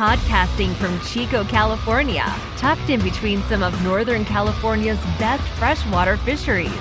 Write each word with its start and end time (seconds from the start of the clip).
Podcasting 0.00 0.72
from 0.76 0.98
Chico, 1.00 1.44
California, 1.44 2.24
tucked 2.56 2.88
in 2.88 3.02
between 3.02 3.42
some 3.42 3.62
of 3.62 3.84
Northern 3.84 4.24
California's 4.24 4.98
best 5.18 5.46
freshwater 5.58 6.16
fisheries. 6.16 6.72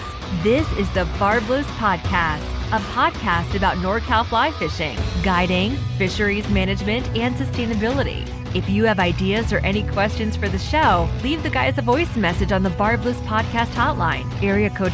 This 0.42 0.66
is 0.78 0.90
the 0.92 1.04
Barbless 1.20 1.68
Podcast, 1.72 2.46
a 2.72 2.80
podcast 2.94 3.56
about 3.56 3.76
NorCal 3.76 4.26
fly 4.26 4.52
fishing, 4.52 4.98
guiding, 5.22 5.76
fisheries 5.98 6.48
management, 6.48 7.10
and 7.10 7.36
sustainability. 7.36 8.26
If 8.56 8.70
you 8.70 8.86
have 8.86 9.00
ideas 9.00 9.52
or 9.52 9.58
any 9.66 9.84
questions 9.84 10.38
for 10.38 10.48
the 10.48 10.58
show, 10.58 11.10
leave 11.22 11.44
the 11.44 11.50
guys 11.50 11.78
a 11.78 11.82
voice 11.82 12.16
message 12.16 12.54
on 12.54 12.64
the 12.64 12.70
Barbless 12.70 13.18
Podcast 13.24 13.74
hotline, 13.74 14.42
area 14.42 14.70
code 14.70 14.94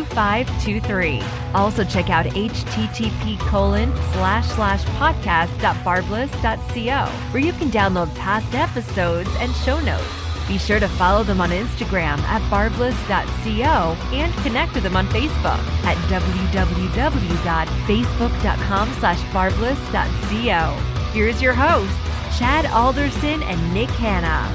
530-636-2523. 0.00 1.54
Also 1.54 1.84
check 1.84 2.10
out 2.10 2.26
http 2.26 3.38
colon 3.40 3.92
slash 4.12 4.46
slash 4.48 4.84
podcast.barbless.co, 4.84 7.12
where 7.32 7.42
you 7.42 7.52
can 7.52 7.70
download 7.70 8.14
past 8.16 8.54
episodes 8.54 9.30
and 9.38 9.54
show 9.56 9.80
notes. 9.80 10.04
Be 10.48 10.58
sure 10.58 10.80
to 10.80 10.88
follow 10.88 11.22
them 11.22 11.40
on 11.40 11.50
Instagram 11.50 12.18
at 12.20 12.42
barbless.co 12.50 13.96
and 14.12 14.34
connect 14.42 14.74
with 14.74 14.82
them 14.82 14.96
on 14.96 15.06
Facebook 15.08 15.58
at 15.84 15.96
www.facebook.com 16.08 18.92
slash 18.94 19.32
barbless.co. 19.32 20.76
Here's 21.12 21.40
your 21.40 21.54
hosts, 21.54 21.96
Chad 22.38 22.66
Alderson 22.66 23.42
and 23.42 23.74
Nick 23.74 23.90
Hanna. 23.90 24.50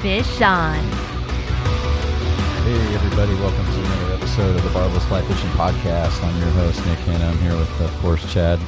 Fish 0.00 0.40
on. 0.40 0.78
Hey 2.64 2.94
everybody, 2.94 3.34
welcome 3.34 3.66
episode 4.36 4.56
of 4.56 4.64
the 4.64 4.70
Barbless 4.70 5.04
Fly 5.06 5.22
Fishing 5.22 5.48
Podcast. 5.52 6.22
I'm 6.22 6.38
your 6.38 6.50
host, 6.50 6.84
Nick 6.84 6.98
Hanna. 6.98 7.24
I'm 7.24 7.38
here 7.38 7.56
with, 7.56 7.80
of 7.80 7.90
course, 8.00 8.34
Chad 8.34 8.60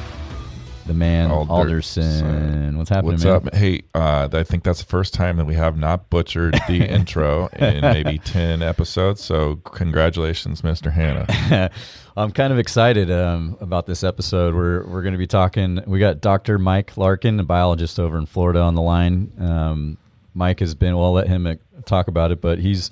the 0.87 0.95
man 0.95 1.29
Alderson. 1.29 2.25
Alderson. 2.25 2.77
What's 2.79 2.89
happening, 2.89 3.11
What's 3.11 3.23
man? 3.23 3.33
up? 3.33 3.53
Hey, 3.53 3.83
uh, 3.93 4.29
I 4.33 4.41
think 4.41 4.63
that's 4.63 4.79
the 4.79 4.87
first 4.87 5.13
time 5.13 5.37
that 5.37 5.45
we 5.45 5.53
have 5.53 5.77
not 5.77 6.09
butchered 6.09 6.55
the 6.67 6.83
intro 6.89 7.49
in 7.49 7.81
maybe 7.81 8.17
10 8.17 8.63
episodes. 8.63 9.23
So, 9.23 9.57
congratulations, 9.57 10.63
Mr. 10.63 10.91
Hanna. 10.91 11.69
I'm 12.17 12.31
kind 12.31 12.51
of 12.51 12.57
excited 12.57 13.11
um, 13.11 13.55
about 13.61 13.85
this 13.85 14.03
episode. 14.03 14.55
We're 14.55 14.83
we're 14.87 15.03
going 15.03 15.13
to 15.13 15.19
be 15.19 15.27
talking. 15.27 15.83
We 15.85 15.99
got 15.99 16.19
Dr. 16.19 16.57
Mike 16.57 16.97
Larkin, 16.97 17.39
a 17.39 17.43
biologist 17.43 17.99
over 17.99 18.17
in 18.17 18.25
Florida, 18.25 18.61
on 18.61 18.73
the 18.73 18.81
line. 18.81 19.31
Um, 19.37 19.97
Mike 20.33 20.61
has 20.61 20.73
been. 20.73 20.95
Well, 20.95 21.05
I'll 21.05 21.13
let 21.13 21.27
him 21.27 21.45
uh, 21.45 21.55
talk 21.85 22.07
about 22.07 22.31
it, 22.31 22.41
but 22.41 22.57
he's 22.57 22.89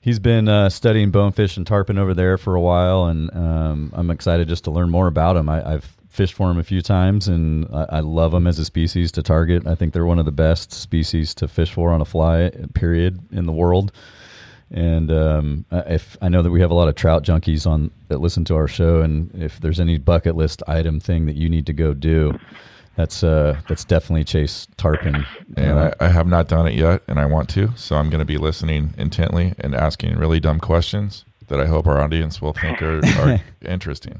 he's 0.00 0.18
been 0.18 0.48
uh, 0.48 0.68
studying 0.70 1.10
bonefish 1.10 1.56
and 1.56 1.66
tarpon 1.66 1.98
over 1.98 2.14
there 2.14 2.38
for 2.38 2.54
a 2.54 2.60
while, 2.60 3.04
and 3.06 3.34
um, 3.34 3.92
I'm 3.94 4.10
excited 4.10 4.48
just 4.48 4.64
to 4.64 4.70
learn 4.70 4.90
more 4.90 5.06
about 5.06 5.36
him. 5.36 5.48
I, 5.48 5.74
I've 5.74 5.96
fished 6.08 6.34
for 6.34 6.50
him 6.50 6.58
a 6.58 6.64
few 6.64 6.82
times, 6.82 7.28
and 7.28 7.66
I, 7.72 7.86
I 7.90 8.00
love 8.00 8.32
them 8.32 8.46
as 8.46 8.58
a 8.58 8.64
species 8.64 9.12
to 9.12 9.22
target. 9.22 9.66
I 9.66 9.74
think 9.74 9.92
they're 9.92 10.06
one 10.06 10.18
of 10.18 10.24
the 10.24 10.32
best 10.32 10.72
species 10.72 11.34
to 11.36 11.48
fish 11.48 11.72
for 11.72 11.92
on 11.92 12.00
a 12.00 12.04
fly. 12.04 12.50
Period 12.74 13.20
in 13.32 13.46
the 13.46 13.52
world. 13.52 13.92
And 14.72 15.10
um, 15.10 15.64
if 15.72 16.16
I 16.22 16.28
know 16.28 16.42
that 16.42 16.50
we 16.50 16.60
have 16.60 16.70
a 16.70 16.74
lot 16.74 16.88
of 16.88 16.94
trout 16.94 17.24
junkies 17.24 17.66
on 17.66 17.90
that 18.08 18.20
listen 18.20 18.44
to 18.46 18.54
our 18.54 18.68
show, 18.68 19.00
and 19.00 19.30
if 19.34 19.60
there's 19.60 19.80
any 19.80 19.98
bucket 19.98 20.36
list 20.36 20.62
item 20.68 21.00
thing 21.00 21.26
that 21.26 21.34
you 21.36 21.48
need 21.48 21.66
to 21.66 21.72
go 21.72 21.92
do, 21.92 22.38
that's 22.96 23.22
uh, 23.24 23.60
that's 23.68 23.84
definitely 23.84 24.24
chase 24.24 24.66
tarpon. 24.76 25.26
And 25.56 25.78
Uh, 25.78 25.92
I, 26.00 26.06
I 26.06 26.08
have 26.08 26.26
not 26.26 26.48
done 26.48 26.66
it 26.66 26.74
yet, 26.74 27.02
and 27.08 27.18
I 27.18 27.26
want 27.26 27.48
to. 27.50 27.70
So, 27.76 27.96
I'm 27.96 28.10
going 28.10 28.18
to 28.20 28.24
be 28.24 28.36
listening 28.38 28.94
intently 28.98 29.54
and 29.58 29.74
asking 29.74 30.16
really 30.16 30.40
dumb 30.40 30.60
questions 30.60 31.24
that 31.48 31.60
I 31.60 31.66
hope 31.66 31.86
our 31.86 32.00
audience 32.00 32.40
will 32.40 32.52
think 32.52 32.80
are, 32.82 33.00
are 33.20 33.40
interesting. 33.66 34.16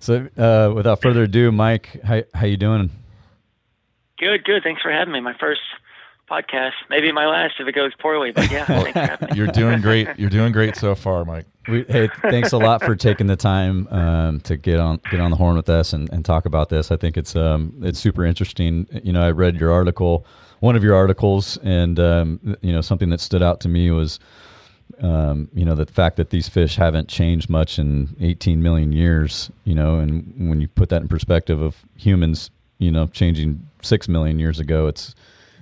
so 0.00 0.28
uh, 0.36 0.72
without 0.74 1.00
further 1.00 1.22
ado, 1.24 1.50
Mike, 1.52 2.00
how 2.04 2.22
how 2.34 2.46
you 2.46 2.56
doing? 2.56 2.90
Good, 4.18 4.44
good. 4.44 4.62
Thanks 4.62 4.82
for 4.82 4.90
having 4.92 5.12
me. 5.12 5.20
My 5.20 5.34
first 5.38 5.60
podcast, 6.30 6.72
maybe 6.90 7.12
my 7.12 7.26
last 7.26 7.54
if 7.58 7.68
it 7.68 7.74
goes 7.74 7.92
poorly. 7.98 8.32
But 8.32 8.50
yeah, 8.50 8.64
thanks 8.64 8.92
for 8.92 8.98
having 9.00 9.30
me. 9.30 9.36
You're 9.36 9.46
doing 9.48 9.80
great. 9.80 10.08
You're 10.16 10.30
doing 10.30 10.52
great 10.52 10.76
so 10.76 10.94
far, 10.94 11.24
Mike. 11.24 11.46
We, 11.68 11.84
hey, 11.88 12.08
thanks 12.22 12.52
a 12.52 12.58
lot 12.58 12.82
for 12.82 12.94
taking 12.94 13.26
the 13.26 13.36
time 13.36 13.88
um, 13.88 14.40
to 14.40 14.56
get 14.56 14.80
on 14.80 15.00
get 15.10 15.20
on 15.20 15.30
the 15.30 15.36
horn 15.36 15.56
with 15.56 15.68
us 15.68 15.92
and, 15.92 16.10
and 16.12 16.24
talk 16.24 16.46
about 16.46 16.68
this. 16.68 16.90
I 16.90 16.96
think 16.96 17.16
it's 17.16 17.36
um, 17.36 17.74
it's 17.82 17.98
super 17.98 18.24
interesting. 18.24 18.86
You 19.02 19.12
know, 19.12 19.22
I 19.22 19.30
read 19.30 19.56
your 19.56 19.72
article, 19.72 20.26
one 20.60 20.76
of 20.76 20.84
your 20.84 20.94
articles, 20.94 21.56
and 21.58 21.98
um, 21.98 22.56
you 22.60 22.72
know 22.72 22.80
something 22.80 23.10
that 23.10 23.20
stood 23.20 23.42
out 23.42 23.60
to 23.60 23.68
me 23.68 23.90
was, 23.90 24.18
um, 25.00 25.48
you 25.54 25.64
know, 25.64 25.74
the 25.74 25.86
fact 25.86 26.16
that 26.16 26.30
these 26.30 26.48
fish 26.48 26.76
haven't 26.76 27.08
changed 27.08 27.48
much 27.48 27.78
in 27.78 28.14
18 28.20 28.62
million 28.62 28.92
years. 28.92 29.50
You 29.64 29.74
know, 29.74 29.96
and 29.96 30.50
when 30.50 30.60
you 30.60 30.68
put 30.68 30.90
that 30.90 31.02
in 31.02 31.08
perspective 31.08 31.62
of 31.62 31.76
humans, 31.96 32.50
you 32.78 32.90
know, 32.90 33.06
changing 33.06 33.66
six 33.82 34.08
million 34.08 34.38
years 34.38 34.60
ago, 34.60 34.86
it's 34.86 35.14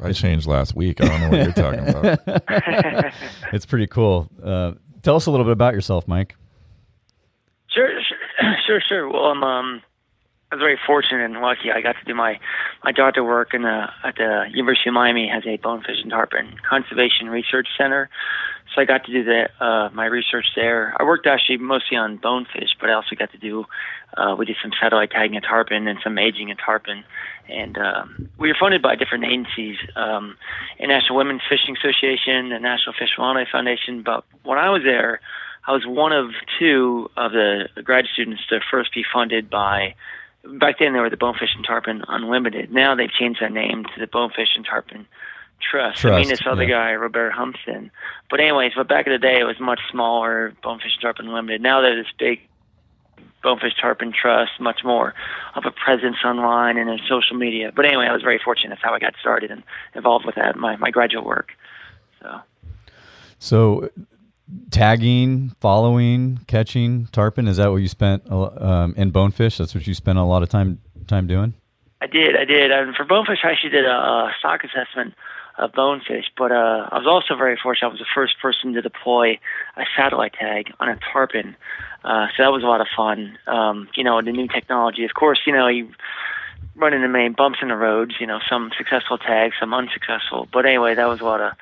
I 0.03 0.13
changed 0.13 0.47
last 0.47 0.75
week. 0.75 1.01
I 1.01 1.07
don't 1.07 1.21
know 1.21 1.29
what 1.31 1.45
you're 1.45 1.53
talking 1.53 1.89
about. 1.89 3.15
it's 3.53 3.67
pretty 3.67 3.87
cool. 3.87 4.29
Uh, 4.43 4.73
tell 5.03 5.17
us 5.17 5.27
a 5.27 5.31
little 5.31 5.45
bit 5.45 5.53
about 5.53 5.75
yourself, 5.75 6.09
Mike. 6.09 6.35
Sure, 7.69 7.89
sure, 7.89 8.55
sure, 8.67 8.81
sure. 8.87 9.09
Well, 9.09 9.25
I'm 9.25 9.43
um, 9.43 9.83
I 10.53 10.57
was 10.57 10.61
very 10.61 10.79
fortunate 10.87 11.25
and 11.25 11.41
lucky. 11.41 11.73
I 11.75 11.81
got 11.81 11.97
to 11.99 12.05
do 12.05 12.15
my 12.15 12.39
my 12.85 12.93
doctor 12.93 13.25
work 13.25 13.55
in 13.55 13.63
the 13.63 13.87
at 14.05 14.17
the 14.17 14.45
University 14.51 14.91
of 14.91 14.95
Miami 14.95 15.27
has 15.27 15.45
a 15.47 15.57
bonefish 15.57 15.97
and 16.03 16.11
tarpon 16.11 16.57
conservation 16.69 17.31
research 17.31 17.69
center. 17.79 18.11
So 18.75 18.81
I 18.81 18.85
got 18.85 19.05
to 19.05 19.13
do 19.13 19.25
the 19.25 19.49
uh, 19.65 19.91
my 19.93 20.07
research 20.07 20.47
there. 20.57 20.95
I 20.99 21.05
worked 21.05 21.27
actually 21.27 21.59
mostly 21.59 21.97
on 21.97 22.17
bonefish, 22.17 22.71
but 22.81 22.89
I 22.89 22.95
also 22.95 23.15
got 23.17 23.31
to 23.33 23.39
do 23.39 23.67
uh, 24.17 24.35
we 24.39 24.47
did 24.47 24.57
some 24.63 24.73
satellite 24.81 25.11
tagging 25.11 25.37
of 25.37 25.43
tarpon 25.43 25.89
and 25.89 25.99
some 26.03 26.19
aging 26.19 26.51
of 26.51 26.59
tarpon. 26.59 27.05
And 27.49 27.77
um, 27.79 28.29
we 28.39 28.49
were 28.49 28.57
funded 28.59 28.83
by 28.83 28.95
different 28.97 29.25
agencies, 29.25 29.77
um, 29.97 30.37
International 30.79 31.17
Women's 31.17 31.43
Fishing 31.49 31.77
Association, 31.77 32.51
the 32.51 32.59
National 32.59 32.95
Fish 32.99 33.11
Wildlife 33.19 33.49
Foundation. 33.51 34.03
But 34.03 34.25
when 34.45 34.59
I 34.59 34.71
was 34.71 34.83
there, 34.85 35.21
I 35.67 35.73
was 35.73 35.85
one 35.87 36.13
of 36.13 36.31
two 36.59 37.11
of 37.17 37.33
the 37.33 37.69
grad 37.83 38.07
students 38.13 38.47
to 38.49 38.61
first 38.71 38.95
be 38.95 39.05
funded 39.13 39.51
by. 39.51 39.95
Back 40.45 40.79
then, 40.79 40.93
they 40.93 41.01
were 41.01 41.11
the 41.11 41.17
Bonefish 41.17 41.55
and 41.55 41.65
Tarpon 41.65 42.05
Unlimited. 42.09 42.73
Now 42.73 42.95
they've 42.95 43.11
changed 43.11 43.41
their 43.41 43.51
name 43.51 43.85
to 43.85 44.01
the 44.01 44.09
Bonefish 44.09 44.57
and 44.57 44.65
Tarpon 44.65 45.07
Trust. 45.69 46.05
I 46.05 46.11
mean, 46.11 46.27
Trust, 46.27 46.31
this 46.31 46.47
other 46.47 46.65
yeah. 46.65 46.91
guy, 46.91 46.95
Robert 46.95 47.33
Humston. 47.33 47.91
But 48.31 48.41
anyways, 48.41 48.73
but 48.77 48.89
back 48.89 49.07
in 49.07 49.13
the 49.13 49.19
day, 49.19 49.41
it 49.41 49.45
was 49.45 49.59
much 49.61 49.81
smaller, 49.91 50.53
Bonefish 50.63 50.99
Tarpon 51.01 51.33
Limited. 51.33 51.61
Now 51.61 51.81
they're 51.81 51.97
this 51.97 52.13
big 52.19 52.41
Bonefish 53.43 53.75
Tarpon 53.81 54.13
Trust, 54.13 54.53
much 54.61 54.81
more 54.85 55.15
of 55.55 55.65
a 55.67 55.71
presence 55.71 56.17
online 56.25 56.79
and 56.79 56.89
in 56.89 56.99
social 57.09 57.37
media. 57.37 57.73
But 57.75 57.85
anyway, 57.85 58.07
I 58.07 58.13
was 58.13 58.23
very 58.23 58.41
fortunate. 58.43 58.71
That's 58.71 58.83
how 58.83 58.95
I 58.95 58.99
got 58.99 59.15
started 59.21 59.51
and 59.51 59.63
involved 59.95 60.25
with 60.25 60.37
that, 60.37 60.57
my, 60.57 60.77
my 60.77 60.91
graduate 60.91 61.25
work. 61.25 61.53
So. 62.21 62.41
So, 63.39 63.91
tagging, 64.71 65.51
following, 65.61 66.41
catching 66.47 67.07
tarpon 67.07 67.49
is 67.49 67.57
that 67.57 67.71
what 67.71 67.79
you 67.79 67.89
spent 67.89 68.31
um, 68.31 68.95
in 68.97 69.11
bonefish? 69.11 69.59
That's 69.59 69.75
what 69.75 69.87
you 69.87 69.95
spent 69.95 70.19
a 70.19 70.23
lot 70.23 70.43
of 70.43 70.49
time 70.49 70.81
time 71.09 71.27
doing. 71.27 71.55
I 72.01 72.07
did, 72.07 72.37
I 72.37 72.45
did. 72.45 72.71
And 72.71 72.95
for 72.95 73.05
bonefish, 73.05 73.41
I 73.45 73.51
actually 73.51 73.71
did 73.71 73.85
a, 73.85 73.91
a 73.91 74.33
stock 74.39 74.63
assessment 74.65 75.15
of 75.59 75.73
bonefish, 75.73 76.27
but 76.37 76.51
uh, 76.51 76.89
I 76.91 76.99
was 76.99 77.07
also 77.07 77.37
very 77.37 77.59
fortunate. 77.63 77.89
I 77.89 77.91
was 77.91 78.01
the 78.01 78.07
first 78.15 78.41
person 78.41 78.73
to 78.75 78.83
deploy 78.83 79.39
a 79.77 79.85
satellite 79.97 80.35
tag 80.35 80.73
on 80.81 80.89
a 80.89 80.99
tarpon, 81.13 81.57
uh, 82.05 82.29
so 82.37 82.43
that 82.43 82.53
was 82.53 82.63
a 82.63 82.67
lot 82.67 82.81
of 82.81 82.87
fun. 82.97 83.39
Um, 83.47 83.89
you 83.95 84.05
know, 84.05 84.21
the 84.23 84.33
new 84.33 84.49
technology. 84.49 85.05
Of 85.05 85.15
course, 85.15 85.41
you 85.47 85.53
know 85.53 85.69
you 85.69 85.89
run 86.75 86.95
into 86.95 87.09
many 87.09 87.29
bumps 87.29 87.59
in 87.61 87.69
the 87.69 87.77
roads. 87.77 88.15
You 88.19 88.27
know, 88.27 88.41
some 88.49 88.71
successful 88.77 89.19
tags, 89.19 89.55
some 89.61 89.75
unsuccessful. 89.75 90.49
But 90.53 90.67
anyway, 90.67 90.95
that 90.95 91.07
was 91.07 91.21
a 91.21 91.25
lot 91.25 91.41
of 91.41 91.53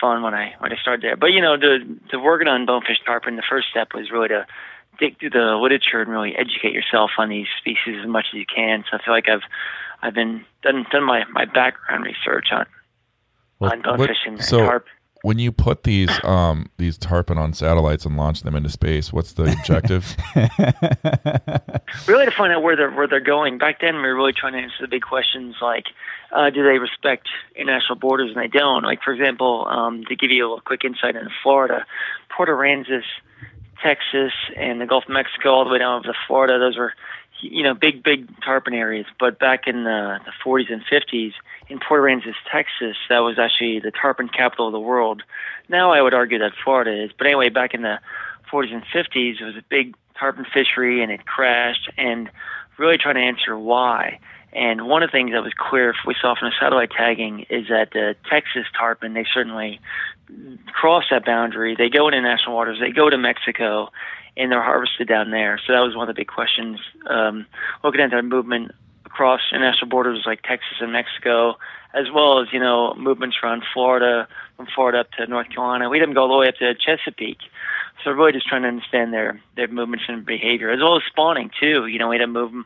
fun 0.00 0.22
when 0.22 0.34
I 0.34 0.54
when 0.58 0.72
I 0.72 0.76
started 0.76 1.02
there. 1.02 1.16
But 1.16 1.32
you 1.32 1.40
know, 1.40 1.56
the 1.56 1.78
the 2.10 2.18
working 2.18 2.48
on 2.48 2.66
bonefish 2.66 2.98
tarpon, 3.04 3.36
the 3.36 3.42
first 3.48 3.68
step 3.70 3.88
was 3.94 4.10
really 4.10 4.28
to 4.28 4.46
dig 4.98 5.18
through 5.18 5.30
the 5.30 5.56
literature 5.60 6.00
and 6.00 6.10
really 6.10 6.34
educate 6.36 6.72
yourself 6.72 7.12
on 7.18 7.28
these 7.28 7.46
species 7.58 7.96
as 8.00 8.06
much 8.08 8.26
as 8.32 8.38
you 8.38 8.46
can. 8.46 8.84
So 8.90 8.96
I 8.96 9.04
feel 9.04 9.14
like 9.14 9.28
I've 9.28 9.42
I've 10.02 10.14
been 10.14 10.44
done 10.62 10.86
done 10.90 11.04
my, 11.04 11.24
my 11.32 11.44
background 11.44 12.04
research 12.04 12.46
on 12.52 12.66
Well, 13.58 13.72
on 13.72 13.82
bonefish 13.82 14.16
and, 14.26 14.36
and 14.36 14.44
so- 14.44 14.58
tarp. 14.58 14.86
When 15.22 15.40
you 15.40 15.50
put 15.50 15.82
these 15.82 16.10
um, 16.22 16.70
these 16.76 16.96
tarpon 16.96 17.38
on 17.38 17.52
satellites 17.52 18.06
and 18.06 18.16
launch 18.16 18.42
them 18.42 18.54
into 18.54 18.68
space, 18.68 19.12
what's 19.12 19.32
the 19.32 19.50
objective? 19.50 20.16
Really 22.06 22.26
to 22.26 22.30
find 22.30 22.52
out 22.52 22.62
where 22.62 22.76
they're 22.76 22.90
where 22.90 23.08
they're 23.08 23.20
going. 23.20 23.58
Back 23.58 23.80
then 23.80 23.96
we 23.96 24.02
were 24.02 24.14
really 24.14 24.32
trying 24.32 24.52
to 24.52 24.58
answer 24.58 24.76
the 24.80 24.88
big 24.88 25.02
questions 25.02 25.56
like 25.60 25.86
uh, 26.34 26.50
do 26.50 26.62
they 26.62 26.78
respect 26.78 27.28
international 27.56 27.96
borders 27.96 28.30
and 28.34 28.42
they 28.42 28.48
don't. 28.48 28.82
Like 28.84 29.02
for 29.02 29.12
example, 29.12 29.66
um, 29.68 30.04
to 30.04 30.16
give 30.16 30.30
you 30.30 30.42
a 30.42 30.48
little 30.48 30.60
quick 30.60 30.84
insight 30.84 31.16
into 31.16 31.30
Florida, 31.42 31.86
Port 32.34 32.48
Aransas, 32.48 33.04
Texas 33.82 34.32
and 34.56 34.80
the 34.80 34.86
Gulf 34.86 35.04
of 35.04 35.10
Mexico 35.10 35.50
all 35.50 35.64
the 35.64 35.70
way 35.70 35.78
down 35.78 36.02
to 36.02 36.12
Florida, 36.26 36.58
those 36.58 36.76
were 36.76 36.92
you 37.40 37.62
know, 37.62 37.74
big, 37.74 38.02
big 38.02 38.28
tarpon 38.42 38.74
areas. 38.74 39.06
But 39.18 39.38
back 39.38 39.66
in 39.66 39.84
the, 39.84 40.18
the 40.24 40.32
40s 40.44 40.72
and 40.72 40.82
50s, 40.84 41.32
in 41.68 41.78
Port 41.78 42.02
Aransas, 42.02 42.34
Texas, 42.50 42.96
that 43.08 43.18
was 43.18 43.38
actually 43.38 43.80
the 43.80 43.90
tarpon 43.90 44.28
capital 44.28 44.66
of 44.66 44.72
the 44.72 44.80
world. 44.80 45.22
Now 45.68 45.92
I 45.92 46.00
would 46.00 46.14
argue 46.14 46.38
that 46.38 46.52
Florida 46.64 47.04
is. 47.04 47.10
But 47.16 47.26
anyway, 47.26 47.48
back 47.50 47.74
in 47.74 47.82
the 47.82 48.00
40s 48.50 48.72
and 48.72 48.84
50s, 48.84 49.40
it 49.40 49.44
was 49.44 49.56
a 49.56 49.64
big 49.68 49.94
tarpon 50.18 50.46
fishery 50.52 51.02
and 51.02 51.12
it 51.12 51.26
crashed 51.26 51.90
and 51.96 52.30
really 52.78 52.98
trying 52.98 53.16
to 53.16 53.20
answer 53.20 53.58
why. 53.58 54.18
And 54.52 54.88
one 54.88 55.02
of 55.02 55.10
the 55.10 55.12
things 55.12 55.32
that 55.32 55.42
was 55.42 55.52
clear 55.56 55.94
we 56.06 56.14
saw 56.20 56.34
from 56.34 56.48
the 56.48 56.54
satellite 56.58 56.90
tagging 56.90 57.44
is 57.50 57.68
that 57.68 57.90
the 57.92 58.16
Texas 58.30 58.64
tarpon, 58.76 59.12
they 59.12 59.26
certainly 59.32 59.78
cross 60.72 61.04
that 61.10 61.24
boundary. 61.24 61.76
They 61.76 61.90
go 61.90 62.08
into 62.08 62.20
national 62.22 62.56
waters, 62.56 62.78
they 62.80 62.90
go 62.90 63.10
to 63.10 63.18
Mexico, 63.18 63.90
and 64.38 64.50
they're 64.52 64.62
harvested 64.62 65.08
down 65.08 65.30
there. 65.30 65.60
So 65.66 65.72
that 65.72 65.80
was 65.80 65.94
one 65.94 66.08
of 66.08 66.14
the 66.14 66.18
big 66.18 66.28
questions. 66.28 66.80
Um, 67.10 67.44
looking 67.82 68.00
at 68.00 68.10
that 68.12 68.24
movement 68.24 68.72
across 69.04 69.40
international 69.52 69.88
borders 69.88 70.22
like 70.24 70.42
Texas 70.42 70.76
and 70.80 70.92
Mexico, 70.92 71.58
as 71.92 72.06
well 72.14 72.40
as, 72.40 72.48
you 72.52 72.60
know, 72.60 72.94
movements 72.94 73.36
around 73.42 73.64
Florida, 73.74 74.28
from 74.56 74.66
Florida 74.74 75.00
up 75.00 75.10
to 75.12 75.26
North 75.26 75.48
Carolina. 75.48 75.88
We 75.88 75.98
didn't 75.98 76.14
go 76.14 76.22
all 76.22 76.28
the 76.28 76.36
way 76.36 76.48
up 76.48 76.56
to 76.56 76.74
Chesapeake. 76.74 77.40
So 78.04 78.10
we're 78.10 78.16
really 78.16 78.32
just 78.32 78.46
trying 78.46 78.62
to 78.62 78.68
understand 78.68 79.12
their 79.12 79.40
their 79.56 79.66
movements 79.66 80.04
and 80.06 80.24
behavior, 80.24 80.70
as 80.70 80.78
well 80.78 80.96
as 80.96 81.02
spawning 81.04 81.50
too. 81.58 81.86
You 81.86 81.98
know, 81.98 82.08
we 82.08 82.16
had 82.16 82.20
to 82.20 82.28
move 82.28 82.52
them. 82.52 82.64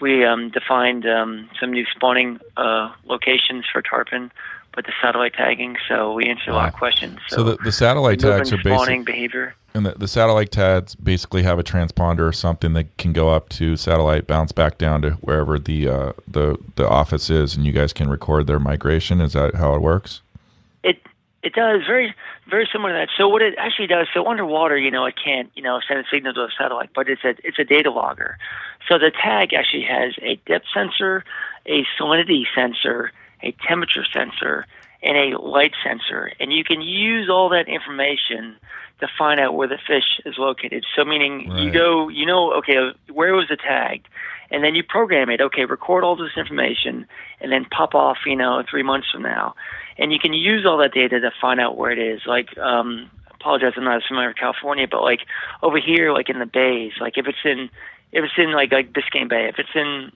We 0.00 0.24
um, 0.24 0.50
defined 0.50 1.04
um, 1.04 1.50
some 1.58 1.72
new 1.72 1.84
spawning 1.96 2.38
uh, 2.56 2.92
locations 3.04 3.64
for 3.72 3.82
tarpon 3.82 4.30
with 4.76 4.86
the 4.86 4.92
satellite 5.02 5.34
tagging. 5.34 5.76
So 5.88 6.12
we 6.12 6.28
answered 6.28 6.52
a 6.52 6.54
lot 6.54 6.68
of 6.68 6.74
questions. 6.74 7.18
So, 7.26 7.38
so 7.38 7.42
the, 7.42 7.56
the 7.56 7.72
satellite 7.72 8.20
tags 8.20 8.52
are 8.52 8.60
spawning 8.60 9.02
behavior. 9.02 9.56
And 9.74 9.86
the, 9.86 9.92
the 9.92 10.08
satellite 10.08 10.50
tags 10.50 10.94
basically 10.94 11.42
have 11.42 11.58
a 11.58 11.62
transponder 11.62 12.28
or 12.28 12.32
something 12.32 12.72
that 12.72 12.96
can 12.96 13.12
go 13.12 13.28
up 13.28 13.48
to 13.50 13.76
satellite, 13.76 14.26
bounce 14.26 14.50
back 14.50 14.78
down 14.78 15.02
to 15.02 15.10
wherever 15.12 15.58
the 15.58 15.88
uh, 15.88 16.12
the 16.26 16.56
the 16.76 16.88
office 16.88 17.30
is, 17.30 17.54
and 17.54 17.66
you 17.66 17.72
guys 17.72 17.92
can 17.92 18.08
record 18.08 18.46
their 18.46 18.58
migration. 18.58 19.20
Is 19.20 19.34
that 19.34 19.56
how 19.56 19.74
it 19.74 19.82
works? 19.82 20.22
It 20.82 21.00
it 21.42 21.52
does 21.52 21.82
very 21.86 22.14
very 22.48 22.68
similar 22.72 22.92
to 22.92 22.98
that. 22.98 23.08
So 23.16 23.28
what 23.28 23.42
it 23.42 23.54
actually 23.58 23.88
does, 23.88 24.06
so 24.12 24.26
underwater, 24.26 24.76
you 24.76 24.90
know, 24.90 25.04
it 25.04 25.14
can't, 25.22 25.50
you 25.54 25.62
know, 25.62 25.80
send 25.86 26.00
a 26.00 26.04
signal 26.10 26.32
to 26.34 26.40
a 26.40 26.48
satellite, 26.58 26.90
but 26.94 27.08
it's 27.08 27.22
a 27.24 27.34
it's 27.44 27.58
a 27.58 27.64
data 27.64 27.90
logger. 27.90 28.38
So 28.88 28.98
the 28.98 29.10
tag 29.10 29.52
actually 29.52 29.84
has 29.84 30.14
a 30.22 30.36
depth 30.46 30.66
sensor, 30.72 31.24
a 31.66 31.84
salinity 31.98 32.44
sensor, 32.54 33.12
a 33.42 33.52
temperature 33.66 34.04
sensor, 34.12 34.66
and 35.02 35.16
a 35.16 35.38
light 35.40 35.72
sensor, 35.84 36.32
and 36.40 36.52
you 36.52 36.64
can 36.64 36.80
use 36.80 37.28
all 37.30 37.48
that 37.50 37.68
information 37.68 38.56
to 39.00 39.06
find 39.16 39.38
out 39.38 39.54
where 39.54 39.68
the 39.68 39.78
fish 39.86 40.20
is 40.26 40.36
located. 40.38 40.84
So 40.96 41.04
meaning 41.04 41.48
right. 41.48 41.62
you 41.62 41.70
go, 41.70 42.08
you 42.08 42.26
know, 42.26 42.52
okay, 42.54 42.90
where 43.12 43.32
was 43.34 43.46
the 43.48 43.56
tag? 43.56 44.02
And 44.50 44.64
then 44.64 44.74
you 44.74 44.82
program 44.82 45.28
it, 45.30 45.40
okay, 45.40 45.66
record 45.66 46.02
all 46.02 46.16
this 46.16 46.36
information 46.36 47.06
and 47.40 47.52
then 47.52 47.64
pop 47.66 47.94
off, 47.94 48.18
you 48.26 48.34
know, 48.34 48.64
three 48.68 48.82
months 48.82 49.08
from 49.12 49.22
now 49.22 49.54
and 49.98 50.12
you 50.12 50.18
can 50.18 50.32
use 50.32 50.64
all 50.64 50.78
that 50.78 50.92
data 50.92 51.20
to 51.20 51.30
find 51.40 51.60
out 51.60 51.76
where 51.76 51.90
it 51.90 51.98
is. 51.98 52.22
Like, 52.26 52.56
um, 52.58 53.10
apologize, 53.32 53.72
I'm 53.76 53.84
not 53.84 53.96
as 53.96 54.02
familiar 54.06 54.28
with 54.28 54.36
California, 54.36 54.86
but 54.88 55.02
like 55.02 55.20
over 55.62 55.78
here, 55.78 56.12
like 56.12 56.30
in 56.30 56.38
the 56.38 56.46
bays, 56.46 56.92
like 57.00 57.18
if 57.18 57.26
it's 57.26 57.38
in, 57.44 57.68
if 58.12 58.24
it's 58.24 58.34
in 58.38 58.52
like 58.52 58.72
like 58.72 58.92
Biscayne 58.92 59.28
Bay, 59.28 59.48
if 59.48 59.58
it's 59.58 59.74
in 59.74 60.12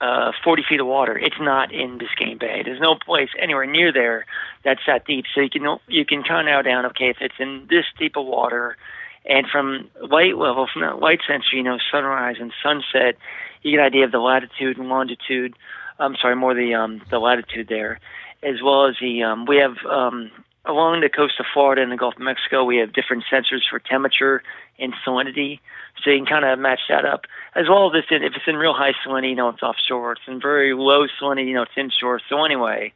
uh, 0.00 0.32
40 0.44 0.64
feet 0.68 0.80
of 0.80 0.86
water, 0.86 1.18
it's 1.18 1.40
not 1.40 1.72
in 1.72 1.98
Biscayne 1.98 2.38
Bay. 2.38 2.62
There's 2.64 2.80
no 2.80 2.94
place 2.94 3.30
anywhere 3.40 3.66
near 3.66 3.92
there 3.92 4.26
that's 4.64 4.80
that 4.86 5.06
deep. 5.06 5.24
So 5.34 5.40
you 5.40 5.50
can 5.50 5.78
you 5.88 6.04
can 6.04 6.20
of 6.20 6.44
narrow 6.44 6.62
down. 6.62 6.86
Okay, 6.86 7.08
if 7.08 7.18
it's 7.20 7.34
in 7.38 7.66
this 7.70 7.84
deep 7.98 8.16
of 8.16 8.26
water, 8.26 8.76
and 9.24 9.46
from 9.48 9.88
light 10.00 10.36
level, 10.36 10.68
from 10.72 10.82
that 10.82 11.00
light 11.00 11.20
sensor, 11.26 11.56
you 11.56 11.62
know, 11.62 11.78
sunrise 11.90 12.36
and 12.40 12.52
sunset, 12.62 13.16
you 13.62 13.72
get 13.72 13.80
an 13.80 13.86
idea 13.86 14.04
of 14.04 14.12
the 14.12 14.18
latitude 14.18 14.78
and 14.78 14.88
longitude. 14.88 15.54
I'm 15.98 16.16
sorry, 16.16 16.36
more 16.36 16.54
the 16.54 16.74
um, 16.74 17.00
the 17.10 17.18
latitude 17.18 17.68
there 17.68 17.98
as 18.42 18.62
well 18.62 18.86
as 18.86 18.96
the 19.00 19.22
um, 19.22 19.46
we 19.46 19.56
have 19.56 19.76
um, 19.90 20.30
along 20.66 21.00
the 21.00 21.08
coast 21.08 21.34
of 21.38 21.46
Florida 21.52 21.82
and 21.82 21.92
the 21.92 21.96
Gulf 21.96 22.14
of 22.16 22.22
Mexico, 22.22 22.64
we 22.64 22.78
have 22.78 22.92
different 22.92 23.24
sensors 23.30 23.62
for 23.68 23.78
temperature 23.78 24.42
and 24.78 24.92
salinity, 25.06 25.60
so 26.02 26.10
you 26.10 26.18
can 26.18 26.26
kind 26.26 26.44
of 26.44 26.58
match 26.58 26.80
that 26.88 27.04
up. 27.04 27.26
As 27.54 27.68
well 27.68 27.94
as 27.94 28.04
if 28.10 28.22
it's 28.22 28.44
in 28.46 28.56
real 28.56 28.74
high 28.74 28.92
salinity, 29.04 29.30
you 29.30 29.36
know 29.36 29.48
it's 29.48 29.62
offshore. 29.62 30.12
It's 30.12 30.22
in 30.26 30.40
very 30.40 30.74
low 30.74 31.06
salinity, 31.20 31.48
you 31.48 31.54
know 31.54 31.62
it's 31.62 31.76
inshore. 31.76 32.20
So 32.28 32.44
anyway, 32.44 32.92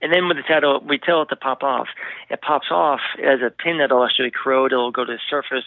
and 0.00 0.12
then 0.12 0.26
with 0.26 0.36
the 0.36 0.42
title, 0.42 0.80
we 0.80 0.98
tell 0.98 1.22
it 1.22 1.28
to 1.28 1.36
pop 1.36 1.62
off. 1.62 1.88
It 2.28 2.40
pops 2.42 2.68
off 2.70 3.00
as 3.22 3.40
a 3.40 3.50
pin 3.50 3.78
that'll 3.78 4.04
actually 4.04 4.32
corrode. 4.32 4.72
It'll 4.72 4.90
go 4.90 5.04
to 5.04 5.12
the 5.12 5.20
surface, 5.30 5.66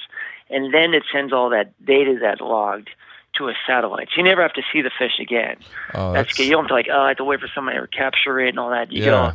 and 0.50 0.74
then 0.74 0.94
it 0.94 1.04
sends 1.12 1.32
all 1.32 1.50
that 1.52 1.74
data 1.86 2.18
that 2.22 2.42
logged 2.42 2.90
to 3.38 3.50
a 3.50 3.54
satellite. 3.68 4.10
So 4.14 4.18
you 4.18 4.24
never 4.24 4.42
have 4.42 4.54
to 4.54 4.62
see 4.72 4.82
the 4.82 4.92
fish 4.98 5.20
again. 5.20 5.58
Oh, 5.94 6.14
that's, 6.14 6.28
that's 6.28 6.38
good. 6.38 6.44
You 6.46 6.52
don't 6.52 6.64
have 6.64 6.70
to 6.70 6.74
like, 6.74 6.88
oh, 6.92 7.02
I 7.02 7.08
have 7.10 7.18
to 7.18 7.24
wait 7.24 7.40
for 7.40 7.50
somebody 7.54 7.80
to 7.80 7.88
capture 7.88 8.40
it 8.40 8.50
and 8.50 8.60
all 8.60 8.70
that. 8.70 8.92
You 8.92 9.04
yeah, 9.04 9.34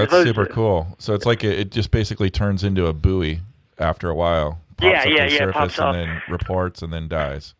that's 0.00 0.24
super 0.24 0.46
to, 0.46 0.52
cool. 0.52 0.96
So 0.98 1.14
it's 1.14 1.26
like 1.26 1.44
it, 1.44 1.58
it, 1.58 1.70
just 1.70 1.90
basically 1.90 2.30
turns 2.30 2.64
into 2.64 2.86
a 2.86 2.92
buoy 2.92 3.40
after 3.78 4.08
a 4.08 4.14
while. 4.14 4.60
yeah, 4.80 5.04
yeah, 5.04 5.26
yeah. 5.26 5.50
Pops 5.52 5.78
and 5.78 5.86
off. 5.86 5.94
then 5.94 6.22
reports 6.28 6.82
and 6.82 6.92
then 6.92 7.08
dies. 7.08 7.54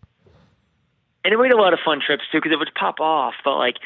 And 1.25 1.35
it 1.35 1.39
made 1.39 1.53
a 1.53 1.57
lot 1.57 1.73
of 1.73 1.81
fun 1.85 2.01
trips 2.05 2.25
too 2.31 2.39
because 2.39 2.53
it 2.53 2.59
would 2.59 2.71
pop 2.75 3.01
off, 3.01 3.35
but 3.45 3.57
like 3.57 3.77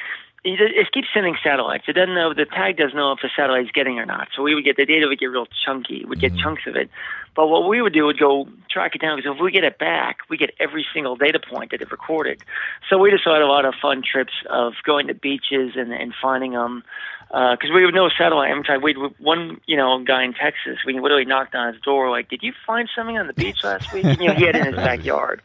it 0.42 0.90
keeps 0.92 1.08
sending 1.12 1.36
satellites. 1.42 1.84
It 1.86 1.92
doesn't 1.92 2.14
know 2.14 2.32
the 2.32 2.46
tag 2.46 2.78
doesn't 2.78 2.96
know 2.96 3.12
if 3.12 3.20
the 3.20 3.28
satellite's 3.36 3.70
getting 3.72 3.98
or 3.98 4.06
not. 4.06 4.28
So 4.34 4.42
we 4.42 4.54
would 4.54 4.64
get 4.64 4.76
the 4.76 4.86
data 4.86 5.06
would 5.06 5.18
get 5.18 5.26
real 5.26 5.46
chunky. 5.66 6.04
We'd 6.06 6.18
get 6.18 6.32
mm-hmm. 6.32 6.42
chunks 6.42 6.62
of 6.66 6.76
it. 6.76 6.88
But 7.36 7.48
what 7.48 7.68
we 7.68 7.82
would 7.82 7.92
do 7.92 8.06
would 8.06 8.18
go 8.18 8.48
track 8.70 8.94
it 8.94 9.02
down 9.02 9.16
because 9.16 9.36
if 9.36 9.42
we 9.42 9.52
get 9.52 9.64
it 9.64 9.78
back, 9.78 10.18
we 10.30 10.38
get 10.38 10.54
every 10.58 10.86
single 10.94 11.14
data 11.14 11.38
point 11.38 11.72
that 11.72 11.82
it 11.82 11.90
recorded. 11.90 12.42
So 12.88 12.96
we 12.96 13.10
just 13.10 13.24
had 13.24 13.42
a 13.42 13.46
lot 13.46 13.66
of 13.66 13.74
fun 13.80 14.02
trips 14.02 14.32
of 14.48 14.74
going 14.84 15.08
to 15.08 15.14
beaches 15.14 15.72
and, 15.76 15.92
and 15.92 16.14
finding 16.20 16.52
them 16.52 16.84
because 17.30 17.70
uh, 17.70 17.74
we 17.74 17.82
have 17.82 17.94
no 17.94 18.08
satellite. 18.18 18.50
I'm 18.50 18.64
trying. 18.64 18.82
We 18.82 18.94
one, 19.18 19.60
you 19.66 19.76
know, 19.76 20.02
guy 20.02 20.24
in 20.24 20.34
Texas. 20.34 20.78
We 20.84 20.98
literally 20.98 21.24
knocked 21.24 21.54
on 21.54 21.72
his 21.72 21.80
door, 21.82 22.10
like, 22.10 22.28
"Did 22.28 22.42
you 22.42 22.52
find 22.66 22.88
something 22.94 23.18
on 23.18 23.28
the 23.28 23.32
beach 23.32 23.62
last 23.62 23.92
week?" 23.92 24.04
And, 24.04 24.20
you 24.20 24.28
know, 24.28 24.34
he 24.34 24.44
had 24.46 24.56
it 24.56 24.66
in 24.66 24.74
his 24.74 24.76
backyard. 24.76 25.40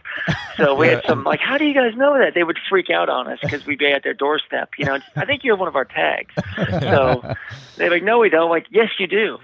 So 0.57 0.73
we 0.73 0.87
had 0.87 1.03
some 1.05 1.23
like, 1.23 1.41
"How 1.41 1.59
do 1.59 1.65
you 1.65 1.75
guys 1.75 1.95
know 1.95 2.17
that?" 2.17 2.33
They 2.33 2.43
would 2.43 2.57
freak 2.67 2.89
out 2.89 3.07
on 3.07 3.27
us 3.27 3.37
because 3.39 3.67
we'd 3.67 3.77
be 3.77 3.85
at 3.91 4.01
their 4.03 4.15
doorstep. 4.15 4.71
You 4.79 4.85
know, 4.85 4.99
I 5.15 5.25
think 5.25 5.43
you're 5.43 5.57
one 5.57 5.67
of 5.67 5.75
our 5.75 5.85
tags. 5.85 6.33
So 6.55 7.35
they're 7.75 7.91
like, 7.91 8.03
"No, 8.03 8.17
we 8.17 8.29
don't." 8.29 8.49
Like, 8.49 8.65
yes, 8.71 8.89
you 8.97 9.05
do. 9.05 9.38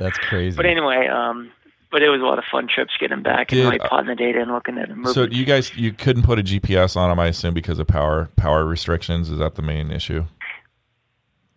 That's 0.00 0.18
crazy. 0.18 0.56
but 0.56 0.66
anyway, 0.66 1.06
um, 1.06 1.52
but 1.90 2.02
it 2.02 2.08
was 2.08 2.20
a 2.20 2.24
lot 2.24 2.38
of 2.38 2.44
fun 2.44 2.66
trips 2.66 2.94
getting 2.98 3.22
back 3.22 3.52
and 3.52 3.64
like 3.64 3.82
plotting 3.82 4.08
the 4.08 4.14
data 4.14 4.40
and 4.40 4.50
looking 4.52 4.78
at 4.78 4.88
them. 4.88 5.04
So 5.06 5.24
you 5.24 5.44
guys, 5.44 5.74
you 5.76 5.92
couldn't 5.92 6.24
put 6.24 6.38
a 6.38 6.42
GPS 6.42 6.96
on 6.96 7.08
them, 7.08 7.18
I 7.18 7.28
assume, 7.28 7.54
because 7.54 7.78
of 7.78 7.86
power 7.86 8.30
power 8.36 8.64
restrictions. 8.64 9.30
Is 9.30 9.38
that 9.38 9.54
the 9.54 9.62
main 9.62 9.90
issue? 9.90 10.24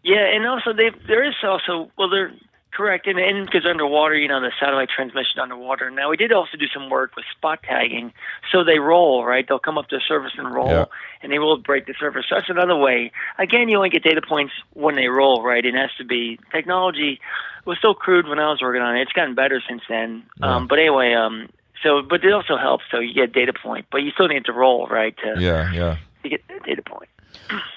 Yeah, 0.04 0.26
and 0.26 0.46
also 0.48 0.74
they 0.74 0.92
there 1.08 1.24
is 1.24 1.36
also 1.44 1.92
well 1.98 2.10
they're 2.10 2.34
correct 2.72 3.06
and 3.06 3.20
and 3.20 3.46
because 3.46 3.66
underwater 3.66 4.16
you 4.16 4.28
know 4.28 4.42
the 4.42 4.52
satellite 4.60 4.90
transmission 4.90 5.40
underwater. 5.40 5.92
Now 5.92 6.10
we 6.10 6.18
did 6.18 6.32
also 6.32 6.58
do 6.58 6.68
some 6.74 6.90
work 6.90 7.16
with 7.16 7.26
spot 7.38 7.60
tagging, 7.64 8.14
so 8.52 8.64
they 8.64 8.80
roll 8.80 9.26
right. 9.26 9.46
They'll 9.48 9.60
come 9.60 9.78
up 9.78 9.90
to 9.90 9.98
the 9.98 10.02
surface 10.08 10.34
and 10.38 10.52
roll, 10.54 10.70
yeah. 10.70 10.86
and 11.22 11.32
they 11.32 11.40
will 11.40 11.58
break 11.58 11.86
the 11.86 11.94
surface. 12.00 12.26
So 12.30 12.36
that's 12.36 12.50
another 12.50 12.76
way. 12.76 13.12
Again, 13.38 13.70
you 13.70 13.78
only 13.78 13.90
get 13.90 14.04
data 14.04 14.22
points 14.28 14.54
when 14.74 14.96
they 14.96 15.08
roll, 15.08 15.44
right? 15.44 15.64
It 15.64 15.76
has 15.76 15.92
to 15.98 16.06
be 16.06 16.40
technology 16.52 17.20
was 17.66 17.78
still 17.78 17.94
crude 17.94 18.28
when 18.28 18.40
I 18.40 18.50
was 18.50 18.62
working 18.62 18.82
on 18.82 18.98
it. 18.98 19.02
It's 19.02 19.12
gotten 19.12 19.36
better 19.36 19.62
since 19.68 19.84
then. 19.88 20.24
Yeah. 20.40 20.56
Um, 20.56 20.68
but 20.68 20.80
anyway, 20.80 21.14
um, 21.14 21.50
so 21.84 22.02
but 22.02 22.24
it 22.24 22.34
also 22.34 22.58
helps. 22.58 22.86
So 22.92 23.00
you 23.00 23.14
get 23.14 23.34
data 23.34 23.54
point, 23.54 23.86
but 23.92 24.00
you 24.00 24.12
still 24.12 24.28
need 24.28 24.46
to 24.46 24.54
roll, 24.54 24.88
right? 24.88 25.16
To, 25.18 25.40
yeah, 25.40 25.72
yeah. 25.72 25.98
To 26.24 26.30
get 26.30 26.48
the 26.48 26.60
data 26.66 26.82
point. 26.82 27.10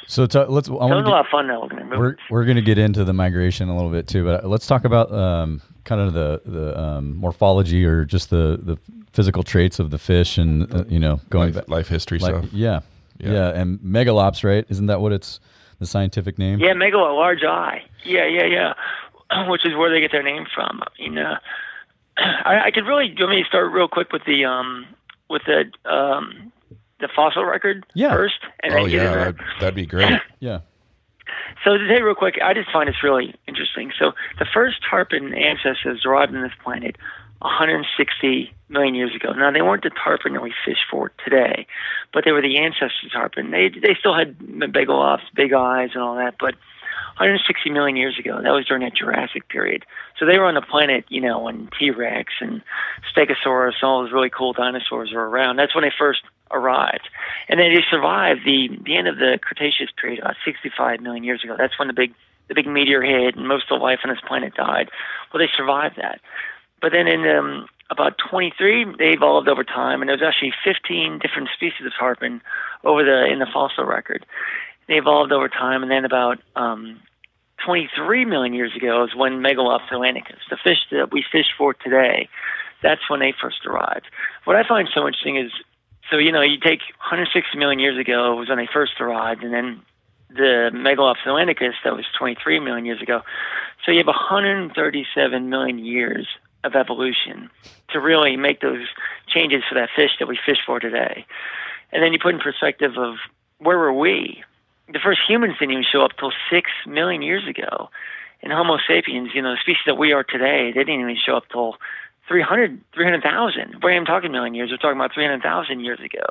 So 0.06 0.26
t- 0.26 0.38
let's. 0.38 0.68
I 0.68 0.72
it 0.72 0.76
was 0.76 0.90
get, 0.90 1.06
a 1.06 1.10
lot 1.10 1.20
of 1.20 1.30
fun 1.30 1.48
though. 1.48 1.68
We're 1.96 2.16
we're 2.30 2.44
going 2.44 2.56
to 2.56 2.62
get 2.62 2.78
into 2.78 3.04
the 3.04 3.12
migration 3.12 3.68
a 3.68 3.74
little 3.74 3.90
bit 3.90 4.06
too, 4.06 4.24
but 4.24 4.46
let's 4.46 4.66
talk 4.66 4.84
about 4.84 5.12
um, 5.12 5.62
kind 5.84 6.00
of 6.00 6.12
the 6.12 6.42
the 6.44 6.78
um, 6.78 7.16
morphology 7.16 7.84
or 7.84 8.04
just 8.04 8.30
the 8.30 8.58
the 8.62 8.78
physical 9.12 9.42
traits 9.42 9.78
of 9.78 9.90
the 9.90 9.98
fish 9.98 10.38
and 10.38 10.72
uh, 10.74 10.84
you 10.88 10.98
know 10.98 11.20
going 11.30 11.54
life, 11.54 11.54
back, 11.54 11.68
life 11.68 11.88
history 11.88 12.18
like, 12.18 12.34
stuff. 12.34 12.52
Yeah, 12.52 12.80
yeah, 13.18 13.32
yeah, 13.32 13.48
and 13.50 13.78
megalops, 13.80 14.44
right? 14.44 14.66
Isn't 14.68 14.86
that 14.86 15.00
what 15.00 15.12
it's 15.12 15.40
the 15.78 15.86
scientific 15.86 16.38
name? 16.38 16.60
Yeah, 16.60 16.72
megalop, 16.72 17.16
large 17.16 17.42
eye. 17.42 17.82
Yeah, 18.04 18.26
yeah, 18.26 18.46
yeah. 19.30 19.48
Which 19.48 19.64
is 19.64 19.74
where 19.74 19.90
they 19.90 20.00
get 20.00 20.12
their 20.12 20.22
name 20.22 20.46
from. 20.54 20.82
I 20.82 21.02
mean, 21.02 21.18
uh, 21.18 21.38
I, 22.16 22.66
I 22.66 22.70
could 22.70 22.86
really. 22.86 23.08
Do 23.08 23.14
you 23.18 23.24
want 23.26 23.36
me 23.36 23.42
to 23.42 23.48
start 23.48 23.72
real 23.72 23.88
quick 23.88 24.12
with 24.12 24.22
the 24.26 24.44
um 24.44 24.86
with 25.28 25.42
the 25.46 25.64
um 25.90 26.52
the 27.04 27.12
fossil 27.14 27.44
record 27.44 27.84
yeah. 27.94 28.10
first? 28.10 28.40
And 28.62 28.74
oh 28.74 28.86
yeah, 28.86 29.14
that'd, 29.14 29.40
that'd 29.60 29.74
be 29.74 29.86
great. 29.86 30.20
yeah. 30.40 30.60
So 31.64 31.76
to 31.76 31.88
say 31.88 32.02
real 32.02 32.14
quick, 32.14 32.38
I 32.42 32.52
just 32.52 32.70
find 32.70 32.88
it's 32.88 33.02
really 33.02 33.34
interesting. 33.48 33.92
So 33.98 34.12
the 34.38 34.46
first 34.52 34.76
tarpon 34.88 35.34
ancestors 35.34 36.04
arrived 36.04 36.34
on 36.34 36.42
this 36.42 36.52
planet 36.62 36.96
160 37.40 38.54
million 38.68 38.94
years 38.94 39.14
ago. 39.14 39.32
Now 39.32 39.50
they 39.50 39.62
weren't 39.62 39.82
the 39.82 39.90
tarpon 39.90 40.32
that 40.34 40.42
we 40.42 40.52
fish 40.64 40.78
for 40.90 41.12
today, 41.24 41.66
but 42.12 42.24
they 42.24 42.32
were 42.32 42.42
the 42.42 42.58
ancestor 42.58 43.08
tarpon. 43.12 43.50
They 43.50 43.68
they 43.68 43.96
still 43.98 44.14
had 44.14 44.36
big 44.72 44.88
offs, 44.88 45.24
big 45.34 45.52
eyes, 45.52 45.90
and 45.94 46.02
all 46.02 46.16
that, 46.16 46.36
but 46.38 46.54
160 47.16 47.70
million 47.70 47.96
years 47.96 48.18
ago. 48.18 48.40
That 48.42 48.50
was 48.50 48.66
during 48.66 48.82
that 48.82 48.96
Jurassic 48.96 49.48
period. 49.48 49.84
So 50.18 50.26
they 50.26 50.38
were 50.38 50.46
on 50.46 50.54
the 50.54 50.62
planet, 50.62 51.04
you 51.08 51.20
know, 51.20 51.38
when 51.38 51.68
T 51.78 51.90
Rex 51.90 52.32
and 52.40 52.60
Stegosaurus, 53.14 53.82
all 53.82 54.02
those 54.02 54.12
really 54.12 54.30
cool 54.30 54.52
dinosaurs 54.52 55.12
were 55.12 55.28
around. 55.28 55.56
That's 55.56 55.74
when 55.74 55.84
they 55.84 55.92
first 55.96 56.22
arrived. 56.54 57.08
And 57.48 57.58
then 57.58 57.74
they 57.74 57.82
survived 57.90 58.40
the, 58.44 58.68
the 58.84 58.96
end 58.96 59.08
of 59.08 59.16
the 59.16 59.38
Cretaceous 59.42 59.90
period, 60.00 60.20
about 60.20 60.36
65 60.44 61.00
million 61.00 61.24
years 61.24 61.42
ago. 61.44 61.56
That's 61.58 61.78
when 61.78 61.88
the 61.88 61.94
big 61.94 62.14
the 62.48 62.54
big 62.54 62.66
meteor 62.66 63.00
hit 63.02 63.36
and 63.36 63.48
most 63.48 63.70
of 63.70 63.78
the 63.78 63.82
life 63.82 64.00
on 64.04 64.10
this 64.10 64.20
planet 64.26 64.54
died. 64.54 64.90
Well, 65.32 65.40
they 65.40 65.50
survived 65.56 65.96
that. 65.96 66.20
But 66.82 66.92
then 66.92 67.08
in 67.08 67.26
um, 67.26 67.66
about 67.90 68.18
23, 68.30 68.96
they 68.98 69.12
evolved 69.12 69.48
over 69.48 69.64
time, 69.64 70.02
and 70.02 70.08
there 70.10 70.16
was 70.16 70.22
actually 70.22 70.52
15 70.62 71.20
different 71.20 71.48
species 71.56 71.86
of 71.86 71.92
tarpon 71.98 72.42
over 72.84 73.02
the 73.02 73.32
in 73.32 73.38
the 73.38 73.46
fossil 73.50 73.84
record. 73.84 74.26
They 74.88 74.94
evolved 74.94 75.32
over 75.32 75.48
time, 75.48 75.82
and 75.82 75.90
then 75.90 76.04
about 76.04 76.38
um, 76.56 77.00
23 77.64 78.24
million 78.24 78.52
years 78.52 78.74
ago 78.76 79.04
is 79.04 79.14
when 79.14 79.40
Megalops 79.40 79.88
the 79.90 80.58
fish 80.62 80.78
that 80.90 81.12
we 81.12 81.24
fish 81.30 81.46
for 81.56 81.72
today, 81.74 82.28
that's 82.82 83.08
when 83.08 83.20
they 83.20 83.32
first 83.40 83.64
arrived. 83.66 84.06
What 84.44 84.56
I 84.56 84.68
find 84.68 84.88
so 84.92 85.06
interesting 85.06 85.36
is, 85.36 85.50
so 86.10 86.18
you 86.18 86.32
know, 86.32 86.42
you 86.42 86.58
take 86.58 86.80
160 86.98 87.58
million 87.58 87.78
years 87.78 87.98
ago 87.98 88.34
was 88.36 88.48
when 88.48 88.58
they 88.58 88.68
first 88.72 89.00
arrived, 89.00 89.42
and 89.42 89.52
then 89.52 89.82
the 90.28 90.70
Megalops 90.72 91.24
that 91.24 91.96
was 91.96 92.04
23 92.18 92.60
million 92.60 92.84
years 92.84 93.00
ago. 93.00 93.22
So 93.84 93.92
you 93.92 93.98
have 93.98 94.06
137 94.06 95.48
million 95.48 95.78
years 95.78 96.26
of 96.64 96.74
evolution 96.74 97.50
to 97.90 98.00
really 98.00 98.36
make 98.36 98.60
those 98.60 98.86
changes 99.28 99.62
for 99.68 99.74
that 99.74 99.90
fish 99.94 100.10
that 100.18 100.26
we 100.26 100.38
fish 100.44 100.58
for 100.64 100.80
today. 100.80 101.26
And 101.92 102.02
then 102.02 102.12
you 102.12 102.18
put 102.18 102.34
in 102.34 102.40
perspective 102.40 102.92
of 102.96 103.16
where 103.58 103.78
were 103.78 103.92
we? 103.92 104.42
The 104.92 104.98
first 104.98 105.20
humans 105.26 105.54
didn't 105.58 105.72
even 105.72 105.84
show 105.90 106.02
up 106.02 106.12
till 106.18 106.32
six 106.50 106.70
million 106.86 107.22
years 107.22 107.46
ago. 107.46 107.90
And 108.42 108.52
Homo 108.52 108.78
sapiens, 108.86 109.30
you 109.34 109.40
know, 109.40 109.52
the 109.52 109.60
species 109.60 109.84
that 109.86 109.96
we 109.96 110.12
are 110.12 110.24
today, 110.24 110.72
they 110.74 110.84
didn't 110.84 111.00
even 111.00 111.16
show 111.16 111.36
up 111.36 111.48
till 111.50 111.76
300, 112.28 112.80
300,000. 112.94 113.76
We're 113.82 113.92
even 113.92 114.06
talking 114.06 114.32
million 114.32 114.54
years. 114.54 114.70
We're 114.70 114.78
talking 114.78 114.96
about 114.96 115.12
300,000 115.12 115.80
years 115.80 116.00
ago. 116.00 116.24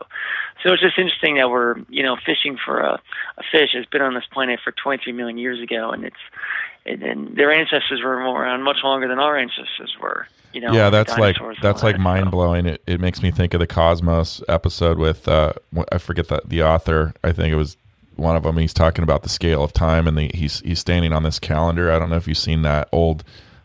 So 0.63 0.73
it's 0.73 0.81
just 0.81 0.97
interesting 0.97 1.35
that 1.35 1.49
we're, 1.49 1.75
you 1.89 2.01
know, 2.01 2.17
fishing 2.25 2.57
for 2.63 2.79
a, 2.79 3.01
a 3.37 3.43
fish 3.51 3.71
that's 3.73 3.85
been 3.89 4.01
on 4.01 4.13
this 4.13 4.25
planet 4.31 4.59
for 4.63 4.71
23 4.71 5.13
million 5.13 5.37
years 5.37 5.61
ago, 5.61 5.91
and 5.91 6.03
it's, 6.03 6.15
and, 6.85 7.03
and 7.03 7.37
their 7.37 7.51
ancestors 7.51 8.01
were 8.03 8.15
around 8.17 8.63
much 8.63 8.77
longer 8.83 9.07
than 9.07 9.19
our 9.19 9.37
ancestors 9.37 9.95
were. 10.01 10.27
You 10.53 10.61
know, 10.61 10.71
yeah, 10.71 10.91
that's 10.91 11.17
like 11.17 11.35
that's 11.63 11.81
like 11.81 11.97
mind 11.97 12.29
blowing. 12.29 12.67
It 12.67 12.83
it 12.85 12.99
makes 12.99 13.23
me 13.23 13.31
think 13.31 13.55
of 13.55 13.59
the 13.59 13.65
Cosmos 13.65 14.43
episode 14.47 14.99
with 14.99 15.27
uh, 15.27 15.53
I 15.91 15.97
forget 15.97 16.27
the 16.27 16.43
the 16.45 16.61
author. 16.61 17.15
I 17.23 17.31
think 17.31 17.51
it 17.51 17.55
was 17.55 17.75
one 18.17 18.35
of 18.35 18.43
them. 18.43 18.57
He's 18.57 18.73
talking 18.73 19.01
about 19.01 19.23
the 19.23 19.29
scale 19.29 19.63
of 19.63 19.73
time, 19.73 20.07
and 20.07 20.15
the, 20.15 20.29
he's 20.31 20.59
he's 20.59 20.77
standing 20.77 21.11
on 21.11 21.23
this 21.23 21.39
calendar. 21.39 21.91
I 21.91 21.97
don't 21.97 22.11
know 22.11 22.17
if 22.17 22.27
you've 22.27 22.37
seen 22.37 22.61
that 22.61 22.87
old 22.91 23.23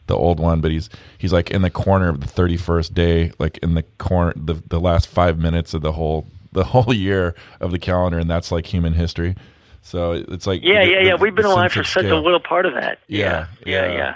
the 0.08 0.16
old 0.16 0.40
one, 0.40 0.60
but 0.60 0.70
he's 0.72 0.90
he's 1.16 1.32
like 1.32 1.50
in 1.50 1.62
the 1.62 1.70
corner 1.70 2.08
of 2.08 2.20
the 2.20 2.26
thirty 2.26 2.56
first 2.56 2.92
day, 2.94 3.30
like 3.38 3.58
in 3.58 3.74
the 3.74 3.84
corner 3.98 4.32
the 4.36 4.54
the 4.68 4.80
last 4.80 5.06
five 5.08 5.38
minutes 5.38 5.72
of 5.74 5.82
the 5.82 5.92
whole 5.92 6.26
the 6.52 6.64
whole 6.64 6.92
year 6.92 7.34
of 7.60 7.70
the 7.70 7.78
calendar, 7.78 8.18
and 8.18 8.28
that's 8.28 8.50
like 8.50 8.66
human 8.66 8.94
history. 8.94 9.36
So 9.82 10.12
it's 10.12 10.46
like 10.46 10.62
Yeah, 10.62 10.84
the- 10.84 10.90
yeah, 10.90 10.98
the- 11.02 11.06
yeah. 11.06 11.14
We've 11.14 11.34
been 11.34 11.44
alive 11.44 11.72
for 11.72 11.80
of 11.80 11.86
such 11.86 12.04
a 12.06 12.16
little 12.16 12.40
part 12.40 12.66
of 12.66 12.74
that. 12.74 12.98
Yeah, 13.06 13.46
yeah, 13.64 13.86
yeah. 13.86 13.92
yeah. 13.92 14.14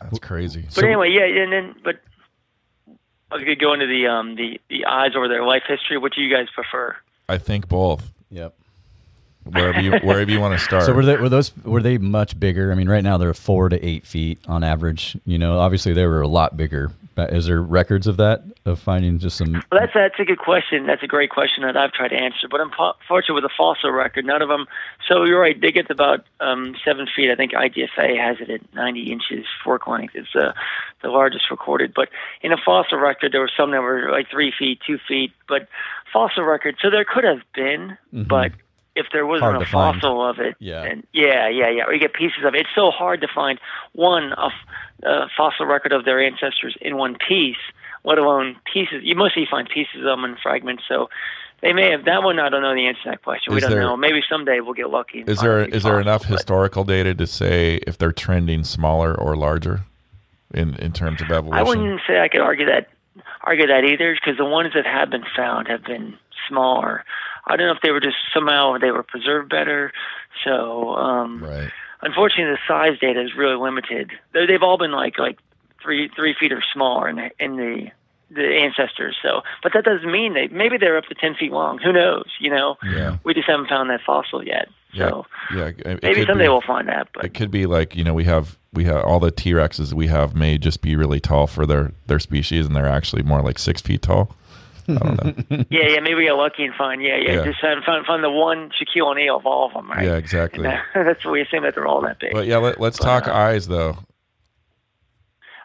That's 0.00 0.18
crazy. 0.20 0.64
But 0.74 0.84
anyway, 0.84 1.10
yeah, 1.10 1.24
and 1.42 1.52
then 1.52 1.74
but 1.84 1.96
I 3.30 3.34
was 3.34 3.42
gonna 3.42 3.56
go 3.56 3.72
into 3.74 3.86
the 3.86 4.06
um 4.06 4.36
the 4.36 4.60
the 4.70 4.86
eyes 4.86 5.12
over 5.16 5.28
their 5.28 5.44
life 5.44 5.64
history. 5.68 5.98
What 5.98 6.14
do 6.14 6.22
you 6.22 6.34
guys 6.34 6.46
prefer? 6.54 6.96
I 7.28 7.38
think 7.38 7.68
both. 7.68 8.10
Yep. 8.30 8.54
Wherever 9.52 9.80
you 9.80 9.92
wherever 9.98 10.30
you 10.30 10.40
want 10.40 10.58
to 10.58 10.64
start. 10.64 10.84
So 10.84 10.92
were 10.92 11.04
they 11.04 11.16
were 11.16 11.28
those 11.28 11.56
were 11.64 11.82
they 11.82 11.98
much 11.98 12.38
bigger? 12.38 12.70
I 12.72 12.74
mean, 12.74 12.88
right 12.88 13.04
now 13.04 13.18
they're 13.18 13.34
four 13.34 13.68
to 13.68 13.84
eight 13.84 14.06
feet 14.06 14.38
on 14.46 14.62
average. 14.62 15.16
You 15.24 15.38
know, 15.38 15.58
obviously 15.58 15.92
they 15.92 16.06
were 16.06 16.20
a 16.20 16.28
lot 16.28 16.56
bigger. 16.56 16.92
Is 17.16 17.46
there 17.46 17.60
records 17.60 18.06
of 18.06 18.16
that 18.18 18.44
of 18.64 18.78
finding 18.78 19.18
just 19.18 19.38
some? 19.38 19.52
Well, 19.52 19.80
that's 19.80 19.92
that's 19.94 20.20
a 20.20 20.24
good 20.24 20.38
question. 20.38 20.86
That's 20.86 21.02
a 21.02 21.08
great 21.08 21.30
question 21.30 21.64
that 21.64 21.76
I've 21.76 21.92
tried 21.92 22.08
to 22.08 22.16
answer. 22.16 22.46
But 22.48 22.60
unfortunately, 22.60 23.34
with 23.34 23.44
a 23.44 23.54
fossil 23.56 23.90
record, 23.90 24.24
none 24.24 24.40
of 24.40 24.48
them. 24.48 24.66
So 25.08 25.24
you're 25.24 25.40
right. 25.40 25.60
They 25.60 25.72
get 25.72 25.88
to 25.88 25.92
about 25.92 26.24
um, 26.40 26.76
seven 26.84 27.08
feet. 27.14 27.30
I 27.30 27.34
think 27.34 27.52
IGFA 27.52 28.16
has 28.20 28.36
it 28.40 28.50
at 28.50 28.74
90 28.74 29.10
inches 29.10 29.46
fork 29.64 29.88
length. 29.88 30.14
It's 30.14 30.34
uh, 30.36 30.52
the 31.02 31.08
largest 31.08 31.50
recorded. 31.50 31.92
But 31.94 32.08
in 32.42 32.52
a 32.52 32.56
fossil 32.64 32.98
record, 32.98 33.32
there 33.32 33.40
were 33.40 33.50
some 33.56 33.72
that 33.72 33.82
were 33.82 34.10
like 34.12 34.30
three 34.30 34.52
feet, 34.56 34.80
two 34.86 34.98
feet. 35.08 35.32
But 35.48 35.68
fossil 36.12 36.44
record, 36.44 36.76
so 36.80 36.90
there 36.90 37.04
could 37.04 37.24
have 37.24 37.40
been, 37.54 37.98
but 38.12 38.52
if 38.98 39.06
there 39.12 39.26
wasn't 39.26 39.56
a 39.56 39.58
to 39.60 39.64
find. 39.64 40.00
fossil 40.00 40.28
of 40.28 40.38
it, 40.38 40.56
Yeah. 40.58 40.82
and 40.82 41.06
yeah, 41.12 41.48
yeah, 41.48 41.68
yeah, 41.70 41.84
or 41.86 41.92
you 41.94 42.00
get 42.00 42.12
pieces 42.14 42.44
of 42.44 42.54
it. 42.54 42.62
It's 42.62 42.74
so 42.74 42.90
hard 42.90 43.20
to 43.22 43.28
find 43.34 43.58
one 43.92 44.32
a, 44.32 44.46
f- 44.46 45.04
a 45.04 45.26
fossil 45.36 45.66
record 45.66 45.92
of 45.92 46.04
their 46.04 46.20
ancestors 46.22 46.76
in 46.80 46.96
one 46.96 47.16
piece, 47.28 47.56
let 48.04 48.18
alone 48.18 48.56
pieces. 48.72 49.00
You 49.02 49.14
mostly 49.14 49.46
find 49.50 49.68
pieces 49.68 49.96
of 50.00 50.04
them 50.04 50.24
in 50.24 50.36
fragments. 50.42 50.82
So 50.88 51.08
they 51.62 51.72
may 51.72 51.90
have 51.90 52.04
that 52.04 52.22
one. 52.22 52.38
I 52.38 52.48
don't 52.48 52.62
know 52.62 52.74
the 52.74 52.86
answer 52.86 53.02
to 53.04 53.10
that 53.10 53.22
question. 53.22 53.54
we 53.54 53.60
don't 53.60 53.70
there- 53.70 53.80
know. 53.80 53.96
Maybe 53.96 54.20
someday 54.28 54.60
we'll 54.60 54.74
get 54.74 54.90
lucky. 54.90 55.24
Is 55.26 55.40
there 55.40 55.62
is 55.64 55.82
there 55.82 56.00
enough 56.00 56.22
but- 56.22 56.30
historical 56.36 56.84
data 56.84 57.14
to 57.14 57.26
say 57.26 57.76
if 57.86 57.96
they're 57.98 58.12
trending 58.12 58.64
smaller 58.64 59.14
or 59.14 59.36
larger 59.36 59.80
in 60.54 60.74
in 60.76 60.92
terms 60.92 61.20
of 61.22 61.30
evolution? 61.30 61.58
I 61.58 61.62
wouldn't 61.68 62.00
say 62.06 62.20
I 62.20 62.28
could 62.28 62.40
argue 62.40 62.66
that 62.66 62.88
argue 63.42 63.66
that 63.66 63.84
either 63.84 64.14
because 64.14 64.36
the 64.36 64.44
ones 64.44 64.72
that 64.74 64.86
have 64.86 65.10
been 65.10 65.24
found 65.36 65.68
have 65.68 65.84
been 65.84 66.14
smaller. 66.48 67.04
I 67.48 67.56
don't 67.56 67.66
know 67.66 67.72
if 67.72 67.80
they 67.82 67.90
were 67.90 68.00
just 68.00 68.16
somehow 68.34 68.78
they 68.78 68.90
were 68.90 69.02
preserved 69.02 69.48
better. 69.50 69.92
So 70.44 70.94
um, 70.94 71.42
Right. 71.42 71.70
unfortunately, 72.02 72.52
the 72.54 72.58
size 72.68 72.98
data 73.00 73.20
is 73.22 73.34
really 73.36 73.56
limited. 73.56 74.10
They- 74.32 74.46
They've 74.46 74.62
all 74.62 74.78
been 74.78 74.92
like 74.92 75.18
like 75.18 75.38
three 75.82 76.08
three 76.14 76.34
feet 76.38 76.52
or 76.52 76.62
smaller 76.72 77.08
in 77.08 77.16
the, 77.16 77.30
in 77.38 77.56
the 77.56 77.86
the 78.30 78.44
ancestors. 78.44 79.16
So, 79.22 79.40
but 79.62 79.72
that 79.72 79.84
doesn't 79.84 80.10
mean 80.12 80.34
they 80.34 80.48
maybe 80.48 80.76
they're 80.76 80.98
up 80.98 81.06
to 81.06 81.14
ten 81.14 81.34
feet 81.34 81.50
long. 81.52 81.78
Who 81.78 81.92
knows? 81.92 82.26
You 82.40 82.50
know, 82.50 82.76
Yeah. 82.84 83.16
we 83.24 83.32
just 83.32 83.48
haven't 83.48 83.68
found 83.68 83.88
that 83.90 84.00
fossil 84.06 84.44
yet. 84.44 84.68
Yeah. 84.92 85.08
So 85.08 85.26
Yeah. 85.54 85.70
it- 85.86 86.02
maybe 86.02 86.26
someday 86.26 86.44
be- 86.44 86.48
we'll 86.50 86.60
find 86.60 86.88
that. 86.88 87.08
But 87.14 87.24
It 87.24 87.34
could 87.34 87.50
be 87.50 87.64
like 87.66 87.96
you 87.96 88.04
know 88.04 88.12
we 88.14 88.24
have 88.24 88.58
we 88.74 88.84
have 88.84 89.02
all 89.04 89.18
the 89.18 89.30
T 89.30 89.52
Rexes 89.52 89.94
we 89.94 90.08
have 90.08 90.34
may 90.36 90.58
just 90.58 90.82
be 90.82 90.94
really 90.94 91.20
tall 91.20 91.46
for 91.46 91.64
their 91.64 91.92
their 92.06 92.18
species 92.18 92.66
and 92.66 92.76
they're 92.76 92.86
actually 92.86 93.22
more 93.22 93.40
like 93.40 93.58
six 93.58 93.80
feet 93.80 94.02
tall. 94.02 94.36
I 94.88 94.94
don't 94.94 95.50
know. 95.50 95.64
yeah, 95.70 95.88
yeah, 95.88 96.00
maybe 96.00 96.14
we 96.14 96.24
get 96.24 96.32
lucky 96.32 96.64
and 96.64 96.74
find 96.74 97.02
yeah, 97.02 97.16
yeah, 97.16 97.32
Yeah. 97.32 97.44
just 97.44 97.60
find 97.60 97.82
find, 97.84 98.04
find 98.06 98.24
the 98.24 98.30
one 98.30 98.70
Shaquille 98.70 99.06
O'Neal 99.10 99.36
of 99.36 99.46
all 99.46 99.66
of 99.66 99.72
them, 99.74 99.90
right? 99.90 100.04
yeah, 100.04 100.16
exactly. 100.16 100.62
That- 100.64 100.82
that's 100.94 101.24
what 101.24 101.32
we 101.32 101.42
assume 101.42 101.62
that 101.64 101.74
they're 101.74 101.86
all 101.86 102.00
that 102.02 102.18
big. 102.20 102.32
But 102.32 102.46
yeah, 102.46 102.56
let, 102.58 102.80
let's 102.80 102.98
But, 102.98 103.04
talk 103.04 103.28
uh, 103.28 103.32
eyes 103.32 103.68
though. 103.68 103.98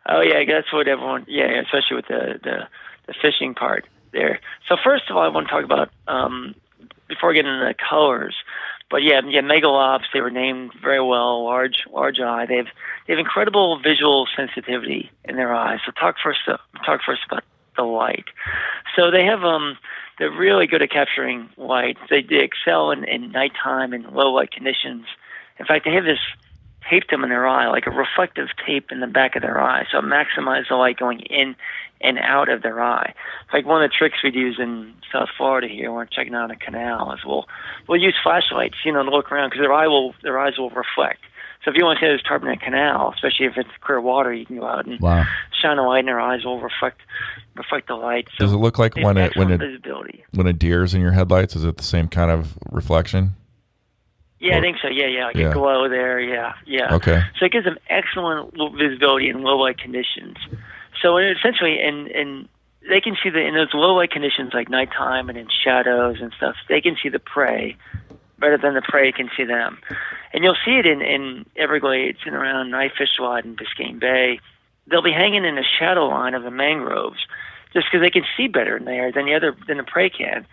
Oh 0.05 0.21
yeah, 0.21 0.43
that's 0.47 0.71
what 0.73 0.87
everyone. 0.87 1.25
Yeah, 1.27 1.61
especially 1.61 1.95
with 1.97 2.07
the 2.07 2.39
the, 2.43 2.57
the 3.07 3.13
fishing 3.21 3.53
part 3.55 3.85
there. 4.11 4.39
So 4.67 4.75
first 4.83 5.09
of 5.09 5.15
all, 5.15 5.23
I 5.23 5.29
want 5.29 5.47
to 5.47 5.51
talk 5.53 5.63
about 5.63 5.89
um, 6.07 6.55
before 7.07 7.31
I 7.31 7.33
get 7.35 7.45
into 7.45 7.65
the 7.65 7.73
colors. 7.89 8.35
But 8.91 9.01
yeah, 9.01 9.21
yeah, 9.25 9.41
megalops. 9.41 10.03
They 10.13 10.19
were 10.21 10.29
named 10.29 10.71
very 10.81 11.01
well. 11.01 11.45
Large, 11.45 11.85
large 11.91 12.19
eye. 12.19 12.45
They 12.45 12.57
have 12.57 12.67
they 13.07 13.13
have 13.13 13.19
incredible 13.19 13.79
visual 13.79 14.27
sensitivity 14.35 15.09
in 15.23 15.35
their 15.37 15.53
eyes. 15.53 15.79
So 15.85 15.91
talk 15.93 16.15
first. 16.21 16.41
uh, 16.47 16.57
Talk 16.85 16.99
first 17.05 17.21
about 17.31 17.43
the 17.75 17.83
light. 17.83 18.25
So 18.95 19.11
they 19.11 19.25
have 19.25 19.43
um 19.43 19.77
they're 20.19 20.31
really 20.31 20.67
good 20.67 20.81
at 20.81 20.91
capturing 20.91 21.49
light. 21.57 21.97
They, 22.09 22.21
they 22.21 22.43
excel 22.43 22.91
in, 22.91 23.03
in 23.03 23.31
nighttime 23.31 23.93
and 23.93 24.05
low 24.13 24.31
light 24.31 24.51
conditions. 24.51 25.05
In 25.59 25.65
fact, 25.65 25.85
they 25.85 25.91
have 25.91 26.03
this 26.03 26.19
tapetum 26.89 27.23
in 27.23 27.29
their 27.29 27.47
eye, 27.47 27.67
like 27.67 27.87
a 27.87 27.91
reflective 27.91 28.49
tape 28.65 28.91
in 28.91 28.99
the 28.99 29.07
back 29.07 29.35
of 29.35 29.41
their 29.41 29.59
eye, 29.61 29.85
so 29.91 29.99
it 29.99 30.05
maximizes 30.05 30.69
the 30.69 30.75
light 30.75 30.97
going 30.97 31.21
in 31.21 31.55
and 32.01 32.19
out 32.19 32.49
of 32.49 32.61
their 32.61 32.81
eye. 32.81 33.13
It's 33.45 33.53
Like 33.53 33.65
one 33.65 33.81
of 33.81 33.89
the 33.89 33.95
tricks 33.95 34.17
we'd 34.23 34.35
use 34.35 34.57
in 34.59 34.93
South 35.11 35.29
Florida 35.37 35.67
here, 35.67 35.89
when 35.89 35.97
we're 35.97 36.05
checking 36.05 36.35
out 36.35 36.51
a 36.51 36.55
canal, 36.55 37.13
is 37.13 37.25
we'll 37.25 37.47
we'll 37.87 38.01
use 38.01 38.15
flashlights, 38.21 38.77
you 38.83 38.91
know, 38.91 39.03
to 39.03 39.09
look 39.09 39.31
around 39.31 39.49
because 39.49 39.61
their 39.61 39.73
eye 39.73 39.87
will 39.87 40.13
their 40.21 40.37
eyes 40.37 40.57
will 40.57 40.69
reflect. 40.71 41.21
So 41.63 41.71
if 41.71 41.77
you 41.77 41.85
want 41.85 41.99
to 41.99 42.05
see 42.05 42.11
this 42.11 42.21
turbulent 42.21 42.61
canal, 42.61 43.13
especially 43.15 43.45
if 43.45 43.53
it's 43.57 43.69
clear 43.81 44.01
water, 44.01 44.33
you 44.33 44.45
can 44.45 44.57
go 44.57 44.65
out 44.65 44.85
and 44.85 44.99
Wow. 44.99 45.23
shine 45.61 45.77
a 45.77 45.87
light, 45.87 45.99
and 45.99 46.07
their 46.09 46.19
eyes 46.19 46.43
will 46.43 46.59
reflect 46.59 46.99
reflect 47.55 47.87
the 47.87 47.95
light. 47.95 48.27
So 48.37 48.45
Does 48.45 48.53
it 48.53 48.57
look 48.57 48.77
like 48.79 48.95
when 48.97 49.15
it 49.17 49.35
when 49.37 49.49
it 49.51 49.59
visibility. 49.59 50.25
when 50.33 50.47
a 50.47 50.53
deer's 50.53 50.93
in 50.93 51.01
your 51.01 51.11
headlights? 51.13 51.55
Is 51.55 51.63
it 51.63 51.77
the 51.77 51.83
same 51.83 52.07
kind 52.09 52.31
of 52.31 52.57
reflection? 52.71 53.31
Yeah, 54.39 54.55
Or- 54.55 54.57
I 54.57 54.61
think 54.61 54.77
so. 54.81 54.89
Yeah, 54.89 55.05
yeah, 55.07 55.25
like 55.27 55.35
Yeah. 55.37 55.51
a 55.51 55.53
glow 55.53 55.87
there. 55.87 56.19
Yeah, 56.19 56.53
yeah. 56.65 56.95
Okay. 56.95 57.21
So 57.39 57.45
it 57.45 57.51
gives 57.53 57.63
them 57.65 57.77
excellent 57.89 58.53
visibility 58.77 59.29
in 59.29 59.41
low 59.41 59.57
light 59.57 59.77
conditions. 59.77 60.35
So 61.01 61.15
essentially, 61.17 61.79
in 61.81 62.07
in 62.07 62.49
they 62.89 62.99
can 62.99 63.15
see 63.23 63.29
the 63.29 63.39
in 63.39 63.53
those 63.53 63.73
low 63.73 63.95
light 63.95 64.11
conditions 64.11 64.53
like 64.53 64.67
nighttime 64.67 65.29
and 65.29 65.37
in 65.37 65.47
shadows 65.63 66.17
and 66.19 66.33
stuff. 66.35 66.57
They 66.67 66.81
can 66.81 66.97
see 67.01 67.07
the 67.07 67.19
prey 67.19 67.77
better 68.39 68.57
than 68.57 68.73
the 68.73 68.81
prey 68.81 69.11
can 69.11 69.29
see 69.35 69.43
them, 69.43 69.79
and 70.33 70.43
you'll 70.43 70.57
see 70.65 70.77
it 70.77 70.85
in 70.85 71.01
in 71.01 71.45
Everglades 71.55 72.19
and 72.25 72.35
around 72.35 72.71
Knifefish 72.71 73.19
Lodge 73.19 73.45
and 73.45 73.57
Biscayne 73.57 73.99
Bay. 73.99 74.39
They'll 74.87 75.01
be 75.01 75.13
hanging 75.13 75.45
in 75.45 75.55
the 75.55 75.65
shadow 75.79 76.07
line 76.07 76.33
of 76.33 76.43
the 76.43 76.51
mangroves 76.51 77.25
just 77.73 77.87
because 77.87 78.05
they 78.05 78.11
can 78.11 78.25
see 78.35 78.47
better 78.47 78.77
in 78.77 78.85
there 78.85 79.11
than 79.11 79.25
the 79.25 79.33
other 79.33 79.55
than 79.67 79.77
the 79.77 79.83
prey 79.83 80.09
can 80.09 80.45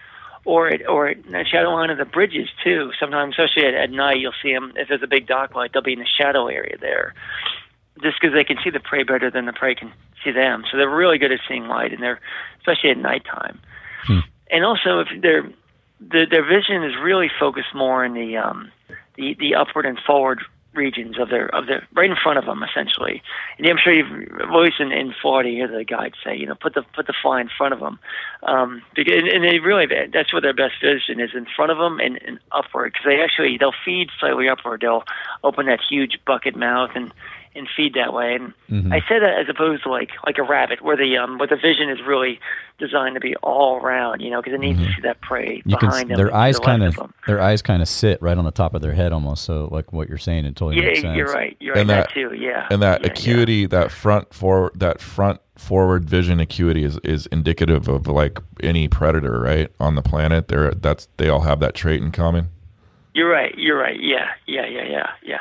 or 0.44 0.68
it, 0.68 0.87
or 0.88 1.08
in 1.08 1.22
the 1.30 1.44
shadow 1.44 1.70
line 1.70 1.90
of 1.90 1.99
the 1.99 2.04
bridges 2.04 2.49
too. 2.64 2.92
Sometimes, 2.99 3.34
especially 3.34 3.66
at, 3.66 3.75
at 3.75 3.90
night, 3.90 4.18
you'll 4.18 4.32
see 4.42 4.52
them. 4.52 4.72
If 4.76 4.88
there's 4.88 5.02
a 5.02 5.06
big 5.06 5.26
dock 5.26 5.54
light, 5.54 5.72
they'll 5.72 5.82
be 5.82 5.92
in 5.92 5.99
the 5.99 6.06
shadow 6.06 6.46
area 6.46 6.76
there, 6.80 7.14
just 8.02 8.18
because 8.20 8.34
they 8.34 8.44
can 8.44 8.56
see 8.62 8.70
the 8.70 8.80
prey 8.80 9.02
better 9.02 9.30
than 9.30 9.46
the 9.46 9.52
prey 9.52 9.75
can 9.75 9.92
see 10.25 10.30
them. 10.30 10.64
So 10.70 10.76
they're 10.76 10.88
really 10.88 11.18
good 11.18 11.32
at 11.32 11.40
seeing 11.49 11.66
light, 11.66 11.92
and 11.92 12.02
they're 12.02 12.20
especially 12.58 12.90
at 12.90 12.99
nighttime. 12.99 13.60
Hmm. 14.04 14.20
And 14.50 14.64
also, 14.64 15.00
if 15.00 15.08
their 15.20 15.49
their 16.00 16.26
their 16.26 16.45
vision 16.45 16.83
is 16.83 16.95
really 17.00 17.30
focused 17.38 17.75
more 17.75 18.04
in 18.04 18.14
the 18.14 18.37
um, 18.37 18.71
the 19.16 19.35
the 19.38 19.54
upward 19.54 19.87
and 19.87 19.99
forward 20.07 20.40
regions 20.73 21.19
of 21.19 21.30
their 21.30 21.47
of 21.54 21.66
their 21.66 21.87
right 21.95 22.11
in 22.11 22.16
front 22.16 22.38
of 22.38 22.47
them 22.47 22.62
essentially. 22.62 23.23
And 23.59 23.66
I'm 23.66 23.76
sure 23.76 23.92
you've 23.92 24.50
always 24.50 24.73
in, 24.78 24.92
in 24.92 25.14
Florida 25.21 25.50
hear 25.50 25.69
the 25.69 25.85
guides 25.85 26.14
say, 26.25 26.37
you 26.37 26.47
know, 26.47 26.54
put 26.54 26.75
the 26.75 26.83
put 26.95 27.07
the 27.07 27.14
fly 27.21 27.40
in 27.40 27.50
front 27.57 27.75
of 27.75 27.80
them, 27.80 27.99
um, 28.45 28.83
because, 28.95 29.23
and 29.33 29.45
they 29.45 29.59
really 29.59 29.87
that's 30.12 30.33
what 30.33 30.42
their 30.42 30.54
best 30.54 30.75
vision 30.83 31.21
is 31.21 31.30
in 31.35 31.47
front 31.54 31.73
of 31.73 31.78
them 31.78 31.99
and, 31.99 32.21
and 32.23 32.38
upward 32.52 32.92
because 32.92 33.04
they 33.04 33.21
actually 33.21 33.59
they'll 33.59 33.75
feed 33.85 34.11
slightly 34.19 34.49
upward. 34.49 34.80
They'll 34.80 35.04
open 35.42 35.66
that 35.66 35.80
huge 35.88 36.19
bucket 36.25 36.57
mouth 36.57 36.90
and 36.95 37.12
and 37.54 37.69
feed 37.76 37.95
that 37.95 38.12
way. 38.12 38.35
And 38.35 38.52
mm-hmm. 38.71 38.92
I 38.92 39.00
say 39.00 39.19
that 39.19 39.38
as 39.40 39.49
opposed 39.49 39.83
to 39.85 39.90
like 39.90 40.11
like 40.25 40.38
a 40.38 40.42
rabbit, 40.42 40.83
where 40.83 40.97
the 40.97 41.16
um 41.16 41.38
where 41.38 41.49
the 41.49 41.57
vision 41.57 41.90
is 41.90 41.99
really 42.07 42.38
designed 42.78 43.14
to 43.14 43.21
be 43.21 43.37
all 43.37 43.76
around, 43.76 44.21
you 44.21 44.30
know, 44.30 44.40
because 44.40 44.54
it 44.54 44.61
needs 44.61 44.78
mm-hmm. 44.78 44.88
to 44.88 44.95
see 44.95 45.02
that 45.02 45.21
prey 45.21 45.62
you 45.64 45.76
behind 45.76 46.09
can, 46.09 46.09
them. 46.09 46.16
Their 46.16 46.35
eyes 46.35 46.59
kind 46.59 46.83
of 46.83 46.99
their 47.26 47.40
eyes 47.40 47.62
kind 47.62 47.83
of 47.83 47.88
sit 47.88 48.21
right 48.23 48.37
on 48.37 48.45
the 48.45 48.50
top 48.50 48.75
of 48.75 48.83
their 48.83 48.92
head, 48.92 49.12
almost. 49.12 49.45
So 49.45 49.69
like 49.71 49.92
what 49.92 50.09
you're 50.09 50.19
saying, 50.19 50.45
it 50.47 50.57
totally 50.57 50.83
yeah, 50.83 50.88
makes 50.88 51.00
sense. 51.02 51.16
you're 51.16 51.33
right. 51.33 51.57
You're 51.61 51.75
right. 51.75 51.87
That, 51.87 52.09
that 52.09 52.14
too. 52.14 52.35
Yeah. 52.35 52.66
And 52.71 52.83
that 52.83 53.02
yeah, 53.02 53.09
acuity, 53.09 53.54
yeah. 53.54 53.69
that 53.69 53.90
front 53.90 54.33
forward, 54.33 54.73
that 54.76 55.00
front 55.00 55.40
forward 55.57 56.09
vision 56.09 56.40
acuity 56.40 56.85
is, 56.85 56.99
is 57.04 57.26
indicative 57.26 57.88
of 57.88 58.07
like 58.07 58.38
any 58.62 58.88
predator, 58.88 59.40
right, 59.40 59.71
on 59.78 59.95
the 59.95 60.02
planet. 60.02 60.49
They're 60.49 60.73
that's 60.73 61.09
they 61.16 61.28
all 61.28 61.40
have 61.40 61.61
that 61.61 61.75
trait 61.75 62.02
in 62.02 62.12
common. 62.12 62.50
You're 63.12 63.29
right. 63.29 63.52
You're 63.57 63.79
right. 63.79 64.00
Yeah, 64.00 64.26
yeah, 64.47 64.67
yeah, 64.67 64.85
yeah, 64.85 65.07
yeah. 65.23 65.38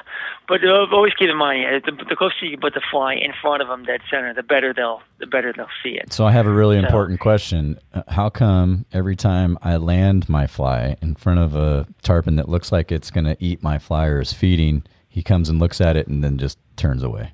But 0.47 0.63
uh, 0.63 0.87
always 0.91 1.13
keep 1.13 1.29
in 1.29 1.37
mind, 1.37 1.65
uh, 1.65 1.79
the, 1.85 2.03
the 2.05 2.15
closer 2.15 2.45
you 2.45 2.57
put 2.57 2.73
the 2.73 2.81
fly 2.89 3.13
in 3.13 3.31
front 3.39 3.61
of 3.61 3.67
them, 3.67 3.85
dead 3.85 4.01
center, 4.09 4.33
the 4.33 4.41
better 4.41 4.73
they'll 4.73 5.01
the 5.19 5.27
better 5.27 5.53
they'll 5.55 5.67
see 5.83 5.91
it. 5.91 6.11
So 6.11 6.25
I 6.25 6.31
have 6.31 6.47
a 6.47 6.51
really 6.51 6.79
so, 6.79 6.85
important 6.85 7.19
question. 7.19 7.77
Uh, 7.93 8.01
how 8.07 8.29
come 8.29 8.85
every 8.91 9.15
time 9.15 9.57
I 9.61 9.77
land 9.77 10.27
my 10.27 10.47
fly 10.47 10.97
in 11.01 11.13
front 11.15 11.39
of 11.39 11.55
a 11.55 11.85
tarpon 12.01 12.37
that 12.37 12.49
looks 12.49 12.71
like 12.71 12.91
it's 12.91 13.11
going 13.11 13.25
to 13.25 13.37
eat 13.39 13.61
my 13.61 13.77
fly 13.77 14.07
or 14.07 14.19
is 14.19 14.33
feeding, 14.33 14.83
he 15.07 15.21
comes 15.21 15.47
and 15.47 15.59
looks 15.59 15.79
at 15.79 15.95
it 15.95 16.07
and 16.07 16.23
then 16.23 16.39
just 16.39 16.57
turns 16.75 17.03
away? 17.03 17.33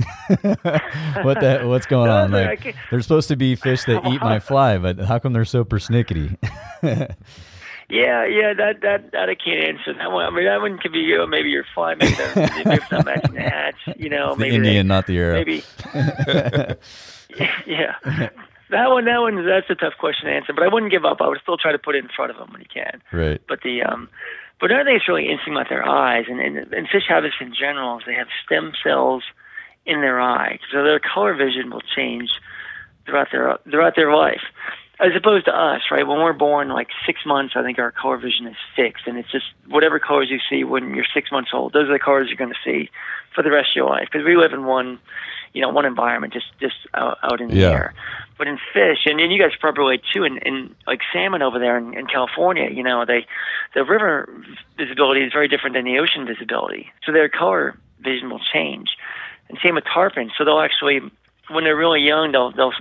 what 0.40 1.40
the 1.40 1.60
what's 1.64 1.86
going 1.86 2.08
no, 2.08 2.16
on? 2.16 2.30
Like, 2.32 2.74
there's 2.90 3.04
supposed 3.04 3.28
to 3.28 3.36
be 3.36 3.54
fish 3.54 3.84
that 3.84 4.04
eat 4.06 4.20
my 4.20 4.40
fly, 4.40 4.78
but 4.78 4.98
how 4.98 5.18
come 5.18 5.32
they're 5.32 5.44
so 5.44 5.64
persnickety? 5.64 6.36
Yeah, 7.90 8.24
yeah, 8.24 8.54
that 8.54 8.82
that 8.82 9.10
that 9.10 9.28
I 9.28 9.34
can't 9.34 9.64
answer 9.64 9.92
that 9.92 10.12
one. 10.12 10.24
I 10.24 10.30
mean, 10.30 10.44
that 10.44 10.60
one 10.60 10.78
could 10.78 10.92
be 10.92 11.00
you. 11.00 11.18
Know, 11.18 11.26
maybe 11.26 11.50
you're 11.50 11.66
flying. 11.74 11.98
Maybe 11.98 12.14
maybe 12.36 12.70
it's 12.70 12.90
not 12.90 13.04
matching 13.04 13.34
the 13.34 13.40
hatch. 13.40 13.74
You 13.96 14.08
know, 14.08 14.30
it's 14.30 14.38
maybe 14.38 14.50
the 14.50 14.56
Indian, 14.56 14.86
they, 14.86 14.94
not 14.94 15.06
the 15.08 15.18
Arab. 15.18 15.46
Maybe. 15.46 15.64
yeah, 17.66 17.94
that 18.70 18.90
one. 18.90 19.06
That 19.06 19.18
one. 19.18 19.44
That's 19.44 19.68
a 19.70 19.74
tough 19.74 19.94
question 19.98 20.28
to 20.28 20.32
answer. 20.32 20.52
But 20.52 20.62
I 20.62 20.68
wouldn't 20.68 20.92
give 20.92 21.04
up. 21.04 21.20
I 21.20 21.26
would 21.26 21.40
still 21.42 21.56
try 21.56 21.72
to 21.72 21.78
put 21.78 21.96
it 21.96 22.04
in 22.04 22.10
front 22.14 22.30
of 22.30 22.38
them 22.38 22.52
when 22.52 22.60
you 22.60 22.68
can. 22.72 23.02
Right. 23.12 23.42
But 23.48 23.62
the 23.62 23.82
um, 23.82 24.08
but 24.60 24.70
another 24.70 24.84
thing 24.84 24.94
that's 24.94 25.08
really 25.08 25.28
interesting 25.28 25.54
about 25.54 25.68
their 25.68 25.86
eyes, 25.86 26.26
and 26.28 26.38
and, 26.38 26.72
and 26.72 26.88
fish 26.88 27.04
have 27.08 27.24
this 27.24 27.34
in 27.40 27.52
general, 27.58 27.98
is 27.98 28.04
they 28.06 28.14
have 28.14 28.28
stem 28.46 28.72
cells 28.84 29.24
in 29.84 30.00
their 30.00 30.20
eye, 30.20 30.60
so 30.70 30.84
their 30.84 31.00
color 31.00 31.34
vision 31.34 31.70
will 31.70 31.82
change 31.96 32.30
throughout 33.04 33.28
their 33.32 33.58
throughout 33.68 33.96
their 33.96 34.14
life 34.14 34.42
as 35.00 35.12
opposed 35.16 35.46
to 35.46 35.56
us, 35.56 35.82
right? 35.90 36.06
When 36.06 36.18
we're 36.18 36.34
born, 36.34 36.68
like 36.68 36.88
six 37.06 37.20
months, 37.24 37.54
I 37.56 37.62
think 37.62 37.78
our 37.78 37.90
color 37.90 38.18
vision 38.18 38.46
is 38.46 38.56
fixed, 38.76 39.06
and 39.06 39.16
it's 39.16 39.30
just 39.30 39.46
whatever 39.68 39.98
colors 39.98 40.28
you 40.30 40.38
see 40.50 40.62
when 40.62 40.94
you're 40.94 41.06
six 41.12 41.32
months 41.32 41.50
old. 41.54 41.72
Those 41.72 41.88
are 41.88 41.92
the 41.92 41.98
colors 41.98 42.28
you're 42.28 42.36
going 42.36 42.52
to 42.52 42.58
see 42.64 42.90
for 43.34 43.42
the 43.42 43.50
rest 43.50 43.70
of 43.70 43.76
your 43.76 43.88
life 43.88 44.08
because 44.12 44.26
we 44.26 44.36
live 44.36 44.52
in 44.52 44.64
one, 44.64 44.98
you 45.54 45.62
know, 45.62 45.70
one 45.70 45.86
environment, 45.86 46.34
just 46.34 46.46
just 46.60 46.76
out, 46.94 47.18
out 47.22 47.40
in 47.40 47.48
the 47.48 47.56
yeah. 47.56 47.70
air. 47.70 47.94
But 48.36 48.46
in 48.46 48.58
fish, 48.74 48.98
and, 49.06 49.20
and 49.20 49.32
you 49.32 49.38
guys 49.40 49.52
probably 49.58 50.02
too, 50.12 50.24
in, 50.24 50.38
in 50.38 50.74
like 50.86 51.00
salmon 51.12 51.40
over 51.40 51.58
there 51.58 51.78
in, 51.78 51.96
in 51.96 52.06
California, 52.06 52.68
you 52.70 52.82
know, 52.82 53.04
they 53.06 53.26
the 53.74 53.84
river 53.84 54.28
visibility 54.76 55.22
is 55.22 55.32
very 55.32 55.48
different 55.48 55.74
than 55.74 55.84
the 55.84 55.98
ocean 55.98 56.26
visibility, 56.26 56.92
so 57.06 57.12
their 57.12 57.28
color 57.28 57.78
vision 58.00 58.28
will 58.28 58.40
change. 58.52 58.90
And 59.48 59.58
same 59.62 59.74
with 59.74 59.84
tarpon, 59.84 60.30
so 60.36 60.44
they'll 60.44 60.60
actually 60.60 61.00
when 61.50 61.64
they're 61.64 61.76
really 61.76 62.00
young, 62.00 62.32
they'll 62.32 62.52
they'll 62.52 62.72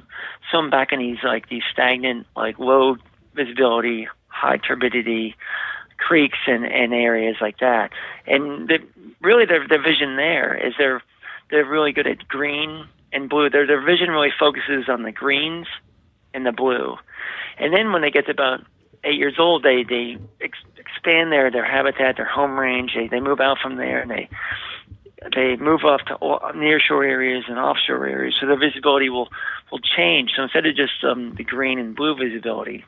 swim 0.51 0.69
back 0.69 0.91
in 0.91 0.99
these 0.99 1.17
like 1.23 1.49
these 1.49 1.63
stagnant, 1.71 2.27
like 2.36 2.60
low 2.60 2.97
visibility, 3.36 4.08
high 4.27 4.58
turbidity 4.58 5.36
creeks 5.97 6.39
and, 6.47 6.65
and 6.65 6.93
areas 6.93 7.36
like 7.41 7.60
that. 7.60 7.91
And 8.25 8.67
the, 8.67 8.79
really, 9.21 9.45
their 9.45 9.67
their 9.67 9.82
vision 9.82 10.15
there 10.15 10.55
is 10.55 10.73
they're 10.77 11.01
they're 11.51 11.65
really 11.65 11.91
good 11.91 12.08
at 12.08 12.27
green 12.27 12.88
and 13.12 13.29
blue. 13.29 13.49
Their 13.49 13.67
their 13.67 13.82
vision 13.82 14.10
really 14.10 14.32
focuses 14.38 14.88
on 14.88 15.03
the 15.03 15.12
greens 15.12 15.67
and 16.34 16.45
the 16.45 16.51
blue. 16.51 16.97
And 17.58 17.73
then 17.73 17.91
when 17.91 18.01
they 18.01 18.12
get 18.12 18.25
to 18.25 18.32
about 18.32 18.62
eight 19.03 19.17
years 19.17 19.36
old, 19.38 19.63
they 19.63 19.84
they 19.84 20.17
ex- 20.41 20.58
expand 20.77 21.32
their 21.32 21.51
their 21.51 21.65
habitat, 21.65 22.15
their 22.17 22.25
home 22.25 22.58
range. 22.58 22.91
They 22.95 23.08
they 23.08 23.19
move 23.19 23.39
out 23.39 23.58
from 23.62 23.75
there 23.75 24.01
and 24.01 24.10
they 24.10 24.29
they 25.36 25.55
move 25.58 25.84
off 25.84 26.01
to 26.05 26.15
nearshore 26.55 27.05
areas 27.05 27.45
and 27.47 27.58
offshore 27.58 28.08
areas, 28.08 28.36
so 28.39 28.47
their 28.47 28.58
visibility 28.58 29.10
will 29.10 29.29
will 29.71 29.79
change. 29.79 30.32
So 30.36 30.43
instead 30.43 30.65
of 30.65 30.75
just 30.75 31.03
um, 31.03 31.36
the 31.36 31.43
green 31.43 31.77
and 31.79 31.95
blue 31.95 32.15
visibility, 32.15 32.86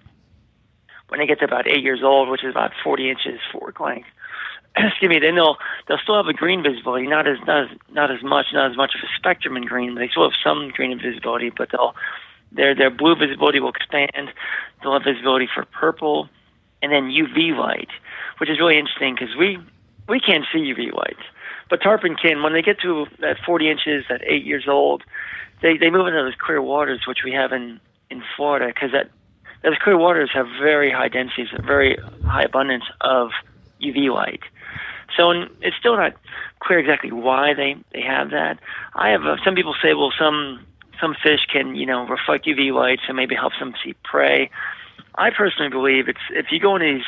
when 1.10 1.20
they 1.20 1.28
get 1.28 1.40
to 1.40 1.46
about 1.46 1.68
eight 1.68 1.84
years 1.84 2.02
old, 2.04 2.30
which 2.30 2.44
is 2.44 2.52
about 2.52 2.72
40 2.84 3.10
inches 3.10 3.40
fork 3.52 3.80
length, 3.80 4.08
excuse 4.78 5.10
me, 5.10 5.20
then 5.20 5.36
they'll 5.36 5.58
they'll 5.88 6.00
still 6.00 6.16
have 6.16 6.28
a 6.28 6.34
green 6.34 6.64
visibility, 6.64 7.06
not 7.08 7.28
as 7.28 7.38
not 7.46 7.64
as 7.64 7.78
not 7.92 8.12
as 8.12 8.24
much, 8.24 8.48
not 8.54 8.72
as 8.72 8.78
much 8.78 8.96
of 8.96 9.02
a 9.04 9.12
spectrum 9.18 9.58
in 9.58 9.66
green, 9.66 9.96
they 9.96 10.08
still 10.08 10.24
have 10.24 10.38
some 10.44 10.70
green 10.70 10.98
visibility, 11.00 11.50
but 11.50 11.70
they'll 11.72 11.96
their 12.52 12.74
their 12.74 12.90
blue 12.90 13.16
visibility 13.16 13.60
will 13.60 13.70
expand. 13.70 14.32
They'll 14.82 14.94
have 14.94 15.04
visibility 15.04 15.50
for 15.54 15.66
purple, 15.66 16.30
and 16.82 16.92
then 16.92 17.12
UV 17.12 17.58
light, 17.58 17.90
which 18.38 18.50
is 18.50 18.58
really 18.60 18.78
interesting 18.78 19.16
because 19.16 19.36
we 19.36 19.60
we 20.08 20.22
can't 20.22 20.46
see 20.54 20.60
UV 20.60 20.94
light 20.94 21.18
but 21.72 21.82
tarpon 21.82 22.16
can, 22.16 22.44
when 22.44 22.54
they 22.54 22.62
get 22.62 22.80
to 22.82 23.08
that 23.22 23.38
40 23.44 23.72
inches 23.72 24.04
at 24.10 24.22
eight 24.28 24.46
years 24.46 24.66
old, 24.68 25.04
they, 25.62 25.78
they 25.78 25.90
move 25.90 26.06
into 26.06 26.22
those 26.22 26.36
clear 26.38 26.62
waters, 26.62 27.02
which 27.08 27.20
we 27.24 27.32
have 27.32 27.54
in, 27.54 27.80
in 28.10 28.22
Florida, 28.36 28.68
because 28.68 28.92
that 28.92 29.10
those 29.64 29.78
clear 29.82 29.98
waters 29.98 30.30
have 30.34 30.48
very 30.60 30.92
high 30.92 31.08
densities, 31.08 31.48
very 31.66 31.98
high 32.26 32.44
abundance 32.44 32.84
of 33.00 33.30
UV 33.82 34.14
light. 34.14 34.42
So 35.16 35.32
it's 35.62 35.78
still 35.80 35.96
not 35.96 36.14
clear 36.60 36.80
exactly 36.80 37.12
why 37.12 37.54
they, 37.54 37.76
they 37.94 38.02
have 38.02 38.32
that. 38.32 38.60
I 38.94 39.10
have 39.10 39.26
uh, 39.26 39.38
some 39.44 39.56
people 39.56 39.76
say, 39.82 39.94
well, 39.94 40.12
some 40.18 40.66
some 41.00 41.16
fish 41.24 41.46
can 41.52 41.76
you 41.76 41.86
know 41.86 42.06
reflect 42.08 42.46
UV 42.46 42.74
light, 42.74 43.00
so 43.08 43.14
maybe 43.14 43.36
helps 43.36 43.60
them 43.60 43.74
see 43.84 43.94
prey. 44.04 44.50
I 45.16 45.30
personally 45.30 45.70
believe 45.70 46.08
it's 46.08 46.20
if 46.32 46.48
you 46.52 46.60
go 46.60 46.76
into 46.76 46.98
these 46.98 47.06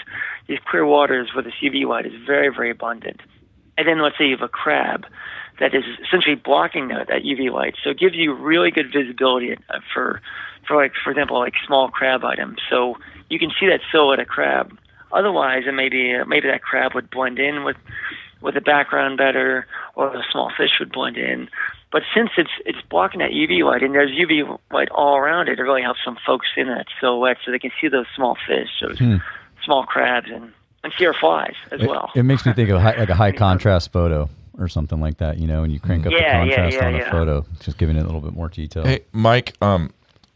these 0.47 0.59
clear 0.69 0.85
waters 0.85 1.29
where 1.33 1.43
this 1.43 1.53
UV 1.61 1.87
light 1.87 2.05
is 2.05 2.13
very 2.25 2.49
very 2.49 2.69
abundant, 2.71 3.21
and 3.77 3.87
then 3.87 4.01
let's 4.01 4.17
say 4.17 4.25
you 4.25 4.35
have 4.35 4.43
a 4.43 4.49
crab 4.49 5.05
that 5.59 5.73
is 5.73 5.83
essentially 6.05 6.35
blocking 6.35 6.87
that, 6.89 7.07
that 7.07 7.23
UV 7.23 7.51
light. 7.51 7.75
So 7.83 7.91
it 7.91 7.99
gives 7.99 8.15
you 8.15 8.33
really 8.33 8.71
good 8.71 8.91
visibility 8.91 9.53
uh, 9.53 9.79
for, 9.93 10.21
for 10.67 10.75
like, 10.75 10.93
for 11.03 11.11
example, 11.11 11.39
like 11.39 11.53
small 11.65 11.89
crab 11.89 12.23
items. 12.23 12.59
So 12.69 12.95
you 13.29 13.39
can 13.39 13.51
see 13.59 13.67
that 13.67 13.81
silhouette 13.91 14.19
of 14.19 14.27
crab. 14.27 14.77
Otherwise, 15.11 15.63
it 15.67 15.73
maybe 15.73 16.15
uh, 16.15 16.25
maybe 16.25 16.47
that 16.47 16.63
crab 16.63 16.95
would 16.95 17.09
blend 17.09 17.37
in 17.39 17.63
with 17.63 17.77
with 18.41 18.55
the 18.55 18.61
background 18.61 19.17
better, 19.17 19.65
or 19.95 20.09
the 20.09 20.23
small 20.31 20.51
fish 20.57 20.71
would 20.79 20.91
blend 20.91 21.17
in. 21.17 21.49
But 21.91 22.01
since 22.15 22.31
it's 22.35 22.49
it's 22.65 22.81
blocking 22.89 23.19
that 23.19 23.29
UV 23.29 23.63
light 23.63 23.83
and 23.83 23.93
there's 23.93 24.09
UV 24.09 24.59
light 24.71 24.89
all 24.89 25.17
around 25.17 25.49
it, 25.49 25.59
it 25.59 25.61
really 25.61 25.83
helps 25.83 25.99
them 26.03 26.17
focus 26.25 26.49
in 26.57 26.67
that 26.67 26.87
silhouette 26.99 27.37
so 27.45 27.51
they 27.51 27.59
can 27.59 27.71
see 27.79 27.87
those 27.87 28.07
small 28.15 28.35
fish, 28.47 28.69
those 28.81 28.97
hmm. 28.97 29.17
small 29.63 29.83
crabs, 29.83 30.29
and 30.33 30.51
and 30.83 30.93
see 30.97 31.05
our 31.05 31.13
flies 31.13 31.55
as 31.71 31.81
it, 31.81 31.89
well. 31.89 32.11
It 32.15 32.23
makes 32.23 32.45
me 32.45 32.53
think 32.53 32.69
of 32.69 32.81
high, 32.81 32.97
like 32.97 33.09
a 33.09 33.15
high 33.15 33.31
contrast 33.45 33.91
photo 33.91 34.29
or 34.57 34.67
something 34.67 34.99
like 34.99 35.17
that, 35.17 35.39
you 35.39 35.47
know, 35.47 35.63
and 35.63 35.73
you 35.73 35.79
crank 35.79 36.05
up 36.05 36.11
yeah, 36.11 36.45
the 36.45 36.51
contrast 36.51 36.75
yeah, 36.75 36.81
yeah, 36.81 36.93
on 36.93 36.99
the 36.99 37.05
photo, 37.05 37.45
just 37.59 37.77
giving 37.77 37.95
it 37.97 38.01
a 38.01 38.05
little 38.05 38.21
bit 38.21 38.33
more 38.33 38.49
detail. 38.49 38.83
Hey, 38.83 39.01
Mike, 39.11 39.55
um, 39.61 39.91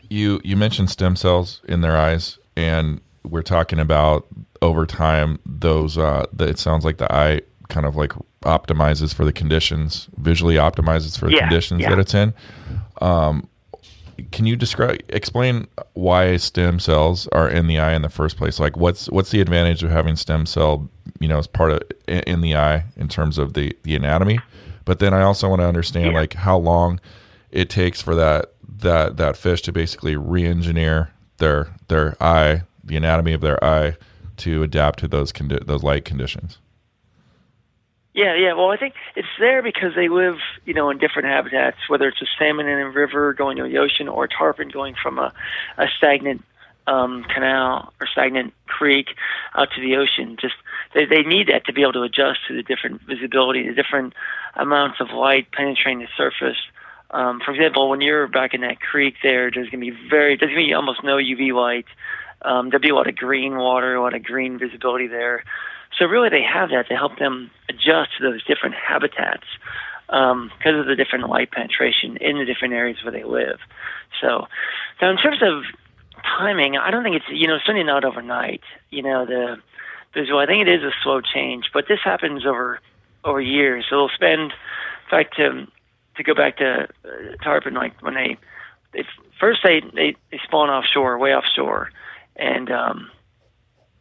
you 0.09 0.41
you 0.43 0.55
mentioned 0.55 0.89
stem 0.89 1.15
cells 1.15 1.61
in 1.67 1.81
their 1.81 1.97
eyes, 1.97 2.39
and 2.55 3.01
we're 3.23 3.41
talking 3.41 3.79
about 3.79 4.25
over 4.61 4.85
time 4.85 5.39
those. 5.45 5.97
Uh, 5.97 6.25
the, 6.33 6.47
it 6.47 6.59
sounds 6.59 6.85
like 6.85 6.97
the 6.97 7.11
eye 7.13 7.41
kind 7.69 7.85
of 7.85 7.95
like 7.95 8.13
optimizes 8.43 9.13
for 9.13 9.25
the 9.25 9.33
conditions, 9.33 10.07
visually 10.17 10.55
optimizes 10.55 11.19
for 11.19 11.29
the 11.29 11.37
conditions 11.37 11.83
that 11.83 11.99
it's 11.99 12.13
in. 12.13 12.33
Um, 13.01 13.47
can 14.31 14.45
you 14.45 14.55
describe 14.55 14.99
explain 15.09 15.67
why 15.93 16.37
stem 16.37 16.79
cells 16.79 17.27
are 17.27 17.49
in 17.49 17.67
the 17.67 17.79
eye 17.79 17.93
in 17.93 18.01
the 18.01 18.09
first 18.09 18.37
place? 18.37 18.59
Like 18.59 18.77
what's 18.77 19.09
what's 19.09 19.31
the 19.31 19.41
advantage 19.41 19.83
of 19.83 19.91
having 19.91 20.15
stem 20.15 20.45
cell 20.45 20.89
you 21.19 21.27
know 21.27 21.37
as 21.37 21.47
part 21.47 21.71
of 21.71 21.81
in 22.07 22.41
the 22.41 22.55
eye 22.55 22.85
in 22.95 23.07
terms 23.07 23.37
of 23.37 23.53
the 23.53 23.75
the 23.83 23.95
anatomy? 23.95 24.39
But 24.85 24.99
then 24.99 25.13
i 25.13 25.21
also 25.21 25.49
want 25.49 25.61
to 25.61 25.67
understand 25.67 26.13
yeah. 26.13 26.19
like 26.19 26.33
how 26.33 26.57
long 26.57 27.01
it 27.51 27.69
takes 27.69 28.01
for 28.01 28.15
that 28.15 28.53
that 28.79 29.17
that 29.17 29.35
fish 29.35 29.61
to 29.63 29.71
basically 29.71 30.15
re-engineer 30.15 31.11
their 31.37 31.73
their 31.87 32.15
eye 32.21 32.61
the 32.83 32.95
anatomy 32.95 33.33
of 33.33 33.41
their 33.41 33.61
eye 33.63 33.97
to 34.37 34.63
adapt 34.63 34.99
to 34.99 35.07
those 35.07 35.31
condi- 35.31 35.65
those 35.65 35.83
light 35.83 36.05
conditions 36.05 36.59
yeah, 38.17 38.33
yeah. 38.33 38.53
Well, 38.53 38.71
I 38.71 38.77
think 38.77 38.95
it's 39.15 39.27
there 39.39 39.61
because 39.61 39.93
they 39.95 40.09
live, 40.09 40.37
you 40.65 40.73
know, 40.73 40.89
in 40.89 40.97
different 40.97 41.27
habitats. 41.27 41.77
Whether 41.87 42.07
it's 42.07 42.19
a 42.19 42.25
salmon 42.39 42.67
in 42.67 42.79
a 42.79 42.89
river 42.89 43.31
going 43.33 43.57
to 43.57 43.63
the 43.63 43.77
ocean, 43.77 44.07
or 44.07 44.23
a 44.23 44.27
tarpon 44.27 44.69
going 44.69 44.95
from 45.01 45.19
a, 45.19 45.31
a 45.77 45.85
stagnant 45.99 46.43
um, 46.87 47.25
canal 47.25 47.93
or 48.01 48.07
stagnant 48.07 48.55
creek 48.65 49.09
out 49.53 49.69
to 49.75 49.81
the 49.81 49.97
ocean. 49.97 50.35
Just 50.41 50.55
they, 50.95 51.05
they 51.05 51.21
need 51.21 51.47
that 51.49 51.65
to 51.65 51.73
be 51.73 51.83
able 51.83 51.93
to 51.93 52.01
adjust 52.01 52.39
to 52.47 52.55
the 52.55 52.63
different 52.63 53.01
visibility, 53.03 53.67
the 53.67 53.75
different 53.75 54.13
amounts 54.55 54.99
of 54.99 55.11
light 55.11 55.51
penetrating 55.51 55.99
the 55.99 56.07
surface. 56.17 56.57
Um, 57.11 57.39
for 57.45 57.51
example, 57.51 57.87
when 57.87 58.01
you're 58.01 58.27
back 58.27 58.55
in 58.55 58.61
that 58.61 58.81
creek 58.81 59.13
there, 59.21 59.51
there's 59.51 59.69
going 59.69 59.85
to 59.85 59.91
be 59.91 60.09
very, 60.09 60.37
there's 60.37 60.51
going 60.51 60.65
to 60.65 60.69
be 60.69 60.73
almost 60.73 61.03
no 61.03 61.17
UV 61.17 61.53
light. 61.53 61.85
Um, 62.41 62.69
there'll 62.69 62.81
be 62.81 62.89
a 62.89 62.95
lot 62.95 63.07
of 63.07 63.15
green 63.15 63.57
water, 63.57 63.93
a 63.93 64.01
lot 64.01 64.15
of 64.15 64.23
green 64.23 64.57
visibility 64.57 65.05
there. 65.05 65.43
So 65.97 66.05
really, 66.05 66.29
they 66.29 66.43
have 66.43 66.69
that 66.69 66.87
to 66.89 66.95
help 66.95 67.17
them 67.17 67.49
adjust 67.69 68.17
to 68.17 68.23
those 68.23 68.43
different 68.43 68.75
habitats 68.75 69.45
um, 70.09 70.51
because 70.57 70.79
of 70.79 70.85
the 70.85 70.95
different 70.95 71.27
light 71.29 71.51
penetration 71.51 72.17
in 72.17 72.37
the 72.37 72.45
different 72.45 72.73
areas 72.73 72.97
where 73.03 73.11
they 73.11 73.23
live. 73.23 73.59
So, 74.21 74.47
now 75.01 75.09
in 75.09 75.17
terms 75.17 75.41
of 75.41 75.63
timing, 76.23 76.77
I 76.77 76.91
don't 76.91 77.03
think 77.03 77.15
it's 77.15 77.25
you 77.29 77.47
know 77.47 77.57
certainly 77.59 77.83
not 77.83 78.05
overnight. 78.05 78.61
You 78.89 79.03
know 79.03 79.25
the 79.25 79.57
visual. 80.13 80.39
I 80.39 80.45
think 80.45 80.67
it 80.67 80.71
is 80.71 80.83
a 80.83 80.91
slow 81.03 81.21
change, 81.21 81.71
but 81.73 81.85
this 81.87 81.99
happens 82.03 82.45
over 82.45 82.79
over 83.23 83.41
years. 83.41 83.85
So 83.89 83.97
they'll 83.97 84.15
spend, 84.15 84.41
in 84.41 85.09
fact, 85.09 85.35
to 85.37 85.67
to 86.15 86.23
go 86.23 86.33
back 86.33 86.57
to 86.57 86.87
uh, 87.05 87.43
tarpon, 87.43 87.73
like 87.73 88.01
when 88.01 88.15
they 88.15 88.37
they 88.93 89.03
first 89.39 89.59
they 89.63 89.81
they, 89.93 90.15
they 90.31 90.39
spawn 90.43 90.69
offshore, 90.69 91.17
way 91.17 91.33
offshore, 91.33 91.91
and 92.35 92.71
um, 92.71 93.11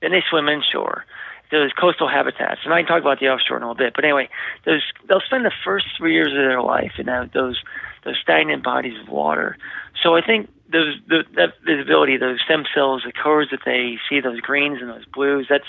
then 0.01 0.13
they 0.13 0.23
swim 0.29 0.49
inshore. 0.49 1.05
Those 1.51 1.73
coastal 1.73 2.09
habitats, 2.09 2.63
and 2.65 2.75
I 2.75 2.83
can 2.83 2.89
talk 2.89 3.01
about 3.01 3.21
the 3.21 3.29
offshore 3.29 3.57
in 3.57 3.63
a 3.63 3.69
little 3.69 3.79
bit. 3.79 3.95
But 3.95 4.05
anyway, 4.05 4.29
those 4.65 4.83
they'll 5.09 5.21
spend 5.21 5.45
the 5.45 5.53
first 5.65 5.87
three 5.97 6.13
years 6.13 6.33
of 6.33 6.39
their 6.39 6.61
life 6.61 6.93
in 6.99 7.07
that, 7.07 7.33
those 7.33 7.63
those 8.05 8.17
stagnant 8.21 8.65
bodies 8.65 8.99
of 9.01 9.09
water. 9.09 9.57
So 10.03 10.17
I 10.17 10.23
think 10.27 10.51
those 10.73 10.97
the, 11.07 11.25
that 11.35 11.55
visibility, 11.65 12.17
those 12.17 12.41
stem 12.45 12.65
cells, 12.75 13.03
the 13.07 13.13
colors 13.13 13.49
that 13.53 13.61
they 13.65 13.99
see, 14.09 14.21
those 14.21 14.41
greens 14.41 14.81
and 14.81 14.91
those 14.91 15.07
blues. 15.07 15.47
That's 15.49 15.67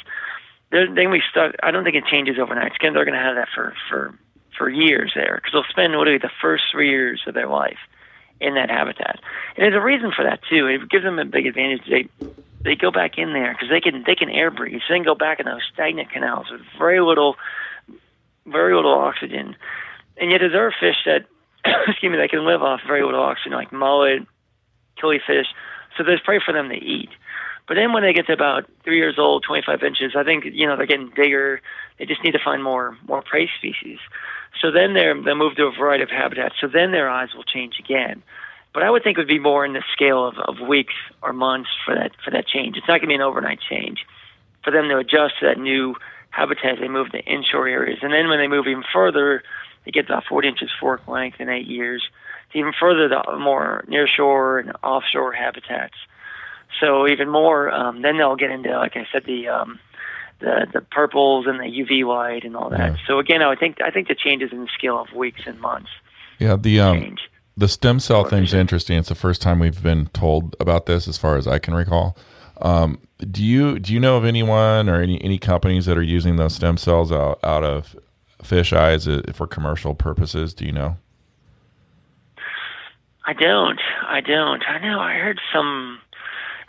they're, 0.71 0.93
then 0.93 1.11
we 1.11 1.21
start. 1.29 1.55
I 1.63 1.71
don't 1.71 1.83
think 1.83 1.95
it 1.95 2.05
changes 2.05 2.37
overnight. 2.39 2.67
It's 2.67 2.77
they're 2.81 3.05
to 3.05 3.13
have 3.13 3.35
that 3.35 3.49
for 3.53 3.73
for 3.89 4.17
for 4.57 4.69
years 4.69 5.11
there 5.15 5.35
because 5.35 5.51
they'll 5.53 5.69
spend 5.71 5.93
literally 5.93 6.17
the 6.17 6.31
first 6.41 6.63
three 6.71 6.89
years 6.89 7.21
of 7.27 7.33
their 7.33 7.47
life 7.47 7.77
in 8.39 8.55
that 8.55 8.69
habitat. 8.69 9.19
And 9.55 9.63
there's 9.63 9.75
a 9.75 9.81
reason 9.81 10.11
for 10.15 10.23
that 10.23 10.39
too. 10.49 10.67
It 10.67 10.89
gives 10.89 11.03
them 11.03 11.19
a 11.19 11.25
big 11.25 11.45
advantage. 11.45 11.81
They 11.89 12.09
they 12.63 12.75
go 12.75 12.91
back 12.91 13.17
in 13.17 13.33
there 13.33 13.53
because 13.53 13.69
they 13.69 13.81
can 13.81 14.03
they 14.05 14.15
can 14.15 14.29
air 14.29 14.51
breathe. 14.51 14.81
They 14.89 14.95
can 14.95 15.03
go 15.03 15.15
back 15.15 15.39
in 15.39 15.45
those 15.45 15.61
stagnant 15.73 16.11
canals 16.11 16.47
with 16.51 16.61
very 16.77 17.01
little 17.01 17.35
very 18.45 18.75
little 18.75 18.93
oxygen. 18.93 19.55
And 20.19 20.31
yet, 20.31 20.39
there 20.39 20.67
are 20.67 20.73
fish 20.79 20.97
that 21.05 21.25
excuse 21.87 22.11
me, 22.11 22.17
they 22.17 22.27
can 22.27 22.45
live 22.45 22.61
off 22.61 22.81
very 22.87 23.03
little 23.03 23.21
oxygen, 23.21 23.53
like 23.53 23.71
mullet, 23.71 24.23
killifish. 25.01 25.45
So 25.97 26.03
there's 26.03 26.21
prey 26.21 26.39
for 26.43 26.53
them 26.53 26.69
to 26.69 26.75
eat. 26.75 27.09
But 27.67 27.75
then 27.75 27.91
when 27.91 28.03
they 28.03 28.13
get 28.13 28.27
to 28.27 28.33
about 28.33 28.65
three 28.83 28.97
years 28.97 29.15
old, 29.17 29.43
25 29.43 29.83
inches, 29.83 30.13
I 30.15 30.23
think 30.23 30.45
you 30.45 30.65
know 30.65 30.77
they're 30.77 30.85
getting 30.85 31.11
bigger. 31.13 31.61
They 31.99 32.05
just 32.05 32.23
need 32.23 32.31
to 32.31 32.43
find 32.43 32.63
more 32.63 32.97
more 33.07 33.21
prey 33.21 33.49
species. 33.57 33.99
So 34.61 34.71
then 34.71 34.93
they're 34.93 35.19
they 35.21 35.33
move 35.33 35.55
to 35.55 35.65
a 35.65 35.71
variety 35.71 36.03
of 36.03 36.09
habitats. 36.09 36.55
So 36.61 36.67
then 36.67 36.91
their 36.91 37.09
eyes 37.09 37.29
will 37.35 37.43
change 37.43 37.79
again. 37.79 38.23
But 38.73 38.83
I 38.83 38.89
would 38.89 39.03
think 39.03 39.17
it 39.17 39.21
would 39.21 39.27
be 39.27 39.39
more 39.39 39.65
in 39.65 39.73
the 39.73 39.83
scale 39.93 40.27
of, 40.27 40.37
of 40.37 40.67
weeks 40.67 40.93
or 41.21 41.33
months 41.33 41.69
for 41.85 41.95
that 41.95 42.11
for 42.23 42.31
that 42.31 42.47
change. 42.47 42.77
It's 42.77 42.87
not 42.87 42.99
going 42.99 43.01
to 43.01 43.07
be 43.07 43.15
an 43.15 43.21
overnight 43.21 43.59
change 43.59 44.05
for 44.63 44.71
them 44.71 44.87
to 44.89 44.97
adjust 44.97 45.39
to 45.39 45.47
that 45.47 45.59
new 45.59 45.95
habitat. 46.29 46.79
They 46.79 46.87
move 46.87 47.11
to 47.11 47.19
inshore 47.19 47.67
areas, 47.67 47.99
and 48.01 48.13
then 48.13 48.27
when 48.27 48.39
they 48.39 48.47
move 48.47 48.67
even 48.67 48.83
further, 48.93 49.43
they 49.85 49.91
get 49.91 50.05
about 50.05 50.25
40 50.25 50.47
inches 50.49 50.69
fork 50.79 51.07
length 51.07 51.39
in 51.39 51.49
eight 51.49 51.67
years. 51.67 52.03
To 52.51 52.59
even 52.59 52.73
further, 52.79 53.09
the 53.09 53.37
more 53.37 53.83
nearshore 53.87 54.61
and 54.61 54.73
offshore 54.83 55.33
habitats. 55.33 55.95
So 56.79 57.07
even 57.07 57.29
more, 57.29 57.71
um, 57.71 58.01
then 58.01 58.17
they'll 58.17 58.35
get 58.35 58.51
into, 58.51 58.69
like 58.77 58.95
I 58.95 59.07
said, 59.11 59.23
the 59.25 59.47
um, 59.47 59.79
the 60.39 60.67
the 60.71 60.81
purples 60.81 61.45
and 61.47 61.59
the 61.59 61.63
UV 61.63 62.05
light 62.05 62.43
and 62.43 62.55
all 62.55 62.69
that. 62.69 62.79
Yeah. 62.79 62.97
So 63.07 63.19
again, 63.19 63.41
I 63.41 63.55
think 63.55 63.81
I 63.81 63.89
think 63.89 64.07
the 64.07 64.15
changes 64.15 64.51
in 64.51 64.61
the 64.61 64.69
scale 64.77 64.99
of 64.99 65.11
weeks 65.13 65.41
and 65.45 65.59
months. 65.59 65.89
Yeah, 66.39 66.55
the 66.55 66.79
um, 66.79 66.99
change. 66.99 67.29
The 67.57 67.67
stem 67.67 67.99
cell 67.99 68.23
thing's 68.23 68.53
interesting. 68.53 68.99
It's 68.99 69.09
the 69.09 69.15
first 69.15 69.41
time 69.41 69.59
we've 69.59 69.81
been 69.81 70.07
told 70.07 70.55
about 70.59 70.85
this, 70.85 71.07
as 71.07 71.17
far 71.17 71.37
as 71.37 71.47
I 71.47 71.57
can 71.57 71.73
recall. 71.73 72.15
Um, 72.61 72.99
do 73.19 73.43
you 73.43 73.79
do 73.79 73.93
you 73.93 73.99
know 73.99 74.17
of 74.17 74.25
anyone 74.25 74.87
or 74.87 75.01
any 75.01 75.21
any 75.23 75.39
companies 75.39 75.85
that 75.87 75.97
are 75.97 76.03
using 76.03 76.35
those 76.35 76.55
stem 76.55 76.77
cells 76.77 77.11
out, 77.11 77.39
out 77.43 77.63
of 77.63 77.95
fish 78.43 78.73
eyes 78.73 79.07
uh, 79.07 79.23
for 79.33 79.47
commercial 79.47 79.95
purposes? 79.95 80.53
Do 80.53 80.65
you 80.65 80.71
know? 80.71 80.97
I 83.25 83.33
don't. 83.33 83.79
I 84.07 84.21
don't. 84.21 84.63
I 84.67 84.79
know. 84.79 84.99
I 84.99 85.15
heard 85.15 85.41
some 85.51 85.99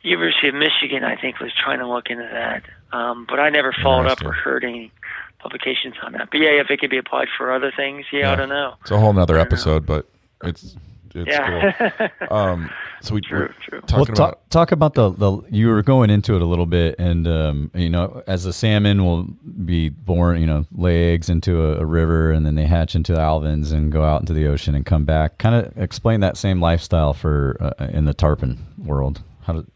University 0.02 0.48
of 0.48 0.54
Michigan, 0.54 1.04
I 1.04 1.16
think, 1.16 1.38
was 1.38 1.52
trying 1.54 1.78
to 1.78 1.86
look 1.86 2.08
into 2.08 2.28
that, 2.32 2.64
um, 2.96 3.26
but 3.28 3.38
I 3.38 3.50
never 3.50 3.74
followed 3.82 4.06
up 4.06 4.24
or 4.24 4.32
heard 4.32 4.64
any 4.64 4.90
publications 5.38 5.94
on 6.02 6.12
that. 6.12 6.30
But 6.30 6.40
yeah, 6.40 6.60
if 6.60 6.70
it 6.70 6.80
could 6.80 6.90
be 6.90 6.98
applied 6.98 7.28
for 7.36 7.52
other 7.52 7.72
things, 7.76 8.06
yeah, 8.12 8.20
yeah. 8.20 8.32
I 8.32 8.36
don't 8.36 8.48
know. 8.48 8.74
It's 8.80 8.90
a 8.90 8.98
whole 8.98 9.12
nother 9.12 9.38
episode, 9.38 9.82
know. 9.88 10.02
but 10.02 10.10
it's 10.42 10.76
it's 11.14 11.28
yeah. 11.30 11.72
cool. 11.72 12.08
Um, 12.30 12.70
so 13.00 13.14
we 13.14 13.22
true, 13.22 13.50
true. 13.62 13.80
Well, 13.90 14.04
talk, 14.04 14.08
about, 14.10 14.50
talk 14.50 14.72
about 14.72 14.94
the 14.94 15.10
the 15.10 15.40
you 15.50 15.68
were 15.68 15.82
going 15.82 16.10
into 16.10 16.36
it 16.36 16.42
a 16.42 16.44
little 16.44 16.66
bit, 16.66 16.96
and 16.98 17.26
um, 17.26 17.70
you 17.74 17.88
know, 17.88 18.22
as 18.26 18.44
a 18.44 18.52
salmon 18.52 19.04
will 19.04 19.24
be 19.64 19.88
born, 19.88 20.40
you 20.40 20.46
know, 20.46 20.66
lay 20.72 21.14
eggs 21.14 21.30
into 21.30 21.62
a, 21.62 21.78
a, 21.78 21.86
river, 21.86 22.32
and 22.32 22.44
then 22.44 22.54
they 22.54 22.66
hatch 22.66 22.94
into 22.94 23.12
alevins 23.12 23.72
and 23.72 23.90
go 23.90 24.04
out 24.04 24.20
into 24.20 24.34
the 24.34 24.46
ocean 24.46 24.74
and 24.74 24.84
come 24.84 25.04
back. 25.04 25.38
Kind 25.38 25.54
of 25.54 25.78
explain 25.78 26.20
that 26.20 26.36
same 26.36 26.60
lifestyle 26.60 27.14
for 27.14 27.56
uh, 27.60 27.86
in 27.86 28.04
the 28.04 28.14
tarpon 28.14 28.58
world. 28.76 29.22
How 29.42 29.54
do 29.54 29.66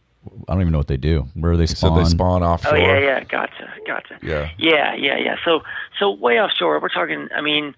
I 0.48 0.52
don't 0.52 0.60
even 0.60 0.72
know 0.72 0.78
what 0.78 0.88
they 0.88 0.96
do. 0.96 1.26
Where 1.34 1.52
are 1.52 1.56
they 1.56 1.66
spawn? 1.66 1.96
So 1.96 2.02
they 2.02 2.08
spawn 2.08 2.42
offshore. 2.42 2.76
Oh 2.76 2.76
yeah, 2.76 2.98
yeah, 2.98 3.24
gotcha, 3.24 3.72
gotcha. 3.86 4.18
Yeah, 4.22 4.50
yeah, 4.58 4.94
yeah, 4.94 5.16
yeah. 5.18 5.36
So 5.44 5.62
so 5.98 6.10
way 6.10 6.40
offshore. 6.40 6.80
We're 6.80 6.88
talking. 6.88 7.28
I 7.34 7.40
mean, 7.40 7.74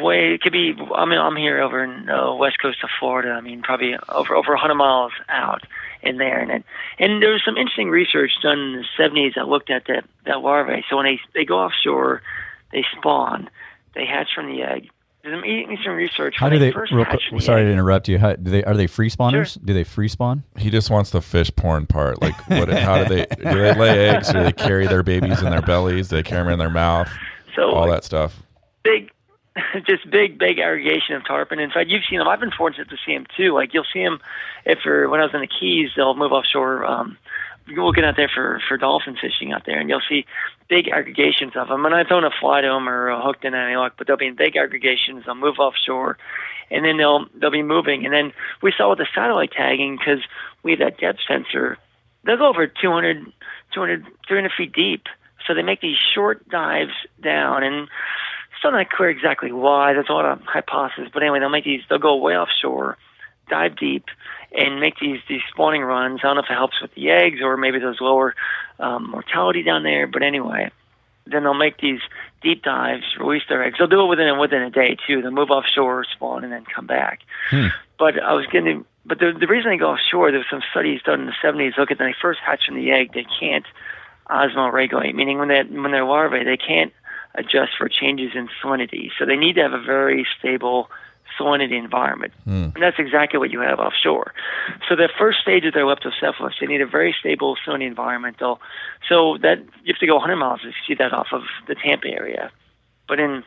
way 0.00 0.34
it 0.34 0.40
could 0.40 0.52
be. 0.52 0.74
I 0.94 1.04
mean, 1.04 1.18
I'm 1.18 1.36
here 1.36 1.60
over 1.60 1.82
in 1.82 2.08
uh, 2.08 2.34
west 2.34 2.60
coast 2.60 2.78
of 2.82 2.90
Florida. 2.98 3.30
I 3.30 3.40
mean, 3.40 3.62
probably 3.62 3.94
over 4.08 4.34
over 4.34 4.52
100 4.52 4.74
miles 4.74 5.12
out 5.28 5.62
in 6.02 6.18
there, 6.18 6.40
and 6.40 6.50
it, 6.50 6.64
and 6.98 7.22
there 7.22 7.32
was 7.32 7.42
some 7.44 7.56
interesting 7.56 7.90
research 7.90 8.32
done 8.42 8.58
in 8.58 8.72
the 8.72 9.02
70s 9.02 9.34
that 9.34 9.48
looked 9.48 9.70
at 9.70 9.86
that 9.88 10.04
that 10.26 10.40
larvae. 10.40 10.84
So 10.88 10.96
when 10.96 11.06
they 11.06 11.20
they 11.34 11.44
go 11.44 11.58
offshore, 11.58 12.22
they 12.72 12.84
spawn, 12.96 13.48
they 13.94 14.06
hatch 14.06 14.28
from 14.34 14.46
the 14.46 14.62
egg 14.62 14.90
me 15.24 15.78
some 15.84 15.94
research. 15.94 16.34
How 16.36 16.48
do 16.48 16.58
they? 16.58 16.72
Real 16.72 17.04
quick, 17.04 17.20
sorry 17.40 17.62
to 17.62 17.70
interrupt 17.70 18.08
you. 18.08 18.18
How, 18.18 18.34
do 18.34 18.50
they 18.50 18.64
are 18.64 18.76
they 18.76 18.86
free 18.86 19.10
spawners? 19.10 19.54
Sure. 19.54 19.62
Do 19.64 19.74
they 19.74 19.84
free 19.84 20.08
spawn? 20.08 20.42
He 20.56 20.70
just 20.70 20.90
wants 20.90 21.10
the 21.10 21.22
fish 21.22 21.50
porn 21.54 21.86
part. 21.86 22.20
Like, 22.20 22.34
what? 22.48 22.68
how 22.72 23.04
do 23.04 23.14
they? 23.14 23.26
Do 23.26 23.44
they 23.44 23.74
lay 23.74 24.08
eggs? 24.08 24.32
Do 24.32 24.42
they 24.42 24.52
carry 24.52 24.86
their 24.86 25.02
babies 25.02 25.40
in 25.40 25.50
their 25.50 25.62
bellies? 25.62 26.08
Do 26.08 26.16
they 26.16 26.22
carry 26.22 26.44
them 26.44 26.54
in 26.54 26.58
their 26.58 26.70
mouth? 26.70 27.08
So 27.54 27.70
all 27.70 27.88
that 27.88 28.04
stuff. 28.04 28.42
Big, 28.82 29.10
just 29.86 30.08
big, 30.10 30.38
big 30.38 30.58
aggregation 30.58 31.14
of 31.14 31.26
tarpon. 31.26 31.58
In 31.58 31.70
fact, 31.70 31.90
you've 31.90 32.04
seen 32.08 32.18
them. 32.18 32.28
I've 32.28 32.40
been 32.40 32.50
fortunate 32.50 32.88
to 32.90 32.96
see 33.04 33.14
them 33.14 33.26
too. 33.36 33.52
Like 33.54 33.74
you'll 33.74 33.86
see 33.92 34.02
them 34.02 34.20
if 34.64 34.80
you're 34.84 35.08
when 35.08 35.20
I 35.20 35.24
was 35.24 35.34
in 35.34 35.40
the 35.40 35.46
Keys, 35.46 35.90
they'll 35.96 36.14
move 36.14 36.32
offshore. 36.32 36.84
Um, 36.84 37.18
you're 37.66 37.84
looking 37.84 38.04
out 38.04 38.16
there 38.16 38.30
for 38.32 38.60
for 38.66 38.76
dolphin 38.76 39.16
fishing 39.20 39.52
out 39.52 39.64
there, 39.66 39.78
and 39.78 39.88
you'll 39.88 40.02
see 40.08 40.26
big 40.68 40.88
aggregations 40.88 41.52
of 41.54 41.68
them. 41.68 41.84
And 41.84 41.94
I 41.94 42.02
don't 42.02 42.32
fly 42.40 42.60
to 42.60 42.66
them 42.66 42.88
or 42.88 43.10
uh, 43.10 43.22
hooked 43.22 43.44
in 43.44 43.54
any 43.54 43.76
luck, 43.76 43.94
but 43.98 44.06
they'll 44.06 44.16
be 44.16 44.26
in 44.26 44.36
big 44.36 44.56
aggregations. 44.56 45.24
They'll 45.26 45.34
move 45.34 45.58
offshore, 45.58 46.18
and 46.70 46.84
then 46.84 46.96
they'll 46.96 47.26
they'll 47.34 47.50
be 47.50 47.62
moving. 47.62 48.04
And 48.04 48.14
then 48.14 48.32
we 48.62 48.72
saw 48.76 48.90
with 48.90 48.98
the 48.98 49.06
satellite 49.14 49.52
tagging 49.52 49.96
because 49.96 50.20
we 50.62 50.72
have 50.72 50.80
that 50.80 50.98
depth 50.98 51.20
sensor. 51.28 51.78
They'll 52.24 52.38
go 52.38 52.48
over 52.48 52.66
200, 52.66 53.32
200, 53.74 54.06
300 54.28 54.52
feet 54.56 54.72
deep. 54.72 55.06
So 55.46 55.54
they 55.54 55.62
make 55.62 55.80
these 55.80 55.96
short 56.14 56.48
dives 56.48 56.92
down, 57.20 57.64
and 57.64 57.88
still 58.62 58.70
not 58.70 58.90
clear 58.90 59.10
exactly 59.10 59.50
why. 59.50 59.92
There's 59.92 60.08
a 60.08 60.12
lot 60.12 60.24
of 60.24 60.40
hypotheses, 60.42 61.10
but 61.12 61.22
anyway, 61.22 61.40
they'll 61.40 61.48
make 61.48 61.64
these. 61.64 61.82
They'll 61.88 61.98
go 61.98 62.16
way 62.16 62.36
offshore, 62.36 62.96
dive 63.50 63.76
deep, 63.76 64.04
and 64.56 64.78
make 64.78 65.00
these 65.00 65.18
these 65.28 65.40
spawning 65.50 65.82
runs. 65.82 66.20
I 66.22 66.28
don't 66.28 66.36
know 66.36 66.42
if 66.42 66.50
it 66.50 66.54
helps 66.54 66.80
with 66.80 66.94
the 66.94 67.10
eggs 67.10 67.40
or 67.42 67.56
maybe 67.56 67.80
there's 67.80 68.00
lower 68.00 68.36
um, 68.78 69.10
mortality 69.10 69.64
down 69.64 69.82
there, 69.82 70.06
but 70.06 70.22
anyway, 70.22 70.70
then 71.26 71.42
they'll 71.42 71.54
make 71.54 71.78
these 71.80 72.00
deep 72.40 72.62
dives, 72.62 73.02
release 73.18 73.42
their 73.48 73.64
eggs. 73.64 73.78
They'll 73.78 73.88
do 73.88 74.02
it 74.02 74.06
within 74.06 74.38
within 74.38 74.62
a 74.62 74.70
day 74.70 74.96
too. 75.08 75.22
They'll 75.22 75.32
move 75.32 75.50
offshore, 75.50 76.04
spawn, 76.04 76.44
and 76.44 76.52
then 76.52 76.64
come 76.64 76.86
back. 76.86 77.20
Hmm. 77.50 77.66
But 77.98 78.22
I 78.22 78.32
was 78.32 78.46
getting, 78.46 78.84
but 79.04 79.18
the 79.18 79.32
the 79.38 79.48
reason 79.48 79.72
they 79.72 79.76
go 79.76 79.90
offshore, 79.90 80.30
there's 80.30 80.46
some 80.48 80.62
studies 80.70 81.02
done 81.02 81.22
in 81.22 81.26
the 81.26 81.34
70s. 81.42 81.76
Look 81.76 81.90
at 81.90 81.98
when 81.98 82.10
they 82.10 82.16
first 82.22 82.38
hatch 82.38 82.66
from 82.66 82.76
the 82.76 82.92
egg, 82.92 83.12
they 83.12 83.26
can't 83.40 83.66
osmoregulate, 84.30 85.16
meaning 85.16 85.38
when 85.38 85.48
they 85.48 85.64
when 85.64 85.90
they're 85.90 86.04
larvae, 86.04 86.44
they 86.44 86.56
can't 86.56 86.92
adjust 87.34 87.72
for 87.78 87.88
changes 87.88 88.32
in 88.34 88.48
salinity. 88.62 89.10
So 89.18 89.26
they 89.26 89.36
need 89.36 89.54
to 89.54 89.62
have 89.62 89.72
a 89.72 89.80
very 89.80 90.26
stable 90.38 90.88
salinity 91.38 91.78
environment. 91.78 92.32
Mm. 92.46 92.74
And 92.74 92.82
that's 92.82 92.98
exactly 92.98 93.38
what 93.38 93.50
you 93.50 93.60
have 93.60 93.78
offshore. 93.78 94.34
So 94.88 94.96
the 94.96 95.08
first 95.18 95.40
stage 95.40 95.64
of 95.64 95.72
their 95.74 95.84
leptocephalus, 95.84 96.52
they 96.60 96.66
need 96.66 96.80
a 96.80 96.86
very 96.86 97.14
stable 97.18 97.56
salinity 97.66 97.86
environment. 97.86 98.36
So 98.40 98.58
that 99.38 99.58
you 99.84 99.94
have 99.94 99.98
to 100.00 100.06
go 100.06 100.16
100 100.16 100.36
miles 100.36 100.60
to 100.62 100.72
see 100.86 100.94
that 100.94 101.12
off 101.12 101.28
of 101.32 101.42
the 101.68 101.74
Tampa 101.74 102.08
area. 102.08 102.50
But 103.08 103.20
in 103.20 103.44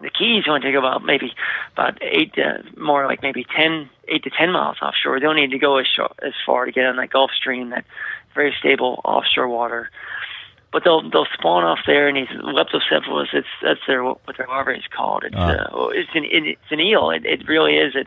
The 0.00 0.10
Keys 0.10 0.44
you 0.46 0.52
only 0.52 0.66
take 0.66 0.76
about 0.76 1.04
maybe 1.04 1.32
about 1.72 1.98
eight, 2.02 2.34
uh, 2.38 2.62
more 2.76 3.06
like 3.06 3.22
maybe 3.22 3.44
ten, 3.44 3.90
eight 4.08 4.24
to 4.24 4.30
ten 4.30 4.50
miles 4.50 4.78
offshore. 4.80 5.18
They 5.18 5.26
don't 5.26 5.36
need 5.36 5.50
to 5.50 5.58
go 5.58 5.78
as 5.78 5.86
short, 5.86 6.18
as 6.22 6.32
far 6.46 6.64
to 6.64 6.72
get 6.72 6.86
on 6.86 6.96
that 6.96 7.10
Gulf 7.10 7.30
Stream, 7.36 7.70
that 7.70 7.84
very 8.34 8.54
stable 8.58 9.00
offshore 9.04 9.48
water. 9.48 9.90
But 10.72 10.84
they'll 10.84 11.08
they'll 11.10 11.26
spawn 11.34 11.64
off 11.64 11.80
there, 11.86 12.06
and 12.06 12.16
these 12.16 12.28
leptocephalus. 12.28 13.34
It's 13.34 13.48
that's 13.60 13.80
their 13.88 14.04
what 14.04 14.36
their 14.36 14.46
larvae 14.46 14.74
is 14.74 14.84
called. 14.94 15.24
It's 15.24 15.34
Ah. 15.36 15.66
uh, 15.72 15.88
it's 15.88 16.10
an 16.14 16.24
it's 16.30 16.60
an 16.70 16.78
eel. 16.80 17.10
It, 17.10 17.26
it 17.26 17.48
really 17.48 17.76
is. 17.76 17.96
It 17.96 18.06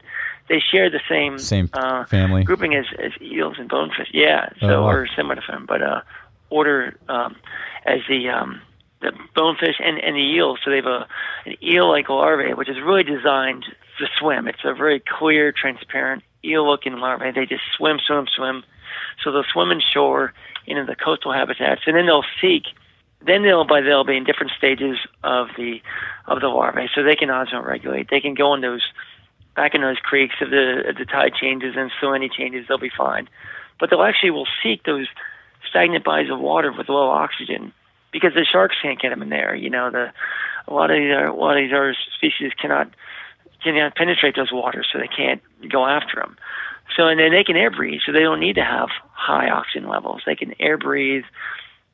they 0.49 0.60
share 0.60 0.89
the 0.89 1.02
same 1.10 1.38
Same 1.39 1.69
uh, 1.73 2.06
family. 2.06 2.43
grouping 2.43 2.76
as, 2.76 2.86
as 2.99 3.12
eels 3.21 3.56
and 3.60 3.67
bonefish. 3.69 4.10
Yeah, 4.13 4.49
so 4.60 4.67
Oh, 4.67 4.82
wow. 4.84 4.89
or 4.89 5.08
similar 5.15 5.36
to 5.36 5.41
them, 5.47 5.65
but 5.67 5.82
uh, 5.82 6.02
order 6.49 6.97
um, 7.10 7.36
as 7.86 7.99
the 8.08 8.30
um, 8.30 8.62
the 9.02 9.12
bonefish 9.36 9.76
and, 9.84 9.97
and 9.99 10.15
the 10.15 10.21
eels. 10.21 10.60
So 10.63 10.69
they 10.69 10.78
have 10.78 10.86
a 10.86 11.06
an 11.45 11.56
eel-like 11.62 12.08
larvae, 12.10 12.54
which 12.54 12.69
is 12.69 12.80
really 12.82 13.04
designed 13.04 13.65
to 13.99 14.08
swim. 14.17 14.47
It's 14.47 14.63
a 14.63 14.73
very 14.73 15.02
clear, 15.02 15.52
transparent 15.52 16.23
eel-looking 16.45 16.93
larvae. 16.97 17.32
They 17.32 17.45
just 17.45 17.63
swim, 17.78 17.99
swim, 18.06 18.28
swim. 18.34 18.63
So 19.21 19.32
they'll 19.32 19.43
swim 19.52 19.71
inshore 20.67 20.82
into 20.82 20.91
the 20.91 20.95
coastal 20.95 21.34
habitats, 21.34 21.82
and 21.86 21.95
then 21.95 22.06
they'll 22.06 22.26
seek. 22.41 22.63
Then 23.26 23.43
they'll 23.43 23.65
by 23.65 23.82
they'll 23.82 24.04
be 24.04 24.17
in 24.17 24.26
different 24.26 24.52
stages 24.58 24.97
of 25.23 25.47
the 25.58 25.82
of 26.28 26.41
the 26.41 26.47
larvae, 26.47 26.89
so 26.93 27.04
they 27.04 27.15
can 27.15 27.30
osmoregulate. 27.30 28.10
They 28.10 28.19
can 28.19 28.34
go 28.34 28.54
in 28.54 28.62
those 28.62 28.82
back 29.56 29.76
in 29.76 29.82
those 29.82 29.97
creeks 29.97 30.36
if 30.41 30.49
the 30.49 30.89
if 30.89 30.97
the 30.97 31.06
tide 31.06 31.34
changes 31.39 31.76
and 31.78 31.91
salinity 32.02 32.32
changes, 32.32 32.65
they'll 32.67 32.78
be 32.78 32.91
fine. 32.95 33.30
But 33.80 33.89
they'll 33.89 34.04
actually 34.04 34.32
will 34.32 34.47
seek 34.62 34.84
those 34.84 35.08
stagnant 35.69 36.04
bodies 36.04 36.30
of 36.30 36.39
water 36.39 36.71
with 36.71 36.89
low 36.89 37.10
oxygen 37.10 37.73
because 38.12 38.34
the 38.34 38.45
sharks 38.45 38.76
can't 38.82 39.02
get 39.02 39.10
them 39.10 39.21
in 39.21 39.30
there. 39.30 39.56
You 39.56 39.69
know, 39.69 39.89
the 39.89 40.12
a 40.67 40.73
lot 40.73 40.91
of 40.91 40.97
these 40.97 41.12
are, 41.12 41.28
a 41.28 41.36
lot 41.36 41.58
of 41.58 41.63
these 41.63 41.73
other 41.73 41.95
species 42.15 42.52
cannot 42.60 42.89
cannot 43.63 43.95
penetrate 43.95 44.36
those 44.36 44.52
waters, 44.52 44.88
so 44.91 44.99
they 44.99 45.08
can't 45.08 45.41
go 45.69 45.86
after 45.86 46.17
them. 46.17 46.38
So 46.95 47.07
and 47.07 47.19
then 47.19 47.31
they 47.31 47.43
can 47.43 47.55
air 47.57 47.71
breathe, 47.71 48.01
so 48.05 48.11
they 48.11 48.19
don't 48.19 48.39
need 48.39 48.55
to 48.55 48.63
have 48.63 48.89
high 49.13 49.49
oxygen 49.49 49.87
levels. 49.89 50.21
They 50.25 50.35
can 50.35 50.53
air 50.59 50.77
breathe 50.77 51.23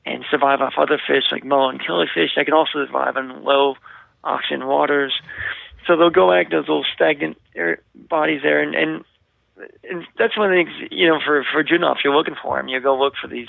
and 0.06 0.26
survive 0.30 0.62
off 0.62 0.74
other 0.78 1.00
fish 1.06 1.26
like 1.32 1.44
mullet 1.44 1.76
and 1.76 1.82
killifish. 1.82 2.36
They 2.36 2.44
can 2.46 2.54
also 2.54 2.86
survive 2.86 3.16
in 3.18 3.44
low 3.44 3.76
oxygen 4.24 4.66
waters. 4.68 5.14
So 5.88 5.96
they'll 5.96 6.10
go 6.10 6.30
back 6.30 6.50
to 6.50 6.58
those 6.58 6.68
little 6.68 6.86
stagnant 6.94 7.38
air 7.56 7.80
bodies 7.96 8.42
there, 8.44 8.62
and, 8.62 8.76
and 8.76 9.06
and 9.90 10.08
that's 10.18 10.38
one 10.38 10.52
of 10.52 10.58
the 10.58 10.64
things 10.64 10.92
you 10.92 11.08
know 11.08 11.20
for 11.24 11.46
for 11.52 11.64
juvenile. 11.64 11.94
If 11.94 12.04
you're 12.04 12.16
looking 12.16 12.36
for 12.42 12.58
them, 12.58 12.68
you 12.68 12.80
go 12.80 12.98
look 12.98 13.14
for 13.22 13.28
these 13.28 13.48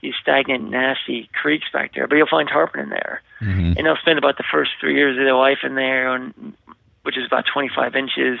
these 0.00 0.14
stagnant, 0.20 0.70
nasty 0.70 1.28
creeks 1.40 1.66
back 1.72 1.94
there, 1.94 2.06
but 2.06 2.16
you'll 2.16 2.28
find 2.28 2.48
tarpon 2.48 2.80
in 2.80 2.88
there, 2.90 3.20
Mhm. 3.42 3.76
and 3.76 3.86
they'll 3.86 3.96
spend 3.96 4.18
about 4.18 4.36
the 4.36 4.44
first 4.44 4.70
three 4.80 4.94
years 4.94 5.16
of 5.18 5.24
their 5.24 5.34
life 5.34 5.58
in 5.64 5.74
there, 5.74 6.14
and 6.14 6.54
which 7.02 7.16
is 7.16 7.26
about 7.26 7.46
25 7.46 7.96
inches 7.96 8.38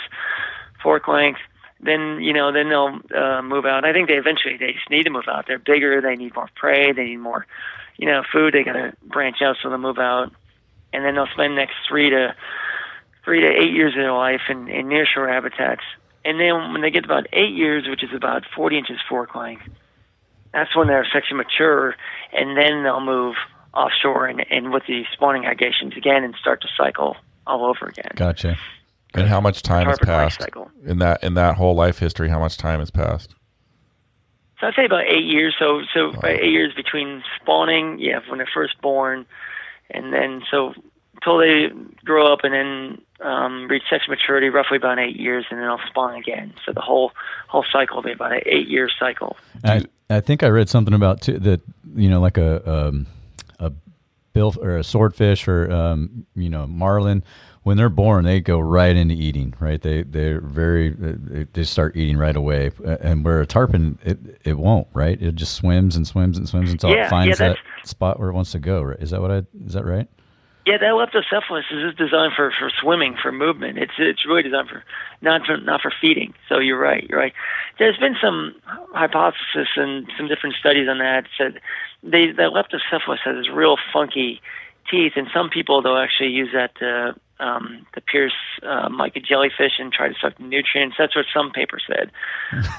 fork 0.82 1.08
length. 1.08 1.40
Then 1.80 2.20
you 2.20 2.32
know, 2.32 2.52
then 2.52 2.68
they'll 2.68 2.98
uh, 3.16 3.42
move 3.42 3.64
out. 3.64 3.84
I 3.84 3.92
think 3.92 4.08
they 4.08 4.14
eventually 4.14 4.56
they 4.56 4.72
just 4.72 4.90
need 4.90 5.04
to 5.04 5.10
move 5.10 5.28
out. 5.28 5.46
They're 5.46 5.58
bigger. 5.58 6.00
They 6.00 6.16
need 6.16 6.34
more 6.34 6.48
prey. 6.54 6.92
They 6.92 7.04
need 7.04 7.18
more, 7.18 7.46
you 7.96 8.06
know, 8.06 8.22
food. 8.32 8.54
They 8.54 8.64
got 8.64 8.72
to 8.72 8.92
branch 9.02 9.36
out, 9.42 9.56
so 9.62 9.68
they'll 9.68 9.78
move 9.78 9.98
out, 9.98 10.32
and 10.92 11.04
then 11.04 11.14
they'll 11.14 11.28
spend 11.32 11.52
the 11.52 11.56
next 11.56 11.76
three 11.88 12.10
to 12.10 12.34
three 13.24 13.42
to 13.42 13.46
eight 13.46 13.72
years 13.72 13.92
of 13.92 13.98
their 13.98 14.12
life 14.12 14.40
in, 14.48 14.68
in 14.68 14.86
nearshore 14.86 15.28
habitats. 15.28 15.82
And 16.24 16.40
then 16.40 16.72
when 16.72 16.80
they 16.80 16.90
get 16.90 17.04
about 17.04 17.26
eight 17.32 17.54
years, 17.54 17.86
which 17.86 18.02
is 18.02 18.10
about 18.14 18.42
40 18.56 18.78
inches 18.78 18.96
fork 19.08 19.34
length, 19.34 19.62
that's 20.52 20.74
when 20.74 20.86
they're 20.86 21.06
sexually 21.12 21.36
mature, 21.36 21.94
and 22.32 22.56
then 22.56 22.82
they'll 22.82 23.00
move 23.00 23.36
offshore 23.74 24.26
and, 24.26 24.44
and 24.50 24.72
with 24.72 24.84
the 24.88 25.04
spawning 25.12 25.44
aggregations 25.44 25.96
again 25.96 26.24
and 26.24 26.34
start 26.40 26.62
to 26.62 26.68
cycle 26.76 27.16
all 27.46 27.64
over 27.66 27.86
again. 27.86 28.10
Gotcha. 28.14 28.58
And 29.14 29.26
how 29.26 29.40
much 29.40 29.62
time 29.62 29.86
has 29.86 29.98
passed 29.98 30.46
in 30.84 30.98
that 30.98 31.24
in 31.24 31.34
that 31.34 31.56
whole 31.56 31.74
life 31.74 31.98
history? 31.98 32.28
How 32.28 32.38
much 32.38 32.56
time 32.58 32.80
has 32.80 32.90
passed? 32.90 33.34
So 34.60 34.66
I'd 34.66 34.74
say 34.74 34.84
about 34.84 35.04
eight 35.06 35.24
years. 35.24 35.54
So 35.58 35.82
so 35.94 36.10
about 36.10 36.30
eight 36.30 36.52
years 36.52 36.74
between 36.74 37.22
spawning, 37.40 37.98
yeah, 37.98 38.20
when 38.28 38.38
they're 38.38 38.48
first 38.52 38.80
born, 38.80 39.24
and 39.90 40.12
then 40.12 40.42
so 40.50 40.74
until 41.14 41.38
they 41.38 41.68
grow 42.04 42.32
up 42.32 42.40
and 42.44 42.54
then 42.54 43.02
um, 43.20 43.66
reach 43.68 43.82
sex 43.90 44.04
maturity, 44.08 44.48
roughly 44.48 44.76
about 44.76 44.98
eight 44.98 45.16
years, 45.16 45.46
and 45.50 45.58
then 45.58 45.66
they'll 45.66 45.80
spawn 45.88 46.14
again. 46.14 46.54
So 46.64 46.72
the 46.72 46.80
whole 46.80 47.12
whole 47.48 47.64
cycle 47.72 47.96
will 47.96 48.02
be 48.02 48.12
about 48.12 48.32
an 48.32 48.42
eight 48.46 48.68
year 48.68 48.88
cycle. 48.98 49.36
I, 49.64 49.84
I 50.10 50.20
think 50.20 50.42
I 50.42 50.48
read 50.48 50.68
something 50.68 50.94
about 50.94 51.22
too, 51.22 51.38
that 51.40 51.60
you 51.94 52.08
know 52.08 52.20
like 52.20 52.38
a 52.38 52.68
um, 52.70 53.06
a 53.58 53.72
bill 54.32 54.54
or 54.60 54.76
a 54.76 54.84
swordfish 54.84 55.48
or 55.48 55.70
um, 55.72 56.26
you 56.34 56.48
know 56.48 56.66
marlin 56.66 57.24
when 57.68 57.76
they're 57.76 57.90
born 57.90 58.24
they 58.24 58.40
go 58.40 58.58
right 58.58 58.96
into 58.96 59.14
eating 59.14 59.54
right 59.60 59.82
they 59.82 60.02
they're 60.02 60.40
very 60.40 60.88
they, 60.88 61.44
they 61.52 61.62
start 61.62 61.94
eating 61.96 62.16
right 62.16 62.34
away 62.34 62.70
Uh, 62.82 62.96
and 63.02 63.24
where 63.26 63.42
a 63.42 63.46
tarpon 63.46 63.98
it, 64.02 64.18
it 64.42 64.58
won't 64.58 64.88
right 64.94 65.20
it 65.20 65.34
just 65.34 65.54
swims 65.54 65.94
and 65.94 66.06
swims 66.06 66.38
and 66.38 66.48
swims 66.48 66.70
until 66.72 66.88
Yeah, 66.88 66.96
it 66.96 66.98
yeah, 67.00 67.10
finds 67.10 67.38
that 67.38 67.58
spot 67.84 68.18
where 68.18 68.30
it 68.30 68.32
wants 68.32 68.52
to 68.52 68.58
go 68.58 68.80
right 68.80 68.98
is 69.00 69.10
that 69.10 69.20
what 69.20 69.30
I 69.30 69.42
is 69.66 69.74
that 69.74 69.84
right 69.84 70.08
Yeah, 70.66 70.78
that 70.78 70.92
leptocephalus 71.00 71.64
is 71.70 71.80
just 71.82 71.98
designed 71.98 72.32
for, 72.36 72.52
for 72.58 72.70
swimming, 72.80 73.16
for 73.22 73.32
movement. 73.32 73.78
It's 73.78 73.96
it's 73.98 74.26
really 74.26 74.42
designed 74.42 74.68
for 74.68 74.82
not 75.20 75.44
for 75.46 75.56
not 75.56 75.80
for 75.80 75.92
feeding. 76.00 76.34
So 76.48 76.58
you're 76.58 76.78
right. 76.78 77.06
You're 77.08 77.18
right. 77.18 77.32
There's 77.78 77.96
been 77.98 78.16
some 78.20 78.54
hypothesis 78.92 79.68
and 79.76 80.10
some 80.16 80.28
different 80.28 80.56
studies 80.56 80.88
on 80.88 80.98
that. 80.98 81.24
Said 81.38 81.60
they 82.02 82.32
that 82.32 82.52
leptocephalus 82.52 83.20
has 83.24 83.36
this 83.36 83.50
real 83.50 83.76
funky 83.92 84.40
teeth, 84.90 85.12
and 85.16 85.28
some 85.32 85.50
people 85.50 85.82
they'll 85.82 85.96
actually 85.96 86.30
use 86.30 86.50
that 86.52 86.74
to 86.76 87.14
um, 87.40 87.86
to 87.94 88.00
pierce 88.00 88.34
um, 88.62 88.96
like 88.96 89.14
a 89.16 89.20
jellyfish 89.20 89.78
and 89.78 89.92
try 89.92 90.08
to 90.08 90.14
suck 90.20 90.38
nutrients. 90.40 90.96
That's 90.98 91.14
what 91.14 91.26
some 91.32 91.50
papers 91.52 91.84
said. 91.86 92.10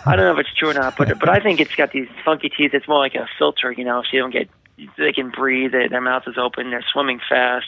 I 0.06 0.16
don't 0.16 0.26
know 0.26 0.34
if 0.34 0.40
it's 0.40 0.54
true 0.58 0.70
or 0.70 0.74
not, 0.74 0.96
but 0.98 1.18
but 1.20 1.30
I 1.30 1.40
think 1.40 1.60
it's 1.60 1.76
got 1.76 1.92
these 1.92 2.08
funky 2.26 2.50
teeth. 2.50 2.72
It's 2.74 2.88
more 2.88 3.00
like 3.00 3.16
a 3.16 3.28
filter, 3.38 3.72
you 3.72 3.86
know, 3.86 4.02
so 4.04 4.10
you 4.14 4.20
don't 4.20 4.34
get 4.34 4.50
they 4.98 5.12
can 5.12 5.30
breathe. 5.30 5.72
They, 5.72 5.88
their 5.88 6.02
mouth 6.02 6.24
is 6.28 6.38
open. 6.38 6.70
They're 6.70 6.86
swimming 6.92 7.20
fast. 7.28 7.68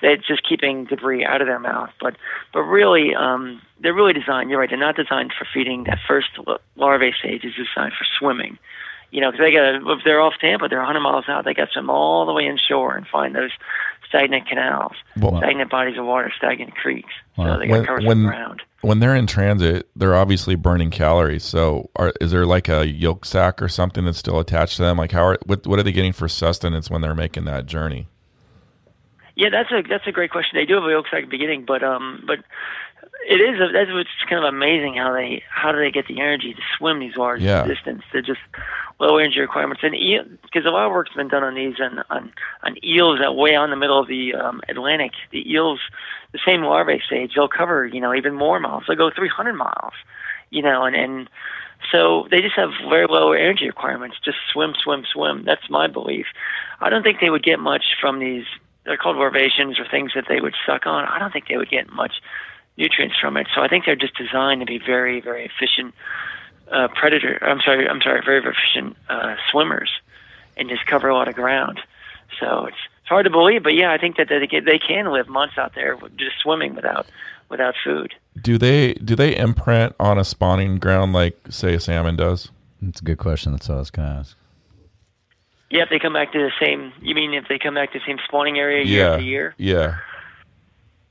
They're 0.00 0.16
just 0.16 0.48
keeping 0.48 0.84
debris 0.84 1.24
out 1.24 1.40
of 1.40 1.48
their 1.48 1.58
mouth. 1.58 1.90
But 2.00 2.16
but 2.52 2.62
really, 2.62 3.14
um, 3.14 3.60
they're 3.80 3.94
really 3.94 4.12
designed. 4.12 4.50
You're 4.50 4.60
right. 4.60 4.68
They're 4.68 4.78
not 4.78 4.96
designed 4.96 5.32
for 5.36 5.46
feeding. 5.52 5.84
That 5.84 5.98
first 6.06 6.28
larvae 6.76 7.12
stage 7.18 7.44
is 7.44 7.54
designed 7.54 7.92
for 7.98 8.06
swimming. 8.18 8.58
You 9.10 9.22
know, 9.22 9.30
because 9.30 9.46
they 9.46 9.52
got 9.52 9.74
if 9.98 10.04
they're 10.04 10.20
off 10.20 10.34
Tampa, 10.40 10.68
they're 10.68 10.78
100 10.78 11.00
miles 11.00 11.24
out. 11.28 11.44
They 11.44 11.54
got 11.54 11.66
to 11.66 11.72
swim 11.72 11.88
all 11.88 12.26
the 12.26 12.32
way 12.32 12.46
inshore 12.46 12.94
and 12.96 13.06
find 13.06 13.34
those 13.34 13.50
stagnant 14.08 14.46
canals, 14.48 14.92
Well- 15.16 15.38
stagnant 15.38 15.70
bodies 15.70 15.98
of 15.98 16.04
water, 16.04 16.30
stagnant 16.36 16.74
creeks. 16.76 17.12
Wow. 17.36 17.54
So 17.54 17.58
they 17.60 17.66
got 17.68 17.88
When- 17.98 18.06
when- 18.06 18.26
ground. 18.26 18.62
When 18.80 19.00
they're 19.00 19.16
in 19.16 19.26
transit, 19.26 19.88
they're 19.96 20.14
obviously 20.14 20.54
burning 20.54 20.90
calories. 20.90 21.42
So, 21.42 21.90
are, 21.96 22.12
is 22.20 22.30
there 22.30 22.46
like 22.46 22.68
a 22.68 22.86
yolk 22.86 23.24
sac 23.24 23.60
or 23.60 23.66
something 23.66 24.04
that's 24.04 24.18
still 24.18 24.38
attached 24.38 24.76
to 24.76 24.82
them? 24.82 24.96
Like, 24.98 25.10
how 25.10 25.24
are 25.24 25.38
what 25.46 25.66
what 25.66 25.80
are 25.80 25.82
they 25.82 25.90
getting 25.90 26.12
for 26.12 26.28
sustenance 26.28 26.88
when 26.88 27.00
they're 27.00 27.14
making 27.14 27.44
that 27.46 27.66
journey? 27.66 28.06
Yeah, 29.34 29.48
that's 29.50 29.70
a 29.72 29.82
that's 29.88 30.06
a 30.06 30.12
great 30.12 30.30
question. 30.30 30.56
They 30.58 30.64
do 30.64 30.74
have 30.74 30.84
a 30.84 30.90
yolk 30.90 31.06
sac 31.10 31.22
at 31.22 31.24
the 31.24 31.30
beginning, 31.30 31.64
but 31.66 31.82
um, 31.82 32.22
but 32.26 32.38
it 33.28 33.40
is 33.42 33.60
a, 33.60 33.70
that's 33.72 33.92
what's 33.92 34.08
kind 34.28 34.42
of 34.42 34.48
amazing 34.52 34.94
how 34.94 35.12
they 35.12 35.42
how 35.50 35.70
do 35.70 35.78
they 35.78 35.90
get 35.90 36.08
the 36.08 36.18
energy 36.20 36.54
to 36.54 36.62
swim 36.78 36.98
these 36.98 37.16
large 37.16 37.42
Yeah. 37.42 37.64
distances? 37.66 38.04
They're 38.12 38.22
just 38.22 38.40
low 38.98 39.18
energy 39.18 39.38
requirements, 39.40 39.82
and 39.84 39.94
because 40.42 40.64
a 40.64 40.70
lot 40.70 40.86
of 40.86 40.92
work's 40.92 41.14
been 41.14 41.28
done 41.28 41.44
on 41.44 41.54
these 41.54 41.74
and 41.78 42.02
on 42.10 42.32
on 42.64 42.82
eels 42.84 43.18
that 43.20 43.36
way 43.36 43.54
out 43.54 43.64
in 43.64 43.70
the 43.70 43.76
middle 43.76 44.00
of 44.00 44.08
the 44.08 44.34
um, 44.34 44.62
Atlantic. 44.68 45.12
The 45.30 45.48
eels, 45.50 45.78
the 46.32 46.40
same 46.44 46.62
larvae 46.62 47.02
stage, 47.06 47.32
they'll 47.34 47.48
cover 47.48 47.86
you 47.86 48.00
know 48.00 48.14
even 48.14 48.34
more 48.34 48.58
miles. 48.58 48.84
They'll 48.88 48.96
go 48.96 49.10
300 49.14 49.52
miles, 49.52 49.92
you 50.50 50.62
know, 50.62 50.84
and 50.84 50.96
and 50.96 51.28
so 51.92 52.26
they 52.30 52.40
just 52.40 52.56
have 52.56 52.70
very 52.88 53.06
low 53.06 53.32
energy 53.32 53.66
requirements. 53.66 54.16
Just 54.24 54.38
swim, 54.52 54.72
swim, 54.82 55.04
swim. 55.12 55.44
That's 55.44 55.68
my 55.70 55.86
belief. 55.86 56.26
I 56.80 56.88
don't 56.90 57.02
think 57.02 57.20
they 57.20 57.30
would 57.30 57.44
get 57.44 57.60
much 57.60 57.94
from 58.00 58.18
these. 58.20 58.44
They're 58.84 58.96
called 58.96 59.16
larvaceans 59.16 59.78
or 59.78 59.86
things 59.90 60.12
that 60.14 60.24
they 60.28 60.40
would 60.40 60.54
suck 60.66 60.86
on. 60.86 61.04
I 61.04 61.18
don't 61.18 61.30
think 61.32 61.46
they 61.48 61.58
would 61.58 61.70
get 61.70 61.92
much 61.92 62.14
nutrients 62.78 63.16
from 63.20 63.36
it. 63.36 63.46
So 63.54 63.60
I 63.60 63.68
think 63.68 63.84
they're 63.84 63.96
just 63.96 64.16
designed 64.16 64.60
to 64.60 64.66
be 64.66 64.78
very, 64.78 65.20
very 65.20 65.44
efficient 65.44 65.94
uh, 66.70 66.88
predator. 66.94 67.38
I'm 67.42 67.60
sorry, 67.60 67.86
I'm 67.86 68.00
sorry, 68.00 68.22
very, 68.24 68.40
very 68.40 68.54
efficient 68.54 68.96
uh, 69.10 69.34
swimmers, 69.50 69.90
and 70.56 70.68
just 70.70 70.86
cover 70.86 71.08
a 71.08 71.14
lot 71.14 71.28
of 71.28 71.34
ground. 71.34 71.80
So 72.40 72.66
it's 72.66 72.76
it's 73.00 73.08
hard 73.08 73.24
to 73.24 73.30
believe, 73.30 73.62
but 73.62 73.74
yeah, 73.74 73.90
I 73.92 73.98
think 73.98 74.16
that 74.18 74.28
they 74.28 74.46
can, 74.46 74.64
they 74.64 74.78
can 74.78 75.10
live 75.12 75.28
months 75.28 75.56
out 75.58 75.74
there 75.74 75.96
just 76.16 76.38
swimming 76.42 76.74
without 76.74 77.06
without 77.48 77.74
food. 77.82 78.14
Do 78.40 78.58
they 78.58 78.94
do 78.94 79.16
they 79.16 79.34
imprint 79.36 79.94
on 79.98 80.18
a 80.18 80.24
spawning 80.24 80.76
ground 80.78 81.12
like 81.12 81.36
say 81.50 81.74
a 81.74 81.80
salmon 81.80 82.16
does? 82.16 82.50
that's 82.80 83.00
a 83.00 83.04
good 83.04 83.18
question 83.18 83.50
that's 83.52 83.68
what 83.68 83.74
I 83.74 83.78
was 83.78 83.90
gonna 83.90 84.18
ask 84.20 84.36
Yeah, 85.70 85.82
if 85.82 85.88
they 85.88 85.98
come 85.98 86.12
back 86.12 86.30
to 86.32 86.38
the 86.38 86.52
same. 86.64 86.92
You 87.00 87.14
mean 87.14 87.34
if 87.34 87.48
they 87.48 87.58
come 87.58 87.74
back 87.74 87.92
to 87.92 87.98
the 87.98 88.04
same 88.06 88.18
spawning 88.24 88.58
area 88.58 88.84
year 88.84 89.04
yeah, 89.04 89.10
after 89.14 89.24
year? 89.24 89.54
yeah. 89.58 89.96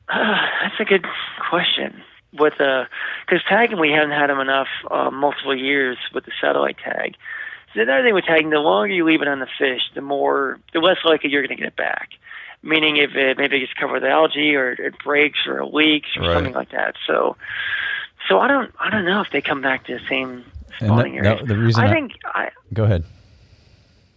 That's 0.13 0.79
a 0.79 0.85
good 0.85 1.05
question. 1.49 2.01
With 2.33 2.59
uh, 2.59 2.85
because 3.25 3.43
tagging, 3.47 3.79
we 3.79 3.91
haven't 3.91 4.11
had 4.11 4.29
them 4.29 4.39
enough 4.39 4.67
uh, 4.91 5.09
multiple 5.11 5.55
years 5.57 5.97
with 6.13 6.25
the 6.25 6.31
satellite 6.41 6.77
tag. 6.77 7.15
the 7.73 7.81
other 7.83 8.03
thing 8.03 8.13
with 8.13 8.25
tagging, 8.25 8.49
the 8.49 8.59
longer 8.59 8.93
you 8.93 9.05
leave 9.05 9.21
it 9.21 9.27
on 9.27 9.39
the 9.39 9.47
fish, 9.57 9.81
the 9.95 10.01
more, 10.01 10.59
the 10.73 10.79
less 10.79 10.97
likely 11.05 11.29
you're 11.29 11.41
going 11.41 11.55
to 11.57 11.61
get 11.63 11.67
it 11.69 11.75
back. 11.77 12.09
Meaning, 12.63 12.97
if 12.97 13.15
it 13.15 13.37
maybe 13.37 13.59
gets 13.59 13.71
covered 13.73 14.01
with 14.01 14.03
algae 14.11 14.55
or 14.55 14.71
it 14.71 14.95
breaks 15.03 15.39
or 15.47 15.59
it 15.59 15.73
leaks 15.73 16.09
or 16.17 16.23
Right. 16.23 16.33
something 16.33 16.53
like 16.53 16.71
that. 16.71 16.95
So, 17.07 17.37
so 18.27 18.39
I 18.39 18.47
don't, 18.47 18.73
I 18.79 18.89
don't 18.89 19.05
know 19.05 19.21
if 19.21 19.31
they 19.31 19.41
come 19.41 19.61
back 19.61 19.85
to 19.85 19.93
the 19.93 20.05
same 20.09 20.43
spawning 20.79 21.15
that- 21.15 21.25
area. 21.25 21.37
that- 21.37 21.47
the 21.47 21.57
reason 21.57 21.83
I 21.83 21.87
I- 21.87 21.93
think 21.93 22.11
I, 22.25 22.49
Go 22.73 22.83
ahead. 22.83 23.03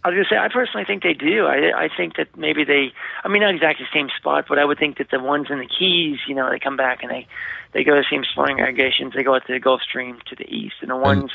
I 0.03 0.09
was 0.09 0.15
gonna 0.15 0.29
say 0.29 0.37
I 0.37 0.47
personally 0.47 0.85
think 0.85 1.03
they 1.03 1.13
do. 1.13 1.45
I 1.45 1.83
I 1.85 1.89
think 1.95 2.15
that 2.17 2.35
maybe 2.35 2.63
they. 2.63 2.91
I 3.23 3.27
mean, 3.27 3.41
not 3.41 3.53
exactly 3.53 3.85
the 3.85 3.97
same 3.97 4.09
spot, 4.17 4.45
but 4.49 4.57
I 4.57 4.65
would 4.65 4.79
think 4.79 4.97
that 4.97 5.11
the 5.11 5.19
ones 5.19 5.47
in 5.49 5.59
the 5.59 5.67
Keys, 5.67 6.19
you 6.27 6.33
know, 6.33 6.49
they 6.49 6.59
come 6.59 6.77
back 6.77 7.03
and 7.03 7.11
they 7.11 7.27
they 7.73 7.83
go 7.83 7.95
to 7.95 8.01
the 8.01 8.07
same 8.09 8.23
spawning 8.23 8.59
aggregations. 8.59 9.13
They 9.13 9.23
go 9.23 9.35
out 9.35 9.45
to 9.45 9.53
the 9.53 9.59
Gulf 9.59 9.81
Stream 9.81 10.19
to 10.27 10.35
the 10.35 10.49
east, 10.51 10.75
and 10.81 10.89
the 10.89 10.97
ones 10.97 11.31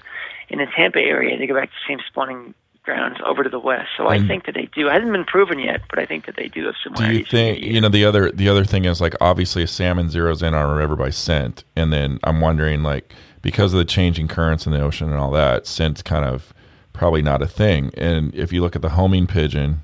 in 0.49 0.59
the 0.59 0.67
Tampa 0.67 0.99
area 0.99 1.39
they 1.39 1.47
go 1.47 1.55
back 1.55 1.71
to 1.71 1.75
the 1.87 1.95
same 1.95 2.01
spawning 2.09 2.55
grounds 2.87 3.19
over 3.27 3.43
to 3.43 3.51
the 3.51 3.59
west. 3.59 3.89
So 3.97 4.07
I 4.09 4.25
think 4.27 4.47
that 4.47 4.55
they 4.55 4.67
do. 4.67 4.89
It 4.89 4.93
hasn't 4.93 5.13
been 5.13 5.25
proven 5.25 5.59
yet, 5.59 5.83
but 5.91 5.99
I 5.99 6.07
think 6.07 6.25
that 6.27 6.37
they 6.37 6.49
do 6.49 6.65
have 6.67 6.95
Do 6.95 7.13
you 7.13 7.25
think 7.25 7.61
you 7.61 7.81
know 7.81 7.89
the 7.89 8.05
other 8.05 8.31
the 8.31 8.49
other 8.49 8.65
thing 8.65 8.85
is 8.85 9.01
like 9.01 9.15
obviously 9.21 9.63
a 9.63 9.67
salmon 9.67 10.09
zeroes 10.09 10.43
in 10.43 10.55
on 10.55 10.71
a 10.71 10.75
river 10.75 10.97
by 10.97 11.11
scent, 11.11 11.65
and 11.75 11.93
then 11.93 12.19
I'm 12.25 12.41
wondering 12.41 12.83
like 12.83 13.13
because 13.43 13.75
of 13.75 13.79
the 13.79 13.85
changing 13.85 14.29
currents 14.29 14.67
in 14.67 14.73
the 14.73 14.81
ocean 14.81 15.09
and 15.09 15.19
all 15.19 15.31
that, 15.33 15.67
scent's 15.67 16.01
kind 16.01 16.25
of 16.25 16.55
probably 16.97 17.23
not 17.23 17.43
a 17.43 17.47
thing. 17.47 17.91
And 17.97 18.35
if 18.35 18.53
you 18.53 18.61
look 18.61 18.75
at 18.77 18.83
the 18.83 18.91
homing 18.91 19.27
pigeon, 19.27 19.83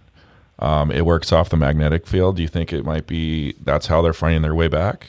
um, 0.59 0.91
it 0.91 1.05
works 1.07 1.33
off 1.33 1.49
the 1.51 1.57
magnetic 1.57 2.07
field. 2.07 2.37
Do 2.37 2.43
you 2.43 2.49
think 2.49 2.73
it 2.73 2.85
might 2.85 3.07
be 3.07 3.53
that's 3.63 3.87
how 3.87 4.03
they're 4.03 4.13
finding 4.13 4.43
their 4.43 4.55
way 4.55 4.69
back? 4.69 5.09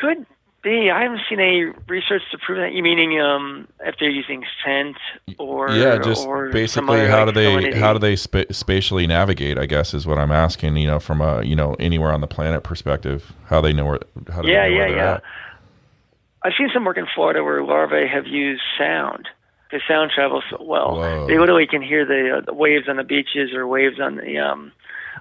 Could 0.00 0.26
be. 0.62 0.90
I 0.90 1.02
haven't 1.02 1.20
seen 1.28 1.38
any 1.40 1.64
research 1.88 2.22
to 2.32 2.38
prove 2.38 2.58
that. 2.58 2.72
You 2.72 2.82
meaning 2.82 3.20
um, 3.20 3.68
if 3.80 3.96
they're 4.00 4.10
using 4.10 4.44
scent 4.64 4.96
or 5.38 5.70
yeah, 5.70 5.98
just 5.98 6.26
or 6.26 6.48
basically 6.50 7.06
how 7.06 7.24
like, 7.24 7.34
do 7.34 7.40
they 7.40 7.46
salinity? 7.46 7.74
how 7.74 7.92
do 7.92 7.98
they 7.98 8.16
spa- 8.16 8.44
spatially 8.50 9.06
navigate? 9.06 9.58
I 9.58 9.66
guess 9.66 9.94
is 9.94 10.06
what 10.06 10.18
I'm 10.18 10.32
asking. 10.32 10.76
You 10.76 10.86
know, 10.88 10.98
from 11.00 11.20
a 11.20 11.42
you 11.42 11.54
know 11.54 11.74
anywhere 11.78 12.12
on 12.12 12.20
the 12.20 12.26
planet 12.26 12.64
perspective, 12.64 13.32
how 13.46 13.60
they 13.60 13.72
know 13.72 13.84
where 13.84 14.00
how 14.32 14.42
do 14.42 14.48
Yeah, 14.48 14.64
they 14.64 14.70
know 14.70 14.74
yeah, 14.74 14.78
where 14.80 14.88
they're 14.88 14.96
yeah. 14.96 15.14
at? 15.14 15.22
I've 16.44 16.52
seen 16.58 16.68
some 16.72 16.84
work 16.84 16.98
in 16.98 17.06
Florida 17.14 17.42
where 17.42 17.64
larvae 17.64 18.06
have 18.06 18.26
used 18.26 18.62
sound. 18.78 19.28
The 19.70 19.80
sound 19.88 20.12
travels 20.14 20.44
so 20.50 20.62
well. 20.62 20.96
Whoa. 20.96 21.26
They 21.26 21.38
literally 21.38 21.66
can 21.66 21.82
hear 21.82 22.04
the, 22.04 22.38
uh, 22.38 22.40
the 22.42 22.54
waves 22.54 22.88
on 22.88 22.96
the 22.96 23.02
beaches 23.02 23.52
or 23.54 23.66
waves 23.66 23.98
on 23.98 24.16
the 24.16 24.38
um 24.38 24.72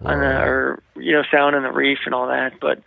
on 0.04 0.20
the 0.20 0.42
or 0.42 0.84
you 0.96 1.14
know 1.14 1.24
sound 1.32 1.56
on 1.56 1.64
the 1.64 1.72
reef 1.72 2.00
and 2.06 2.14
all 2.14 2.28
that. 2.28 2.60
But 2.60 2.84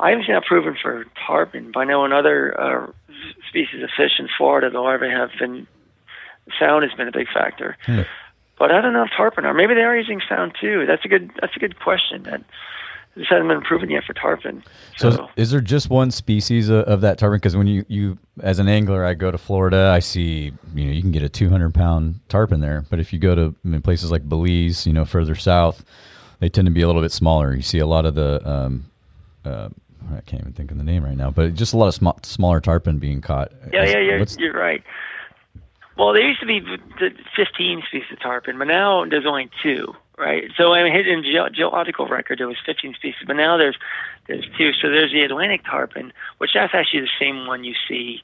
I 0.00 0.10
haven't 0.10 0.26
seen 0.26 0.34
that 0.34 0.44
proven 0.44 0.76
for 0.80 1.06
tarpon. 1.26 1.70
But 1.72 1.80
I 1.80 1.84
know 1.84 2.04
in 2.04 2.12
other 2.12 2.60
uh, 2.60 2.90
species 3.48 3.82
of 3.82 3.90
fish 3.96 4.18
in 4.18 4.28
Florida, 4.36 4.68
the 4.68 4.80
larvae 4.80 5.08
have 5.08 5.30
been 5.38 5.66
sound 6.58 6.84
has 6.84 6.92
been 6.94 7.08
a 7.08 7.12
big 7.12 7.28
factor. 7.32 7.76
Hmm. 7.86 8.02
But 8.58 8.72
I 8.72 8.80
don't 8.80 8.92
know 8.92 9.04
if 9.04 9.10
tarpon 9.16 9.44
are. 9.44 9.54
Maybe 9.54 9.74
they 9.74 9.82
are 9.82 9.96
using 9.96 10.20
sound 10.28 10.56
too. 10.60 10.86
That's 10.86 11.04
a 11.04 11.08
good. 11.08 11.30
That's 11.40 11.54
a 11.56 11.60
good 11.60 11.78
question. 11.78 12.24
That 12.24 12.42
this 13.16 13.26
hasn't 13.28 13.48
been 13.48 13.62
proven 13.62 13.90
yet 13.90 14.04
for 14.04 14.12
tarpon. 14.12 14.62
So, 14.98 15.10
So, 15.10 15.28
is 15.36 15.50
there 15.50 15.60
just 15.62 15.88
one 15.90 16.10
species 16.10 16.68
of, 16.68 16.84
of 16.84 17.00
that 17.00 17.18
tarpon? 17.18 17.38
Because 17.38 17.56
when 17.56 17.66
you, 17.66 17.84
you, 17.88 18.18
as 18.42 18.58
an 18.58 18.68
angler, 18.68 19.04
I 19.04 19.14
go 19.14 19.30
to 19.30 19.38
Florida, 19.38 19.90
I 19.94 20.00
see, 20.00 20.52
you 20.74 20.84
know, 20.84 20.92
you 20.92 21.00
can 21.00 21.12
get 21.12 21.22
a 21.22 21.28
200 21.28 21.72
pound 21.74 22.20
tarpon 22.28 22.60
there. 22.60 22.84
But 22.90 23.00
if 23.00 23.12
you 23.12 23.18
go 23.18 23.34
to 23.34 23.54
I 23.64 23.68
mean, 23.68 23.80
places 23.82 24.10
like 24.10 24.28
Belize, 24.28 24.86
you 24.86 24.92
know, 24.92 25.04
further 25.06 25.34
south, 25.34 25.84
they 26.40 26.48
tend 26.50 26.66
to 26.66 26.72
be 26.72 26.82
a 26.82 26.86
little 26.86 27.02
bit 27.02 27.12
smaller. 27.12 27.54
You 27.54 27.62
see 27.62 27.78
a 27.78 27.86
lot 27.86 28.04
of 28.04 28.14
the, 28.14 28.46
um, 28.48 28.84
uh, 29.44 29.70
I 30.14 30.20
can't 30.20 30.42
even 30.42 30.52
think 30.52 30.70
of 30.70 30.76
the 30.76 30.84
name 30.84 31.02
right 31.04 31.16
now, 31.16 31.30
but 31.30 31.54
just 31.54 31.72
a 31.72 31.76
lot 31.78 31.88
of 31.88 31.94
sm- 31.94 32.08
smaller 32.22 32.60
tarpon 32.60 32.98
being 32.98 33.20
caught. 33.22 33.50
Yeah, 33.72 33.82
Is- 33.84 33.92
yeah, 33.92 33.98
yeah. 34.00 34.18
what's- 34.18 34.36
You're 34.36 34.52
right. 34.52 34.82
Well, 35.98 36.12
there 36.12 36.28
used 36.28 36.40
to 36.40 36.46
be 36.46 36.60
15 37.34 37.82
species 37.88 38.12
of 38.12 38.20
tarpon, 38.20 38.58
but 38.58 38.66
now 38.66 39.06
there's 39.06 39.24
only 39.24 39.48
two, 39.62 39.94
right? 40.18 40.44
So 40.56 40.72
I 40.72 40.82
mean, 40.82 40.94
in 40.94 41.22
ge- 41.22 41.54
geological 41.54 42.06
record 42.06 42.38
there 42.38 42.48
was 42.48 42.56
15 42.64 42.94
species, 42.94 43.26
but 43.26 43.36
now 43.36 43.56
there's 43.56 43.76
there's 44.26 44.46
two. 44.56 44.72
So 44.72 44.90
there's 44.90 45.12
the 45.12 45.22
Atlantic 45.22 45.64
tarpon, 45.64 46.12
which 46.38 46.50
that's 46.54 46.74
actually 46.74 47.00
the 47.00 47.10
same 47.20 47.46
one 47.46 47.64
you 47.64 47.74
see 47.88 48.22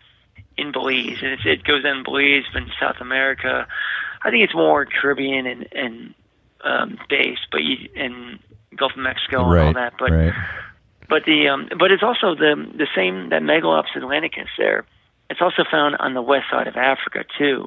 in 0.57 0.73
Belize, 0.73 1.19
and 1.23 1.33
it's, 1.33 1.43
it 1.47 1.65
goes 1.65 1.85
in 1.85 2.03
Belize, 2.03 2.45
but 2.53 2.63
in 2.63 2.71
South 2.81 2.97
America, 3.01 3.67
I 4.23 4.31
think 4.31 4.45
it's 4.45 4.55
more 4.55 4.87
Caribbean 4.87 5.47
and 5.47 5.69
and 5.73 6.15
um, 6.65 6.99
based, 7.09 7.47
but 7.51 7.63
you 7.63 7.89
in 7.95 8.39
Gulf 8.77 8.93
of 8.93 8.99
Mexico 8.99 9.51
and 9.51 9.61
all 9.61 9.73
that. 9.75 9.95
But 9.99 10.11
right. 10.11 10.33
but 11.09 11.25
the 11.25 11.49
um, 11.49 11.69
but 11.79 11.91
it's 11.91 12.03
also 12.03 12.35
the 12.35 12.55
the 12.77 12.89
same 12.95 13.31
that 13.31 13.43
Megalops 13.43 13.95
atlanticus 13.97 14.49
there. 14.59 14.85
It's 15.31 15.41
also 15.41 15.65
found 15.71 15.97
on 15.97 16.15
the 16.15 16.23
west 16.23 16.47
side 16.51 16.67
of 16.67 16.77
Africa 16.77 17.25
too, 17.39 17.67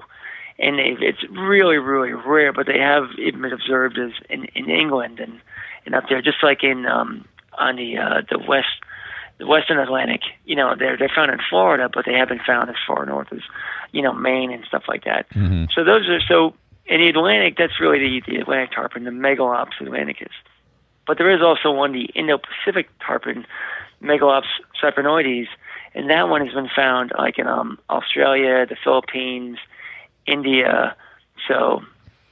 and 0.58 0.80
it's 0.80 1.24
really 1.30 1.78
really 1.78 2.14
rare. 2.14 2.54
But 2.54 2.68
they 2.68 2.80
have 2.80 3.06
even 3.18 3.42
been 3.42 3.54
observed 3.54 3.98
as 3.98 4.12
in, 4.30 4.46
in 4.56 4.70
England 4.70 5.20
and 5.20 5.40
and 5.86 5.96
up 5.96 6.06
there, 6.10 6.22
just 6.22 6.44
like 6.44 6.64
in 6.64 6.86
um, 6.86 7.26
on 7.58 7.76
the 7.76 7.98
uh, 7.98 8.22
the 8.30 8.40
west 8.40 8.68
the 9.38 9.48
western 9.48 9.80
Atlantic. 9.80 10.22
You 10.46 10.56
know, 10.56 10.76
they're 10.78 10.98
they're 10.98 11.12
found 11.14 11.32
in 11.32 11.40
Florida, 11.50 11.90
but 11.94 12.06
they 12.06 12.14
have 12.14 12.30
been 12.30 12.40
found 12.46 12.70
as 12.70 12.76
far 12.88 13.06
north 13.06 13.32
as 13.32 13.42
you 13.92 14.02
know 14.02 14.14
Maine 14.14 14.52
and 14.52 14.64
stuff 14.66 14.84
like 14.88 15.04
that. 15.06 15.30
Mhm. 15.32 15.72
So 15.74 15.84
those 15.84 16.08
are 16.08 16.22
so 16.22 16.54
in 16.86 17.02
the 17.02 17.10
Atlantic. 17.10 17.58
That's 17.58 17.80
really 17.80 18.00
the, 18.00 18.32
the 18.32 18.40
Atlantic 18.40 18.72
tarpon, 18.72 19.04
the 19.04 19.12
Megalops 19.12 19.80
atlanticus. 19.82 20.32
But 21.08 21.18
there 21.18 21.30
is 21.30 21.42
also 21.42 21.72
one, 21.72 21.92
the 21.92 22.06
Indo-Pacific 22.16 22.90
tarpon, 23.06 23.46
Megalops 24.02 24.50
cyprinoides, 24.82 25.48
and 25.94 26.10
that 26.10 26.30
one 26.30 26.44
has 26.44 26.54
been 26.54 26.70
found 26.76 27.12
like 27.18 27.38
in 27.38 27.48
um, 27.48 27.78
Australia, 27.90 28.66
the 28.66 28.76
Philippines, 28.84 29.58
India. 30.28 30.96
So, 31.48 31.82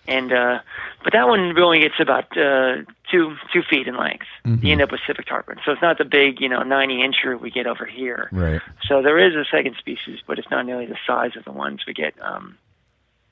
and 0.08 0.32
uh, 0.34 0.60
but 1.04 1.14
that 1.14 1.28
one 1.28 1.54
really 1.54 1.80
gets 1.80 1.96
about 2.00 2.26
uh, 2.38 2.78
two 3.12 3.36
two 3.52 3.62
feet 3.70 3.88
in 3.88 3.96
length, 3.98 4.26
the 4.46 4.72
Indo-Pacific 4.72 5.26
tarpon. 5.26 5.58
So 5.66 5.72
it's 5.72 5.82
not 5.82 5.98
the 5.98 6.06
big, 6.06 6.42
you 6.42 6.50
know, 6.50 6.64
90 6.64 6.96
incher 6.96 7.40
we 7.40 7.52
get 7.52 7.68
over 7.68 7.86
here. 7.86 8.30
Right. 8.32 8.62
So 8.88 9.02
there 9.02 9.18
is 9.20 9.36
a 9.36 9.46
second 9.50 9.76
species, 9.78 10.20
but 10.26 10.40
it's 10.40 10.50
not 10.52 10.66
nearly 10.66 10.86
the 10.86 10.98
size 11.08 11.36
of 11.38 11.46
the 11.46 11.52
ones 11.52 11.82
we 11.88 11.94
get 11.94 12.14
um, 12.22 12.58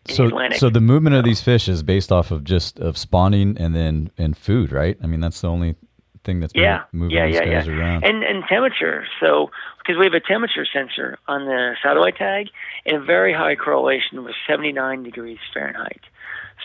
in 0.05 0.11
the 0.11 0.13
So, 0.13 0.25
Atlantic. 0.27 0.59
so 0.59 0.69
the 0.69 0.81
movement 0.81 1.15
of 1.15 1.23
these 1.23 1.41
fish 1.41 1.67
is 1.67 1.83
based 1.83 2.11
off 2.11 2.31
of 2.31 2.43
just 2.43 2.79
of 2.79 2.97
spawning 2.97 3.57
and 3.57 3.75
then 3.75 4.11
and 4.17 4.37
food, 4.37 4.71
right? 4.71 4.97
I 5.03 5.07
mean, 5.07 5.19
that's 5.19 5.41
the 5.41 5.49
only 5.49 5.75
thing 6.23 6.39
that's 6.39 6.53
yeah, 6.55 6.83
moving 6.91 7.15
yeah, 7.15 7.27
these 7.27 7.35
yeah, 7.35 7.45
guys 7.45 7.67
yeah. 7.67 7.73
around. 7.73 8.03
And 8.03 8.23
and 8.23 8.43
temperature. 8.47 9.05
So 9.19 9.51
because 9.79 9.97
we 9.97 10.05
have 10.05 10.13
a 10.13 10.19
temperature 10.19 10.65
sensor 10.71 11.17
on 11.27 11.45
the 11.45 11.75
satellite 11.81 12.17
tag, 12.17 12.47
and 12.85 12.97
a 12.97 13.01
very 13.01 13.33
high 13.33 13.55
correlation 13.55 14.23
with 14.23 14.35
79 14.47 15.03
degrees 15.03 15.39
Fahrenheit. 15.53 16.01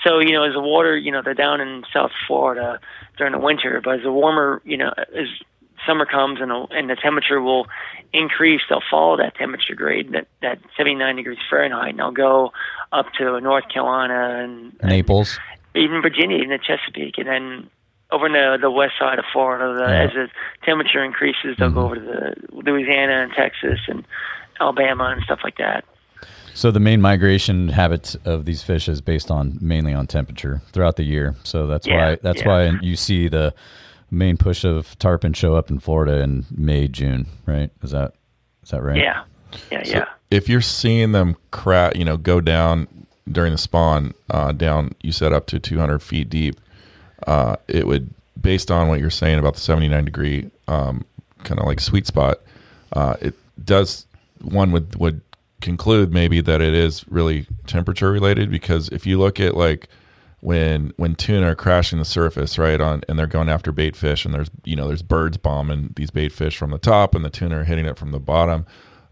So 0.05 0.19
you 0.19 0.33
know, 0.33 0.45
as 0.45 0.53
the 0.53 0.61
water, 0.61 0.97
you 0.97 1.11
know, 1.11 1.23
they're 1.23 1.35
down 1.35 1.61
in 1.61 1.85
South 1.92 2.12
Florida 2.27 2.81
during 3.16 3.33
the 3.33 3.38
winter, 3.38 3.81
but 3.83 3.97
as 3.97 4.03
the 4.03 4.12
warmer, 4.12 4.61
you 4.64 4.77
know, 4.77 4.92
as 4.97 5.29
summer 5.87 6.05
comes 6.07 6.40
and 6.40 6.51
the, 6.51 6.66
and 6.71 6.90
the 6.90 6.97
temperature 6.97 7.40
will 7.40 7.66
increase, 8.12 8.61
they'll 8.69 8.83
follow 8.90 9.16
that 9.16 9.35
temperature 9.37 9.75
grade, 9.75 10.12
that 10.12 10.27
that 10.42 10.59
79 10.77 11.16
degrees 11.16 11.38
Fahrenheit, 11.49 11.90
and 11.90 11.99
they'll 11.99 12.11
go 12.11 12.53
up 12.92 13.07
to 13.19 13.40
North 13.40 13.69
Carolina 13.73 14.42
and, 14.42 14.77
and 14.81 14.90
Naples. 14.90 15.38
even 15.75 16.03
Virginia 16.03 16.38
and 16.42 16.51
the 16.51 16.59
Chesapeake, 16.59 17.19
and 17.19 17.27
then 17.27 17.71
over 18.11 18.27
in 18.27 18.33
the, 18.33 18.59
the 18.61 18.71
west 18.71 18.95
side 18.99 19.19
of 19.19 19.25
Florida, 19.33 19.75
the, 19.75 19.92
Yeah. 19.92 20.03
as 20.05 20.11
the 20.12 20.29
temperature 20.64 21.03
increases, 21.05 21.57
they'll 21.59 21.71
go 21.71 21.87
over 21.87 21.97
to 21.97 22.01
the 22.01 22.35
Louisiana 22.53 23.23
and 23.23 23.33
Texas 23.33 23.81
and 23.88 24.05
Alabama 24.61 25.05
and 25.14 25.23
stuff 25.23 25.40
like 25.45 25.57
that. 25.59 25.85
So 26.55 26.71
the 26.71 26.81
main 26.81 27.03
migration 27.03 27.69
habits 27.69 28.14
of 28.25 28.47
these 28.47 28.62
fish 28.62 28.88
is 28.88 29.01
based 29.03 29.31
on 29.31 29.59
mainly 29.61 29.92
on 29.92 30.07
temperature 30.07 30.62
throughout 30.73 30.97
the 30.97 31.03
year. 31.05 31.35
So 31.42 31.66
that's 31.66 31.87
Yeah, 31.87 32.11
why 32.11 32.19
that's 32.23 32.40
yeah. 32.40 32.49
why 32.49 32.79
you 32.81 32.97
see 32.97 33.29
the 33.29 33.53
main 34.11 34.37
push 34.38 34.64
of 34.64 34.99
tarpon 34.99 35.35
show 35.35 35.55
up 35.55 35.71
in 35.71 35.81
Florida 35.81 36.21
in 36.21 36.47
May, 36.51 36.88
June, 36.88 37.27
right? 37.45 37.71
Is 37.83 37.90
that 37.90 38.14
is 38.62 38.71
that 38.71 38.83
right? 38.83 38.97
Yeah, 38.97 39.25
yeah, 39.71 39.83
So 39.83 39.90
yeah. 39.99 40.05
if 40.31 40.49
you're 40.49 40.62
seeing 40.62 41.12
them 41.12 41.37
crack, 41.51 41.95
you 41.97 42.05
know, 42.07 42.16
go 42.16 42.40
down 42.40 42.88
during 43.31 43.53
the 43.53 43.59
spawn, 43.59 44.14
uh, 44.31 44.53
down, 44.53 44.92
you 45.03 45.12
said 45.12 45.33
up 45.35 45.47
to 45.49 45.59
200 45.59 46.01
feet 46.03 46.31
deep, 46.31 46.59
uh, 47.27 47.57
it 47.69 47.87
would, 47.87 48.11
based 48.41 48.71
on 48.71 48.89
what 48.89 49.01
you're 49.01 49.11
saying 49.11 49.39
about 49.39 49.55
the 49.55 49.61
79 49.61 50.05
degree, 50.05 50.51
um, 50.69 51.05
kind 51.45 51.61
of 51.61 51.67
like 51.67 51.81
sweet 51.81 52.07
spot, 52.07 52.39
uh, 52.93 53.17
it 53.21 53.35
does, 53.65 54.07
one 54.43 54.73
would, 54.73 54.97
would 54.97 55.21
conclude 55.61 56.12
maybe 56.12 56.41
that 56.41 56.61
it 56.61 56.75
is 56.75 57.07
really 57.09 57.47
temperature 57.67 58.11
related 58.13 58.50
because 58.50 58.88
if 58.90 59.07
you 59.07 59.19
look 59.19 59.40
at 59.40 59.57
like, 59.57 59.88
when 60.40 60.92
when 60.96 61.15
tuna 61.15 61.48
are 61.48 61.55
crashing 61.55 61.98
the 61.98 62.05
surface 62.05 62.59
right 62.59 62.79
on 62.79 63.03
and 63.09 63.19
they're 63.19 63.27
going 63.27 63.48
after 63.48 63.73
bait 63.73 63.96
fish 63.96 64.27
and 64.27 64.35
there's 64.35 64.50
you 64.65 64.77
know 64.77 64.87
there's 64.87 65.03
birds 65.03 65.38
bombing 65.38 65.92
these 65.96 66.11
bait 66.11 66.31
fish 66.31 66.59
from 66.59 66.71
the 66.71 66.79
top 66.79 67.15
and 67.15 67.25
the 67.25 67.31
tuna 67.31 67.61
are 67.61 67.65
hitting 67.65 67.87
it 67.87 67.98
from 67.98 68.13
the 68.13 68.21
bottom 68.21 68.67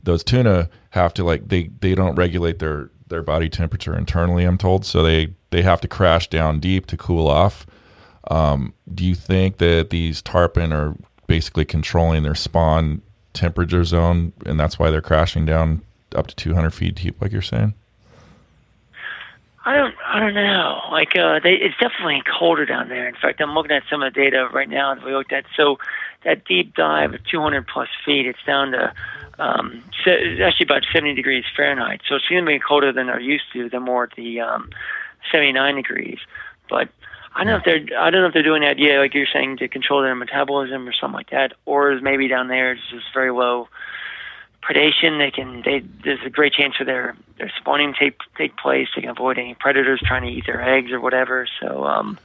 those 0.05 0.23
tuna 0.23 0.69
have 0.91 1.13
to 1.15 1.25
like 1.25 1.49
they 1.49 1.71
they 1.81 1.95
don't 1.95 2.15
regulate 2.15 2.59
their 2.59 2.91
their 3.09 3.23
body 3.23 3.49
temperature 3.49 3.97
internally 3.97 4.45
i'm 4.45 4.59
told. 4.59 4.85
So 4.85 5.03
they 5.03 5.35
they 5.51 5.63
have 5.63 5.81
to 5.83 5.89
crash 5.89 6.29
down 6.29 6.61
deep 6.61 6.87
to 6.87 6.97
cool 6.97 7.29
off 7.29 7.67
um, 8.31 8.73
do 8.93 9.05
you 9.05 9.15
think 9.15 9.59
that 9.59 9.91
these 9.91 10.23
tarpon 10.23 10.73
are 10.73 10.95
basically 11.27 11.65
controlling 11.65 12.23
their 12.23 12.35
spawn 12.35 13.03
temperature 13.33 13.85
zone 13.85 14.33
and 14.47 14.59
that's 14.59 14.79
why 14.79 14.91
they're 14.91 15.03
crashing 15.03 15.45
down 15.45 15.83
up 16.15 16.27
to 16.29 16.37
200 16.37 16.71
feet 16.71 16.95
deep 16.95 17.21
like 17.21 17.33
you're 17.33 17.43
saying 17.43 17.75
I 19.67 19.77
don't 19.77 19.95
I 20.07 20.21
don't 20.21 20.35
know. 20.35 20.81
Like 20.91 21.17
uh 21.17 21.41
they 21.43 21.55
it's 21.55 21.77
definitely 21.79 22.23
colder 22.39 22.67
down 22.67 22.89
there. 22.89 23.09
In 23.09 23.15
fact 23.15 23.41
I'm 23.41 23.55
looking 23.55 23.73
at 23.73 23.83
some 23.89 24.03
of 24.03 24.13
the 24.13 24.21
data 24.21 24.49
right 24.53 24.69
now 24.69 24.95
that 24.95 25.05
we 25.05 25.13
looked 25.13 25.33
at. 25.33 25.45
So 25.57 25.79
that 26.25 26.45
deep 26.45 26.75
dive 26.75 27.15
of 27.15 27.25
two 27.25 27.41
hundred 27.41 27.67
plus 27.67 27.89
feet, 28.05 28.27
it's 28.27 28.43
down 28.47 28.73
to 28.73 28.93
um 29.39 29.83
actually 30.07 30.65
about 30.65 30.85
seventy 30.93 31.15
degrees 31.15 31.45
Fahrenheit. 31.57 32.03
So 32.07 32.17
it's 32.17 32.29
gonna 32.29 32.45
be 32.45 32.59
colder 32.59 32.93
than 32.93 33.07
they're 33.07 33.21
used 33.21 33.45
to, 33.55 33.71
than 33.71 33.85
more 33.85 34.05
at 34.05 34.15
the 34.17 34.41
um 34.41 34.69
seventy 35.33 35.53
nine 35.53 35.77
degrees. 35.77 36.19
But 36.69 36.91
I 37.35 37.45
don't 37.45 37.53
know 37.53 37.57
if 37.57 37.65
they're 37.65 37.99
I 37.99 38.11
don't 38.11 38.23
know 38.23 38.29
if 38.29 38.33
they're 38.33 38.43
doing 38.43 38.63
that 38.63 38.79
yeah, 38.79 38.99
like 38.99 39.15
you're 39.15 39.27
saying, 39.33 39.59
to 39.59 39.69
control 39.69 40.03
their 40.03 40.15
metabolism 40.15 40.89
or 40.89 40.93
something 40.93 41.15
like 41.15 41.31
that. 41.31 41.53
Or 41.67 41.99
maybe 42.01 42.29
down 42.29 42.49
there 42.49 42.73
it's 42.73 42.83
just 42.91 43.07
very 43.13 43.33
low 43.33 43.69
predation. 44.63 45.19
They 45.19 45.31
can 45.31 45.63
they 45.65 45.81
there's 46.05 46.21
a 46.25 46.31
great 46.31 46.53
chance 46.53 46.77
for 46.77 46.85
their 46.85 47.17
their 47.39 47.53
spawning 47.59 47.95
take 47.99 48.19
take 48.39 48.57
place. 48.57 48.89
They 48.95 49.03
can 49.03 49.11
avoid 49.11 49.39
any 49.39 49.55
predators 49.55 50.01
trying 50.05 50.23
to 50.23 50.29
eat 50.29 50.47
their 50.47 50.63
eggs 50.63 50.93
or 50.93 51.01
whatever. 51.01 51.49
So 51.61 51.85
um, 51.85 52.19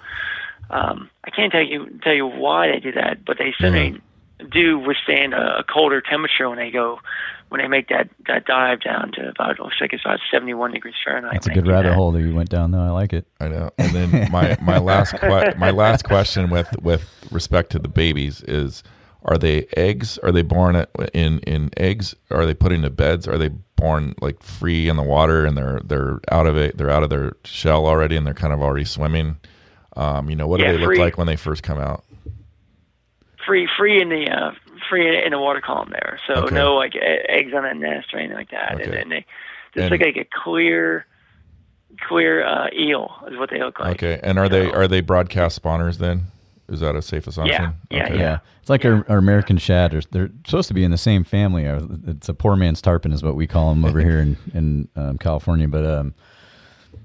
um, 0.69 1.09
I 1.23 1.31
can't 1.31 1.51
tell 1.51 1.63
you 1.63 1.99
tell 2.03 2.13
you 2.13 2.27
why 2.27 2.71
they 2.71 2.79
do 2.79 2.91
that, 2.93 3.25
but 3.25 3.37
they 3.37 3.53
certainly 3.57 3.91
mm-hmm. 3.91 4.08
Do 4.51 4.79
withstand 4.79 5.33
a, 5.33 5.59
a 5.59 5.63
colder 5.63 6.01
temperature 6.01 6.49
when 6.49 6.57
they 6.57 6.71
go 6.71 6.99
when 7.49 7.61
they 7.61 7.67
make 7.67 7.89
that 7.89 8.09
that 8.27 8.45
dive 8.45 8.81
down 8.81 9.11
to 9.13 9.29
about 9.29 9.59
looks 9.59 9.75
like 9.81 9.91
it's 9.91 10.03
about 10.05 10.19
71 10.31 10.71
degrees 10.71 10.93
Fahrenheit. 11.03 11.33
That's 11.33 11.47
a 11.47 11.53
good 11.53 11.67
rabbit 11.67 11.89
that. 11.89 11.95
hole 11.95 12.11
that 12.11 12.21
you 12.21 12.33
went 12.33 12.49
down 12.49 12.71
though. 12.71 12.81
I 12.81 12.89
like 12.89 13.13
it. 13.13 13.25
I 13.39 13.49
know. 13.49 13.71
And 13.77 13.91
then 13.93 14.31
my 14.31 14.57
my 14.61 14.77
last 14.79 15.15
que- 15.15 15.53
my 15.57 15.71
last 15.71 16.03
question 16.05 16.49
with 16.49 16.69
with 16.81 17.09
respect 17.31 17.71
to 17.71 17.79
the 17.79 17.87
babies 17.87 18.41
is 18.43 18.83
are 19.23 19.37
they 19.37 19.67
eggs? 19.75 20.17
Are 20.19 20.31
they 20.31 20.43
born 20.43 20.75
at, 20.75 20.89
in 21.13 21.39
in 21.39 21.71
eggs? 21.75 22.15
Are 22.31 22.45
they 22.45 22.53
put 22.53 22.71
into 22.71 22.89
beds? 22.89 23.27
Are 23.27 23.37
they 23.37 23.49
born 23.49 24.15
like 24.21 24.41
free 24.43 24.87
in 24.87 24.95
the 24.95 25.03
water 25.03 25.45
and 25.45 25.57
they're 25.57 25.81
they're 25.83 26.19
out 26.31 26.47
of 26.47 26.55
it? 26.55 26.77
They're 26.77 26.89
out 26.89 27.03
of 27.03 27.09
their 27.09 27.33
shell 27.43 27.85
already 27.85 28.15
and 28.15 28.25
they're 28.25 28.33
kind 28.33 28.53
of 28.53 28.61
already 28.61 28.85
swimming. 28.85 29.37
Um, 29.97 30.29
you 30.29 30.35
know, 30.35 30.47
what 30.47 30.59
yeah, 30.59 30.71
do 30.71 30.77
they 30.77 30.85
free. 30.85 30.97
look 30.97 31.03
like 31.03 31.17
when 31.17 31.27
they 31.27 31.35
first 31.35 31.63
come 31.63 31.79
out? 31.79 32.05
Free, 33.49 33.67
free 33.77 33.99
in 33.99 34.09
the 34.09 34.29
uh, 34.29 34.51
free 34.89 35.25
in 35.25 35.31
the 35.31 35.39
water 35.39 35.59
column 35.59 35.89
there. 35.89 36.19
So 36.27 36.43
okay. 36.43 36.55
no 36.55 36.75
like 36.75 36.93
eggs 36.95 37.51
on 37.53 37.63
that 37.63 37.77
nest 37.77 38.13
or 38.13 38.19
anything 38.19 38.37
like 38.37 38.51
that. 38.51 38.75
Okay. 38.75 38.83
And 38.83 38.93
then 38.93 39.09
they 39.09 39.25
just 39.73 39.91
and, 39.91 40.01
like 40.01 40.17
a 40.17 40.27
clear 40.43 41.07
clear 42.07 42.45
uh, 42.45 42.67
eel 42.77 43.11
is 43.31 43.37
what 43.37 43.49
they 43.49 43.59
look 43.59 43.79
like. 43.79 44.03
Okay, 44.03 44.19
and 44.21 44.37
are 44.37 44.45
so, 44.45 44.49
they 44.49 44.71
are 44.71 44.87
they 44.87 45.01
broadcast 45.01 45.61
spawners 45.61 45.97
then? 45.97 46.27
Is 46.67 46.81
that 46.81 46.95
a 46.95 47.01
safe 47.01 47.25
assumption? 47.25 47.73
Yeah, 47.89 48.05
okay. 48.05 48.15
yeah, 48.15 48.19
yeah. 48.19 48.39
It's 48.61 48.69
like 48.69 48.85
our, 48.85 49.03
our, 49.09 49.17
American 49.17 49.57
shad. 49.57 49.91
They're 50.11 50.29
supposed 50.45 50.67
to 50.67 50.75
be 50.75 50.83
in 50.83 50.91
the 50.91 50.99
same 50.99 51.23
family. 51.23 51.63
It's 52.05 52.29
a 52.29 52.33
poor 52.35 52.55
man's 52.55 52.79
tarpon, 52.79 53.11
is 53.11 53.23
what 53.23 53.35
we 53.35 53.47
call 53.47 53.73
them 53.73 53.83
over 53.83 53.99
here 54.07 54.19
in 54.19 54.37
in 54.53 54.87
um, 54.95 55.17
California. 55.17 55.67
But 55.67 55.85
um, 55.85 56.13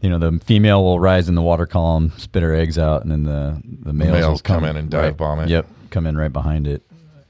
you 0.03 0.11
know, 0.11 0.19
the 0.19 0.39
female 0.45 0.85
will 0.85 1.01
rise 1.01 1.29
in 1.29 1.35
the 1.35 1.43
water 1.43 1.67
column, 1.67 2.13
spit 2.19 2.43
her 2.43 2.55
eggs 2.55 2.79
out, 2.79 3.03
and 3.03 3.11
then 3.11 3.25
the 3.25 3.61
the 3.65 3.93
males, 3.93 4.13
the 4.13 4.19
males 4.19 4.43
come, 4.43 4.61
come, 4.61 4.69
in 4.69 4.77
and 4.77 4.91
dive 4.91 5.03
right, 5.03 5.17
bomb 5.17 5.41
it. 5.41 5.49
Yep, 5.49 5.67
come 5.95 6.07
in 6.07 6.17
right 6.17 6.33
behind 6.33 6.67
it. 6.67 6.83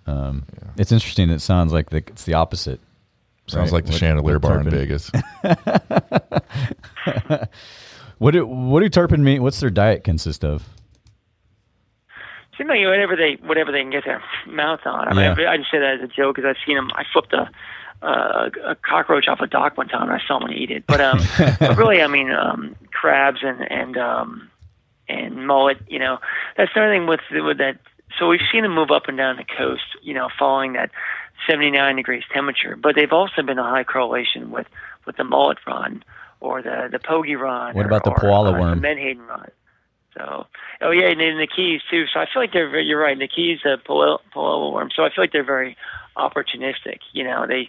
Um, 0.07 0.45
yeah. 0.53 0.71
It's 0.79 0.93
interesting. 0.93 1.31
It 1.31 1.41
sounds 1.41 1.73
like 1.73 1.91
the, 1.91 1.99
it's 1.99 2.25
the 2.25 2.35
opposite. 2.35 2.81
Sounds 3.47 3.71
right? 3.71 3.75
like 3.75 3.85
the 3.85 3.93
what, 3.93 4.01
chandelier 4.01 4.39
bar 4.39 4.61
in 4.61 4.71
Vegas. 4.71 5.11
what 8.19 8.31
do 8.31 8.47
what 8.47 8.81
do 8.81 8.89
tarpon 8.89 9.23
mean? 9.23 9.43
What's 9.43 9.61
their 9.61 9.71
diet 9.71 10.03
consist 10.03 10.45
of? 10.45 10.67
seems 12.57 12.69
like 12.69 12.81
whatever 12.81 13.17
they 13.17 13.39
whatever 13.47 13.73
they 13.73 13.81
can 13.81 13.91
get 13.91 14.05
their 14.05 14.23
mouth 14.47 14.81
on. 14.85 15.09
I 15.09 15.15
mean, 15.15 15.39
yeah. 15.39 15.51
I 15.51 15.57
just 15.57 15.71
say 15.71 15.79
that 15.79 16.01
as 16.01 16.03
a 16.03 16.09
joke 16.09 16.37
because 16.37 16.49
I've 16.49 16.67
seen 16.67 16.77
them. 16.77 16.91
I 16.95 17.05
flipped 17.13 17.33
a, 17.33 17.51
uh, 18.03 18.51
a 18.65 18.75
cockroach 18.77 19.29
off 19.29 19.41
a 19.41 19.47
dock 19.47 19.77
one 19.77 19.89
time 19.89 20.09
and 20.09 20.13
I 20.13 20.19
saw 20.19 20.39
someone 20.39 20.53
eat 20.53 20.71
it. 20.71 20.87
But 20.87 21.01
um, 21.01 21.21
but 21.59 21.77
really, 21.77 22.03
I 22.03 22.07
mean, 22.07 22.31
um, 22.31 22.77
crabs 22.93 23.41
and 23.43 23.61
and 23.71 23.97
um, 23.97 24.51
and 25.09 25.47
mullet. 25.47 25.79
You 25.89 25.99
know, 25.99 26.19
that's 26.57 26.73
the 26.75 26.81
other 26.81 26.93
thing 26.93 27.07
with 27.07 27.21
with 27.31 27.59
that. 27.59 27.79
So 28.19 28.29
we've 28.29 28.41
seen 28.53 28.63
them 28.63 28.75
move 28.75 28.91
up 28.91 29.09
and 29.09 29.17
down 29.17 29.37
the 29.37 29.45
coast. 29.45 29.85
You 30.03 30.15
know, 30.15 30.29
following 30.39 30.75
that 30.75 30.91
79 31.49 31.97
degrees 31.97 32.23
temperature. 32.33 32.77
But 32.77 32.95
they've 32.95 33.13
also 33.13 33.43
been 33.43 33.59
a 33.59 33.63
high 33.63 33.85
correlation 33.85 34.51
with 34.51 34.67
with 35.07 35.17
the 35.17 35.25
mullet 35.25 35.59
run 35.67 36.03
or 36.41 36.63
the 36.63 36.89
the 36.91 36.99
pogie 36.99 37.39
run. 37.39 37.75
What 37.75 37.87
about 37.87 38.07
or, 38.07 38.13
uh, 38.13 38.15
the 38.15 38.21
koala 38.21 38.55
or, 38.55 38.61
worm? 38.61 38.81
the 38.81 38.89
menhaden 38.89 39.27
run. 39.27 39.51
So, 40.17 40.47
oh 40.81 40.91
yeah, 40.93 41.09
and 41.09 41.21
then 41.21 41.39
the 41.39 41.49
keys 41.49 41.81
too. 41.91 42.05
So 42.13 42.21
I 42.21 42.27
feel 42.33 42.41
like 42.41 42.53
they're 42.53 42.71
very, 42.71 42.85
you're 42.85 43.01
right. 43.01 43.19
The 43.19 43.29
keys, 43.29 43.61
the 43.65 43.79
palolo 43.85 44.73
worm. 44.73 44.91
So 44.95 45.03
I 45.05 45.09
feel 45.09 45.25
like 45.25 45.33
they're 45.33 45.45
very 45.45 45.77
opportunistic. 46.17 46.99
You 47.13 47.25
know, 47.25 47.47
they 47.47 47.69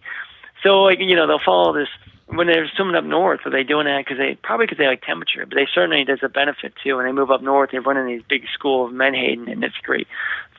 so 0.61 0.83
like 0.83 0.99
you 0.99 1.15
know 1.15 1.27
they'll 1.27 1.39
follow 1.43 1.73
this 1.73 1.89
when 2.27 2.47
they're 2.47 2.69
swimming 2.75 2.95
up 2.95 3.03
north. 3.03 3.41
Are 3.45 3.51
they 3.51 3.63
doing 3.63 3.85
that 3.85 4.03
because 4.05 4.17
they 4.17 4.35
probably 4.41 4.65
because 4.65 4.77
they 4.77 4.87
like 4.87 5.03
temperature, 5.03 5.45
but 5.45 5.55
they 5.55 5.67
certainly 5.73 6.03
there's 6.03 6.23
a 6.23 6.29
benefit 6.29 6.73
too. 6.83 6.97
When 6.97 7.05
they 7.05 7.11
move 7.11 7.31
up 7.31 7.41
north, 7.41 7.71
they 7.71 7.79
run 7.79 7.97
in 7.97 8.07
these 8.07 8.23
big 8.27 8.43
school 8.53 8.85
of 8.85 8.93
menhaden, 8.93 9.47
and 9.47 9.63
it's 9.63 9.77
great 9.83 10.07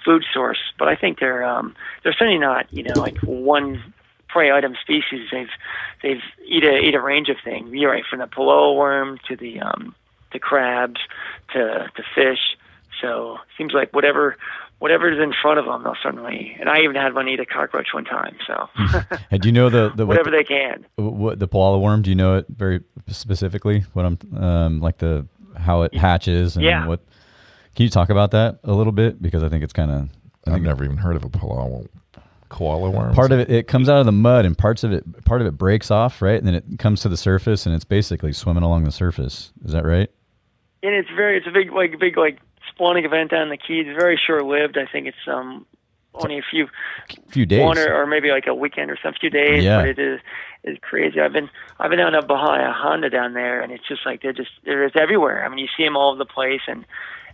food 0.04 0.24
source. 0.32 0.60
But 0.78 0.88
I 0.88 0.96
think 0.96 1.18
they're 1.18 1.44
um 1.44 1.74
they're 2.02 2.12
certainly 2.12 2.38
not 2.38 2.72
you 2.72 2.82
know 2.82 2.98
like 2.98 3.18
one 3.18 3.94
prey 4.28 4.52
item 4.52 4.76
species. 4.80 5.28
They've 5.32 5.50
they've 6.02 6.22
eat 6.46 6.64
a 6.64 6.78
eat 6.78 6.94
a 6.94 7.00
range 7.00 7.28
of 7.28 7.36
things. 7.44 7.72
You're 7.72 7.90
right, 7.90 8.04
from 8.08 8.20
the 8.20 8.26
palolo 8.26 8.76
worm 8.76 9.18
to 9.28 9.36
the 9.36 9.60
um 9.60 9.94
to 10.32 10.38
crabs 10.38 11.00
to 11.52 11.90
to 11.94 12.02
fish. 12.14 12.56
So 13.00 13.38
seems 13.58 13.72
like 13.72 13.92
whatever 13.92 14.36
whatever's 14.78 15.18
in 15.22 15.32
front 15.40 15.58
of 15.58 15.64
them, 15.64 15.82
they'll 15.82 15.96
certainly. 16.02 16.56
And 16.60 16.68
I 16.68 16.80
even 16.80 16.96
had 16.96 17.14
one 17.14 17.28
eat 17.28 17.40
a 17.40 17.46
cockroach 17.46 17.88
one 17.92 18.04
time. 18.04 18.36
So. 18.46 18.68
and 19.30 19.40
do 19.40 19.48
you 19.48 19.52
know 19.52 19.70
the, 19.70 19.92
the 19.94 20.06
whatever 20.06 20.30
what, 20.30 20.36
they 20.36 20.44
can? 20.44 20.86
What 20.96 21.38
the 21.38 21.48
koala 21.48 21.78
worm? 21.78 22.02
Do 22.02 22.10
you 22.10 22.16
know 22.16 22.36
it 22.36 22.46
very 22.48 22.82
specifically? 23.08 23.84
What 23.92 24.04
I'm 24.04 24.18
um, 24.36 24.80
like 24.80 24.98
the 24.98 25.26
how 25.56 25.82
it 25.82 25.94
hatches 25.94 26.56
and 26.56 26.64
yeah. 26.64 26.86
what? 26.86 27.00
Can 27.74 27.84
you 27.84 27.90
talk 27.90 28.08
about 28.08 28.30
that 28.30 28.60
a 28.64 28.72
little 28.72 28.92
bit 28.92 29.20
because 29.20 29.42
I 29.42 29.48
think 29.48 29.64
it's 29.64 29.72
kind 29.72 29.90
of. 29.90 30.08
I've 30.48 30.62
never 30.62 30.84
even 30.84 30.96
heard 30.96 31.16
of 31.16 31.24
a 31.24 31.28
koala 31.28 31.84
koala 32.48 32.88
worm. 32.88 33.12
Part 33.14 33.32
of 33.32 33.40
it 33.40 33.50
it 33.50 33.66
comes 33.66 33.88
out 33.88 33.98
of 33.98 34.06
the 34.06 34.12
mud 34.12 34.44
and 34.44 34.56
parts 34.56 34.84
of 34.84 34.92
it 34.92 35.24
part 35.24 35.40
of 35.40 35.46
it 35.48 35.52
breaks 35.52 35.90
off, 35.90 36.22
right? 36.22 36.38
And 36.38 36.46
then 36.46 36.54
it 36.54 36.64
comes 36.78 37.00
to 37.00 37.08
the 37.08 37.16
surface 37.16 37.66
and 37.66 37.74
it's 37.74 37.84
basically 37.84 38.32
swimming 38.32 38.62
along 38.62 38.84
the 38.84 38.92
surface. 38.92 39.52
Is 39.64 39.72
that 39.72 39.84
right? 39.84 40.08
and 40.86 40.94
it's 40.94 41.08
very 41.16 41.36
it's 41.36 41.46
a 41.46 41.50
big 41.50 41.72
like 41.72 41.98
big 41.98 42.16
like 42.16 42.38
spawning 42.76 43.04
event 43.04 43.30
down 43.30 43.48
the 43.48 43.56
Keys. 43.56 43.86
Very 43.86 44.20
short 44.24 44.44
lived. 44.44 44.78
I 44.78 44.86
think 44.86 45.06
it's 45.06 45.26
um 45.26 45.66
only 46.14 46.38
a 46.38 46.42
few 46.42 46.68
few 47.28 47.46
days, 47.46 47.62
one 47.62 47.78
or, 47.78 47.92
or 47.92 48.06
maybe 48.06 48.30
like 48.30 48.46
a 48.46 48.54
weekend 48.54 48.90
or 48.90 48.98
some 49.02 49.14
few 49.18 49.30
days. 49.30 49.64
Yeah. 49.64 49.78
But 49.78 49.88
it 49.88 49.98
is 49.98 50.20
is 50.64 50.78
crazy. 50.80 51.20
I've 51.20 51.32
been 51.32 51.50
I've 51.78 51.90
been 51.90 51.98
down 51.98 52.14
at 52.14 52.28
Bahia 52.28 52.72
Honda 52.76 53.10
down 53.10 53.34
there, 53.34 53.60
and 53.60 53.72
it's 53.72 53.86
just 53.86 54.04
like 54.06 54.22
they're 54.22 54.32
just 54.32 54.50
they're 54.64 54.86
just 54.86 54.96
everywhere. 54.96 55.44
I 55.44 55.48
mean, 55.48 55.58
you 55.58 55.68
see 55.76 55.84
them 55.84 55.96
all 55.96 56.10
over 56.10 56.18
the 56.18 56.24
place, 56.24 56.62
and 56.66 56.84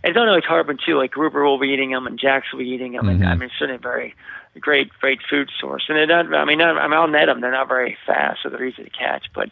it's 0.03 0.15
not 0.15 0.27
only 0.27 0.41
tarpon 0.41 0.77
too. 0.83 0.97
Like 0.97 1.11
grouper 1.11 1.43
will 1.43 1.59
be 1.59 1.69
eating 1.69 1.91
them, 1.91 2.07
and 2.07 2.19
jacks 2.19 2.47
will 2.51 2.59
be 2.59 2.69
eating 2.69 2.93
them, 2.93 3.05
mm-hmm. 3.05 3.21
and 3.21 3.29
I 3.29 3.35
mean, 3.35 3.43
it's 3.43 3.53
certainly 3.57 3.75
a 3.75 3.79
very 3.79 4.15
great 4.59 4.89
great 4.99 5.19
food 5.29 5.49
source. 5.59 5.85
And 5.87 5.97
they're 5.97 6.05
not. 6.07 6.33
I 6.33 6.45
mean, 6.45 6.59
not, 6.59 6.77
I 6.77 6.87
mean, 6.87 6.97
I'll 6.97 7.07
net 7.07 7.27
them. 7.27 7.41
They're 7.41 7.51
not 7.51 7.67
very 7.67 7.97
fast, 8.05 8.41
so 8.43 8.49
they're 8.49 8.65
easy 8.65 8.83
to 8.83 8.89
catch, 8.89 9.27
but 9.33 9.49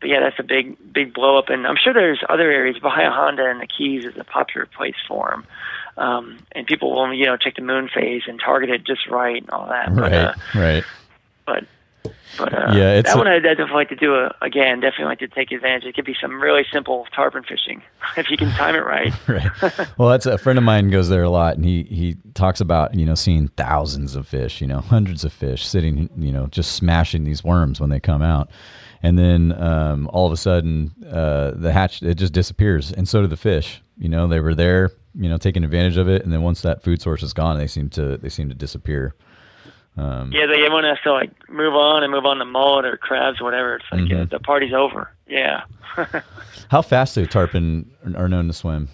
but 0.00 0.10
yeah, 0.10 0.20
that's 0.20 0.38
a 0.38 0.42
big 0.42 0.76
big 0.92 1.14
blow 1.14 1.38
up, 1.38 1.48
and 1.48 1.66
I'm 1.66 1.76
sure 1.82 1.92
there's 1.92 2.22
other 2.28 2.50
areas. 2.50 2.78
Bahia 2.78 3.10
Honda 3.10 3.48
and 3.48 3.60
the 3.60 3.66
Keys 3.66 4.04
is 4.04 4.16
a 4.18 4.24
popular 4.24 4.66
place 4.66 4.96
for 5.08 5.30
them, 5.30 5.46
um, 5.96 6.38
and 6.52 6.66
people 6.66 6.92
will 6.94 7.12
you 7.12 7.26
know 7.26 7.36
check 7.36 7.56
the 7.56 7.62
moon 7.62 7.88
phase 7.92 8.22
and 8.26 8.40
target 8.40 8.70
it 8.70 8.84
just 8.84 9.06
right 9.08 9.40
and 9.40 9.50
all 9.50 9.68
that. 9.68 9.88
Right, 9.88 9.96
but, 9.96 10.12
uh, 10.12 10.34
right. 10.54 10.84
But 11.46 11.64
but 12.36 12.52
uh, 12.52 12.72
yeah, 12.74 13.00
that 13.00 13.14
a, 13.14 13.18
one 13.18 13.28
I'd 13.28 13.42
definitely 13.42 13.74
like 13.74 13.88
to 13.90 13.96
do 13.96 14.14
a, 14.14 14.26
uh, 14.26 14.32
again. 14.42 14.80
Definitely 14.80 15.06
like 15.06 15.18
to 15.20 15.28
take 15.28 15.52
advantage. 15.52 15.84
It 15.84 15.94
could 15.94 16.04
be 16.04 16.16
some 16.20 16.40
really 16.40 16.64
simple 16.72 17.06
tarpon 17.14 17.44
fishing 17.44 17.82
if 18.16 18.30
you 18.30 18.36
can 18.36 18.50
time 18.50 18.74
it 18.74 18.84
right. 18.84 19.12
right. 19.28 19.88
Well, 19.98 20.08
that's 20.08 20.26
a 20.26 20.38
friend 20.38 20.58
of 20.58 20.64
mine 20.64 20.90
goes 20.90 21.08
there 21.08 21.22
a 21.22 21.30
lot, 21.30 21.56
and 21.56 21.64
he 21.64 21.84
he 21.84 22.16
talks 22.34 22.60
about 22.60 22.94
you 22.94 23.06
know 23.06 23.14
seeing 23.14 23.48
thousands 23.48 24.16
of 24.16 24.26
fish, 24.26 24.60
you 24.60 24.66
know 24.66 24.80
hundreds 24.80 25.24
of 25.24 25.32
fish 25.32 25.66
sitting, 25.66 26.10
you 26.16 26.32
know 26.32 26.46
just 26.48 26.72
smashing 26.72 27.24
these 27.24 27.44
worms 27.44 27.80
when 27.80 27.90
they 27.90 28.00
come 28.00 28.22
out 28.22 28.50
and 29.04 29.18
then 29.18 29.52
um, 29.62 30.08
all 30.14 30.26
of 30.26 30.32
a 30.32 30.36
sudden 30.36 30.90
uh, 31.12 31.50
the 31.56 31.70
hatch 31.70 32.02
it 32.02 32.14
just 32.14 32.32
disappears, 32.32 32.90
and 32.90 33.06
so 33.06 33.20
do 33.20 33.26
the 33.26 33.36
fish. 33.36 33.82
You 33.98 34.08
know, 34.08 34.26
they 34.26 34.40
were 34.40 34.54
there, 34.54 34.92
you 35.14 35.28
know, 35.28 35.36
taking 35.36 35.62
advantage 35.62 35.98
of 35.98 36.08
it, 36.08 36.24
and 36.24 36.32
then 36.32 36.40
once 36.40 36.62
that 36.62 36.82
food 36.82 37.02
source 37.02 37.22
is 37.22 37.34
gone, 37.34 37.58
they 37.58 37.66
seem 37.66 37.90
to 37.90 38.16
they 38.16 38.30
seem 38.30 38.48
to 38.48 38.54
disappear. 38.54 39.14
Um, 39.96 40.32
yeah, 40.32 40.46
they, 40.46 40.64
everyone 40.64 40.84
has 40.84 40.98
to 41.04 41.12
like 41.12 41.30
move 41.48 41.74
on 41.74 42.02
and 42.02 42.10
move 42.10 42.24
on 42.24 42.38
to 42.38 42.44
mullet 42.44 42.84
or 42.84 42.96
crabs 42.96 43.40
or 43.40 43.44
whatever. 43.44 43.76
It's 43.76 43.84
like 43.92 44.00
mm-hmm. 44.02 44.22
uh, 44.22 44.24
the 44.24 44.40
party's 44.40 44.72
over. 44.72 45.10
Yeah. 45.28 45.62
How 46.68 46.82
fast 46.82 47.14
do 47.14 47.24
tarpon 47.26 47.90
are 48.16 48.28
known 48.28 48.48
to 48.48 48.52
swim? 48.52 48.88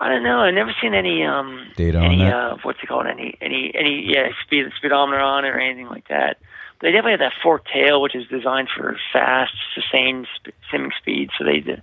I 0.00 0.08
don't 0.08 0.22
know. 0.22 0.38
I've 0.38 0.54
never 0.54 0.72
seen 0.80 0.94
any 0.94 1.24
um 1.24 1.66
data 1.76 1.98
any, 1.98 2.22
on 2.22 2.30
that. 2.30 2.34
Uh, 2.34 2.56
what's 2.62 2.78
it 2.80 2.86
called? 2.86 3.06
Any 3.06 3.36
any 3.40 3.72
any 3.74 4.04
yeah 4.06 4.28
speed 4.44 4.66
speedometer 4.76 5.18
on 5.18 5.44
it 5.44 5.48
or 5.48 5.58
anything 5.58 5.88
like 5.88 6.06
that 6.06 6.38
But 6.78 6.86
they 6.86 6.92
definitely 6.92 7.12
have 7.12 7.20
that 7.20 7.32
forked 7.42 7.68
tail, 7.72 8.00
which 8.00 8.14
is 8.14 8.28
designed 8.28 8.68
for 8.74 8.96
fast, 9.12 9.54
sustained 9.74 10.28
sp- 10.38 10.54
swimming 10.70 10.92
speed. 11.00 11.30
So 11.36 11.44
they, 11.44 11.82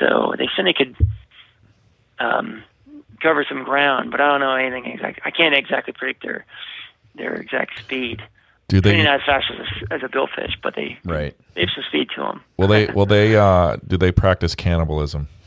so 0.00 0.34
they 0.36 0.48
said 0.56 0.66
they 0.66 0.72
could 0.72 0.96
um, 2.18 2.64
cover 3.24 3.44
some 3.48 3.64
ground, 3.64 4.10
but 4.12 4.20
I 4.20 4.28
don't 4.28 4.40
know 4.40 4.54
anything 4.54 4.84
exact. 4.92 5.20
I 5.24 5.30
can't 5.32 5.54
exactly 5.54 5.92
predict 5.92 6.22
their 6.22 6.44
their 7.16 7.34
exact 7.34 7.78
speed. 7.80 8.22
Do 8.68 8.80
they? 8.80 8.92
Maybe 8.92 9.04
not 9.04 9.20
as 9.20 9.26
fast 9.26 9.46
as 9.50 9.58
a, 9.90 9.94
as 9.94 10.02
a 10.02 10.08
billfish, 10.08 10.52
but 10.62 10.74
they 10.76 10.98
Right. 11.04 11.34
they 11.54 11.62
have 11.62 11.70
some 11.74 11.84
speed 11.88 12.08
to 12.14 12.22
them. 12.22 12.42
Will 12.56 12.68
they? 12.68 12.86
Will 12.94 13.06
they? 13.06 13.34
Uh, 13.36 13.76
do 13.86 13.96
they 13.96 14.12
practice 14.12 14.54
cannibalism? 14.54 15.28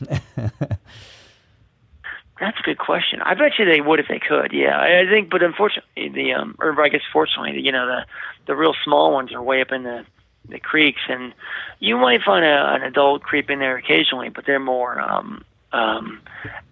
That's 2.40 2.56
a 2.60 2.62
good 2.62 2.78
question. 2.78 3.20
I 3.22 3.34
bet 3.34 3.58
you 3.58 3.64
they 3.64 3.80
would 3.80 3.98
if 3.98 4.06
they 4.08 4.20
could. 4.20 4.52
Yeah, 4.52 4.78
I, 4.78 5.00
I 5.00 5.06
think, 5.10 5.28
but 5.28 5.42
unfortunately, 5.42 6.08
the 6.10 6.34
um, 6.34 6.54
or 6.60 6.80
I 6.80 6.88
guess 6.88 7.00
fortunately, 7.12 7.60
you 7.60 7.72
know, 7.72 7.86
the 7.86 8.06
the 8.46 8.54
real 8.54 8.74
small 8.84 9.12
ones 9.12 9.32
are 9.32 9.42
way 9.42 9.60
up 9.60 9.72
in 9.72 9.82
the 9.82 10.04
the 10.48 10.60
creeks, 10.60 11.00
and 11.08 11.34
you 11.80 11.96
might 11.96 12.22
find 12.22 12.44
a, 12.44 12.74
an 12.74 12.82
adult 12.82 13.22
creep 13.22 13.50
in 13.50 13.58
there 13.58 13.76
occasionally, 13.76 14.28
but 14.28 14.46
they're 14.46 14.60
more 14.60 15.00
um, 15.00 15.44
um, 15.72 16.20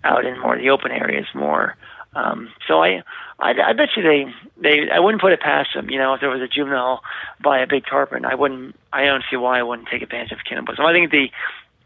out 0.05 0.25
in 0.25 0.39
more 0.41 0.57
the 0.57 0.71
open 0.71 0.91
areas 0.91 1.27
more. 1.35 1.77
Um, 2.15 2.51
so 2.67 2.83
I, 2.83 3.03
I, 3.39 3.53
I 3.53 3.73
bet 3.75 3.91
you 3.97 4.03
they, 4.03 4.25
they, 4.57 4.91
I 4.91 5.01
wouldn't 5.01 5.21
put 5.21 5.33
it 5.33 5.41
past 5.41 5.71
them. 5.75 5.91
You 5.91 5.99
know, 5.99 6.15
if 6.15 6.21
there 6.21 6.31
was 6.31 6.41
a 6.41 6.49
juvenile 6.49 7.03
by 7.43 7.59
a 7.59 7.67
big 7.67 7.85
tarpon, 7.85 8.25
I 8.25 8.35
wouldn't. 8.35 8.75
I 8.93 9.05
don't 9.05 9.25
see 9.31 9.37
why 9.37 9.59
I 9.59 9.63
wouldn't 9.63 9.89
take 9.89 10.03
advantage 10.03 10.33
of 10.33 10.39
cannibalism. 10.49 10.85
I 10.87 10.93
think 10.93 11.11
the, 11.11 11.31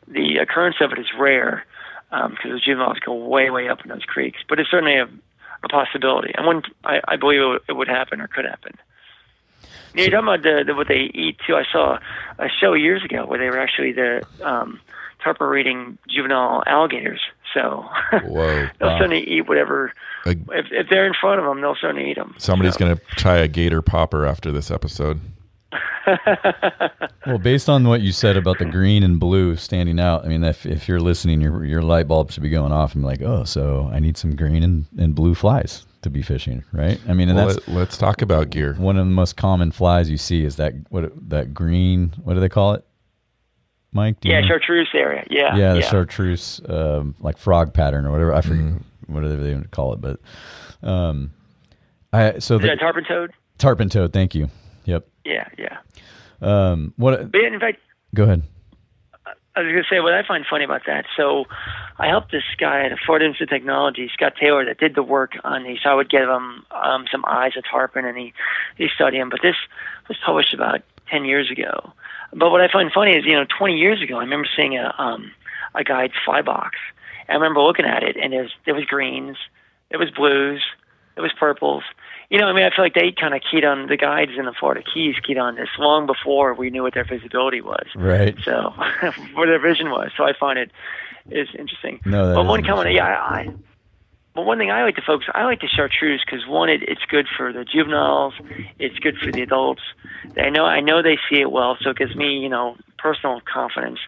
the 0.06 0.38
occurrence 0.38 0.76
of 0.80 0.92
it 0.92 0.98
is 1.00 1.06
rare 1.18 1.64
because 2.11 2.52
the 2.52 2.61
juveniles 2.64 2.98
go 3.00 3.14
way, 3.14 3.50
way 3.50 3.68
up 3.68 3.82
in 3.82 3.88
those 3.88 4.04
creeks. 4.04 4.38
But 4.48 4.61
it's 4.61 4.70
certainly 4.70 4.96
a, 4.96 5.08
a 5.64 5.68
possibility. 5.68 6.32
I 6.36 6.46
wouldn't. 6.46 6.66
I, 6.84 7.00
I 7.08 7.16
believe 7.16 7.40
it 7.40 7.46
would, 7.46 7.62
it 7.68 7.72
would 7.72 7.88
happen 7.88 8.20
or 8.20 8.28
could 8.28 8.44
happen. 8.44 8.78
You're 9.94 10.11
talking 10.11 10.28
about 10.28 10.42
the, 10.42 10.62
the, 10.64 10.74
what 10.74 10.86
they 10.86 11.11
eat 11.12 11.38
too. 11.44 11.56
I 11.56 11.64
saw 11.72 11.98
a 12.38 12.48
show 12.48 12.74
years 12.74 13.04
ago 13.04 13.26
where 13.26 13.40
they 13.40 13.50
were 13.50 13.58
actually 13.58 13.92
the 13.92 14.24
um, 14.42 14.80
tarpon 15.22 15.56
eating 15.58 15.98
juvenile 16.08 16.62
alligators. 16.66 17.20
So 17.54 17.84
Whoa! 18.24 18.68
they'll 18.78 18.88
wow. 18.90 18.98
certainly 18.98 19.22
eat 19.28 19.48
whatever. 19.48 19.92
A- 20.26 20.30
If, 20.30 20.66
if 20.70 20.86
they're 20.88 21.06
in 21.06 21.14
front 21.20 21.40
of 21.40 21.46
them, 21.46 21.60
they'll 21.60 21.74
certainly 21.80 22.10
eat 22.10 22.16
them. 22.16 22.34
Somebody's 22.38 22.76
gonna 22.76 22.98
try 23.16 23.36
a 23.38 23.48
gator 23.48 23.82
popper 23.82 24.24
after 24.26 24.52
this 24.52 24.70
episode. 24.70 25.20
Well, 27.26 27.38
based 27.38 27.68
on 27.68 27.86
what 27.86 28.00
you 28.00 28.12
said 28.12 28.36
about 28.36 28.58
the 28.58 28.64
green 28.64 29.02
and 29.02 29.20
blue 29.20 29.54
standing 29.56 30.00
out, 30.00 30.24
I 30.24 30.28
mean, 30.28 30.42
if, 30.42 30.64
if 30.64 30.88
you're 30.88 31.00
listening, 31.00 31.40
your 31.40 31.64
your 31.64 31.82
light 31.82 32.08
bulb 32.08 32.32
should 32.32 32.42
be 32.42 32.48
going 32.48 32.72
off 32.72 32.94
and 32.94 33.02
be 33.02 33.06
like, 33.06 33.22
oh, 33.22 33.44
so 33.44 33.90
I 33.92 33.98
need 34.00 34.16
some 34.16 34.34
green 34.34 34.62
and, 34.62 34.86
and 34.98 35.14
blue 35.14 35.34
flies 35.34 35.86
to 36.02 36.10
be 36.10 36.22
fishing, 36.22 36.64
right? 36.72 36.98
I 37.06 37.12
mean, 37.12 37.28
and 37.28 37.36
Well, 37.36 37.48
that's 37.48 37.68
let, 37.68 37.88
us 37.88 37.98
talk 37.98 38.22
about 38.22 38.48
gear. 38.50 38.74
one 38.78 38.96
of 38.96 39.04
the 39.04 39.10
most 39.12 39.36
common 39.36 39.70
flies 39.70 40.08
you 40.10 40.16
see 40.16 40.44
is 40.44 40.56
that 40.56 40.72
what 40.88 41.12
that 41.28 41.52
green. 41.52 42.14
What 42.24 42.34
do 42.34 42.40
they 42.40 42.48
call 42.48 42.72
it, 42.72 42.84
Mike? 43.93 44.20
Do 44.20 44.28
you 44.28 44.34
Yeah, 44.34 44.41
know? 44.43 44.49
chartreuse 44.49 44.88
area. 44.95 45.24
Yeah. 45.30 45.57
yeah, 45.57 45.74
the 45.74 45.82
chartreuse, 45.82 46.61
um, 46.68 47.14
like 47.20 47.38
frog 47.38 47.74
pattern 47.74 48.07
or 48.07 48.12
whatever. 48.12 48.34
I 48.34 48.41
forget 48.41 48.64
Mm-hmm. 48.64 49.14
whatever 49.14 49.36
they 49.36 49.61
call 49.70 49.93
it, 49.95 50.01
but 50.01 50.20
um, 50.82 51.32
I 52.12 52.38
so 52.38 52.57
Is 52.57 52.62
the 52.62 52.68
that 52.68 52.78
tarpon 52.80 53.05
toad? 53.05 53.32
tarpon 53.59 53.88
toad. 53.88 54.12
Thank 54.12 54.34
you. 54.34 54.49
Yep. 54.84 55.07
Yeah, 55.24 55.49
yeah. 55.59 55.78
Um, 56.41 56.95
what? 56.97 57.30
But 57.30 57.41
in 57.43 57.61
fact, 57.61 57.78
Go 58.14 58.24
ahead. 58.24 58.43
I 59.57 59.62
was 59.62 59.72
going 59.72 59.82
to 59.82 59.88
say 59.91 60.01
what 60.01 60.14
I 60.14 60.26
find 60.26 60.45
funny 60.49 60.64
about 60.64 60.82
that. 60.86 61.05
So, 61.16 61.45
I 61.99 62.07
helped 62.07 62.30
this 62.32 62.45
guy 62.59 62.84
at 62.86 62.93
Florida 63.05 63.26
Institute 63.26 63.49
of 63.49 63.51
Technology, 63.51 64.09
Scott 64.12 64.34
Taylor, 64.41 64.64
that 64.64 64.78
did 64.78 64.95
the 64.95 65.03
work 65.03 65.32
on 65.45 65.64
these. 65.64 65.78
So 65.82 65.91
I 65.91 65.95
would 65.95 66.09
give 66.09 66.22
him 66.28 66.64
um, 66.70 67.05
some 67.11 67.24
eyes 67.26 67.57
of 67.57 67.64
tarpon, 67.70 68.05
and 68.05 68.16
he 68.16 68.32
he 68.78 68.88
studied 68.95 69.20
them. 69.20 69.28
But 69.28 69.41
this 69.43 69.57
was 70.09 70.16
published 70.24 70.55
about 70.55 70.80
ten 71.11 71.24
years 71.24 71.51
ago. 71.51 71.93
But 72.33 72.51
what 72.51 72.61
I 72.61 72.68
find 72.72 72.91
funny 72.93 73.12
is, 73.12 73.24
you 73.24 73.35
know, 73.35 73.45
twenty 73.59 73.76
years 73.78 74.01
ago, 74.03 74.16
I 74.16 74.20
remember 74.20 74.49
seeing 74.57 74.76
a 74.78 74.95
um, 74.99 75.33
a 75.74 75.85
guide's 75.85 76.14
fly 76.24 76.43
box. 76.43 76.78
And 77.28 77.37
I 77.37 77.41
remember 77.41 77.61
looking 77.62 77.87
at 77.87 78.03
it, 78.03 78.16
and 78.16 78.33
there 78.33 78.43
was, 78.43 78.51
there 78.66 78.74
was 78.74 78.85
greens, 78.85 79.37
there 79.91 79.99
was 79.99 80.11
blues, 80.11 80.62
there 81.14 81.22
was 81.22 81.33
purples. 81.39 81.85
You 82.28 82.39
know, 82.39 82.47
I 82.47 82.53
mean, 82.53 82.64
I 82.64 82.70
feel 82.70 82.85
like 82.85 82.95
they 82.95 83.12
kind 83.12 83.35
of 83.35 83.41
keyed 83.49 83.64
on 83.64 83.87
the 83.89 83.97
guides 83.97 84.33
in 84.39 84.45
the 84.45 84.53
Florida 84.53 84.83
Keys 84.83 85.16
keyed 85.26 85.39
on 85.39 85.57
this 85.57 85.68
long 85.78 86.07
before 86.07 86.55
we 86.55 86.70
knew 86.70 86.83
what 86.83 86.95
their 86.95 87.05
visibility 87.05 87.61
was 87.61 87.87
Right. 87.97 88.37
so 88.45 88.72
what 89.35 89.47
their 89.47 89.59
vision 89.61 89.91
was. 89.91 90.11
So 90.16 90.24
I 90.24 90.33
find 90.39 90.59
it 90.59 90.70
is 91.31 91.49
interesting. 91.59 92.01
No, 92.05 92.35
but 92.35 92.47
one 92.47 92.64
comment, 92.64 92.93
yeah, 92.95 93.05
I, 93.07 93.35
I 93.41 93.49
but 94.35 94.47
one 94.47 94.59
thing 94.59 94.70
I 94.70 94.85
like 94.85 94.97
to 94.97 95.03
focus, 95.03 95.28
I 95.35 95.45
like 95.45 95.61
the 95.61 95.68
chartreuse 95.68 96.22
because 96.24 96.47
one, 96.47 96.68
it, 96.68 96.83
it's 96.85 97.05
good 97.09 97.26
for 97.37 97.53
the 97.53 97.64
juveniles, 97.64 98.35
it's 98.78 98.99
good 98.99 99.16
for 99.18 99.33
the 99.33 99.43
adults. 99.43 99.83
I 100.37 100.51
know, 100.51 100.64
I 100.64 100.81
know 100.81 101.03
they 101.03 101.18
see 101.28 101.41
it 101.41 101.51
well, 101.51 101.76
so 101.81 101.91
it 101.91 101.97
gives 101.97 102.14
me, 102.14 102.39
you 102.39 102.49
know, 102.49 102.76
personal 102.99 103.41
confidence. 103.53 103.99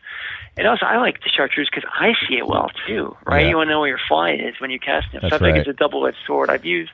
And 0.57 0.67
also, 0.67 0.85
I 0.85 0.99
like 0.99 1.23
the 1.23 1.31
chartreuse 1.31 1.71
because 1.75 1.89
I 1.93 2.13
see 2.29 2.37
it 2.37 2.47
well 2.47 2.71
too, 2.87 3.17
right? 3.25 3.43
Yeah. 3.43 3.51
You 3.51 3.57
want 3.57 3.69
to 3.69 3.73
know 3.73 3.81
where 3.81 3.89
your 3.89 4.01
fly 4.07 4.33
is 4.33 4.61
when 4.61 4.71
you 4.71 4.79
cast 4.79 5.07
it. 5.15 5.23
That's 5.23 5.33
so 5.33 5.37
I 5.37 5.39
think 5.39 5.53
right. 5.55 5.61
it's 5.61 5.69
a 5.69 5.73
double-edged 5.73 6.19
sword. 6.27 6.51
I've 6.51 6.65
used 6.65 6.93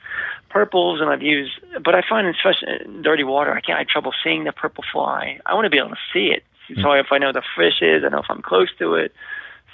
purples 0.48 1.00
and 1.00 1.10
I've 1.10 1.22
used, 1.22 1.52
but 1.84 1.94
I 1.94 2.02
find 2.08 2.26
especially 2.28 2.68
in 2.84 3.02
dirty 3.02 3.24
water, 3.24 3.52
I 3.52 3.60
can't 3.60 3.76
I 3.76 3.80
have 3.80 3.88
trouble 3.88 4.12
seeing 4.22 4.44
the 4.44 4.52
purple 4.52 4.84
fly. 4.92 5.40
I 5.44 5.54
want 5.54 5.66
to 5.66 5.70
be 5.70 5.78
able 5.78 5.90
to 5.90 5.96
see 6.12 6.28
it. 6.28 6.44
Hmm. 6.68 6.82
So 6.82 6.92
if 6.92 7.06
I 7.10 7.18
know 7.18 7.32
the 7.32 7.42
fish 7.56 7.82
is, 7.82 8.04
I 8.04 8.08
know 8.08 8.20
if 8.20 8.30
I'm 8.30 8.42
close 8.42 8.68
to 8.78 8.94
it. 8.94 9.12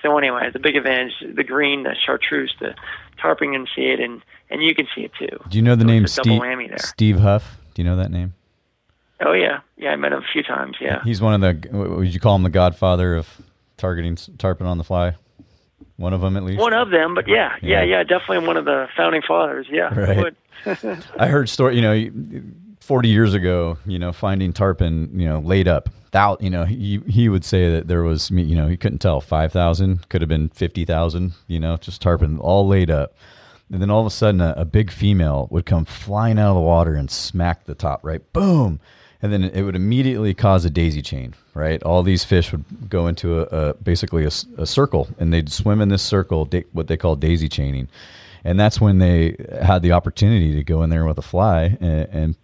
So 0.02 0.18
anyway, 0.18 0.50
the 0.52 0.58
big 0.58 0.76
advantage, 0.76 1.14
the 1.34 1.44
green, 1.44 1.82
the 1.82 1.94
chartreuse, 1.94 2.54
the 2.60 2.74
tarpon 3.20 3.52
can 3.52 3.66
see 3.74 3.86
it, 3.86 4.00
and 4.00 4.22
and 4.50 4.62
you 4.62 4.74
can 4.74 4.86
see 4.94 5.02
it 5.02 5.12
too. 5.18 5.38
Do 5.48 5.56
you 5.56 5.62
know 5.62 5.74
the 5.76 5.82
So 5.82 5.86
name 5.88 6.04
it's 6.04 6.18
a 6.18 6.22
double 6.22 6.40
Steve. 6.40 6.78
Steve 6.80 7.18
Huff? 7.20 7.58
Do 7.74 7.82
you 7.82 7.88
know 7.88 7.96
that 7.96 8.10
name? 8.10 8.34
Oh 9.24 9.32
yeah, 9.32 9.60
yeah, 9.76 9.90
I 9.90 9.96
met 9.96 10.12
him 10.12 10.18
a 10.18 10.26
few 10.32 10.42
times. 10.42 10.76
Yeah, 10.80 11.02
He's 11.04 11.20
one 11.20 11.34
of 11.34 11.40
the. 11.62 11.68
Would 11.76 12.12
you 12.12 12.20
call 12.20 12.34
him 12.36 12.42
the 12.42 12.50
Godfather 12.50 13.16
of 13.16 13.28
targeting 13.76 14.16
tarpon 14.38 14.66
on 14.66 14.78
the 14.78 14.84
fly? 14.84 15.16
One 15.96 16.12
of 16.12 16.20
them 16.20 16.36
at 16.36 16.42
least. 16.42 16.58
one 16.60 16.72
of 16.72 16.90
them, 16.90 17.14
but 17.14 17.28
yeah, 17.28 17.54
yeah, 17.62 17.82
Yeah. 17.82 17.98
yeah, 17.98 18.02
definitely 18.02 18.46
one 18.46 18.56
of 18.56 18.64
the 18.64 18.88
founding 18.96 19.22
fathers. 19.22 19.66
Yeah, 19.70 19.88
I 19.92 19.94
Right. 19.94 20.16
would. 20.18 20.36
I 21.18 21.28
heard 21.28 21.48
story. 21.48 21.76
You 21.76 21.82
know, 21.82 22.10
forty 22.84 23.08
years 23.08 23.34
ago, 23.34 23.78
you 23.86 23.98
know, 23.98 24.12
finding 24.12 24.52
tarpon, 24.52 25.18
you 25.18 25.26
know, 25.26 25.40
laid 25.40 25.66
up. 25.66 25.88
Thou, 26.10 26.36
you 26.38 26.50
know, 26.50 26.64
he 26.64 27.00
he 27.08 27.28
would 27.28 27.44
say 27.44 27.70
that 27.70 27.88
there 27.88 28.02
was, 28.02 28.30
you 28.30 28.54
know, 28.54 28.68
he 28.68 28.76
couldn't 28.76 29.00
tell 29.00 29.20
five 29.20 29.52
thousand, 29.52 30.08
could 30.08 30.20
have 30.20 30.28
been 30.28 30.48
fifty 30.50 30.84
thousand. 30.84 31.32
You 31.48 31.60
know, 31.60 31.76
just 31.76 32.02
tarpon 32.02 32.38
all 32.38 32.68
laid 32.68 32.90
up. 32.90 33.14
And 33.72 33.80
then 33.80 33.90
all 33.90 34.00
of 34.00 34.06
a 34.06 34.10
sudden, 34.10 34.40
a, 34.40 34.54
a 34.58 34.64
big 34.64 34.90
female 34.90 35.48
would 35.50 35.66
come 35.66 35.86
flying 35.86 36.38
out 36.38 36.50
of 36.50 36.56
the 36.56 36.60
water 36.60 36.94
and 36.94 37.10
smack 37.10 37.64
the 37.64 37.74
top, 37.74 38.04
right? 38.04 38.20
Boom. 38.32 38.78
And 39.22 39.32
then 39.32 39.44
it 39.44 39.62
would 39.62 39.74
immediately 39.74 40.34
cause 40.34 40.66
a 40.66 40.70
daisy 40.70 41.00
chain, 41.00 41.34
right? 41.54 41.82
All 41.82 42.02
these 42.02 42.24
fish 42.24 42.52
would 42.52 42.90
go 42.90 43.06
into 43.06 43.40
a, 43.40 43.70
a 43.70 43.74
basically 43.74 44.24
a 44.26 44.66
circle, 44.66 45.08
and 45.18 45.32
they'd 45.32 45.50
swim 45.50 45.80
in 45.80 45.88
this 45.88 46.02
circle, 46.02 46.46
what 46.72 46.88
they 46.88 46.98
call 46.98 47.16
daisy 47.16 47.48
chaining, 47.48 47.88
and 48.44 48.60
that's 48.60 48.82
when 48.82 48.98
they 48.98 49.34
had 49.62 49.80
the 49.80 49.92
opportunity 49.92 50.52
to 50.54 50.62
go 50.62 50.82
in 50.82 50.90
there 50.90 51.06
with 51.06 51.16
a 51.16 51.22
fly 51.22 51.78
and, 51.80 52.08
and 52.12 52.36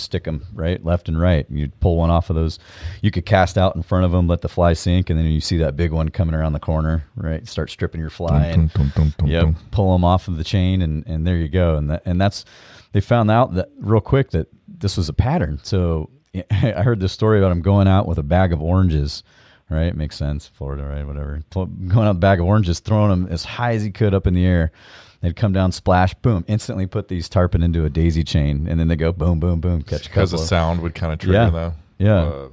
stick 0.00 0.24
them 0.24 0.46
right, 0.52 0.84
left 0.84 1.08
and 1.08 1.20
right. 1.20 1.46
You'd 1.50 1.78
pull 1.80 1.96
one 1.96 2.10
off 2.10 2.30
of 2.30 2.36
those. 2.36 2.58
You 3.02 3.10
could 3.10 3.26
cast 3.26 3.58
out 3.58 3.76
in 3.76 3.82
front 3.82 4.04
of 4.04 4.12
them, 4.12 4.26
let 4.26 4.40
the 4.40 4.48
fly 4.48 4.72
sink, 4.72 5.10
and 5.10 5.18
then 5.18 5.26
you 5.26 5.40
see 5.40 5.58
that 5.58 5.76
big 5.76 5.92
one 5.92 6.08
coming 6.08 6.34
around 6.34 6.52
the 6.52 6.60
corner, 6.60 7.04
right? 7.16 7.46
Start 7.46 7.70
stripping 7.70 8.00
your 8.00 8.10
fly 8.10 8.46
and 8.46 8.72
Dun, 8.72 8.88
dun, 8.88 8.92
dun, 8.94 9.14
dun, 9.18 9.28
Yep, 9.28 9.54
pull 9.70 9.92
them 9.92 10.04
off 10.04 10.28
of 10.28 10.36
the 10.36 10.44
chain, 10.44 10.82
and 10.82 11.06
and 11.06 11.26
there 11.26 11.36
you 11.36 11.48
go. 11.48 11.76
And 11.76 11.90
that 11.90 12.02
and 12.04 12.20
that's 12.20 12.44
they 12.92 13.00
found 13.00 13.30
out 13.30 13.54
that 13.54 13.68
real 13.78 14.00
quick 14.00 14.30
that 14.30 14.48
this 14.66 14.96
was 14.96 15.08
a 15.08 15.12
pattern. 15.14 15.60
So 15.62 16.10
I 16.50 16.82
heard 16.82 17.00
this 17.00 17.12
story 17.12 17.38
about 17.38 17.52
him 17.52 17.62
going 17.62 17.88
out 17.88 18.06
with 18.06 18.18
a 18.18 18.22
bag 18.22 18.52
of 18.52 18.62
oranges. 18.62 19.22
Right, 19.70 19.94
makes 19.94 20.16
sense. 20.16 20.46
Florida, 20.46 20.84
right? 20.84 21.06
Whatever. 21.06 21.42
Going 21.52 21.68
out 21.94 21.98
with 21.98 22.08
a 22.08 22.14
bag 22.14 22.40
of 22.40 22.46
oranges, 22.46 22.80
throwing 22.80 23.10
them 23.10 23.26
as 23.30 23.44
high 23.44 23.74
as 23.74 23.82
he 23.82 23.90
could 23.90 24.14
up 24.14 24.26
in 24.26 24.32
the 24.32 24.46
air. 24.46 24.72
They'd 25.20 25.34
come 25.34 25.52
down, 25.52 25.72
splash, 25.72 26.14
boom, 26.14 26.44
instantly 26.46 26.86
put 26.86 27.08
these 27.08 27.28
tarpon 27.28 27.62
into 27.62 27.84
a 27.84 27.90
daisy 27.90 28.22
chain, 28.22 28.68
and 28.68 28.78
then 28.78 28.86
they 28.88 28.94
go 28.96 29.10
boom, 29.12 29.40
boom, 29.40 29.60
boom, 29.60 29.82
catch 29.82 30.06
a 30.06 30.08
Because 30.08 30.30
the 30.30 30.38
sound 30.38 30.80
would 30.82 30.94
kind 30.94 31.12
of 31.12 31.18
trigger 31.18 31.32
Yeah. 31.38 31.50
though. 31.50 31.72
Yeah. 31.98 32.22
Uh, 32.22 32.48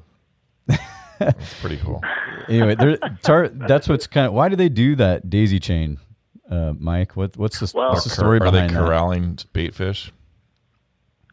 that's 1.20 1.60
pretty 1.62 1.78
cool. 1.78 2.02
anyway, 2.50 2.76
tar, 3.22 3.48
that's 3.50 3.88
what's 3.88 4.08
kind 4.08 4.28
of. 4.28 4.34
Why 4.34 4.50
do 4.50 4.56
they 4.56 4.70
do 4.70 4.96
that 4.96 5.30
daisy 5.30 5.60
chain, 5.60 5.98
uh, 6.50 6.74
Mike? 6.78 7.16
What, 7.16 7.38
what's 7.38 7.60
the, 7.60 7.72
Well- 7.78 7.92
what's 7.92 8.04
the 8.04 8.10
story 8.10 8.38
Are 8.40 8.46
they 8.46 8.52
behind 8.52 8.70
that? 8.72 8.80
corralling 8.80 9.38
bait 9.54 9.76
fish? 9.76 10.12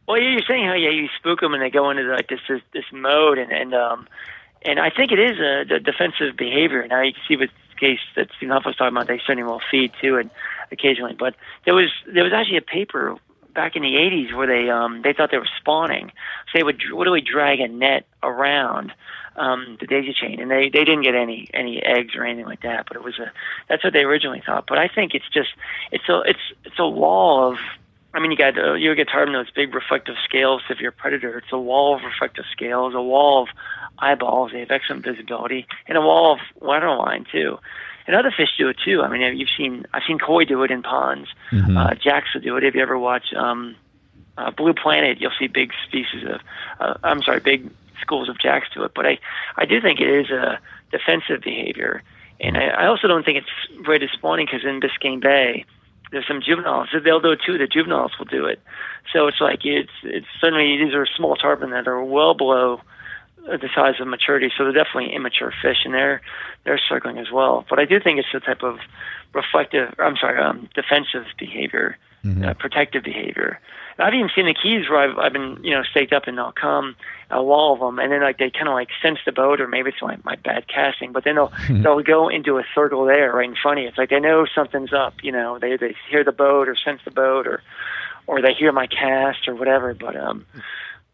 Well, 0.07 0.18
yeah, 0.20 0.30
you're 0.33 0.43
saying 0.47 0.66
how 0.66 0.74
yeah 0.74 0.91
you 0.91 1.09
spook 1.18 1.41
them 1.41 1.55
and 1.55 1.62
they 1.62 1.70
go 1.70 1.89
into 1.89 2.03
like 2.03 2.28
this 2.28 2.41
this, 2.49 2.61
this 2.74 2.85
mode 2.93 3.39
and 3.39 3.51
and 3.53 3.72
um 3.72 4.07
and 4.62 4.78
I 4.78 4.91
think 4.91 5.11
it 5.12 5.18
is 5.18 5.39
a 5.39 5.78
defensive 5.80 6.37
behavior. 6.37 6.87
Now 6.87 7.01
you 7.03 7.12
can 7.14 7.22
see 7.26 7.37
with 7.37 7.51
the 7.70 7.78
case 7.80 8.01
that 8.16 8.28
Stephen 8.37 8.53
Huff 8.53 8.64
was 8.66 8.76
talking 8.76 8.95
about, 8.95 9.07
they 9.07 9.18
certainly 9.26 9.45
will 9.45 9.62
feed 9.70 9.93
too 10.03 10.18
and 10.18 10.28
occasionally. 10.72 11.14
But 11.18 11.34
there 11.64 11.74
was 11.74 11.90
there 12.06 12.24
was 12.24 12.32
actually 12.32 12.58
a 12.58 12.62
paper 12.62 13.16
back 13.54 13.76
in 13.76 13.82
the 13.82 13.94
80s 13.94 14.34
where 14.34 14.46
they 14.46 14.70
um 14.70 15.02
they 15.02 15.12
thought 15.12 15.30
they 15.30 15.38
were 15.38 15.48
spawning, 15.58 16.12
so 16.46 16.58
they 16.58 16.62
would 16.64 16.82
literally 16.92 17.20
drag 17.20 17.60
a 17.60 17.68
net 17.68 18.06
around 18.22 18.92
um 19.36 19.78
the 19.80 19.86
daisy 19.86 20.12
chain 20.12 20.40
and 20.40 20.50
they 20.50 20.68
they 20.68 20.84
didn't 20.84 21.02
get 21.02 21.14
any 21.14 21.48
any 21.54 21.82
eggs 21.82 22.14
or 22.14 22.22
anything 22.22 22.44
like 22.44 22.60
that 22.60 22.84
but 22.86 22.98
it 22.98 23.02
was 23.02 23.18
a 23.18 23.32
that's 23.66 23.82
what 23.82 23.94
they 23.94 24.02
originally 24.02 24.42
thought 24.44 24.66
but 24.68 24.76
i 24.76 24.86
think 24.86 25.14
it's 25.14 25.28
just 25.32 25.48
it's 25.90 26.06
a 26.10 26.20
it's 26.26 26.52
it's 26.66 26.78
a 26.78 26.86
wall 26.86 27.50
of 27.50 27.56
I 28.14 28.20
mean, 28.20 28.30
you 28.30 28.36
got 28.36 28.58
uh, 28.58 28.74
you 28.74 28.94
get 28.94 29.08
tarpon 29.08 29.32
those 29.32 29.50
big 29.50 29.74
reflective 29.74 30.16
scales. 30.22 30.62
If 30.68 30.80
you're 30.80 30.90
a 30.90 30.92
predator, 30.92 31.38
it's 31.38 31.52
a 31.52 31.58
wall 31.58 31.96
of 31.96 32.02
reflective 32.02 32.44
scales, 32.52 32.94
a 32.94 33.00
wall 33.00 33.44
of 33.44 33.48
eyeballs. 33.98 34.52
They 34.52 34.60
have 34.60 34.70
excellent 34.70 35.04
visibility, 35.04 35.66
and 35.86 35.96
a 35.96 36.02
wall 36.02 36.34
of 36.34 36.40
water 36.60 36.94
line 36.94 37.26
too. 37.30 37.58
And 38.07 38.16
other 38.16 38.30
fish 38.30 38.48
do 38.59 38.68
it 38.68 38.76
too. 38.84 39.03
I 39.03 39.09
mean, 39.09 39.36
you've 39.38 39.50
seen 39.57 39.86
I've 39.92 40.03
seen 40.07 40.18
koi 40.18 40.44
do 40.44 40.62
it 40.64 40.70
in 40.70 40.82
ponds. 40.82 41.28
Mhm. 41.53 41.76
Uh, 41.76 41.94
jacks 41.94 42.34
will 42.34 42.40
do 42.40 42.57
it. 42.57 42.64
If 42.64 42.74
you 42.74 42.82
ever 42.82 42.98
watch 42.98 43.32
um, 43.34 43.76
uh, 44.36 44.50
Blue 44.50 44.74
Planet, 44.74 45.20
you'll 45.20 45.32
see 45.38 45.46
big 45.46 45.72
species 45.86 46.24
of, 46.24 46.40
uh, 46.80 46.94
I'm 47.05 47.22
sorry, 47.22 47.40
big 47.40 47.70
schools 48.00 48.28
of 48.28 48.38
jacks 48.38 48.68
to 48.74 48.82
it. 48.84 48.92
But 48.94 49.07
I, 49.07 49.18
I 49.57 49.64
do 49.66 49.80
think 49.80 50.00
it 50.00 50.09
is 50.09 50.30
a 50.30 50.59
defensive 50.90 51.42
behavior, 51.42 52.03
and 52.40 52.57
I, 52.57 52.66
I 52.68 52.86
also 52.86 53.07
don't 53.07 53.24
think 53.24 53.38
it's 53.38 53.84
very 53.84 53.98
disappointing 53.98 54.46
because 54.46 54.64
in 54.66 54.80
Biscayne 54.80 55.20
Bay, 55.20 55.64
there's 56.11 56.26
some 56.26 56.42
juveniles. 56.42 56.88
They'll 57.05 57.20
do 57.20 57.32
it 57.32 57.40
too. 57.44 57.57
The 57.57 57.66
juveniles 57.66 58.12
will 58.18 58.26
do 58.26 58.46
it. 58.46 58.61
So 59.12 59.26
it's 59.28 59.40
like 59.40 59.64
it's 59.64 59.90
it's 60.03 60.26
certainly 60.40 60.76
these 60.76 60.94
are 60.94 61.07
small 61.07 61.36
tarpon 61.36 61.70
that 61.70 61.86
are 61.88 62.03
well 62.03 62.34
below 62.34 62.80
the 63.45 63.68
size 63.74 64.01
of 64.01 64.07
maturity. 64.07 64.51
So 64.57 64.64
they're 64.64 64.84
definitely 64.84 65.14
immature 65.14 65.53
fish, 65.62 65.78
and 65.84 65.95
they're 65.95 66.22
they're 66.64 66.80
circling 66.88 67.18
as 67.18 67.30
well. 67.32 67.64
But 67.68 67.78
I 67.78 67.84
do 67.84 68.01
think 68.01 68.18
it's 68.18 68.28
a 68.34 68.40
type 68.40 68.62
of 68.62 68.78
reflective. 69.34 69.95
I'm 69.99 70.16
sorry, 70.16 70.40
um, 70.40 70.68
defensive 70.74 71.26
behavior, 71.38 71.97
mm-hmm. 72.24 72.45
uh, 72.45 72.55
protective 72.55 73.03
behavior. 73.03 73.61
And 73.99 74.07
I've 74.07 74.14
even 74.14 74.30
seen 74.34 74.47
the 74.47 74.55
keys 74.55 74.88
where 74.88 75.01
I've, 75.01 75.18
I've 75.18 75.32
been, 75.32 75.59
you 75.62 75.72
know, 75.72 75.82
staked 75.82 76.12
up 76.12 76.26
and 76.26 76.38
they'll 76.38 76.53
come, 76.53 76.97
a 77.30 77.43
wall 77.43 77.74
of 77.74 77.80
them, 77.80 77.99
and 77.99 78.12
then 78.12 78.22
like 78.22 78.38
they 78.38 78.51
kind 78.51 78.68
of 78.68 78.74
like 78.74 78.88
sense 79.03 79.18
the 79.26 79.32
boat, 79.32 79.61
or 79.61 79.68
maybe 79.68 79.90
it's 79.90 80.03
my, 80.03 80.16
my 80.24 80.36
bad 80.36 80.68
casting, 80.68 81.12
but 81.12 81.24
then 81.24 81.34
they'll 81.34 81.49
mm-hmm. 81.49 81.82
they'll 81.82 82.03
go 82.03 82.28
into 82.28 82.59
a 82.59 82.64
circle 82.74 83.05
there 83.05 83.32
right 83.32 83.49
in 83.49 83.57
front 83.61 83.78
of 83.78 83.82
you. 83.82 83.88
It's 83.88 83.99
like 83.99 84.11
they 84.11 84.20
know 84.20 84.47
something's 84.55 84.93
up, 84.93 85.14
you 85.22 85.32
know, 85.32 85.59
they 85.59 85.76
they 85.76 85.95
hear 86.11 86.24
the 86.24 86.32
boat 86.32 86.68
or 86.68 86.76
sense 86.76 87.01
the 87.05 87.11
boat 87.11 87.47
or 87.47 87.62
or 88.26 88.40
they 88.40 88.55
hear 88.55 88.72
my 88.72 88.86
cast 88.86 89.49
or 89.49 89.55
whatever. 89.55 89.95
But 89.95 90.16
um, 90.16 90.47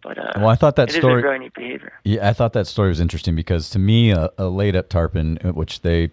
but 0.02 0.18
uh, 0.18 0.32
well, 0.36 0.48
I 0.48 0.54
thought 0.54 0.76
that 0.76 0.90
story. 0.90 1.22
very 1.22 1.38
neat 1.38 1.54
behavior. 1.54 1.92
Yeah, 2.04 2.28
I 2.28 2.32
thought 2.32 2.52
that 2.52 2.66
story 2.66 2.88
was 2.88 3.00
interesting 3.00 3.34
because 3.34 3.70
to 3.70 3.78
me, 3.78 4.10
a, 4.10 4.30
a 4.38 4.46
laid 4.46 4.76
up 4.76 4.88
tarpon, 4.88 5.36
which 5.54 5.82
they 5.82 6.10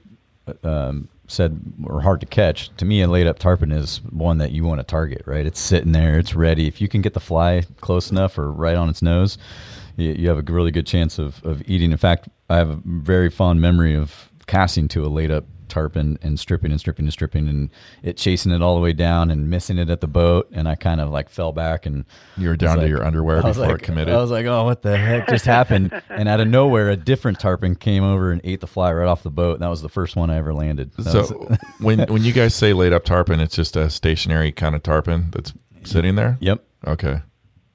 um, 0.63 1.07
said 1.27 1.59
were 1.79 2.01
hard 2.01 2.19
to 2.21 2.25
catch. 2.25 2.75
To 2.77 2.85
me, 2.85 3.01
a 3.01 3.07
laid 3.07 3.27
up 3.27 3.39
tarpon 3.39 3.71
is 3.71 3.97
one 4.09 4.37
that 4.39 4.51
you 4.51 4.63
want 4.63 4.79
to 4.79 4.83
target. 4.83 5.23
Right, 5.25 5.45
it's 5.45 5.59
sitting 5.59 5.91
there, 5.91 6.17
it's 6.17 6.35
ready. 6.35 6.67
If 6.67 6.81
you 6.81 6.87
can 6.87 7.01
get 7.01 7.13
the 7.13 7.19
fly 7.19 7.63
close 7.81 8.11
enough 8.11 8.37
or 8.37 8.51
right 8.51 8.75
on 8.75 8.89
its 8.89 9.01
nose, 9.01 9.37
you, 9.97 10.11
you 10.11 10.29
have 10.29 10.37
a 10.37 10.51
really 10.51 10.71
good 10.71 10.87
chance 10.87 11.19
of 11.19 11.43
of 11.43 11.61
eating. 11.67 11.91
In 11.91 11.97
fact, 11.97 12.27
I 12.49 12.57
have 12.57 12.69
a 12.69 12.79
very 12.85 13.29
fond 13.29 13.61
memory 13.61 13.95
of 13.95 14.29
casting 14.47 14.87
to 14.89 15.05
a 15.05 15.07
laid 15.07 15.31
up 15.31 15.45
tarpon 15.69 16.17
and 16.21 16.39
stripping 16.39 16.71
and 16.71 16.79
stripping 16.79 17.05
and 17.05 17.13
stripping 17.13 17.47
and 17.47 17.69
it 18.03 18.17
chasing 18.17 18.51
it 18.51 18.61
all 18.61 18.75
the 18.75 18.81
way 18.81 18.93
down 18.93 19.31
and 19.31 19.49
missing 19.49 19.77
it 19.77 19.89
at 19.89 20.01
the 20.01 20.07
boat 20.07 20.47
and 20.51 20.67
I 20.67 20.75
kind 20.75 21.01
of 21.01 21.09
like 21.09 21.29
fell 21.29 21.51
back 21.51 21.85
and 21.85 22.05
you 22.37 22.49
were 22.49 22.55
down 22.55 22.79
to 22.79 22.87
your 22.87 23.03
underwear 23.03 23.41
before 23.41 23.67
like, 23.67 23.75
it 23.75 23.81
committed. 23.81 24.13
I 24.13 24.17
was 24.17 24.31
like, 24.31 24.45
oh, 24.45 24.63
what 24.63 24.81
the 24.81 24.97
heck 24.97 25.27
just 25.27 25.45
happened? 25.45 25.91
and 26.09 26.29
out 26.29 26.39
of 26.39 26.47
nowhere, 26.47 26.89
a 26.89 26.95
different 26.97 27.39
tarpon 27.39 27.75
came 27.75 28.03
over 28.03 28.31
and 28.31 28.41
ate 28.43 28.61
the 28.61 28.67
fly 28.67 28.93
right 28.93 29.07
off 29.07 29.23
the 29.23 29.29
boat. 29.29 29.53
And 29.53 29.61
that 29.61 29.69
was 29.69 29.81
the 29.81 29.89
first 29.89 30.15
one 30.15 30.29
I 30.29 30.37
ever 30.37 30.53
landed. 30.53 30.91
That 30.93 31.11
so 31.11 31.55
when 31.79 31.99
when 32.07 32.23
you 32.23 32.33
guys 32.33 32.53
say 32.55 32.73
laid 32.73 32.93
up 32.93 33.03
tarpon, 33.03 33.39
it's 33.39 33.55
just 33.55 33.75
a 33.75 33.89
stationary 33.89 34.51
kind 34.51 34.75
of 34.75 34.83
tarpon 34.83 35.29
that's 35.31 35.53
sitting 35.83 36.15
there. 36.15 36.37
Yep. 36.39 36.63
Okay. 36.87 37.21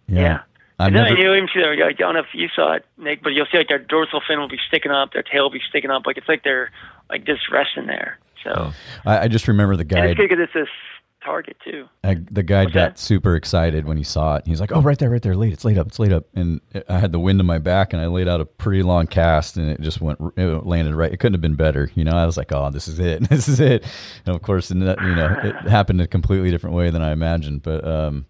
Yeah. 0.07 0.21
yeah. 0.21 0.41
I've 0.81 0.93
never... 0.93 1.15
you 1.15 1.35
even 1.35 1.49
see 1.53 1.61
their, 1.61 1.73
I 1.85 1.93
don't 1.93 2.15
know 2.15 2.21
if 2.21 2.33
you 2.33 2.49
saw 2.55 2.75
it, 2.75 2.87
Nick, 2.97 3.23
but 3.23 3.31
you'll 3.31 3.47
see 3.51 3.59
like 3.59 3.69
their 3.69 3.79
dorsal 3.79 4.21
fin 4.27 4.39
will 4.39 4.49
be 4.49 4.59
sticking 4.69 4.91
up, 4.91 5.13
their 5.13 5.23
tail 5.23 5.45
will 5.45 5.51
be 5.51 5.61
sticking 5.69 5.91
up, 5.91 6.07
like 6.07 6.17
it's 6.17 6.29
like 6.29 6.43
they're 6.43 6.71
like 7.09 7.25
just 7.25 7.51
resting 7.51 7.87
there. 7.87 8.19
So 8.43 8.53
oh. 8.57 8.75
I, 9.05 9.19
I, 9.25 9.29
just 9.29 9.49
remember 9.49 9.77
the 9.77 9.85
guy. 9.85 10.15
because 10.15 10.39
it's 10.41 10.55
this 10.55 10.69
target 11.23 11.57
too. 11.65 11.87
I, 12.03 12.17
the 12.31 12.43
guy 12.43 12.65
got 12.65 12.73
that? 12.73 12.99
super 12.99 13.37
excited 13.37 13.85
when 13.85 13.97
he 13.97 14.05
saw 14.05 14.37
it. 14.37 14.47
He's 14.47 14.61
like, 14.61 14.73
"Oh, 14.73 14.81
right 14.81 14.99
there, 14.99 15.11
right 15.11 15.21
there, 15.21 15.37
late. 15.37 15.53
It's 15.53 15.65
laid 15.65 15.79
up. 15.79 15.89
It's 15.89 15.99
laid 15.99 16.13
up." 16.13 16.25
And 16.35 16.61
I 16.89 16.99
had 16.99 17.13
the 17.13 17.19
wind 17.19 17.41
in 17.41 17.47
my 17.47 17.59
back, 17.59 17.93
and 17.93 18.01
I 18.01 18.07
laid 18.07 18.29
out 18.29 18.41
a 18.41 18.47
pretty 18.47 18.83
long 18.83 19.07
cast, 19.07 19.57
and 19.57 19.71
it 19.71 19.81
just 19.81 20.01
went. 20.01 20.19
It 20.37 20.67
landed 20.67 20.95
right. 20.95 21.13
It 21.13 21.19
couldn't 21.19 21.35
have 21.35 21.41
been 21.41 21.57
better. 21.57 21.91
You 21.95 22.05
know, 22.05 22.13
I 22.13 22.27
was 22.27 22.37
like, 22.37 22.53
"Oh, 22.53 22.71
this 22.71 22.89
is 22.89 22.99
it. 22.99 23.21
this 23.29 23.49
is 23.49 23.61
it." 23.61 23.85
And 24.27 24.35
of 24.35 24.43
course, 24.43 24.71
you 24.71 24.77
know, 24.77 25.37
it 25.43 25.69
happened 25.69 26.01
a 26.01 26.07
completely 26.07 26.51
different 26.51 26.77
way 26.77 26.91
than 26.91 27.03
I 27.03 27.13
imagined. 27.13 27.63
But 27.63 27.87
um, 27.87 28.27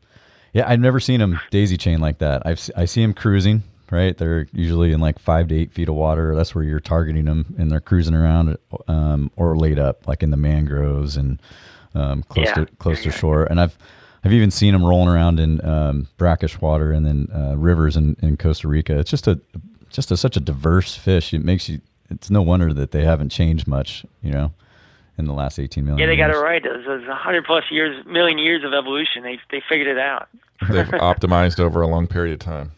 yeah, 0.52 0.68
I've 0.68 0.80
never 0.80 1.00
seen 1.00 1.20
them 1.20 1.40
daisy 1.50 1.76
chain 1.76 2.00
like 2.00 2.18
that. 2.18 2.42
I've 2.46 2.70
I 2.76 2.84
see 2.84 3.02
them 3.02 3.14
cruising 3.14 3.62
right? 3.90 4.16
They're 4.16 4.46
usually 4.52 4.92
in 4.92 5.00
like 5.00 5.18
five 5.18 5.48
to 5.48 5.54
eight 5.54 5.72
feet 5.72 5.88
of 5.88 5.94
water. 5.94 6.34
That's 6.34 6.54
where 6.54 6.64
you're 6.64 6.80
targeting 6.80 7.24
them, 7.24 7.54
and 7.58 7.70
they're 7.70 7.80
cruising 7.80 8.14
around 8.14 8.56
um, 8.88 9.30
or 9.36 9.56
laid 9.56 9.78
up, 9.78 10.06
like 10.06 10.22
in 10.22 10.30
the 10.30 10.36
mangroves 10.36 11.16
and 11.16 11.40
um, 11.94 12.22
close 12.24 12.46
yeah. 12.46 12.54
to 12.54 12.66
close 12.78 13.02
to 13.02 13.10
shore. 13.10 13.44
And 13.44 13.60
I've 13.60 13.76
I've 14.24 14.32
even 14.32 14.50
seen 14.50 14.72
them 14.72 14.84
rolling 14.84 15.08
around 15.08 15.40
in 15.40 15.64
um, 15.64 16.08
brackish 16.16 16.60
water 16.60 16.92
and 16.92 17.04
then 17.04 17.28
uh, 17.34 17.56
rivers 17.56 17.96
in, 17.96 18.16
in 18.22 18.36
Costa 18.36 18.68
Rica. 18.68 18.98
It's 18.98 19.10
just 19.10 19.26
a 19.26 19.40
just 19.90 20.10
a, 20.10 20.16
such 20.16 20.36
a 20.36 20.40
diverse 20.40 20.94
fish. 20.94 21.34
It 21.34 21.44
makes 21.44 21.68
you. 21.68 21.80
It's 22.10 22.30
no 22.30 22.42
wonder 22.42 22.72
that 22.72 22.90
they 22.90 23.04
haven't 23.04 23.28
changed 23.30 23.68
much, 23.68 24.04
you 24.20 24.32
know, 24.32 24.52
in 25.20 25.26
the 25.26 25.32
last 25.32 25.58
18 25.58 25.84
million. 25.84 25.98
Yeah, 25.98 26.06
they 26.06 26.16
years. 26.16 26.32
got 26.32 26.36
it 26.36 26.42
right. 26.42 26.64
It 26.64 26.86
was 26.86 27.06
100 27.06 27.44
plus 27.44 27.64
years, 27.70 28.04
million 28.06 28.38
years 28.38 28.64
of 28.64 28.72
evolution. 28.72 29.22
They 29.22 29.38
they 29.50 29.62
figured 29.68 29.88
it 29.88 29.98
out. 29.98 30.28
They've 30.68 30.86
optimized 30.86 31.60
over 31.60 31.80
a 31.80 31.86
long 31.86 32.06
period 32.06 32.32
of 32.32 32.40
time. 32.40 32.72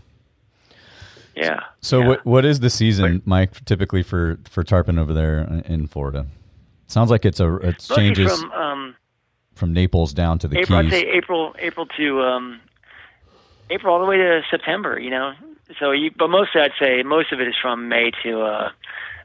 Yeah. 1.35 1.61
So 1.81 2.01
yeah. 2.01 2.09
what 2.09 2.27
what 2.27 2.45
is 2.45 2.61
the 2.61 2.71
season, 2.71 3.23
Mike, 3.25 3.65
typically 3.65 4.03
for 4.03 4.39
for 4.49 4.63
tarpon 4.63 4.99
over 4.99 5.13
there 5.13 5.63
in 5.65 5.87
Florida? 5.87 6.27
Sounds 6.87 7.11
like 7.11 7.25
it's 7.25 7.41
a 7.41 7.55
it 7.57 7.79
changes 7.79 8.41
from 8.41 8.53
um, 8.53 8.97
from 9.55 9.73
Naples 9.73 10.13
down 10.13 10.39
to 10.41 10.49
the 10.49 10.59
April, 10.59 10.83
Keys. 10.83 10.93
I'd 10.93 11.01
say 11.01 11.09
April 11.11 11.55
April 11.59 11.87
to 11.97 12.21
um, 12.21 12.61
April 13.71 13.95
all 13.95 14.01
the 14.01 14.07
way 14.07 14.19
to 14.19 14.43
September. 14.51 14.99
You 14.99 15.11
know, 15.11 15.33
so 15.79 15.91
you 15.91 16.11
but 16.17 16.29
mostly 16.29 16.61
I'd 16.61 16.73
say 16.79 17.03
most 17.03 17.33
of 17.33 17.41
it 17.41 17.49
is 17.49 17.55
from 17.61 17.89
May 17.89 18.11
to 18.25 18.43
uh, 18.43 18.71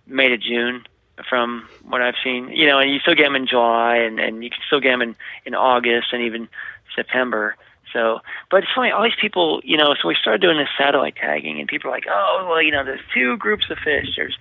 May 0.05 0.29
to 0.29 0.37
June. 0.37 0.85
From 1.29 1.67
what 1.83 2.01
I've 2.01 2.15
seen, 2.23 2.49
you 2.49 2.67
know, 2.67 2.77
and 2.77 2.91
you 2.91 2.99
still 2.99 3.15
get 3.15 3.23
them 3.23 3.35
in 3.35 3.47
July, 3.47 3.97
and 3.97 4.19
and 4.19 4.43
you 4.43 4.49
can 4.49 4.59
still 4.67 4.79
get 4.79 4.91
them 4.91 5.01
in 5.01 5.15
in 5.45 5.55
August 5.55 6.07
and 6.13 6.21
even 6.21 6.47
September. 6.95 7.55
So, 7.93 8.19
but 8.51 8.57
it's 8.57 8.67
funny, 8.75 8.91
all 8.91 9.03
these 9.03 9.13
people, 9.19 9.61
you 9.63 9.77
know, 9.77 9.95
so 9.99 10.07
we 10.07 10.15
started 10.19 10.41
doing 10.41 10.57
this 10.57 10.67
satellite 10.77 11.15
tagging, 11.15 11.59
and 11.59 11.67
people 11.67 11.89
are 11.89 11.93
like, 11.93 12.05
oh, 12.09 12.45
well, 12.49 12.61
you 12.61 12.71
know, 12.71 12.83
there's 12.83 13.01
two 13.13 13.37
groups 13.37 13.65
of 13.69 13.77
fish. 13.77 14.07
There's 14.15 14.37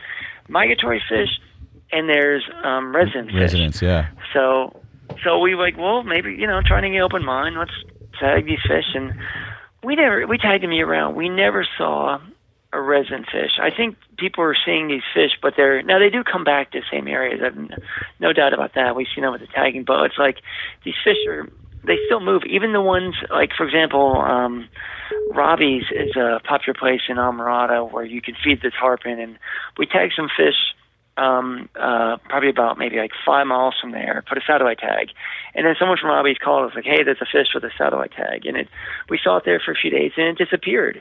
migratory 0.49 1.03
fish, 1.09 1.31
and 1.93 2.09
there's 2.09 2.45
um, 2.65 2.95
resident 2.95 3.29
fish. 3.29 3.41
Residents, 3.41 3.81
yeah. 3.81 4.09
So, 4.33 4.79
so 5.23 5.39
we 5.39 5.55
like, 5.55 5.77
well, 5.79 6.03
maybe 6.03 6.35
you 6.35 6.47
know, 6.47 6.61
trying 6.67 6.83
to 6.83 6.91
get 6.91 7.01
open 7.01 7.25
mind. 7.25 7.57
Let's 7.57 7.73
tag 8.19 8.47
these 8.47 8.59
fish, 8.67 8.95
and 8.95 9.15
we 9.83 9.95
never 9.95 10.27
we 10.27 10.39
tagged 10.39 10.63
them 10.63 10.73
year 10.73 10.87
round. 10.87 11.17
We 11.17 11.29
never 11.29 11.67
saw 11.79 12.19
a 12.73 12.81
resident 12.81 13.27
fish. 13.31 13.53
I 13.63 13.71
think 13.71 13.97
people 14.17 14.45
are 14.45 14.57
seeing 14.65 14.89
these 14.89 15.03
fish, 15.15 15.33
but 15.41 15.55
they're 15.57 15.83
now 15.83 15.99
they 15.99 16.11
do 16.11 16.25
come 16.25 16.45
back 16.45 16.73
to 16.73 16.81
the 16.81 16.87
same 16.91 17.09
areas. 17.09 17.41
I've 17.45 17.57
no 18.21 18.33
doubt 18.33 18.53
about 18.53 18.75
that. 18.75 18.97
We've 18.97 19.07
seen 19.15 19.23
them 19.23 19.33
with 19.33 19.41
the 19.41 19.47
tagging, 19.49 19.85
but 19.85 20.05
it's 20.05 20.19
like 20.19 20.39
these 20.85 20.95
fish 21.05 21.19
are 21.29 21.49
they 21.87 21.99
still 22.07 22.21
move. 22.21 22.43
Even 22.49 22.73
the 22.73 22.81
ones 22.81 23.15
like, 23.31 23.51
for 23.57 23.65
example, 23.67 24.21
um, 24.21 24.69
Robbie's 25.33 25.85
is 25.93 26.17
a 26.17 26.41
popular 26.45 26.75
place 26.79 27.03
in 27.09 27.17
Islamorada 27.17 27.91
where 27.91 28.05
you 28.05 28.21
can 28.21 28.35
feed 28.43 28.61
the 28.63 28.71
tarpon, 28.71 29.21
and 29.21 29.39
we 29.79 29.87
tag 29.87 30.11
some 30.15 30.29
fish. 30.37 30.75
Um, 31.19 31.71
uh, 31.81 32.19
probably 32.29 32.51
about 32.51 32.77
maybe 32.77 32.99
like 32.99 33.13
five 33.25 33.47
miles 33.47 33.75
from 33.81 33.93
there, 33.93 34.23
put 34.29 34.37
a 34.37 34.43
satellite 34.47 34.79
tag, 34.79 35.09
and 35.55 35.65
then 35.65 35.75
someone 35.79 35.97
from 35.97 36.11
Robbie's 36.11 36.37
called 36.37 36.69
us 36.69 36.77
like, 36.77 36.85
"Hey, 36.85 37.03
there's 37.05 37.23
a 37.23 37.27
fish 37.33 37.55
with 37.55 37.65
a 37.65 37.71
satellite 37.79 38.13
tag," 38.13 38.45
and 38.45 38.55
it 38.55 38.69
we 39.09 39.19
saw 39.25 39.39
it 39.39 39.45
there 39.47 39.59
for 39.59 39.73
a 39.73 39.75
few 39.75 39.91
days, 39.91 40.13
and 40.19 40.27
it 40.27 40.37
disappeared 40.37 41.01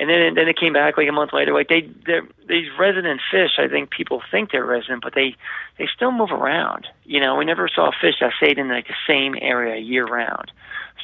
and 0.00 0.08
then 0.08 0.34
then 0.34 0.48
it 0.48 0.58
came 0.58 0.72
back 0.72 0.96
like 0.96 1.08
a 1.08 1.12
month 1.12 1.34
later. 1.34 1.52
Like 1.52 1.68
they 1.68 1.82
they're 2.06 2.26
these 2.48 2.68
resident 2.78 3.20
fish. 3.30 3.58
I 3.58 3.68
think 3.68 3.90
people 3.90 4.22
think 4.30 4.50
they're 4.50 4.64
resident, 4.64 5.02
but 5.02 5.14
they 5.14 5.36
they 5.76 5.86
still 5.94 6.10
move 6.10 6.32
around. 6.32 6.88
You 7.04 7.20
know, 7.20 7.36
we 7.36 7.44
never 7.44 7.68
saw 7.68 7.90
a 7.90 7.92
fish 8.00 8.14
that 8.20 8.32
stayed 8.38 8.58
in 8.58 8.68
like 8.68 8.88
the 8.88 8.94
same 9.06 9.36
area 9.40 9.78
year 9.78 10.06
round. 10.06 10.50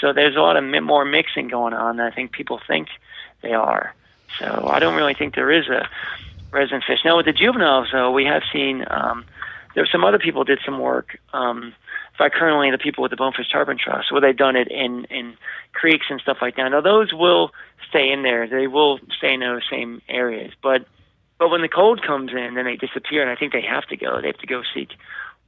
So 0.01 0.15
there's 0.15 0.35
a 0.35 0.41
lot 0.41 0.57
of 0.57 0.65
more 0.83 1.05
mixing 1.05 1.49
going 1.49 1.75
on 1.75 1.99
than 1.99 2.07
I 2.07 2.11
think 2.11 2.33
people 2.33 2.59
think 2.67 2.89
they 3.43 3.53
are. 3.53 3.95
So 4.39 4.67
I 4.67 4.79
don't 4.79 4.95
really 4.95 5.15
think 5.15 5.35
there 5.35 5.53
is 5.53 5.69
a 5.69 5.89
resident 6.51 6.85
fish. 6.85 7.01
Now 7.05 7.19
with 7.19 7.27
the 7.27 7.33
juveniles, 7.33 7.89
though, 7.93 8.11
we 8.11 8.25
have 8.25 8.43
seen 8.51 8.85
um, 8.89 9.27
there's 9.75 9.93
some 9.93 10.05
other 10.05 10.19
people 10.19 10.43
did 10.45 10.61
some 10.65 10.79
work. 10.79 11.19
Um, 11.35 11.75
by 12.19 12.29
currently 12.29 12.71
the 12.71 12.79
people 12.79 13.03
with 13.03 13.11
the 13.11 13.17
Bonefish 13.17 13.51
Tarpon 13.51 13.79
Trust, 13.79 14.13
where 14.13 14.21
they've 14.21 14.37
done 14.37 14.57
it 14.57 14.69
in 14.69 15.05
in 15.07 15.37
creeks 15.73 16.07
and 16.11 16.21
stuff 16.21 16.39
like 16.41 16.57
that. 16.57 16.69
Now 16.69 16.81
those 16.81 17.13
will 17.13 17.53
stay 17.89 18.11
in 18.11 18.23
there. 18.23 18.49
They 18.49 18.67
will 18.67 18.99
stay 19.17 19.35
in 19.35 19.41
those 19.41 19.63
same 19.71 20.03
areas. 20.09 20.53
But 20.63 20.87
but 21.39 21.51
when 21.51 21.63
the 21.63 21.69
cold 21.69 22.03
comes 22.03 22.31
in, 22.33 22.55
then 22.55 22.65
they 22.65 22.77
disappear, 22.77 23.23
and 23.23 23.31
I 23.31 23.37
think 23.37 23.53
they 23.53 23.63
have 23.63 23.87
to 23.87 23.97
go. 23.97 24.21
They 24.21 24.29
have 24.29 24.39
to 24.39 24.47
go 24.47 24.63
seek 24.75 24.91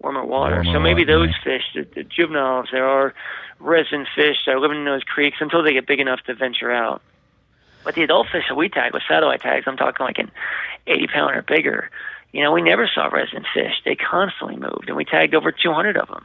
warmer 0.00 0.24
water. 0.24 0.56
Warmer 0.56 0.72
so 0.72 0.80
maybe 0.80 1.02
water, 1.02 1.26
those 1.26 1.34
yeah. 1.38 1.44
fish, 1.44 1.62
the, 1.74 1.88
the 1.94 2.04
juveniles, 2.04 2.68
there 2.72 2.86
are 2.86 3.14
resident 3.58 4.08
fish 4.14 4.36
that 4.46 4.52
are 4.52 4.60
living 4.60 4.78
in 4.78 4.84
those 4.84 5.02
creeks 5.02 5.38
until 5.40 5.62
they 5.62 5.72
get 5.72 5.86
big 5.86 6.00
enough 6.00 6.20
to 6.26 6.34
venture 6.34 6.70
out. 6.70 7.02
But 7.84 7.94
the 7.94 8.02
adult 8.02 8.28
fish 8.30 8.44
that 8.48 8.54
we 8.54 8.68
tag 8.68 8.92
with 8.92 9.02
satellite 9.08 9.40
tags, 9.40 9.64
I'm 9.66 9.76
talking 9.76 10.04
like 10.04 10.18
an 10.18 10.30
80 10.86 11.06
pound 11.08 11.36
or 11.36 11.42
bigger. 11.42 11.90
You 12.32 12.42
know, 12.42 12.52
we 12.52 12.60
never 12.60 12.88
saw 12.92 13.06
resident 13.06 13.46
fish. 13.54 13.80
They 13.84 13.94
constantly 13.96 14.56
moved, 14.56 14.88
and 14.88 14.96
we 14.96 15.04
tagged 15.04 15.34
over 15.34 15.50
200 15.50 15.96
of 15.96 16.08
them. 16.08 16.24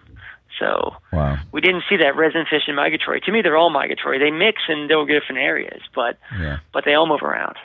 So 0.60 0.96
wow. 1.12 1.40
we 1.52 1.62
didn't 1.62 1.84
see 1.90 1.98
that 1.98 2.16
resin 2.16 2.46
fish 2.50 2.64
in 2.68 2.76
migratory. 2.76 3.22
To 3.22 3.32
me, 3.32 3.42
they're 3.42 3.58
all 3.58 3.70
migratory. 3.70 4.20
They 4.20 4.32
mix 4.32 4.62
in 4.68 4.88
go 4.88 5.06
different 5.06 5.40
areas, 5.40 5.82
but 5.96 6.18
yeah. 6.40 6.60
but 6.72 6.86
they 6.86 6.94
all 6.94 7.08
move 7.08 7.22
around. 7.22 7.56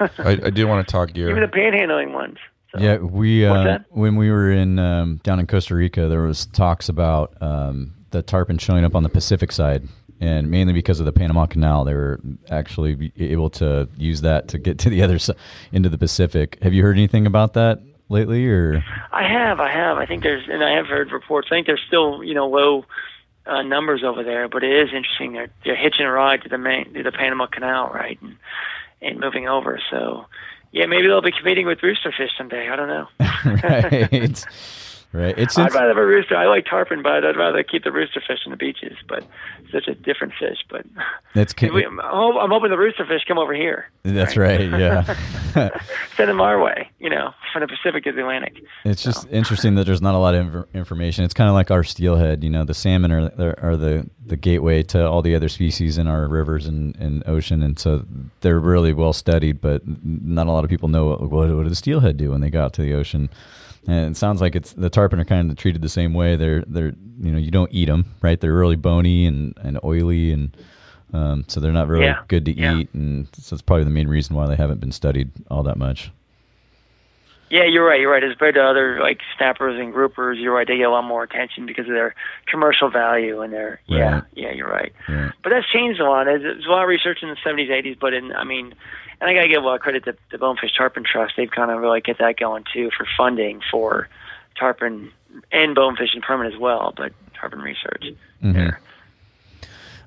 I, 0.00 0.38
I, 0.44 0.50
do 0.50 0.66
want 0.66 0.86
to 0.86 0.90
talk 0.90 1.12
gear. 1.12 1.30
Even 1.30 1.42
the 1.42 1.48
panhandling 1.48 2.12
ones. 2.12 2.38
So. 2.72 2.82
Yeah, 2.82 2.98
we 2.98 3.46
uh, 3.46 3.78
when 3.90 4.16
we 4.16 4.30
were 4.30 4.50
in 4.50 4.78
um, 4.78 5.20
down 5.22 5.38
in 5.38 5.46
Costa 5.46 5.74
Rica, 5.74 6.08
there 6.08 6.22
was 6.22 6.46
talks 6.46 6.88
about 6.88 7.40
um, 7.40 7.94
the 8.10 8.22
tarpon 8.22 8.58
showing 8.58 8.84
up 8.84 8.94
on 8.94 9.02
the 9.02 9.08
Pacific 9.08 9.52
side 9.52 9.88
and 10.20 10.50
mainly 10.50 10.72
because 10.72 10.98
of 10.98 11.06
the 11.06 11.12
Panama 11.12 11.46
Canal, 11.46 11.84
they 11.84 11.94
were 11.94 12.20
actually 12.50 13.12
able 13.18 13.50
to 13.50 13.88
use 13.96 14.22
that 14.22 14.48
to 14.48 14.58
get 14.58 14.78
to 14.80 14.90
the 14.90 15.02
other 15.02 15.18
side 15.18 15.36
into 15.72 15.88
the 15.88 15.98
Pacific. 15.98 16.58
Have 16.62 16.72
you 16.72 16.82
heard 16.82 16.96
anything 16.96 17.26
about 17.26 17.54
that 17.54 17.80
lately, 18.08 18.46
or? 18.46 18.84
I 19.12 19.26
have, 19.28 19.60
I 19.60 19.70
have. 19.70 19.98
I 19.98 20.06
think 20.06 20.22
there's, 20.22 20.48
and 20.48 20.62
I 20.62 20.76
have 20.76 20.86
heard 20.86 21.12
reports. 21.12 21.48
I 21.50 21.56
think 21.56 21.66
there's 21.66 21.82
still, 21.86 22.22
you 22.22 22.34
know, 22.34 22.48
low 22.48 22.84
uh, 23.46 23.62
numbers 23.62 24.02
over 24.04 24.22
there, 24.22 24.48
but 24.48 24.64
it 24.64 24.72
is 24.72 24.88
interesting. 24.94 25.32
They're 25.32 25.50
they're 25.64 25.76
hitching 25.76 26.04
a 26.04 26.10
ride 26.10 26.42
to 26.42 26.48
the 26.48 26.58
main 26.58 26.92
to 26.94 27.02
the 27.02 27.12
Panama 27.12 27.46
Canal, 27.46 27.90
right, 27.92 28.18
and 28.20 28.36
and 29.02 29.20
moving 29.20 29.48
over. 29.48 29.80
So, 29.90 30.26
yeah, 30.72 30.86
maybe 30.86 31.06
they'll 31.06 31.22
be 31.22 31.32
competing 31.32 31.66
with 31.66 31.78
roosterfish 31.78 32.30
someday. 32.36 32.68
I 32.68 32.76
don't 32.76 32.88
know. 32.88 33.06
right. 33.20 34.44
Right. 35.16 35.38
It's 35.38 35.56
I'd 35.56 35.72
rather 35.72 35.88
have 35.88 35.96
a 35.96 36.06
rooster. 36.06 36.36
I 36.36 36.46
like 36.46 36.66
tarpon, 36.66 37.02
but 37.02 37.24
I'd 37.24 37.38
rather 37.38 37.62
keep 37.62 37.84
the 37.84 37.90
rooster 37.90 38.20
fish 38.20 38.40
in 38.44 38.50
the 38.50 38.56
beaches. 38.58 38.98
But 39.08 39.24
it's 39.62 39.72
such 39.72 39.88
a 39.88 39.94
different 39.94 40.34
fish. 40.38 40.58
But 40.68 40.84
that's 41.34 41.54
we, 41.62 41.86
I'm, 41.86 41.98
hoping 42.02 42.68
the 42.68 42.76
rooster 42.76 43.06
fish 43.06 43.22
come 43.26 43.38
over 43.38 43.54
here. 43.54 43.90
That's 44.02 44.36
right. 44.36 44.70
right 44.70 44.78
yeah. 44.78 45.70
Send 46.16 46.28
them 46.28 46.42
our 46.42 46.62
way. 46.62 46.90
You 46.98 47.08
know, 47.08 47.30
from 47.50 47.62
the 47.62 47.66
Pacific 47.66 48.04
to 48.04 48.12
the 48.12 48.20
Atlantic. 48.20 48.62
It's 48.84 49.00
so. 49.00 49.12
just 49.12 49.26
interesting 49.30 49.76
that 49.76 49.86
there's 49.86 50.02
not 50.02 50.14
a 50.14 50.18
lot 50.18 50.34
of 50.34 50.54
inf- 50.54 50.74
information. 50.74 51.24
It's 51.24 51.32
kind 51.32 51.48
of 51.48 51.54
like 51.54 51.70
our 51.70 51.82
steelhead. 51.82 52.44
You 52.44 52.50
know, 52.50 52.64
the 52.64 52.74
salmon 52.74 53.10
are 53.10 53.54
are 53.62 53.76
the 53.78 54.10
the 54.26 54.36
gateway 54.36 54.82
to 54.82 55.08
all 55.08 55.22
the 55.22 55.34
other 55.34 55.48
species 55.48 55.96
in 55.96 56.06
our 56.06 56.28
rivers 56.28 56.66
and, 56.66 56.94
and 56.96 57.26
ocean, 57.26 57.62
and 57.62 57.78
so 57.78 58.04
they're 58.42 58.60
really 58.60 58.92
well 58.92 59.14
studied. 59.14 59.62
But 59.62 59.80
not 60.04 60.46
a 60.46 60.52
lot 60.52 60.64
of 60.64 60.68
people 60.68 60.90
know 60.90 61.06
what, 61.06 61.20
what, 61.22 61.56
what 61.56 61.62
did 61.62 61.72
the 61.72 61.76
steelhead 61.76 62.18
do 62.18 62.32
when 62.32 62.42
they 62.42 62.50
got 62.50 62.66
out 62.66 62.72
to 62.74 62.82
the 62.82 62.92
ocean. 62.92 63.30
And 63.86 64.10
it 64.10 64.16
sounds 64.16 64.40
like 64.40 64.56
it's 64.56 64.72
the 64.72 64.90
tarpon 64.90 65.20
are 65.20 65.24
kind 65.24 65.50
of 65.50 65.56
treated 65.56 65.82
the 65.82 65.88
same 65.88 66.12
way. 66.12 66.36
They're 66.36 66.64
they're 66.66 66.92
you 67.20 67.30
know 67.30 67.38
you 67.38 67.50
don't 67.50 67.72
eat 67.72 67.86
them 67.86 68.14
right. 68.20 68.40
They're 68.40 68.52
really 68.52 68.76
bony 68.76 69.26
and, 69.26 69.56
and 69.62 69.78
oily 69.84 70.32
and 70.32 70.56
um, 71.12 71.44
so 71.48 71.60
they're 71.60 71.72
not 71.72 71.88
really 71.88 72.04
yeah. 72.04 72.22
good 72.28 72.44
to 72.46 72.52
yeah. 72.52 72.78
eat. 72.78 72.92
And 72.92 73.28
so 73.38 73.54
it's 73.54 73.62
probably 73.62 73.84
the 73.84 73.90
main 73.90 74.08
reason 74.08 74.34
why 74.34 74.46
they 74.48 74.56
haven't 74.56 74.80
been 74.80 74.92
studied 74.92 75.30
all 75.50 75.62
that 75.62 75.76
much. 75.76 76.10
Yeah, 77.48 77.64
you're 77.64 77.86
right. 77.86 78.00
You're 78.00 78.10
right. 78.10 78.24
As 78.24 78.32
compared 78.32 78.56
to 78.56 78.62
other 78.62 78.98
like 79.00 79.20
snappers 79.36 79.78
and 79.78 79.94
groupers, 79.94 80.40
you're 80.40 80.54
right. 80.54 80.66
They 80.66 80.78
get 80.78 80.88
a 80.88 80.90
lot 80.90 81.04
more 81.04 81.22
attention 81.22 81.64
because 81.66 81.86
of 81.86 81.94
their 81.94 82.14
commercial 82.48 82.90
value 82.90 83.40
and 83.40 83.52
their 83.52 83.80
right. 83.88 83.98
yeah, 83.98 84.20
yeah. 84.34 84.52
You're 84.52 84.68
right. 84.68 84.92
right. 85.08 85.32
But 85.42 85.50
that's 85.50 85.70
changed 85.70 86.00
a 86.00 86.04
lot. 86.04 86.24
There's, 86.24 86.42
there's 86.42 86.66
a 86.66 86.70
lot 86.70 86.82
of 86.82 86.88
research 86.88 87.18
in 87.22 87.28
the 87.28 87.36
70s, 87.36 87.70
80s, 87.70 87.98
but 88.00 88.14
in 88.14 88.32
I 88.32 88.42
mean, 88.42 88.74
and 89.20 89.30
I 89.30 89.34
gotta 89.34 89.48
give 89.48 89.62
a 89.62 89.66
lot 89.66 89.76
of 89.76 89.80
credit 89.80 90.04
to 90.06 90.16
the 90.32 90.38
Bonefish 90.38 90.76
Tarpon 90.76 91.04
Trust. 91.04 91.34
They've 91.36 91.50
kind 91.50 91.70
of 91.70 91.80
really 91.80 92.00
get 92.00 92.18
that 92.18 92.36
going 92.36 92.64
too 92.72 92.90
for 92.96 93.06
funding 93.16 93.60
for 93.70 94.08
tarpon 94.58 95.12
and 95.52 95.74
bonefish 95.74 96.14
and 96.14 96.22
permit 96.22 96.52
as 96.52 96.58
well, 96.58 96.94
but 96.96 97.12
tarpon 97.38 97.60
research 97.60 98.06
mm-hmm. 98.42 98.52
there. 98.52 98.80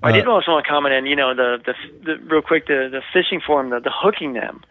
I 0.02 0.14
did 0.14 0.28
also 0.28 0.52
want 0.52 0.66
to 0.66 0.70
comment 0.70 0.96
on, 0.96 1.06
you 1.06 1.16
know, 1.16 1.36
the, 1.36 1.58
the 1.66 1.74
the 2.06 2.18
real 2.24 2.42
quick 2.42 2.68
the 2.68 2.90
the 2.90 3.02
fishing 3.14 3.42
form, 3.46 3.70
the 3.70 3.80
the 3.80 3.92
hooking 3.94 4.34
them 4.34 4.62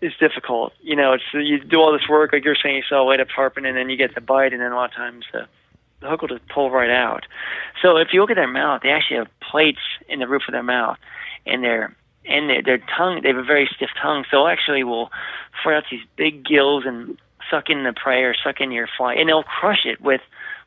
is 0.00 0.12
difficult. 0.18 0.72
You 0.80 0.96
know, 0.96 1.12
it's 1.12 1.24
you 1.32 1.60
do 1.60 1.80
all 1.80 1.92
this 1.92 2.08
work 2.08 2.32
like 2.32 2.44
you're 2.44 2.56
saying, 2.60 2.76
you 2.76 2.82
saw 2.88 3.02
a 3.02 3.06
light 3.06 3.20
up 3.20 3.28
tarpon, 3.34 3.66
and 3.66 3.76
then 3.76 3.90
you 3.90 3.96
get 3.96 4.14
the 4.14 4.20
bite, 4.20 4.52
and 4.52 4.60
then 4.60 4.72
a 4.72 4.76
lot 4.76 4.90
of 4.90 4.96
times 4.96 5.24
the 5.32 5.46
the 6.00 6.08
hook 6.08 6.22
will 6.22 6.28
just 6.28 6.48
pull 6.48 6.70
right 6.70 6.90
out. 6.90 7.26
So 7.82 7.98
if 7.98 8.08
you 8.12 8.20
look 8.20 8.30
at 8.30 8.36
their 8.36 8.48
mouth, 8.48 8.80
they 8.82 8.90
actually 8.90 9.18
have 9.18 9.28
plates 9.40 9.80
in 10.08 10.18
the 10.18 10.26
roof 10.26 10.42
of 10.48 10.52
their 10.52 10.62
mouth, 10.62 10.98
and 11.46 11.62
their 11.62 11.94
and 12.24 12.48
their, 12.48 12.62
their 12.62 12.78
tongue, 12.96 13.20
they 13.22 13.28
have 13.28 13.36
a 13.36 13.42
very 13.42 13.68
stiff 13.74 13.90
tongue, 14.00 14.24
so 14.30 14.46
actually 14.46 14.84
will 14.84 15.10
fire 15.62 15.76
out 15.76 15.84
these 15.90 16.04
big 16.16 16.44
gills 16.44 16.84
and 16.86 17.18
suck 17.50 17.68
in 17.68 17.82
the 17.84 17.92
prey 17.92 18.22
or 18.22 18.34
suck 18.34 18.60
in 18.60 18.70
your 18.70 18.88
fly, 18.96 19.14
and 19.14 19.28
they'll 19.28 19.42
crush 19.42 19.84
it 19.84 20.00
with 20.00 20.20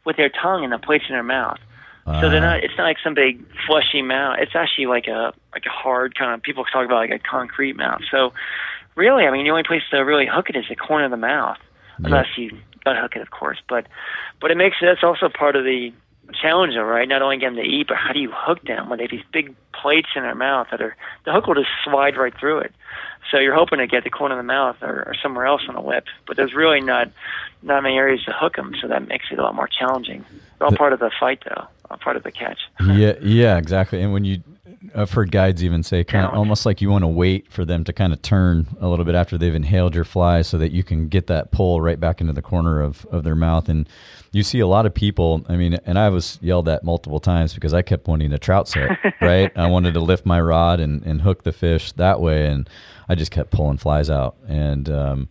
with 0.06 0.18
their 0.18 0.30
tongue 0.30 0.64
and 0.64 0.74
the 0.74 0.78
plates 0.78 1.06
in 1.08 1.16
their 1.16 1.24
mouth. 1.24 1.60
Uh, 2.06 2.20
so 2.20 2.30
they're 2.30 2.42
not. 2.42 2.64
It's 2.64 2.78
not 2.78 2.84
like 2.84 2.98
some 3.04 3.14
big 3.14 3.46
fleshy 3.66 4.02
mouth. 4.02 4.38
It's 4.40 4.56
actually 4.56 4.88
like 4.88 5.08
a 5.08 5.34
like 5.54 5.66
a 5.66 5.70
hard 5.70 6.16
kind 6.18 6.34
of. 6.34 6.42
People 6.42 6.66
talk 6.66 6.86
about 6.86 6.98
like 6.98 7.12
a 7.12 7.20
concrete 7.20 7.78
mouth. 7.78 8.02
So 8.12 8.34
really, 8.96 9.26
I 9.26 9.32
mean, 9.32 9.44
the 9.46 9.52
only 9.52 9.64
place 9.64 9.82
to 9.92 9.98
really 10.00 10.26
hook 10.28 10.50
it 10.50 10.56
is 10.56 10.66
the 10.70 10.76
corner 10.76 11.06
of 11.06 11.12
the 11.12 11.18
mouth, 11.18 11.58
Yeah. 12.00 12.08
unless 12.08 12.28
you 12.38 12.58
gut 12.86 12.98
hook 12.98 13.16
it, 13.16 13.22
of 13.22 13.32
course. 13.32 13.58
But 13.70 13.88
but 14.42 14.52
it 14.52 14.58
makes 14.58 14.78
that's 14.82 15.04
also 15.04 15.30
part 15.30 15.56
of 15.56 15.64
the 15.64 15.94
challenge, 16.42 16.74
though, 16.76 16.84
right? 16.84 17.08
Not 17.08 17.22
only 17.22 17.38
get 17.38 17.48
them 17.48 17.56
to 17.58 17.62
eat, 17.70 17.88
but 17.88 17.98
how 17.98 18.14
do 18.14 18.20
you 18.20 18.32
hook 18.34 18.62
them 18.64 18.90
when 18.90 18.98
they 18.98 19.04
have 19.04 19.12
these 19.12 19.24
big 19.32 19.56
plates 19.74 20.10
in 20.16 20.24
their 20.24 20.36
mouth 20.36 20.68
that 20.72 20.82
are 20.82 20.96
the 21.26 21.32
hook 21.34 21.48
will 21.48 21.56
just 21.56 21.70
slide 21.84 22.16
right 22.18 22.34
through 22.40 22.60
it. 22.60 22.72
So 23.32 23.40
you're 23.40 23.56
hoping 23.56 23.80
to 23.80 23.88
get 23.88 24.04
the 24.04 24.10
corner 24.10 24.36
of 24.36 24.40
the 24.40 24.44
mouth 24.48 24.78
or, 24.82 25.04
or 25.08 25.16
somewhere 25.22 25.46
else 25.46 25.62
on 25.68 25.76
the 25.76 25.82
lip, 25.82 26.06
but 26.28 26.38
there's 26.38 26.54
really 26.54 26.82
not 26.82 27.10
not 27.62 27.82
many 27.84 27.96
areas 27.98 28.24
to 28.26 28.32
hook 28.34 28.56
them, 28.58 28.74
so 28.82 28.88
that 28.90 29.08
makes 29.08 29.26
it 29.32 29.40
a 29.40 29.42
lot 29.44 29.56
more 29.56 29.68
challenging. 29.68 30.26
It's 30.32 30.62
all 30.62 30.72
part 30.76 30.94
of 30.94 31.00
the 31.00 31.10
fight, 31.20 31.42
though, 31.48 31.66
all 31.90 31.98
part 31.98 32.18
of 32.18 32.24
the 32.24 32.32
catch. 32.32 32.60
yeah, 32.86 33.14
yeah, 33.22 33.58
exactly. 33.58 34.02
And 34.02 34.12
when 34.14 34.26
you, 34.26 34.44
I've 34.96 35.12
heard 35.12 35.32
guides 35.32 35.64
even 35.64 35.84
say, 35.84 36.04
kind 36.04 36.26
of 36.26 36.34
almost 36.34 36.66
like 36.66 36.82
you 36.82 36.90
want 36.90 37.04
to 37.04 37.08
wait 37.08 37.52
for 37.52 37.66
them 37.66 37.84
to 37.86 37.94
kind 37.94 38.12
of 38.12 38.22
turn 38.22 38.68
a 38.80 38.88
little 38.88 39.06
bit 39.06 39.16
after 39.16 39.38
they've 39.38 39.56
inhaled 39.56 39.96
your 39.96 40.04
fly, 40.04 40.42
so 40.42 40.58
that 40.58 40.72
you 40.72 40.84
can 40.84 41.08
get 41.08 41.28
that 41.28 41.52
pull 41.52 41.82
right 41.82 42.00
back 42.00 42.22
into 42.22 42.34
the 42.34 42.42
corner 42.42 42.82
of 42.82 43.06
of 43.08 43.24
their 43.24 43.36
mouth. 43.36 43.70
And 43.70 43.88
you 44.32 44.44
see 44.44 44.60
a 44.60 44.68
lot 44.68 44.86
of 44.86 44.94
people. 44.94 45.46
I 45.48 45.56
mean, 45.56 45.76
and 45.86 45.98
I 45.98 46.10
was 46.10 46.40
yelled 46.42 46.68
at 46.68 46.84
multiple 46.84 47.20
times 47.20 47.54
because 47.54 47.74
I 47.74 47.82
kept 47.82 48.08
wanting 48.08 48.34
a 48.34 48.40
trout 48.40 48.68
set. 48.68 48.98
right, 49.22 49.52
I 49.56 49.68
wanted 49.68 49.94
to 49.94 50.00
lift 50.00 50.26
my 50.26 50.42
rod 50.42 50.80
and 50.80 51.04
and 51.04 51.22
hook 51.22 51.44
the 51.44 51.54
fish 51.54 51.92
that 51.94 52.20
way, 52.20 52.48
and 52.48 52.70
I 53.08 53.16
just 53.16 53.32
kept 53.32 53.52
pulling 53.52 53.78
flies 53.78 54.10
out. 54.10 54.36
And 54.48 54.90
um, 54.90 55.30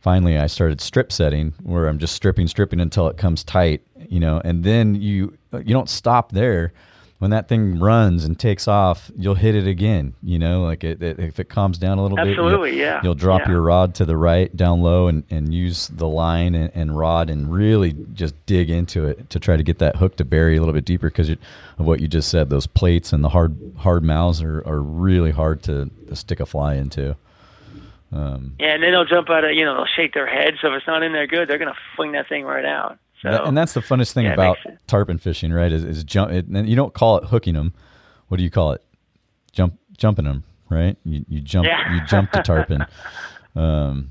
finally, 0.00 0.38
I 0.38 0.46
started 0.46 0.80
strip 0.80 1.10
setting, 1.10 1.54
where 1.62 1.88
I'm 1.88 1.98
just 1.98 2.14
stripping, 2.14 2.46
stripping 2.46 2.80
until 2.80 3.08
it 3.08 3.16
comes 3.16 3.42
tight. 3.42 3.82
You 4.08 4.20
know, 4.20 4.40
and 4.44 4.62
then 4.62 4.94
you 4.94 5.36
you 5.52 5.74
don't 5.74 5.90
stop 5.90 6.32
there. 6.32 6.72
When 7.20 7.30
that 7.30 7.48
thing 7.48 7.78
runs 7.78 8.24
and 8.24 8.38
takes 8.38 8.68
off, 8.68 9.10
you'll 9.16 9.36
hit 9.36 9.54
it 9.54 9.66
again. 9.66 10.14
You 10.22 10.38
know, 10.38 10.64
like 10.64 10.84
it, 10.84 11.00
it, 11.02 11.18
if 11.18 11.38
it 11.40 11.48
calms 11.48 11.78
down 11.78 11.96
a 11.98 12.02
little 12.02 12.16
bit, 12.16 12.26
you'll- 12.26 12.44
Absolutely, 12.44 12.78
yeah. 12.78 13.00
You'll 13.02 13.14
drop 13.14 13.42
Yeah. 13.42 13.52
your 13.52 13.62
rod 13.62 13.94
to 13.94 14.04
the 14.04 14.16
right, 14.16 14.54
down 14.54 14.82
low, 14.82 15.06
and, 15.06 15.22
and 15.30 15.54
use 15.54 15.88
the 15.88 16.08
line 16.08 16.54
and, 16.54 16.70
and 16.74 16.98
rod 16.98 17.30
and 17.30 17.50
really 17.50 17.94
just 18.12 18.34
dig 18.46 18.68
into 18.68 19.06
it 19.06 19.30
to 19.30 19.38
try 19.40 19.56
to 19.56 19.62
get 19.62 19.78
that 19.78 19.96
hook 19.96 20.16
to 20.16 20.24
bury 20.24 20.56
a 20.56 20.60
little 20.60 20.74
bit 20.74 20.84
deeper 20.84 21.08
because 21.08 21.30
of 21.30 21.38
what 21.78 22.00
you 22.00 22.08
just 22.08 22.28
said. 22.28 22.50
Those 22.50 22.66
plates 22.66 23.12
and 23.12 23.24
the 23.24 23.30
hard 23.30 23.56
hard 23.78 24.02
mouths 24.04 24.42
are, 24.42 24.58
are 24.66 24.82
really 24.82 25.30
hard 25.30 25.62
to, 25.62 25.90
to 26.08 26.16
stick 26.16 26.40
a 26.40 26.46
fly 26.46 26.74
into. 26.74 27.16
Um, 28.12 28.54
Yeah, 28.58 28.74
and 28.74 28.82
then 28.82 28.92
they'll 28.92 29.04
jump 29.06 29.30
out 29.30 29.44
of 29.44 29.52
you 29.52 29.64
know 29.64 29.74
they'll 29.76 29.86
shake 29.96 30.14
their 30.14 30.26
head. 30.26 30.54
So 30.60 30.68
if 30.68 30.74
it's 30.78 30.86
not 30.86 31.02
in 31.02 31.12
there 31.12 31.26
good, 31.26 31.48
they're 31.48 31.58
gonna 31.58 31.74
fling 31.96 32.12
that 32.12 32.28
thing 32.28 32.44
right 32.44 32.64
out. 32.64 32.98
So 33.24 33.44
and 33.44 33.56
that's 33.56 33.72
the 33.72 33.80
funnest 33.80 34.12
thing 34.12 34.26
yeah, 34.26 34.34
about 34.34 34.58
tarpon 34.86 35.18
fishing, 35.18 35.52
right? 35.52 35.72
Is, 35.72 35.84
is 35.84 36.04
jump. 36.04 36.30
It, 36.32 36.46
and 36.46 36.68
you 36.68 36.76
don't 36.76 36.94
call 36.94 37.16
it 37.18 37.24
hooking 37.24 37.54
them. 37.54 37.72
What 38.28 38.36
do 38.36 38.42
you 38.42 38.50
call 38.50 38.72
it? 38.72 38.82
Jump, 39.52 39.78
jumping 39.96 40.24
them, 40.24 40.44
right? 40.70 40.96
You, 41.04 41.24
you 41.28 41.40
jump, 41.40 41.66
Yeah. 41.66 41.94
you 41.94 42.00
jump 42.06 42.32
the 42.32 42.42
tarpon. 42.42 42.86
um, 43.56 44.10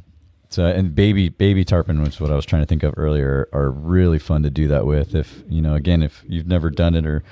so 0.49 0.65
and 0.65 0.93
baby 0.93 1.29
baby 1.29 1.65
tarpon 1.65 2.01
was 2.01 2.19
what 2.19 2.31
I 2.31 2.35
was 2.35 2.45
trying 2.45 2.61
to 2.61 2.65
think 2.67 2.83
of 2.83 2.93
earlier. 2.97 3.49
Are 3.53 3.71
really 3.71 4.19
fun 4.19 4.43
to 4.43 4.49
do 4.49 4.67
that 4.67 4.85
with. 4.85 5.15
If 5.15 5.43
you 5.49 5.61
know, 5.61 5.73
again, 5.73 6.03
if 6.03 6.23
you've 6.27 6.47
never 6.47 6.69
done 6.69 6.95
it 6.95 7.05
or 7.05 7.23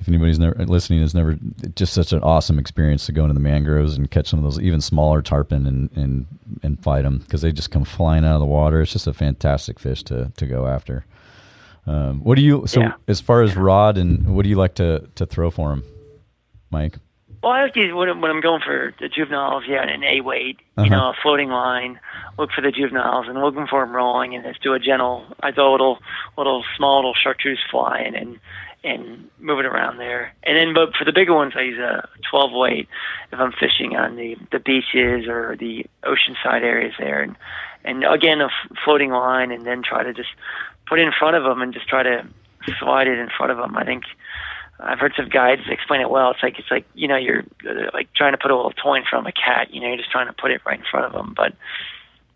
if 0.00 0.08
anybody's 0.08 0.38
never 0.38 0.54
listening 0.66 1.00
has 1.00 1.14
never, 1.14 1.38
it's 1.62 1.74
just 1.76 1.92
such 1.94 2.12
an 2.12 2.22
awesome 2.22 2.58
experience 2.58 3.06
to 3.06 3.12
go 3.12 3.22
into 3.22 3.34
the 3.34 3.40
mangroves 3.40 3.96
and 3.96 4.10
catch 4.10 4.26
some 4.28 4.38
of 4.38 4.44
those 4.44 4.60
even 4.60 4.80
smaller 4.80 5.22
tarpon 5.22 5.66
and 5.66 5.90
and 5.96 6.26
and 6.62 6.82
fight 6.82 7.02
them 7.02 7.18
because 7.18 7.42
they 7.42 7.52
just 7.52 7.70
come 7.70 7.84
flying 7.84 8.24
out 8.24 8.34
of 8.34 8.40
the 8.40 8.46
water. 8.46 8.80
It's 8.82 8.92
just 8.92 9.06
a 9.06 9.12
fantastic 9.14 9.78
fish 9.78 10.02
to 10.04 10.30
to 10.36 10.46
go 10.46 10.66
after. 10.66 11.04
Um, 11.86 12.20
what 12.24 12.36
do 12.36 12.42
you 12.42 12.66
so 12.66 12.80
Yeah. 12.80 12.92
as 13.08 13.20
far 13.20 13.42
as 13.42 13.56
rod 13.56 13.98
and 13.98 14.34
what 14.34 14.42
do 14.42 14.48
you 14.48 14.56
like 14.56 14.74
to 14.76 15.06
to 15.16 15.26
throw 15.26 15.50
for 15.50 15.70
them, 15.70 15.84
Mike? 16.70 16.96
Well, 17.42 17.52
I 17.52 17.62
like 17.64 17.74
these 17.74 17.92
when, 17.92 18.08
I'm- 18.08 18.22
when 18.22 18.30
I'm 18.30 18.40
going 18.40 18.62
for 18.64 18.94
the 18.98 19.08
juveniles, 19.10 19.64
yeah, 19.68 19.82
an 19.82 20.02
A 20.02 20.22
weight, 20.22 20.56
Uh-huh. 20.78 20.84
you 20.84 20.90
know, 20.90 21.10
a 21.10 21.14
floating 21.22 21.50
line. 21.50 22.00
Look 22.38 22.50
for 22.52 22.62
the 22.62 22.70
juveniles 22.72 23.26
and 23.28 23.38
looking 23.38 23.66
for 23.66 23.84
them 23.84 23.94
rolling, 23.94 24.34
and 24.34 24.42
just 24.44 24.62
do 24.62 24.72
a 24.72 24.78
gentle. 24.78 25.26
I 25.42 25.52
throw 25.52 25.70
a 25.70 25.72
little, 25.72 25.98
little 26.38 26.64
small 26.78 26.96
little 27.00 27.12
chartreuse 27.14 27.62
fly 27.70 27.98
and 27.98 28.16
and 28.16 28.38
and 28.84 29.28
move 29.40 29.58
it 29.60 29.66
around 29.66 29.96
there. 29.98 30.32
And 30.42 30.56
then, 30.56 30.74
but 30.74 30.94
for 30.96 31.04
the 31.04 31.12
bigger 31.12 31.34
ones, 31.34 31.54
I 31.56 31.62
use 31.62 31.78
a 31.78 32.06
12 32.30 32.52
weight 32.52 32.88
if 33.32 33.38
I'm 33.40 33.52
fishing 33.52 33.96
on 33.96 34.16
the 34.16 34.36
the 34.52 34.58
beaches 34.58 35.26
or 35.28 35.56
the 35.58 35.86
oceanside 36.04 36.62
areas 36.62 36.92
there, 36.98 37.22
and 37.22 37.36
and 37.84 38.04
again 38.04 38.40
a 38.40 38.46
f- 38.46 38.76
floating 38.84 39.10
line, 39.10 39.50
and 39.50 39.64
then 39.66 39.82
try 39.82 40.02
to 40.02 40.12
just 40.12 40.28
put 40.86 40.98
it 41.00 41.02
in 41.02 41.12
front 41.18 41.36
of 41.36 41.44
them 41.44 41.62
and 41.62 41.72
just 41.72 41.88
try 41.88 42.02
to 42.02 42.26
slide 42.78 43.08
it 43.08 43.18
in 43.18 43.28
front 43.36 43.50
of 43.52 43.58
them. 43.58 43.76
I 43.76 43.84
think. 43.84 44.04
I've 44.80 44.98
heard 44.98 45.12
some 45.16 45.28
guides 45.28 45.62
explain 45.68 46.00
it 46.00 46.10
well. 46.10 46.32
It's 46.32 46.42
like 46.42 46.58
it's 46.58 46.70
like 46.70 46.84
you 46.94 47.06
know 47.06 47.16
you're 47.16 47.44
uh, 47.66 47.90
like 47.94 48.12
trying 48.12 48.32
to 48.32 48.38
put 48.38 48.50
a 48.50 48.56
little 48.56 48.72
toy 48.72 48.96
in 48.96 49.04
front 49.08 49.24
of 49.26 49.30
a 49.30 49.32
cat. 49.32 49.72
You 49.72 49.80
know, 49.80 49.86
you're 49.86 49.96
just 49.96 50.10
trying 50.10 50.26
to 50.26 50.32
put 50.32 50.50
it 50.50 50.60
right 50.66 50.78
in 50.80 50.84
front 50.90 51.06
of 51.06 51.12
them. 51.12 51.32
But 51.36 51.54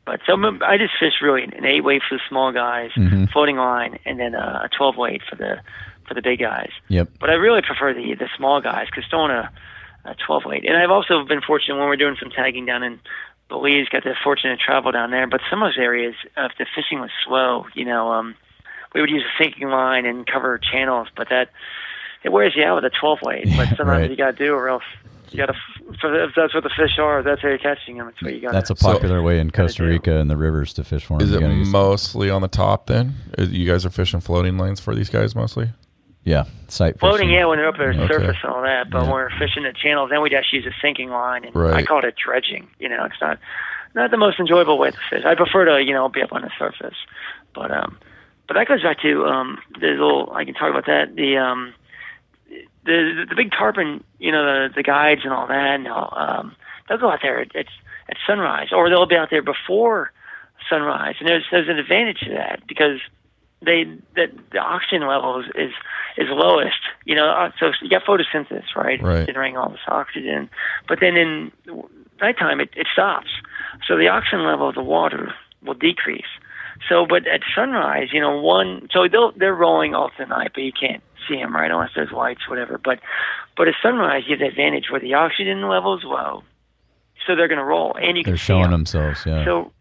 but 0.07 0.21
so 0.25 0.35
I 0.65 0.79
just 0.79 0.95
fish 1.01 1.15
really 1.21 1.43
an 1.43 1.67
eight 1.67 1.83
weight 1.83 2.01
for 2.09 2.15
the 2.15 2.21
small 2.29 2.53
guys, 2.53 2.93
Mhm. 2.97 3.29
floating 3.33 3.57
line, 3.57 3.99
and 4.07 4.21
then 4.21 4.35
a, 4.37 4.63
a 4.65 4.69
twelve 4.75 4.97
weight 4.97 5.21
for 5.29 5.35
the 5.35 5.59
for 6.09 6.15
the 6.15 6.23
big 6.23 6.41
guys. 6.41 6.71
Yep. 6.89 7.11
But 7.21 7.31
I 7.31 7.35
really 7.35 7.63
prefer 7.63 7.93
the 7.95 8.15
the 8.15 8.29
small 8.37 8.61
guys 8.61 8.87
because 8.87 9.05
throwing 9.11 9.31
a, 9.31 9.51
a 10.05 10.15
12 10.27 10.45
weight. 10.47 10.65
And 10.67 10.77
I've 10.77 10.91
also 10.91 11.25
been 11.25 11.41
fortunate 11.43 11.77
when 11.79 11.87
we're 11.89 11.97
doing 11.97 12.17
some 12.19 12.31
tagging 12.31 12.67
down 12.67 12.83
in 12.83 12.99
Belize, 13.49 13.89
got 13.89 14.05
the 14.05 14.15
fortunate 14.25 14.59
travel 14.61 14.93
down 14.93 15.11
there. 15.11 15.27
But 15.27 15.41
some 15.51 15.63
of 15.63 15.69
those 15.69 15.79
areas, 15.79 16.15
uh, 16.37 16.47
if 16.51 16.53
the 16.59 16.67
fishing 16.75 17.01
was 17.01 17.11
slow, 17.27 17.67
you 17.75 17.85
know, 17.85 18.11
um, 18.13 18.35
we 18.95 19.01
would 19.01 19.11
use 19.11 19.23
a 19.23 19.43
sinking 19.43 19.69
line 19.69 20.05
and 20.07 20.27
cover 20.27 20.59
channels. 20.59 21.09
But 21.17 21.29
that 21.31 21.51
it 22.25 22.31
wears 22.31 22.55
you 22.57 22.65
out 22.65 22.83
with 22.83 22.93
a 22.93 22.95
12 22.99 23.19
weight, 23.23 23.45
but 23.57 23.69
sometimes 23.69 23.87
Right. 23.89 24.11
you 24.11 24.17
got 24.17 24.37
to 24.37 24.45
do, 24.45 24.53
or 24.53 24.69
else 24.69 24.83
you 25.31 25.39
got 25.39 25.47
to. 25.47 25.55
If 25.91 26.35
that's 26.37 26.53
what 26.55 26.63
the 26.65 26.71
fish 26.77 26.99
are, 26.99 27.23
that's 27.23 27.41
how 27.41 27.49
you're 27.49 27.59
catching 27.59 27.97
them. 27.97 28.09
It's 28.09 28.21
what 28.23 28.35
you 28.35 28.41
got. 28.41 28.53
That's 28.53 28.71
a 28.71 28.77
So- 28.77 28.93
popular 28.93 29.23
way 29.23 29.39
in 29.39 29.49
Gotta 29.49 29.63
Costa 29.69 29.83
do. 29.83 29.89
Rica 29.89 30.17
and 30.19 30.29
the 30.29 30.37
rivers 30.37 30.73
to 30.75 30.85
fish 30.85 31.05
for 31.05 31.19
them. 31.19 31.27
Is 31.27 31.33
You 31.33 31.39
it 31.47 31.67
mostly 31.69 32.29
on 32.29 32.43
the 32.43 32.49
top 32.49 32.87
then? 32.87 33.15
You 33.39 33.67
guys 33.71 33.87
are 33.87 33.91
fishing 33.91 34.21
floating 34.21 34.59
lanes 34.59 34.81
for 34.81 34.95
these 34.95 35.09
guys 35.09 35.35
mostly? 35.35 35.71
Yeah, 36.25 36.45
sight 36.69 36.99
Floating, 37.01 37.29
fishing. 37.29 37.35
yeah, 37.39 37.47
when 37.47 37.59
they're 37.59 37.69
up 37.69 37.77
there 37.79 37.91
Okay. 37.91 38.07
surface 38.09 38.37
and 38.43 38.53
all 38.53 38.63
that. 38.63 38.91
But 38.91 38.99
Yeah. 38.99 39.03
when 39.05 39.13
we're 39.13 39.31
fishing 39.39 39.63
the 39.63 39.73
channels, 39.73 40.11
then 40.11 40.21
we'd 40.21 40.35
actually 40.35 40.61
use 40.61 40.67
a 40.67 40.75
sinking 40.83 41.11
line, 41.11 41.45
and 41.45 41.55
I 41.57 41.83
call 41.83 42.05
it 42.05 42.15
dredging. 42.17 42.69
You 42.79 42.89
know, 42.89 43.05
it's 43.05 43.21
not 43.21 43.39
not 43.95 44.11
the 44.11 44.17
most 44.19 44.39
enjoyable 44.39 44.79
way 44.79 44.91
to 44.91 44.97
fish. 45.11 45.25
I 45.25 45.35
prefer 45.35 45.65
to 45.65 45.83
you 45.83 45.93
know 45.95 46.09
be 46.09 46.23
up 46.23 46.33
on 46.33 46.43
the 46.43 46.51
surface, 46.59 46.97
but 47.55 47.71
um, 47.71 47.99
but 48.47 48.55
that 48.55 48.69
goes 48.69 48.83
back 48.83 49.01
to 49.01 49.25
um 49.27 49.59
the 49.81 49.89
little. 49.89 50.31
I 50.35 50.45
can 50.45 50.55
talk 50.55 50.71
about 50.71 50.87
that. 50.87 51.15
The 51.17 51.39
um, 51.39 51.73
the 52.85 53.25
the 53.29 53.35
big 53.35 53.51
tarpon, 53.53 54.05
you 54.19 54.33
know, 54.33 54.45
the 54.45 54.75
the 54.75 54.83
guides 54.83 55.23
and 55.25 55.33
all 55.33 55.47
that. 55.47 55.75
And 55.75 55.89
all, 55.89 56.13
um, 56.17 56.57
they'll 56.89 56.99
go 56.99 57.11
out 57.11 57.21
there 57.23 57.41
at, 57.41 57.55
at 57.57 57.67
at 58.11 58.17
sunrise, 58.27 58.69
or 58.73 58.89
they'll 58.89 59.07
be 59.07 59.17
out 59.17 59.29
there 59.31 59.43
before 59.43 60.13
sunrise, 60.69 61.17
and 61.21 61.29
there's 61.29 61.45
there's 61.51 61.69
an 61.69 61.79
advantage 61.79 62.21
to 62.21 62.31
that 62.35 62.61
because 62.67 63.01
they 63.63 63.85
that 64.17 64.31
the 64.53 64.59
oxygen 64.59 65.07
level 65.07 65.41
is, 65.41 65.47
is 65.55 65.73
is 66.17 66.27
lowest. 66.31 66.79
You 67.05 67.15
know, 67.15 67.29
uh, 67.31 67.51
so 67.59 67.73
you 67.83 67.89
got 67.91 68.05
photosynthesis, 68.05 68.75
right? 68.77 69.03
Right. 69.03 69.27
Generating 69.27 69.57
all 69.57 69.71
this 69.71 69.81
oxygen, 69.89 70.49
but 70.89 70.99
then 71.01 71.17
in 71.17 71.53
nighttime 72.21 72.61
it, 72.61 72.71
it 72.77 72.87
stops. 72.93 73.29
So 73.87 73.97
the 73.97 74.09
oxygen 74.09 74.45
level 74.45 74.69
of 74.69 74.75
the 74.75 74.83
water 74.83 75.33
will 75.65 75.75
decrease. 75.75 76.27
So, 76.89 77.07
but 77.07 77.27
at 77.27 77.41
sunrise, 77.55 78.09
you 78.13 78.21
know, 78.21 78.41
one 78.41 78.89
so 78.93 79.09
they'll 79.11 79.33
they're 79.33 79.55
rolling 79.55 79.95
all 79.95 80.11
through 80.17 80.27
the 80.27 80.31
night, 80.37 80.53
but 80.55 80.63
you 80.63 80.73
can't 80.73 81.03
see 81.29 81.37
them, 81.37 81.55
right? 81.55 81.71
Unless 81.71 81.91
there's 81.97 82.13
lights, 82.13 82.49
whatever. 82.49 82.79
But 82.83 83.01
but 83.57 83.67
at 83.69 83.75
sunrise, 83.83 84.23
you 84.27 84.37
have 84.37 84.41
the 84.41 84.47
advantage 84.47 84.85
where 84.91 85.01
the 85.01 85.15
oxygen 85.15 85.69
level 85.69 85.99
is 85.99 86.05
low, 86.05 86.45
so 87.27 87.35
they're 87.35 87.49
going 87.49 87.59
to 87.59 87.65
roll, 87.65 87.97
and 88.01 88.17
you 88.17 88.23
can 88.23 88.33
They're 88.33 88.39
see 88.39 88.45
showing 88.47 88.67
'em. 88.67 88.71
themselves. 88.71 89.25
Yeah. 89.27 89.45
So, 89.45 89.73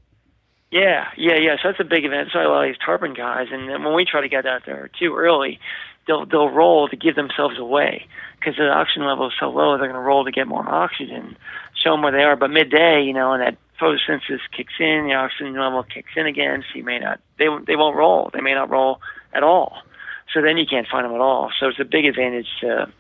yeah, 0.72 1.08
yeah, 1.18 1.36
yeah. 1.36 1.56
So 1.62 1.70
that's 1.70 1.80
a 1.80 1.86
big 1.86 2.06
event. 2.06 2.30
So 2.34 2.40
a 2.40 2.48
lot 2.48 2.66
of 2.66 2.70
these 2.70 2.84
tarpon 2.84 3.14
guys, 3.14 3.48
and 3.52 3.70
then 3.70 3.84
when 3.84 3.96
we 3.96 4.06
try 4.06 4.22
to 4.22 4.30
get 4.30 4.46
out 4.46 4.64
there 4.66 4.90
too 5.00 5.16
early, 5.16 5.60
they'll 6.08 6.26
they'll 6.26 6.50
roll 6.50 6.88
to 6.90 6.96
give 6.96 7.16
themselves 7.16 7.58
away 7.58 8.06
because 8.40 8.56
the 8.58 8.68
oxygen 8.70 9.06
level 9.06 9.28
is 9.28 9.34
so 9.40 9.50
low. 9.50 9.78
They're 9.78 9.88
going 9.88 9.94
to 9.94 10.00
roll 10.00 10.26
to 10.26 10.32
get 10.32 10.48
more 10.48 10.68
oxygen, 10.68 11.38
show 11.82 11.92
them 11.92 12.02
where 12.02 12.12
they 12.12 12.24
are. 12.24 12.36
But 12.36 12.52
midday, 12.52 13.04
you 13.06 13.14
know, 13.14 13.34
and 13.34 13.42
that 13.42 13.58
photosynthesis 13.80 14.40
kicks 14.56 14.74
in, 14.80 15.08
the 15.08 15.14
oxygen 15.14 15.54
level 15.54 15.84
kicks 15.84 16.12
in 16.16 16.26
again. 16.26 16.64
So 16.72 16.78
you 16.78 16.84
may 16.84 17.00
not 17.00 17.20
they 17.38 17.46
they 17.66 17.76
won't 17.76 17.96
roll. 17.96 18.30
They 18.34 18.42
may 18.42 18.54
not 18.54 18.70
roll 18.70 19.00
at 19.34 19.44
all. 19.44 19.78
So 20.34 20.42
then 20.42 20.58
you 20.58 20.66
can't 20.70 20.88
find 20.88 21.06
them 21.06 21.14
at 21.14 21.22
all. 21.22 21.52
So 21.60 21.68
it's 21.68 21.80
a 21.80 21.86
big 21.86 22.06
advantage 22.06 22.48
to 22.62 22.92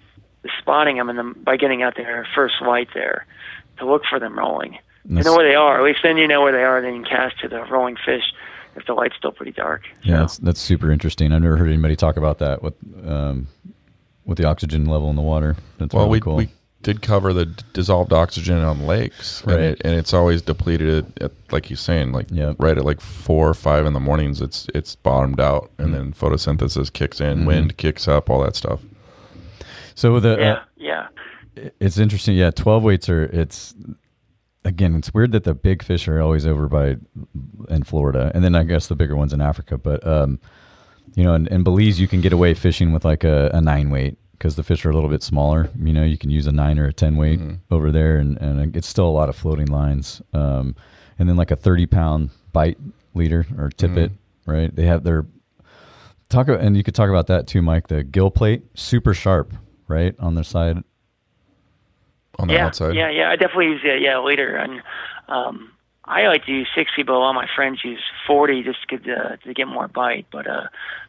spotting 0.60 0.98
them 0.98 1.10
and 1.10 1.20
them 1.20 1.36
by 1.44 1.58
getting 1.58 1.84
out 1.84 1.96
there 1.98 2.26
first 2.34 2.56
light 2.62 2.90
there 2.94 3.26
to 3.80 3.86
look 3.86 4.04
for 4.10 4.20
them 4.20 4.38
rolling. 4.38 4.78
You 5.10 5.24
know 5.24 5.36
where 5.36 5.48
they 5.48 5.56
are. 5.56 5.78
At 5.80 5.84
least 5.86 6.00
then 6.04 6.18
you 6.18 6.28
know 6.28 6.42
where 6.42 6.52
they 6.52 6.64
are. 6.64 6.78
And 6.78 6.86
then 6.86 6.96
you 6.96 7.02
can 7.04 7.10
cast 7.10 7.40
to 7.40 7.48
the 7.48 7.64
rolling 7.66 7.96
fish 8.06 8.24
if 8.76 8.86
the 8.86 8.94
light's 8.94 9.16
still 9.16 9.32
pretty 9.32 9.54
dark. 9.54 9.84
Yeah, 10.04 10.16
So- 10.16 10.20
that's 10.20 10.38
that's 10.40 10.60
super 10.62 10.92
interesting. 10.92 11.32
I've 11.32 11.42
never 11.42 11.58
heard 11.58 11.70
anybody 11.70 11.96
talk 11.96 12.18
about 12.18 12.40
that 12.40 12.62
with 12.62 12.74
um, 13.08 13.48
with 14.26 14.38
the 14.38 14.46
oxygen 14.46 14.86
level 14.86 15.10
in 15.10 15.16
the 15.16 15.22
water. 15.22 15.56
That's 15.78 15.94
Well, 15.94 16.06
really 16.06 16.18
we 16.18 16.22
cool. 16.22 16.36
we 16.36 16.50
did 16.84 17.02
cover 17.02 17.34
the 17.34 17.46
d- 17.48 17.64
dissolved 17.74 18.14
oxygen 18.14 18.60
on 18.60 18.86
lakes, 18.86 19.42
and, 19.42 19.52
Right. 19.52 19.60
it, 19.62 19.82
and 19.84 19.96
it's 19.96 20.14
always 20.14 20.42
depleted 20.42 20.90
at, 21.18 21.24
at 21.24 21.32
like 21.52 21.70
you're 21.70 21.78
saying, 21.78 22.12
like 22.12 22.28
Yep. 22.30 22.58
right 22.60 22.78
at 22.78 22.86
like 22.86 23.02
four 23.02 23.50
or 23.50 23.54
five 23.54 23.86
in 23.86 23.94
the 23.94 24.00
mornings. 24.00 24.42
It's 24.42 24.68
it's 24.76 24.96
bottomed 24.96 25.40
out, 25.40 25.72
and 25.78 25.90
Mm. 25.90 25.94
then 25.94 26.14
photosynthesis 26.14 26.92
kicks 26.92 27.20
in, 27.22 27.38
Mm-hmm. 27.40 27.46
wind 27.48 27.78
kicks 27.78 28.08
up, 28.08 28.30
all 28.30 28.44
that 28.44 28.56
stuff. 28.58 28.82
so 29.96 30.20
the 30.20 30.38
yeah, 30.38 30.52
uh, 30.54 30.60
yeah. 30.76 31.08
it's 31.80 31.98
interesting. 31.98 32.36
Yeah, 32.36 32.52
twelve 32.52 32.84
weights 32.84 33.10
are. 33.10 33.24
It's 33.24 33.74
again, 34.66 34.96
it's 34.96 35.14
weird 35.14 35.32
that 35.32 35.44
the 35.44 35.54
big 35.54 35.84
fish 35.84 36.08
are 36.08 36.22
always 36.22 36.46
over 36.46 36.68
by 36.68 36.98
in 37.70 37.84
Florida, 37.84 38.32
and 38.34 38.44
then 38.44 38.56
I 38.56 38.64
guess 38.64 38.88
the 38.88 38.96
bigger 38.96 39.16
ones 39.16 39.34
in 39.34 39.42
Africa. 39.42 39.78
But 39.78 40.06
um, 40.06 40.40
you 41.16 41.24
know, 41.24 41.34
in, 41.34 41.48
in 41.48 41.64
Belize, 41.64 42.00
you 42.00 42.08
can 42.08 42.22
get 42.22 42.34
away 42.34 42.54
fishing 42.54 42.92
with 42.92 43.06
like 43.06 43.24
a, 43.24 43.50
a 43.54 43.62
nine 43.62 43.90
weight 43.90 44.18
because 44.34 44.56
the 44.56 44.64
fish 44.64 44.86
are 44.86 44.92
a 44.92 44.94
little 44.94 45.10
bit 45.10 45.24
smaller. 45.24 45.70
You 45.82 45.94
know, 45.94 46.04
you 46.04 46.18
can 46.18 46.30
use 46.30 46.46
a 46.48 46.52
nine 46.52 46.78
or 46.78 46.86
a 46.86 46.94
ten 46.94 47.18
weight 47.18 47.40
over 47.72 47.92
there, 47.92 48.18
and 48.18 48.38
and 48.38 48.76
it's 48.76 48.88
still 48.88 49.08
a 49.08 49.10
lot 49.12 49.30
of 49.30 49.36
floating 49.36 49.68
lines. 49.68 50.22
Um, 50.34 50.76
and 51.20 51.28
then 51.28 51.36
like 51.38 51.52
a 51.52 51.56
thirty 51.56 51.86
pound 51.86 52.30
bite 52.54 52.78
leader 53.14 53.46
or 53.58 53.70
tippet, 53.70 54.12
right? 54.46 54.76
They 54.76 54.86
have 54.86 55.04
their 55.04 55.26
talk, 56.30 56.48
and 56.50 56.78
you 56.78 56.84
could 56.84 56.94
talk 56.96 57.10
about 57.10 57.28
that 57.28 57.48
too, 57.48 57.62
Mike. 57.62 57.88
The 57.88 58.04
gill 58.04 58.30
plate, 58.30 58.64
super 58.76 59.14
sharp, 59.14 59.54
right 59.88 60.14
on 60.20 60.36
their 60.36 60.44
side. 60.44 60.84
On 62.40 62.48
the 62.48 62.54
yeah, 62.54 62.66
outside, 62.68 62.96
Yeah, 62.96 63.10
yeah, 63.10 63.30
I 63.30 63.36
definitely 63.36 63.68
use 63.68 63.82
it. 63.84 64.02
Yeah, 64.02 64.20
later, 64.20 64.56
and 64.56 64.82
um, 65.28 65.72
I 66.06 66.28
like 66.28 66.46
to 66.46 66.52
use 66.52 66.70
sixty, 66.76 67.04
but 67.04 67.14
a 67.14 67.20
lot 67.20 67.32
of 67.32 67.36
my 67.36 67.48
friends 67.56 67.84
use 67.84 68.04
forty 68.26 68.64
just 68.64 68.80
to 68.88 68.98
get, 68.98 69.18
uh, 69.18 69.38
to 69.38 69.54
get 69.54 69.68
more 69.68 69.88
bite. 69.88 70.28
But 70.32 70.48
uh, 70.48 70.68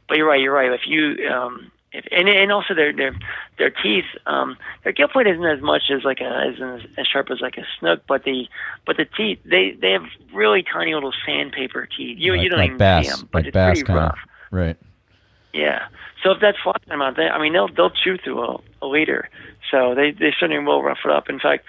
but 0.08 0.16
you're 0.16 0.26
right. 0.26 0.40
You're 0.40 0.54
right. 0.54 0.72
If 0.72 0.86
you 0.86 1.28
um, 1.28 1.70
if, 1.92 2.06
and 2.10 2.28
and 2.28 2.50
also 2.50 2.74
their 2.74 2.92
their 2.92 3.14
their 3.58 3.70
teeth, 3.70 4.06
um, 4.26 4.56
their 4.84 4.92
gill 4.92 5.08
plate 5.08 5.26
isn't 5.26 5.44
as 5.44 5.60
much 5.60 5.90
as 5.90 6.04
like 6.04 6.20
a 6.20 6.52
as, 6.54 6.82
as 6.96 7.06
sharp 7.06 7.30
as 7.30 7.40
like 7.40 7.56
a 7.58 7.64
snook, 7.78 8.02
but 8.06 8.24
the 8.24 8.48
but 8.86 8.96
the 8.96 9.04
teeth 9.04 9.38
they 9.44 9.76
they 9.80 9.92
have 9.92 10.04
really 10.32 10.62
tiny 10.62 10.94
little 10.94 11.12
sandpaper 11.26 11.86
teeth. 11.86 12.18
You 12.18 12.32
like, 12.32 12.42
you 12.42 12.48
don't 12.48 12.58
like 12.58 12.66
even 12.68 12.78
bass, 12.78 13.04
see 13.04 13.10
them, 13.10 13.28
but 13.30 13.38
like 13.38 13.46
it's 13.46 13.54
bass 13.54 13.76
pretty 13.76 13.82
kind 13.84 13.98
rough. 13.98 14.12
of, 14.12 14.18
right? 14.50 14.76
Yeah. 15.52 15.88
So 16.22 16.32
if 16.32 16.40
that's 16.40 16.58
flying 16.62 16.76
them 16.88 17.02
out 17.02 17.16
there, 17.16 17.32
I 17.32 17.40
mean, 17.40 17.52
they'll 17.52 17.68
they'll 17.68 17.90
chew 17.90 18.18
through 18.18 18.42
a, 18.42 18.60
a 18.82 18.86
leader. 18.86 19.28
So 19.70 19.94
they 19.94 20.10
they 20.10 20.34
certainly 20.38 20.62
will 20.64 20.82
rough 20.82 20.98
it 21.04 21.10
up. 21.10 21.28
In 21.28 21.38
fact, 21.38 21.64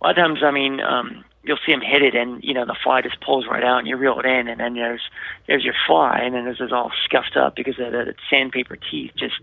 a 0.00 0.06
lot 0.06 0.18
of 0.18 0.24
times, 0.24 0.40
I 0.42 0.50
mean, 0.50 0.80
um, 0.80 1.24
you'll 1.42 1.58
see 1.64 1.72
them 1.72 1.80
hit 1.80 2.02
it, 2.02 2.14
and 2.14 2.42
you 2.42 2.54
know 2.54 2.64
the 2.64 2.76
fly 2.82 3.02
just 3.02 3.20
pulls 3.20 3.46
right 3.46 3.62
out, 3.62 3.78
and 3.78 3.86
you 3.86 3.96
reel 3.96 4.18
it 4.18 4.26
in, 4.26 4.48
and 4.48 4.60
then 4.60 4.74
there's 4.74 5.02
there's 5.46 5.64
your 5.64 5.74
fly, 5.86 6.20
and 6.22 6.34
then 6.34 6.44
this 6.44 6.60
is 6.60 6.72
all 6.72 6.90
scuffed 7.04 7.36
up 7.36 7.54
because 7.56 7.78
of 7.78 7.92
the 7.92 8.14
sandpaper 8.30 8.76
teeth 8.76 9.12
just 9.16 9.34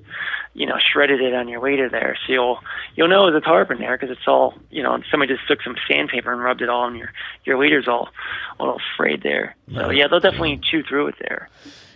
you 0.53 0.65
know 0.65 0.75
shredded 0.79 1.21
it 1.21 1.33
on 1.33 1.47
your 1.47 1.61
leader 1.61 1.89
there. 1.89 2.17
So 2.27 2.33
you'll 2.33 2.59
you'll 2.95 3.07
know 3.07 3.29
there's 3.31 3.41
a 3.41 3.45
tarpon 3.45 3.79
there 3.79 3.97
because 3.97 4.09
it's 4.11 4.27
all 4.27 4.53
you 4.69 4.83
know 4.83 5.01
somebody 5.09 5.33
just 5.35 5.47
took 5.47 5.61
some 5.61 5.75
sandpaper 5.87 6.31
and 6.31 6.41
rubbed 6.41 6.61
it 6.61 6.69
all 6.69 6.81
on 6.83 6.95
your 6.95 7.11
your 7.45 7.57
leader's 7.57 7.87
all 7.87 8.09
all 8.59 8.79
frayed 8.97 9.23
there. 9.23 9.55
So 9.73 9.89
yeah, 9.89 10.07
they'll 10.07 10.19
definitely 10.19 10.59
chew 10.61 10.83
through 10.83 11.07
it 11.07 11.15
there. 11.19 11.49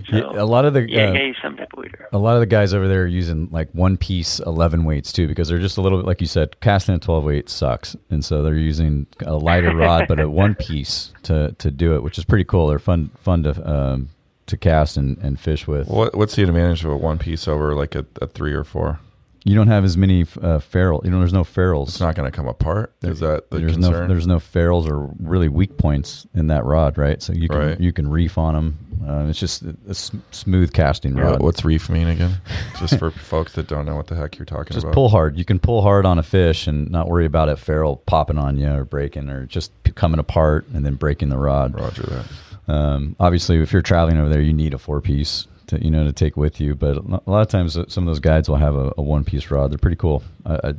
So, 0.10 0.18
Yeah, 0.18 0.42
a 0.42 0.44
lot 0.44 0.66
of 0.66 0.74
the 0.74 0.90
yeah, 0.90 1.12
uh, 1.12 1.42
some 1.42 1.56
type 1.56 1.72
of 1.72 1.80
leader. 1.80 2.10
a 2.12 2.18
lot 2.18 2.34
of 2.36 2.42
the 2.42 2.46
guys 2.46 2.74
over 2.74 2.86
there 2.88 3.04
are 3.04 3.08
using 3.08 3.48
like 3.50 3.70
one 3.72 3.96
piece 3.96 4.40
11 4.42 4.84
weights 4.84 5.14
too 5.14 5.26
because 5.26 5.48
they're 5.48 5.58
just 5.60 5.78
a 5.78 5.82
little 5.82 5.98
bit 5.98 6.06
like 6.06 6.20
you 6.20 6.28
said 6.28 6.60
casting 6.60 6.96
a 6.96 7.00
12 7.00 7.24
weight 7.24 7.50
sucks 7.50 7.96
and 8.10 8.24
so 8.24 8.44
they're 8.44 8.56
using 8.56 9.08
a 9.26 9.36
lighter 9.36 9.74
rod 9.74 10.06
but 10.10 10.20
a 10.20 10.30
one 10.44 10.54
piece 10.54 11.14
to 11.24 11.54
to 11.60 11.72
do 11.72 11.96
it 11.96 12.04
which 12.04 12.18
is 12.18 12.26
pretty 12.26 12.44
cool 12.44 12.68
they're 12.68 12.78
fun 12.78 13.10
fun 13.22 13.44
to 13.44 13.70
um 13.70 14.10
to 14.48 14.58
cast 14.58 14.98
and, 14.98 15.18
and 15.20 15.40
fish 15.40 15.68
with 15.68 15.88
What 15.88 16.16
what's 16.16 16.36
the 16.36 16.44
advantage 16.44 16.84
of 16.86 16.92
a 16.92 16.98
one 16.98 17.18
piece 17.18 17.48
over 17.48 17.74
like 17.76 17.96
a, 17.96 18.06
a 18.22 18.28
three 18.28 18.54
or 18.54 18.64
four? 18.64 19.00
you 19.48 19.54
don't 19.54 19.68
have 19.68 19.84
as 19.84 19.96
many 19.96 20.26
uh 20.42 20.58
ferrule 20.58 21.02
you 21.04 21.12
know 21.12 21.20
there's 21.20 21.32
no 21.34 21.44
ferrules 21.44 21.90
It's 21.90 22.00
not 22.00 22.16
going 22.16 22.26
to 22.30 22.36
come 22.36 22.48
apart. 22.48 22.92
Is 23.04 23.20
that 23.20 23.52
the 23.52 23.60
there's 23.60 23.74
concern? 23.74 23.92
no 23.94 24.08
there's 24.08 24.26
no 24.26 24.40
ferrules 24.40 24.88
or 24.90 25.10
really 25.20 25.50
weak 25.50 25.78
points 25.78 26.26
in 26.34 26.48
that 26.48 26.66
rod 26.66 26.98
right 26.98 27.22
so 27.22 27.32
you 27.32 27.48
can 27.48 27.58
Right. 27.60 27.80
you 27.80 27.94
can 27.94 28.08
reef 28.10 28.38
on 28.40 28.56
them 28.56 28.78
uh, 29.08 29.28
it's 29.30 29.38
just 29.40 29.62
a 29.62 29.76
s- 29.90 30.10
smooth 30.32 30.74
casting 30.74 31.14
rod 31.16 31.40
What's 31.42 31.64
reef 31.64 31.90
mean 31.90 32.08
again? 32.08 32.38
Just 32.80 32.98
for 32.98 33.12
folks 33.12 33.54
that 33.54 33.68
don't 33.68 33.86
know 33.86 33.96
what 33.96 34.08
the 34.08 34.16
heck 34.16 34.36
you're 34.40 34.46
talking 34.46 34.74
Just 34.74 34.80
about. 34.84 34.92
Just 34.92 34.96
pull 34.96 35.10
hard. 35.10 35.38
You 35.38 35.46
can 35.46 35.60
pull 35.60 35.84
hard 35.84 36.08
on 36.08 36.18
a 36.18 36.24
fish 36.24 36.66
and 36.66 36.90
not 36.90 37.08
worry 37.08 37.26
about 37.26 37.48
it 37.50 37.60
ferrule 37.60 37.98
popping 38.08 38.40
on 38.40 38.58
you 38.58 38.68
or 38.70 38.84
breaking 38.86 39.30
or 39.30 39.46
just 39.46 39.72
p- 39.84 39.92
coming 39.92 40.20
apart 40.20 40.66
and 40.74 40.84
then 40.86 40.96
breaking 40.96 41.30
the 41.30 41.38
rod. 41.38 41.80
Roger 41.80 42.02
that. 42.04 42.26
Um, 42.68 43.16
obviously, 43.20 43.62
if 43.62 43.72
you're 43.72 43.82
traveling 43.82 44.18
over 44.18 44.30
there, 44.30 44.42
you 44.42 44.54
need 44.54 44.74
a 44.74 44.78
four 44.78 45.02
piece 45.02 45.48
to 45.68 45.84
you 45.84 45.92
know 45.92 46.04
to 46.04 46.14
take 46.14 46.38
with 46.38 46.60
you. 46.60 46.76
But 46.76 46.98
a 46.98 47.30
lot 47.30 47.42
of 47.42 47.48
times, 47.48 47.78
uh, 47.78 47.86
some 47.88 48.04
of 48.04 48.08
those 48.08 48.20
guides 48.20 48.50
will 48.50 48.58
have 48.58 48.76
a, 48.76 48.94
a 48.98 49.02
one 49.02 49.24
piece 49.24 49.52
rod. 49.52 49.72
They're 49.72 49.78
pretty 49.78 49.98
cool 49.98 50.24
uh, 50.46 50.74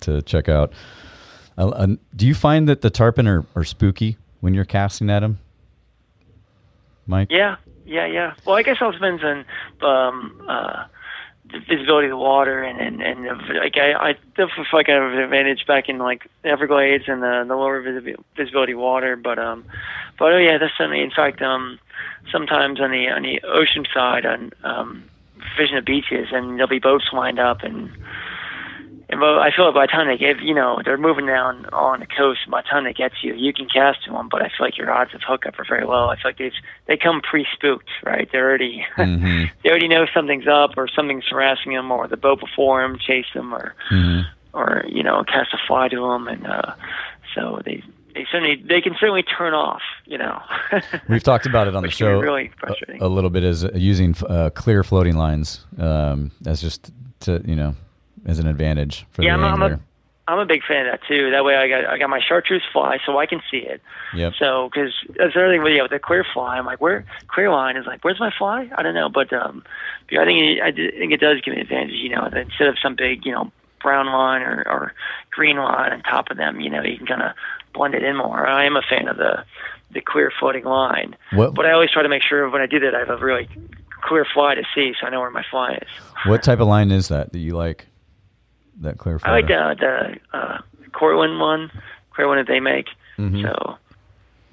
to 0.00 0.22
check 0.22 0.48
out. 0.48 0.72
Uh, 1.58 1.68
uh, 1.68 1.86
do 2.16 2.26
you 2.26 2.34
find 2.34 2.68
that 2.68 2.80
the 2.80 2.90
tarpon 2.90 3.26
are, 3.26 3.44
are 3.54 3.64
spooky 3.64 4.16
when 4.40 4.54
you're 4.54 4.64
casting 4.64 5.10
at 5.10 5.20
them, 5.20 5.38
Mike? 7.06 7.28
Yeah, 7.30 7.56
yeah, 7.84 8.06
yeah. 8.06 8.34
Well, 8.46 8.56
I 8.56 8.62
guess 8.62 8.76
all 8.80 8.92
depends 8.92 9.22
on 9.22 9.44
um, 9.82 10.42
uh, 10.48 10.84
the 11.52 11.60
visibility 11.60 12.06
of 12.06 12.10
the 12.12 12.16
water, 12.16 12.62
and 12.62 12.80
and, 12.80 13.02
and 13.02 13.26
like 13.58 13.76
I, 13.76 13.92
I 13.92 14.12
definitely 14.36 14.64
feel 14.70 14.78
like 14.80 14.88
I 14.88 14.94
have 14.94 15.12
an 15.12 15.18
advantage 15.18 15.66
back 15.66 15.88
in 15.88 15.98
like 15.98 16.26
the 16.42 16.48
Everglades 16.48 17.04
and 17.06 17.22
the 17.22 17.44
the 17.46 17.54
lower 17.54 17.80
visi- 17.80 18.16
visibility 18.36 18.74
water. 18.74 19.16
But 19.16 19.38
um, 19.38 19.64
but 20.18 20.32
oh 20.32 20.38
yeah, 20.38 20.58
that's 20.58 20.72
certainly. 20.76 21.02
In 21.02 21.10
fact, 21.10 21.42
um, 21.42 21.78
sometimes 22.30 22.80
on 22.80 22.90
the 22.90 23.08
on 23.08 23.22
the 23.22 23.40
ocean 23.42 23.84
side, 23.92 24.26
on 24.26 24.52
um, 24.64 25.04
fishing 25.56 25.76
at 25.76 25.84
beaches, 25.84 26.28
and 26.32 26.56
there'll 26.56 26.68
be 26.68 26.78
boats 26.78 27.06
lined 27.12 27.38
up 27.38 27.62
and. 27.62 27.90
And 29.12 29.20
but 29.20 29.38
I 29.38 29.50
feel 29.54 29.66
like 29.66 29.74
by 29.74 29.86
the 29.86 29.92
time 29.92 30.08
they 30.08 30.16
get, 30.16 30.40
you 30.42 30.54
know, 30.54 30.80
they're 30.84 30.98
moving 30.98 31.26
down 31.26 31.66
on 31.66 32.00
the 32.00 32.06
coast. 32.06 32.40
By 32.50 32.62
the 32.62 32.68
time 32.68 32.82
they 32.84 32.92
get 32.92 33.12
to 33.20 33.26
you, 33.28 33.34
you 33.34 33.52
can 33.52 33.68
cast 33.68 34.04
to 34.06 34.10
them, 34.10 34.28
but 34.28 34.42
I 34.42 34.46
feel 34.48 34.66
like 34.66 34.76
your 34.76 34.90
odds 34.90 35.14
of 35.14 35.20
hookup 35.24 35.58
are 35.60 35.64
very 35.68 35.84
low. 35.86 36.08
I 36.08 36.16
feel 36.16 36.30
like 36.30 36.38
they 36.38 36.50
they 36.88 36.96
come 36.96 37.20
pre-spooked, 37.20 37.88
right? 38.04 38.28
They're 38.32 38.48
already 38.48 38.84
Mm-hmm. 38.96 39.44
they 39.62 39.70
already 39.70 39.86
know 39.88 40.06
something's 40.12 40.48
up 40.48 40.70
or 40.76 40.88
something's 40.88 41.26
harassing 41.28 41.72
them, 41.74 41.92
or 41.92 42.08
the 42.08 42.16
boat 42.16 42.40
before 42.40 42.82
them 42.82 42.98
chase 42.98 43.26
them, 43.34 43.54
or 43.54 43.74
Mm-hmm. 43.92 44.22
or 44.58 44.84
you 44.88 45.02
know 45.04 45.22
cast 45.24 45.52
a 45.54 45.58
fly 45.68 45.88
to 45.88 45.96
them, 46.00 46.26
and 46.26 46.46
uh, 46.46 46.74
so 47.34 47.60
they 47.64 47.84
they 48.14 48.26
certainly 48.30 48.56
they 48.66 48.80
can 48.80 48.94
certainly 49.00 49.22
turn 49.22 49.54
off, 49.54 49.82
you 50.06 50.18
know. 50.18 50.40
We've 51.08 51.22
talked 51.22 51.46
about 51.46 51.68
it 51.68 51.74
on 51.76 51.82
the 51.82 51.88
Which 51.88 51.98
can 51.98 52.06
be 52.08 52.10
show 52.12 52.20
really 52.20 52.46
a, 52.46 52.58
frustrating. 52.58 53.02
a 53.02 53.08
little 53.08 53.30
bit 53.30 53.42
as 53.44 53.64
uh, 53.64 53.70
using 53.74 54.14
uh, 54.28 54.50
clear 54.50 54.82
floating 54.84 55.16
lines 55.16 55.64
um, 55.78 56.30
as 56.46 56.60
just 56.60 56.90
to 57.20 57.40
you 57.46 57.56
know 57.56 57.74
as 58.26 58.38
an 58.38 58.46
advantage 58.46 59.06
for 59.12 59.22
Yeah, 59.22 59.36
the 59.36 59.42
I'm 59.42 59.44
a- 59.44 59.54
I'm 59.54 59.62
a- 59.62 59.64
angler. 59.66 59.80
I'm 60.28 60.38
a 60.38 60.46
big 60.46 60.62
fan 60.62 60.86
of 60.86 60.92
that 60.92 61.00
too. 61.08 61.32
That 61.32 61.44
way, 61.44 61.56
I 61.56 61.68
got 61.68 61.84
I 61.86 61.98
got 61.98 62.08
my 62.08 62.20
chartreuse 62.20 62.62
fly, 62.72 62.98
so 63.04 63.18
I 63.18 63.26
can 63.26 63.42
see 63.50 63.58
it. 63.58 63.82
Yep. 64.14 64.34
So, 64.38 64.70
because 64.72 64.92
that's 65.18 65.34
another 65.34 65.50
thing 65.52 65.62
with 65.64 65.72
yeah, 65.74 65.82
with 65.82 65.90
the 65.90 65.98
clear 65.98 66.24
fly, 66.32 66.56
I'm 66.58 66.64
like, 66.64 66.80
where 66.80 67.04
clear 67.26 67.50
line 67.50 67.76
is 67.76 67.86
like, 67.86 68.04
where's 68.04 68.20
my 68.20 68.30
fly? 68.38 68.70
I 68.78 68.82
don't 68.84 68.94
know, 68.94 69.08
but 69.08 69.32
um, 69.32 69.64
I 70.12 70.24
think 70.24 70.38
it, 70.40 70.62
I 70.62 70.70
think 70.70 71.12
it 71.12 71.20
does 71.20 71.40
give 71.40 71.52
me 71.54 71.60
an 71.60 71.62
advantage. 71.66 71.96
You 71.96 72.10
know, 72.10 72.28
that 72.30 72.36
instead 72.40 72.68
of 72.68 72.78
some 72.80 72.94
big, 72.94 73.26
you 73.26 73.32
know, 73.32 73.50
brown 73.82 74.06
line 74.06 74.42
or 74.42 74.62
or 74.68 74.94
green 75.32 75.56
line 75.56 75.92
on 75.92 76.02
top 76.02 76.30
of 76.30 76.36
them, 76.36 76.60
you 76.60 76.70
know, 76.70 76.82
you 76.82 76.96
can 76.98 77.06
kind 77.06 77.22
of 77.22 77.32
blend 77.74 77.94
it 77.96 78.04
in 78.04 78.16
more. 78.16 78.46
I 78.46 78.64
am 78.64 78.76
a 78.76 78.82
fan 78.82 79.08
of 79.08 79.16
the 79.16 79.44
the 79.90 80.00
clear 80.00 80.32
floating 80.38 80.64
line, 80.64 81.16
What 81.32 81.52
but 81.54 81.66
I 81.66 81.72
always 81.72 81.90
try 81.90 82.02
to 82.02 82.08
make 82.08 82.22
sure 82.22 82.48
when 82.48 82.62
I 82.62 82.66
do 82.66 82.78
that, 82.80 82.94
I 82.94 83.00
have 83.00 83.10
a 83.10 83.16
really 83.16 83.48
clear 84.02 84.24
fly 84.24 84.54
to 84.54 84.62
see, 84.72 84.94
so 85.00 85.06
I 85.06 85.10
know 85.10 85.20
where 85.20 85.30
my 85.30 85.44
fly 85.50 85.72
is. 85.82 85.88
what 86.26 86.42
type 86.44 86.60
of 86.60 86.68
line 86.68 86.90
is 86.92 87.08
that 87.08 87.32
that 87.32 87.38
you 87.40 87.54
like? 87.56 87.86
That 88.80 88.98
clear 88.98 89.20
I 89.24 89.32
like 89.32 89.48
the 89.48 89.76
the 90.32 90.36
uh, 90.38 90.58
Cortland 90.92 91.38
one, 91.38 91.70
one 92.16 92.36
that 92.38 92.46
they 92.46 92.60
make. 92.60 92.88
Mhm. 93.18 93.42
So, 93.42 93.76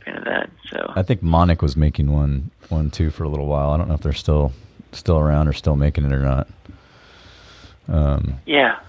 fan 0.05 0.17
of 0.17 0.25
that. 0.25 0.49
So. 0.69 0.91
I 0.95 1.03
think 1.03 1.23
Monic 1.23 1.61
was 1.61 1.75
making 1.77 2.11
one 2.11 2.51
one 2.69 2.91
too 2.91 3.09
for 3.09 3.23
a 3.23 3.29
little 3.29 3.47
while. 3.47 3.71
I 3.71 3.77
don't 3.77 3.87
know 3.87 3.95
if 3.95 4.01
they're 4.01 4.13
still 4.13 4.51
still 4.91 5.19
around 5.19 5.47
or 5.47 5.53
still 5.53 5.75
making 5.75 6.05
it 6.05 6.11
or 6.11 6.19
not. 6.19 6.47
Um, 7.87 8.39
Yeah. 8.45 8.79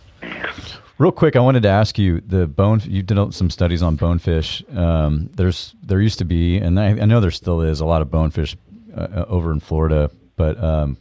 Real 0.98 1.12
quick, 1.12 1.34
I 1.34 1.40
wanted 1.40 1.62
to 1.62 1.70
ask 1.70 1.98
you 1.98 2.20
the 2.20 2.46
bone. 2.46 2.82
You 2.84 3.02
did 3.02 3.32
some 3.32 3.48
studies 3.48 3.82
on 3.82 3.96
bonefish. 3.96 4.62
Um, 4.74 5.30
there's 5.34 5.74
there 5.82 5.98
used 5.98 6.18
to 6.18 6.26
be, 6.26 6.58
and 6.58 6.78
I, 6.78 6.88
I 6.88 7.06
know 7.06 7.20
there 7.20 7.30
still 7.30 7.62
is 7.62 7.80
a 7.80 7.86
lot 7.86 8.02
of 8.02 8.10
bonefish 8.10 8.54
uh, 8.94 9.00
uh, 9.00 9.24
over 9.28 9.50
in 9.50 9.60
Florida. 9.60 10.10
But 10.36 10.62
um, 10.62 10.98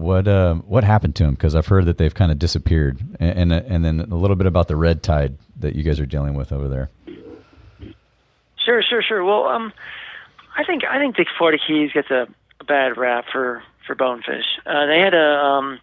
what 0.00 0.26
uh, 0.26 0.54
what 0.54 0.82
happened 0.82 1.14
to 1.16 1.24
them? 1.24 1.34
Because 1.34 1.54
I've 1.54 1.66
heard 1.66 1.86
that 1.86 1.98
they've 1.98 2.14
kind 2.14 2.32
of 2.32 2.38
disappeared. 2.38 2.98
And, 3.20 3.52
and 3.52 3.52
and 3.52 3.84
then 3.84 4.00
a 4.00 4.16
little 4.16 4.36
bit 4.36 4.46
about 4.46 4.68
the 4.68 4.76
red 4.76 5.02
tide 5.02 5.36
that 5.60 5.76
you 5.76 5.82
guys 5.82 6.00
are 6.00 6.06
dealing 6.06 6.34
with 6.34 6.52
over 6.52 6.68
there. 6.68 6.90
Sure, 8.64 8.82
sure, 8.82 9.02
sure. 9.02 9.24
Well, 9.24 9.46
um, 9.46 9.72
I 10.56 10.64
think 10.64 10.84
I 10.84 10.98
think 10.98 11.16
the 11.16 11.26
Florida 11.38 11.62
Keys 11.64 11.92
gets 11.92 12.10
a, 12.10 12.26
a 12.60 12.64
bad 12.64 12.96
rap 12.96 13.26
for 13.30 13.62
for 13.86 13.94
bonefish. 13.94 14.46
Uh, 14.66 14.86
they 14.86 14.98
had 14.98 15.14
a 15.14 15.38
um, 15.38 15.78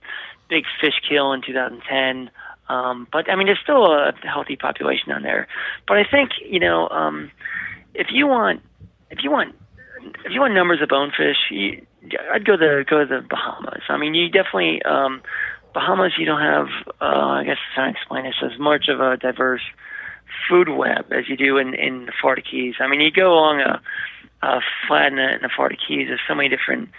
big 0.49 0.65
fish 0.81 0.93
kill 1.07 1.33
in 1.33 1.41
2010. 1.41 2.29
Um, 2.69 3.07
but 3.11 3.29
I 3.29 3.35
mean, 3.35 3.47
there's 3.47 3.59
still 3.61 3.85
a 3.85 4.13
healthy 4.23 4.55
population 4.55 5.09
down 5.09 5.23
there. 5.23 5.47
But 5.87 5.97
I 5.97 6.03
think 6.03 6.31
you 6.45 6.59
know, 6.59 6.89
um, 6.89 7.31
if 7.93 8.07
you 8.11 8.27
want, 8.27 8.61
if 9.09 9.23
you 9.23 9.31
want, 9.31 9.55
if 10.25 10.31
you 10.31 10.41
want 10.41 10.53
numbers 10.53 10.81
of 10.81 10.89
bonefish, 10.89 11.37
you, 11.49 11.85
I'd 12.31 12.45
go 12.45 12.57
the 12.57 12.85
go 12.87 12.99
to 12.99 13.05
the 13.05 13.21
Bahamas. 13.27 13.83
I 13.89 13.97
mean, 13.97 14.13
you 14.13 14.29
definitely 14.29 14.81
um, 14.83 15.21
Bahamas. 15.73 16.13
You 16.17 16.25
don't 16.25 16.41
have, 16.41 16.67
uh, 17.01 17.05
I 17.05 17.43
guess, 17.43 17.57
trying 17.75 17.93
to 17.93 17.99
explain 17.99 18.23
this 18.25 18.35
as 18.41 18.57
much 18.59 18.87
of 18.87 18.99
a 18.99 19.17
diverse 19.17 19.61
food 20.49 20.69
web 20.69 21.11
as 21.11 21.29
you 21.29 21.37
do 21.37 21.57
in 21.57 21.73
in 21.73 22.07
the 22.07 22.13
Florida 22.19 22.41
Keys. 22.41 22.75
I 22.79 22.87
mean, 22.87 23.01
you 23.01 23.11
go 23.11 23.33
along 23.33 23.61
a, 23.61 23.81
a 24.41 24.61
flat 24.87 25.07
in 25.07 25.15
the, 25.15 25.49
Florida 25.55 25.75
Keys. 25.75 26.07
There's 26.07 26.21
so 26.27 26.35
many 26.35 26.49
different 26.49 26.89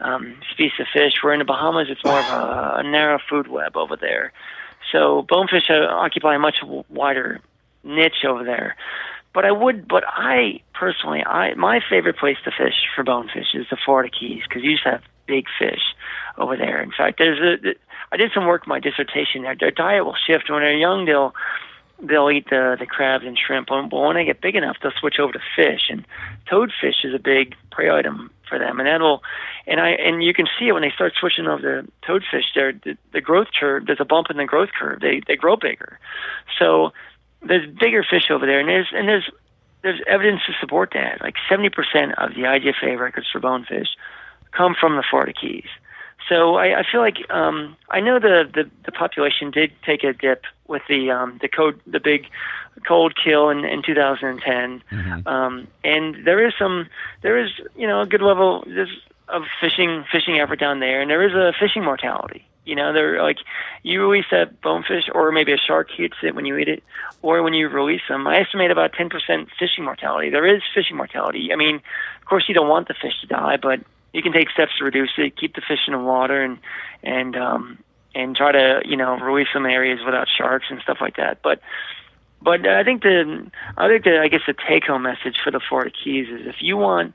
um, 0.00 0.36
species 0.50 0.80
of 0.80 0.86
fish. 0.92 1.14
Where 1.22 1.32
in 1.32 1.38
the 1.38 1.44
Bahamas, 1.44 1.88
it's 1.90 2.04
more 2.04 2.18
of 2.18 2.26
a, 2.26 2.76
a 2.78 2.82
narrow 2.82 3.18
food 3.28 3.48
web 3.48 3.76
over 3.76 3.96
there. 3.96 4.32
So 4.92 5.22
bonefish 5.28 5.68
occupy 5.70 6.36
a 6.36 6.38
much 6.38 6.56
wider 6.88 7.40
niche 7.82 8.24
over 8.26 8.44
there. 8.44 8.76
But 9.36 9.44
I 9.44 9.52
would, 9.52 9.86
but 9.86 10.02
I 10.06 10.62
personally, 10.72 11.22
I 11.22 11.52
my 11.56 11.80
favorite 11.90 12.16
place 12.16 12.38
to 12.46 12.50
fish 12.50 12.88
for 12.94 13.04
bonefish 13.04 13.52
is 13.52 13.66
the 13.70 13.76
Florida 13.84 14.08
Keys 14.08 14.40
because 14.48 14.62
you 14.62 14.72
just 14.72 14.86
have 14.86 15.02
big 15.26 15.44
fish 15.58 15.82
over 16.38 16.56
there. 16.56 16.82
In 16.82 16.90
fact, 16.90 17.18
there's 17.18 17.38
a, 17.38 17.74
I 18.10 18.16
did 18.16 18.30
some 18.32 18.46
work 18.46 18.62
in 18.64 18.70
my 18.70 18.80
dissertation 18.80 19.42
there. 19.42 19.54
Their 19.54 19.70
diet 19.70 20.06
will 20.06 20.16
shift 20.26 20.48
when 20.48 20.62
they're 20.62 20.74
young. 20.74 21.04
They'll 21.04 21.34
they'll 22.00 22.30
eat 22.30 22.48
the 22.48 22.78
the 22.80 22.86
crabs 22.86 23.26
and 23.26 23.36
shrimp. 23.38 23.68
But 23.68 23.90
when 23.90 24.16
they 24.16 24.24
get 24.24 24.40
big 24.40 24.56
enough, 24.56 24.78
they'll 24.82 24.98
switch 24.98 25.18
over 25.20 25.34
to 25.34 25.40
fish. 25.54 25.90
And 25.90 26.06
toadfish 26.50 27.04
is 27.04 27.14
a 27.14 27.18
big 27.18 27.56
prey 27.70 27.90
item 27.90 28.30
for 28.48 28.58
them, 28.58 28.80
and 28.80 28.86
that'll 28.86 29.22
and 29.66 29.80
I 29.80 29.90
and 29.90 30.24
you 30.24 30.32
can 30.32 30.46
see 30.58 30.68
it 30.68 30.72
when 30.72 30.80
they 30.80 30.92
start 30.94 31.12
switching 31.20 31.46
over 31.46 31.82
to 31.82 31.92
toadfish. 32.08 32.54
There, 32.54 32.72
the, 32.72 32.96
the 33.12 33.20
growth 33.20 33.48
curve. 33.60 33.84
There's 33.84 34.00
a 34.00 34.06
bump 34.06 34.28
in 34.30 34.38
the 34.38 34.46
growth 34.46 34.70
curve. 34.72 35.00
They 35.00 35.20
they 35.26 35.36
grow 35.36 35.56
bigger. 35.56 35.98
So 36.58 36.94
there's 37.42 37.68
bigger 37.78 38.04
fish 38.08 38.30
over 38.30 38.46
there, 38.46 38.60
and 38.60 38.68
there's 38.68 38.88
and 38.92 39.08
there's 39.08 39.30
there's 39.82 40.00
evidence 40.06 40.40
to 40.46 40.52
support 40.60 40.92
that. 40.94 41.20
Like 41.20 41.36
70% 41.48 41.70
of 42.18 42.34
the 42.34 42.42
IGFA 42.42 42.98
records 42.98 43.28
for 43.30 43.38
bonefish 43.38 43.88
come 44.50 44.74
from 44.78 44.96
the 44.96 45.04
Florida 45.08 45.32
Keys. 45.32 45.68
So 46.28 46.56
I, 46.56 46.80
I 46.80 46.82
feel 46.90 47.00
like 47.00 47.18
um, 47.30 47.76
I 47.88 48.00
know 48.00 48.18
the, 48.18 48.50
the 48.52 48.68
the 48.84 48.90
population 48.90 49.50
did 49.50 49.70
take 49.84 50.02
a 50.02 50.12
dip 50.12 50.42
with 50.66 50.82
the 50.88 51.10
um, 51.10 51.38
the 51.40 51.48
code 51.48 51.80
the 51.86 52.00
big 52.00 52.26
cold 52.86 53.14
kill 53.22 53.48
in, 53.48 53.64
in 53.64 53.82
2010, 53.82 54.82
um, 55.26 55.68
and 55.84 56.24
there 56.24 56.44
is 56.46 56.52
some 56.58 56.88
there 57.22 57.38
is 57.38 57.50
you 57.76 57.86
know 57.86 58.00
a 58.00 58.06
good 58.06 58.22
level 58.22 58.64
of 59.28 59.42
fishing 59.60 60.04
fishing 60.10 60.40
effort 60.40 60.58
down 60.58 60.80
there, 60.80 61.00
and 61.00 61.08
there 61.10 61.22
is 61.22 61.32
a 61.32 61.52
fishing 61.60 61.84
mortality. 61.84 62.44
You 62.66 62.74
know, 62.74 62.92
they're 62.92 63.22
like 63.22 63.38
you 63.82 64.02
release 64.02 64.26
that 64.30 64.60
bonefish, 64.60 65.04
or 65.14 65.30
maybe 65.30 65.52
a 65.52 65.56
shark 65.56 65.88
eats 65.98 66.16
it 66.22 66.34
when 66.34 66.44
you 66.44 66.56
eat 66.56 66.68
it, 66.68 66.82
or 67.22 67.42
when 67.42 67.54
you 67.54 67.68
release 67.68 68.02
them. 68.08 68.26
I 68.26 68.40
estimate 68.40 68.70
about 68.70 68.92
10% 68.92 69.10
fishing 69.58 69.84
mortality. 69.84 70.30
There 70.30 70.46
is 70.46 70.62
fishing 70.74 70.96
mortality. 70.96 71.50
I 71.52 71.56
mean, 71.56 71.76
of 71.76 72.24
course, 72.26 72.44
you 72.48 72.54
don't 72.54 72.68
want 72.68 72.88
the 72.88 72.94
fish 72.94 73.20
to 73.20 73.26
die, 73.28 73.56
but 73.56 73.80
you 74.12 74.22
can 74.22 74.32
take 74.32 74.50
steps 74.50 74.72
to 74.78 74.84
reduce 74.84 75.12
it, 75.16 75.36
keep 75.36 75.54
the 75.54 75.60
fish 75.60 75.80
in 75.86 75.92
the 75.92 75.98
water, 75.98 76.42
and 76.42 76.58
and 77.02 77.36
um, 77.36 77.78
and 78.14 78.34
try 78.34 78.50
to 78.50 78.82
you 78.84 78.96
know 78.96 79.16
release 79.18 79.48
some 79.52 79.64
areas 79.64 80.00
without 80.04 80.26
sharks 80.28 80.66
and 80.68 80.80
stuff 80.80 80.98
like 81.00 81.16
that. 81.16 81.42
But 81.42 81.60
but 82.42 82.66
I 82.66 82.82
think 82.82 83.02
the 83.02 83.50
I 83.76 83.88
think 83.88 84.04
the 84.04 84.18
I 84.18 84.28
guess 84.28 84.42
the 84.46 84.54
take 84.68 84.84
home 84.84 85.02
message 85.02 85.36
for 85.42 85.50
the 85.50 85.60
Florida 85.60 85.90
Keys 85.90 86.28
is 86.28 86.46
if 86.46 86.56
you 86.60 86.76
want 86.76 87.14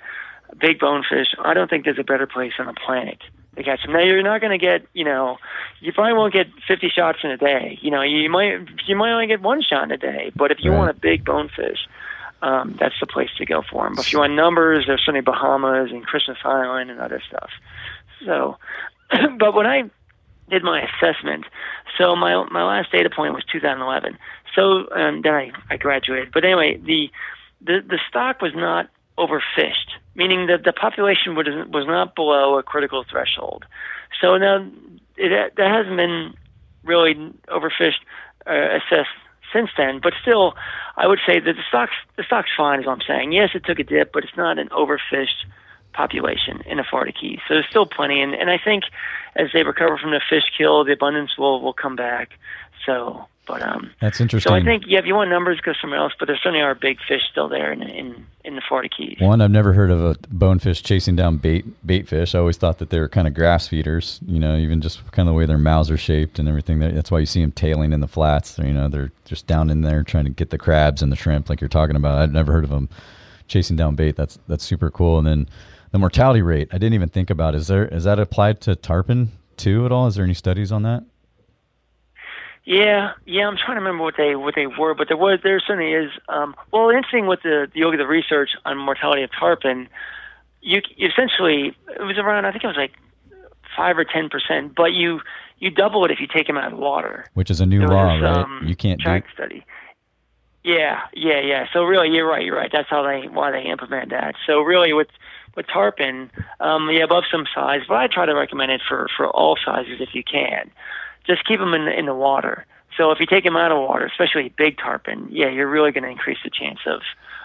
big 0.58 0.80
bonefish, 0.80 1.36
I 1.39 1.54
don't 1.54 1.70
think 1.70 1.86
there's 1.86 1.99
a 1.99 2.04
better 2.04 2.28
place 2.28 2.54
on 2.60 2.68
the 2.68 2.74
planet 2.74 3.20
to 3.56 3.64
catch 3.64 3.84
them. 3.84 3.93
Now 3.93 3.99
you're 4.02 4.24
not 4.24 4.41
going 4.41 4.58
to 4.58 4.64
get, 4.64 4.86
you 4.93 5.04
know, 5.04 5.38
you 5.80 5.91
probably 5.93 6.14
won't 6.14 6.34
get 6.34 6.47
50 6.68 6.89
shots 6.89 7.20
in 7.24 7.32
a 7.32 7.38
day. 7.38 7.78
You 7.82 7.91
know, 7.91 8.02
you 8.02 8.30
might 8.30 8.60
you 8.88 8.95
might 8.95 9.12
only 9.12 9.28
get 9.28 9.41
one 9.41 9.62
shot 9.62 9.84
in 9.84 9.91
a 9.91 9.97
day. 9.97 10.32
But 10.38 10.52
if 10.52 10.60
you 10.62 10.72
Right. 10.72 10.78
want 10.78 10.89
a 10.91 10.93
big 10.99 11.26
bonefish, 11.26 11.80
um, 12.41 12.78
that's 12.80 12.95
the 12.99 13.08
place 13.08 13.30
to 13.38 13.45
go 13.45 13.62
for 13.70 13.84
them. 13.86 13.95
But 13.95 14.06
if 14.08 14.14
you 14.14 14.20
want 14.20 14.34
numbers, 14.34 14.86
there's 14.88 15.02
certainly 15.02 15.22
Bahamas 15.22 15.91
and 15.91 16.06
Christmas 16.06 16.38
Island 16.43 16.89
and 16.91 16.99
other 16.99 17.22
stuff. 17.28 17.49
So, 18.26 18.58
but 19.39 19.54
when 19.54 19.68
I 19.68 19.84
did 20.49 20.64
my 20.64 20.82
assessment, 20.82 21.45
so 21.97 22.16
my 22.16 22.43
my 22.52 22.64
last 22.64 22.91
data 22.91 23.10
point 23.10 23.34
was 23.34 23.43
2011. 23.52 24.18
So 24.56 24.89
um, 24.95 25.22
then 25.24 25.34
I, 25.34 25.52
I 25.70 25.78
graduated. 25.78 26.32
But 26.34 26.45
anyway, 26.45 26.78
the 26.78 27.10
the 27.62 27.82
the 27.88 27.99
stock 28.10 28.41
was 28.41 28.54
not 28.56 28.89
overfished, 29.22 29.89
meaning 30.15 30.47
that 30.47 30.63
the 30.63 30.74
population 30.74 31.36
was 31.36 31.86
not 31.88 32.15
below 32.15 32.57
a 32.57 32.63
critical 32.63 33.05
threshold. 33.09 33.65
So 34.19 34.38
now 34.38 34.67
it 35.17 35.53
that 35.57 35.72
hasn't 35.78 35.97
been 35.97 36.34
really 36.84 37.15
overfished 37.47 38.01
uh, 38.47 38.78
assessed 38.78 39.15
since 39.53 39.69
then, 39.78 39.99
but 40.01 40.13
still, 40.22 40.53
I 40.97 41.07
would 41.07 41.19
say 41.28 41.39
that 41.39 41.53
the 41.53 41.63
stock's 41.67 41.93
the 42.17 42.24
stock's 42.24 42.49
fine, 42.55 42.80
what 42.84 42.93
I'm 42.93 43.07
saying. 43.07 43.32
Yes, 43.32 43.49
it 43.53 43.65
took 43.65 43.80
a 43.80 43.84
dip, 43.84 44.11
but 44.13 44.24
it's 44.24 44.38
not 44.38 44.57
an 44.57 44.69
overfished 44.69 45.45
population 45.93 46.61
in 46.65 46.78
the 46.78 46.86
Florida 46.89 47.11
Keys. 47.11 47.39
So 47.47 47.55
there's 47.55 47.67
still 47.69 47.86
plenty, 47.86 48.22
and, 48.22 48.34
and 48.34 48.49
I 48.49 48.57
think 48.57 48.86
as 49.36 49.47
they 49.53 49.63
recover 49.63 49.97
from 49.97 50.11
the 50.11 50.22
fish 50.30 50.45
kill, 50.57 50.84
the 50.86 50.93
abundance 50.93 51.38
will 51.38 51.61
will 51.61 51.74
come 51.74 51.95
back. 51.95 52.32
So, 52.86 53.28
but 53.48 53.62
um, 53.62 53.92
That's 54.00 54.22
interesting. 54.22 54.50
so 54.50 54.56
I 54.56 54.64
think 54.64 54.84
yeah, 54.88 55.00
if 55.00 55.06
you 55.06 55.16
want 55.16 55.30
numbers, 55.30 55.60
go 55.62 55.74
somewhere 55.82 56.00
else. 56.00 56.14
But 56.18 56.28
there 56.28 56.38
certainly 56.38 56.62
are 56.62 56.76
big 56.76 56.98
fish 57.08 57.22
still 57.30 57.50
there 57.50 57.72
in 57.72 57.82
in 57.84 58.26
in 58.44 58.56
the 58.56 58.62
Florida 58.68 58.89
Keys. 58.96 59.18
One, 59.20 59.42
I've 59.42 59.52
never 59.52 59.74
heard 59.74 59.92
of 59.92 60.04
a 60.04 60.16
bonefish 60.30 60.84
chasing 60.84 61.16
down 61.16 61.38
bait 61.38 61.66
bait 61.86 62.08
fish. 62.08 62.36
I 62.36 62.39
always 62.39 62.58
thought 62.58 62.78
that 62.80 62.89
they 62.92 63.00
were 63.00 63.10
kind 63.10 63.28
of 63.28 63.34
grass 63.34 63.68
feeders. 63.68 64.20
You 64.26 64.39
know, 64.39 64.56
even 64.56 64.82
just 64.82 65.00
kind 65.12 65.28
of 65.28 65.34
the 65.34 65.38
way 65.38 65.46
their 65.46 65.58
mouths 65.58 65.89
are 65.89 65.98
shaped 65.98 66.39
and 66.39 66.48
everything. 66.48 66.80
That's 66.80 67.12
why 67.12 67.20
you 67.20 67.26
see 67.26 67.42
them 67.42 67.52
tailing 67.52 67.94
in 67.94 68.00
the 68.00 68.08
flats. 68.08 68.58
You 68.58 68.74
know, 68.74 68.88
they're 68.88 69.12
just 69.26 69.48
down 69.48 69.70
in 69.70 69.82
there 69.82 70.04
trying 70.04 70.26
to 70.26 70.32
get 70.32 70.50
the 70.50 70.58
crabs 70.58 71.02
and 71.02 71.12
the 71.12 71.16
shrimp, 71.16 71.50
like 71.50 71.62
you're 71.62 71.68
talking 71.68 71.96
about. 71.96 72.20
I've 72.20 72.32
never 72.32 72.52
heard 72.52 72.64
of 72.64 72.70
them 72.70 72.89
chasing 73.48 73.76
down 73.76 73.96
bait. 73.96 74.16
That's 74.16 74.39
that's 74.48 74.64
super 74.64 74.89
cool. 74.89 75.18
And 75.18 75.28
then 75.28 75.50
the 75.92 76.00
mortality 76.00 76.42
rate, 76.42 76.70
I 76.72 76.78
didn't 76.78 76.94
even 76.94 77.10
think 77.10 77.30
about. 77.30 77.56
Is 77.56 77.68
there 77.68 77.86
is 77.88 78.04
that 78.06 78.20
applied 78.20 78.62
to 78.62 78.76
tarpon 78.76 79.32
too 79.58 79.86
at 79.86 79.92
all? 79.92 80.08
Is 80.08 80.16
there 80.16 80.26
any 80.26 80.34
studies 80.34 80.72
on 80.72 80.84
that? 80.84 81.04
Yeah, 82.64 83.14
yeah, 83.26 83.47
I'm 83.47 83.57
trying 83.57 83.78
to 83.78 83.82
remember 83.82 84.03
what 84.03 84.16
they 84.18 84.36
what 84.36 84.53
they 84.55 84.68
were, 84.68 84.93
but 84.93 85.07
there 85.07 85.18
was 85.18 85.39
there 85.43 85.59
certainly 85.59 85.93
is. 85.93 86.12
Um, 86.30 86.55
well, 86.72 86.89
interesting 86.89 87.26
with 87.26 87.41
the 87.41 87.68
the 87.74 87.80
yoga 87.80 87.97
the 87.97 88.05
research 88.07 88.51
on 88.66 88.78
mortality 88.78 89.24
of 89.24 89.32
tarpon, 89.32 89.89
you, 90.62 90.82
essentially 90.99 91.76
it 91.88 92.03
was 92.03 92.18
around 92.20 92.45
I 92.45 92.51
think 92.51 92.64
it 92.64 92.68
was 92.68 92.78
like 92.78 92.93
five 93.76 93.97
or 93.97 94.05
ten 94.05 94.30
percent, 94.30 94.76
but 94.76 94.93
you 94.93 95.22
you 95.57 95.72
double 95.72 96.05
it 96.05 96.12
if 96.12 96.20
you 96.20 96.28
take 96.28 96.47
them 96.47 96.57
out 96.57 96.72
of 96.74 96.78
water. 96.78 97.26
Which 97.34 97.49
is 97.49 97.62
a 97.62 97.66
new 97.66 97.80
There 97.80 97.89
law, 97.89 98.14
right? 98.20 98.24
um, 98.24 98.64
you 98.66 98.76
can't 98.76 99.01
do. 99.01 99.22
study. 99.34 99.66
Yeah, 100.64 101.01
yeah, 101.14 101.39
yeah. 101.39 101.66
So 101.74 101.84
really, 101.84 102.09
you're 102.09 102.28
right. 102.28 102.45
You're 102.45 102.55
right. 102.55 102.70
That's 102.72 102.89
how 102.89 103.01
they 103.01 103.28
why 103.28 103.49
they 103.51 103.64
implement 103.64 104.12
that. 104.12 104.36
So 104.45 104.62
really, 104.62 104.93
with 104.93 105.07
with 105.55 105.66
tarpon, 105.68 106.30
um, 106.59 106.89
yeah, 106.91 107.03
above 107.03 107.24
some 107.32 107.45
size, 107.53 107.82
but 107.88 107.95
I 107.97 108.07
try 108.07 108.28
to 108.28 108.36
recommend 108.36 108.72
it 108.72 108.82
for 108.88 109.07
for 109.18 109.28
all 109.28 109.57
sizes 109.66 109.99
if 109.99 110.14
you 110.14 110.24
can. 110.24 110.70
Just 111.26 111.45
keep 111.45 111.59
them 111.59 111.74
in 111.74 111.86
the, 111.86 111.97
in 111.97 112.05
the 112.05 112.15
water. 112.15 112.65
So 112.97 113.11
if 113.11 113.19
you 113.19 113.26
take 113.26 113.43
them 113.43 113.55
out 113.55 113.72
of 113.72 113.78
water, 113.80 114.05
especially 114.05 114.49
big 114.57 114.78
tarpon, 114.78 115.28
yeah, 115.32 115.49
you're 115.49 115.69
really 115.69 115.91
going 115.91 116.03
to 116.03 116.09
increase 116.09 116.39
the 116.43 116.49
chance 116.49 116.80
of 116.86 117.01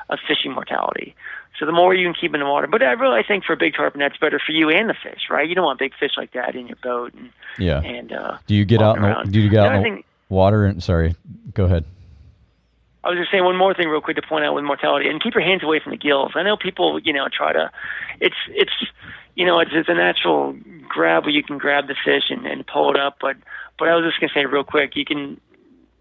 of 0.08 0.18
fishing 0.26 0.52
mortality. 0.52 1.16
So 1.58 1.66
the 1.66 1.72
more 1.72 1.92
you 1.94 2.06
can 2.06 2.14
keep 2.14 2.32
in 2.34 2.40
the 2.40 2.46
water, 2.46 2.66
but 2.68 2.80
I 2.82 2.92
really 2.92 3.22
think 3.26 3.44
for 3.44 3.54
a 3.54 3.56
big 3.56 3.74
tarpon 3.74 3.98
that's 3.98 4.16
better 4.18 4.38
for 4.38 4.52
you 4.52 4.70
and 4.70 4.88
the 4.88 4.94
fish, 4.94 5.22
right? 5.30 5.48
You 5.48 5.54
don't 5.54 5.64
want 5.64 5.78
big 5.80 5.94
fish 5.98 6.12
like 6.16 6.32
that 6.32 6.54
in 6.54 6.66
your 6.68 6.76
boat 6.82 7.12
and 7.14 7.30
Yeah. 7.58 7.80
and 7.82 8.12
uh, 8.12 8.38
Do 8.46 8.54
you 8.54 8.64
get 8.64 8.80
out? 8.82 8.96
In 8.96 9.02
the, 9.02 9.24
do 9.30 9.40
you 9.40 9.48
get 9.50 9.60
out 9.60 9.74
in 9.76 9.78
the 9.78 9.82
thing- 9.82 10.04
water? 10.28 10.64
And 10.64 10.82
sorry, 10.82 11.16
go 11.54 11.64
ahead. 11.64 11.84
I 13.02 13.10
was 13.10 13.18
just 13.18 13.30
saying 13.30 13.44
one 13.44 13.56
more 13.56 13.72
thing 13.72 13.88
real 13.88 14.00
quick 14.00 14.16
to 14.16 14.22
point 14.22 14.44
out 14.44 14.54
with 14.54 14.64
mortality 14.64 15.08
and 15.08 15.22
keep 15.22 15.34
your 15.34 15.44
hands 15.44 15.62
away 15.62 15.78
from 15.80 15.90
the 15.92 15.96
gills. 15.96 16.32
I 16.34 16.42
know 16.42 16.56
people, 16.56 16.98
you 16.98 17.12
know, 17.12 17.28
try 17.28 17.52
to 17.52 17.70
it's 18.20 18.36
it's 18.50 18.72
you 19.36 19.44
know, 19.46 19.58
it's 19.60 19.70
it's 19.74 19.88
a 19.88 19.94
natural 19.94 20.56
grab 20.88 21.24
where 21.24 21.32
you 21.32 21.42
can 21.42 21.56
grab 21.58 21.86
the 21.88 21.94
fish 22.04 22.24
and, 22.30 22.46
and 22.46 22.66
pull 22.66 22.90
it 22.90 22.98
up, 22.98 23.16
but 23.20 23.36
but 23.78 23.88
I 23.88 23.94
was 23.96 24.04
just 24.04 24.20
gonna 24.20 24.32
say 24.34 24.46
real 24.46 24.64
quick, 24.64 24.96
you 24.96 25.04
can 25.04 25.40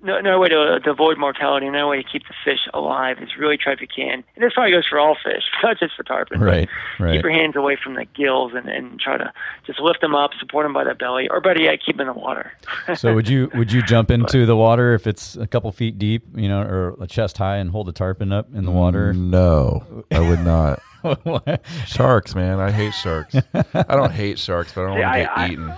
no 0.03 0.19
no 0.21 0.39
way 0.39 0.49
to, 0.49 0.79
to 0.83 0.89
avoid 0.91 1.17
mortality, 1.17 1.67
no 1.69 1.87
way 1.87 2.03
to 2.03 2.07
keep 2.07 2.23
the 2.27 2.33
fish 2.43 2.59
alive 2.75 3.17
is 3.21 3.29
really 3.39 3.57
try 3.57 3.73
if 3.73 3.81
you 3.81 3.87
can. 3.87 4.23
And 4.35 4.43
this 4.43 4.53
probably 4.53 4.71
goes 4.71 4.85
for 4.87 4.99
all 4.99 5.15
fish, 5.15 5.43
not 5.63 5.79
just 5.79 5.95
for 5.95 6.03
tarpon. 6.03 6.39
Right, 6.41 6.69
right. 6.99 7.13
Keep 7.15 7.23
your 7.23 7.31
hands 7.31 7.55
away 7.55 7.75
from 7.81 7.95
the 7.95 8.05
gills 8.05 8.51
and, 8.55 8.67
and 8.69 8.99
try 8.99 9.17
to 9.17 9.33
just 9.65 9.79
lift 9.79 10.01
them 10.01 10.13
up, 10.13 10.31
support 10.39 10.65
them 10.65 10.73
by 10.73 10.83
the 10.83 10.93
belly, 10.93 11.27
or 11.29 11.41
better 11.41 11.59
yet, 11.61 11.79
keep 11.83 11.97
them 11.97 12.07
in 12.07 12.13
the 12.15 12.19
water. 12.19 12.51
So 12.95 13.15
would 13.15 13.27
you 13.27 13.49
would 13.55 13.71
you 13.71 13.81
jump 13.81 14.11
into 14.11 14.45
the 14.45 14.55
water 14.55 14.93
if 14.93 15.07
it's 15.07 15.35
a 15.37 15.47
couple 15.47 15.71
feet 15.71 15.97
deep, 15.97 16.23
you 16.35 16.47
know, 16.47 16.61
or 16.61 16.95
a 17.01 17.07
chest 17.07 17.37
high, 17.39 17.57
and 17.57 17.71
hold 17.71 17.87
the 17.87 17.91
tarpon 17.93 18.31
up 18.31 18.53
in 18.53 18.63
the 18.65 18.71
water? 18.71 19.11
No, 19.11 20.05
I 20.11 20.19
would 20.19 20.41
not. 20.41 20.81
Sharks, 21.87 22.35
man. 22.35 22.59
I 22.59 22.71
hate 22.71 22.93
sharks. 22.93 23.35
I 23.53 23.95
don't 23.95 24.11
hate 24.11 24.39
sharks, 24.39 24.73
but 24.73 24.85
I 24.85 24.87
don't 24.87 24.97
See, 24.97 25.03
want 25.03 25.13
to 25.13 25.19
get 25.19 25.37
I- 25.37 25.49
eaten. 25.49 25.73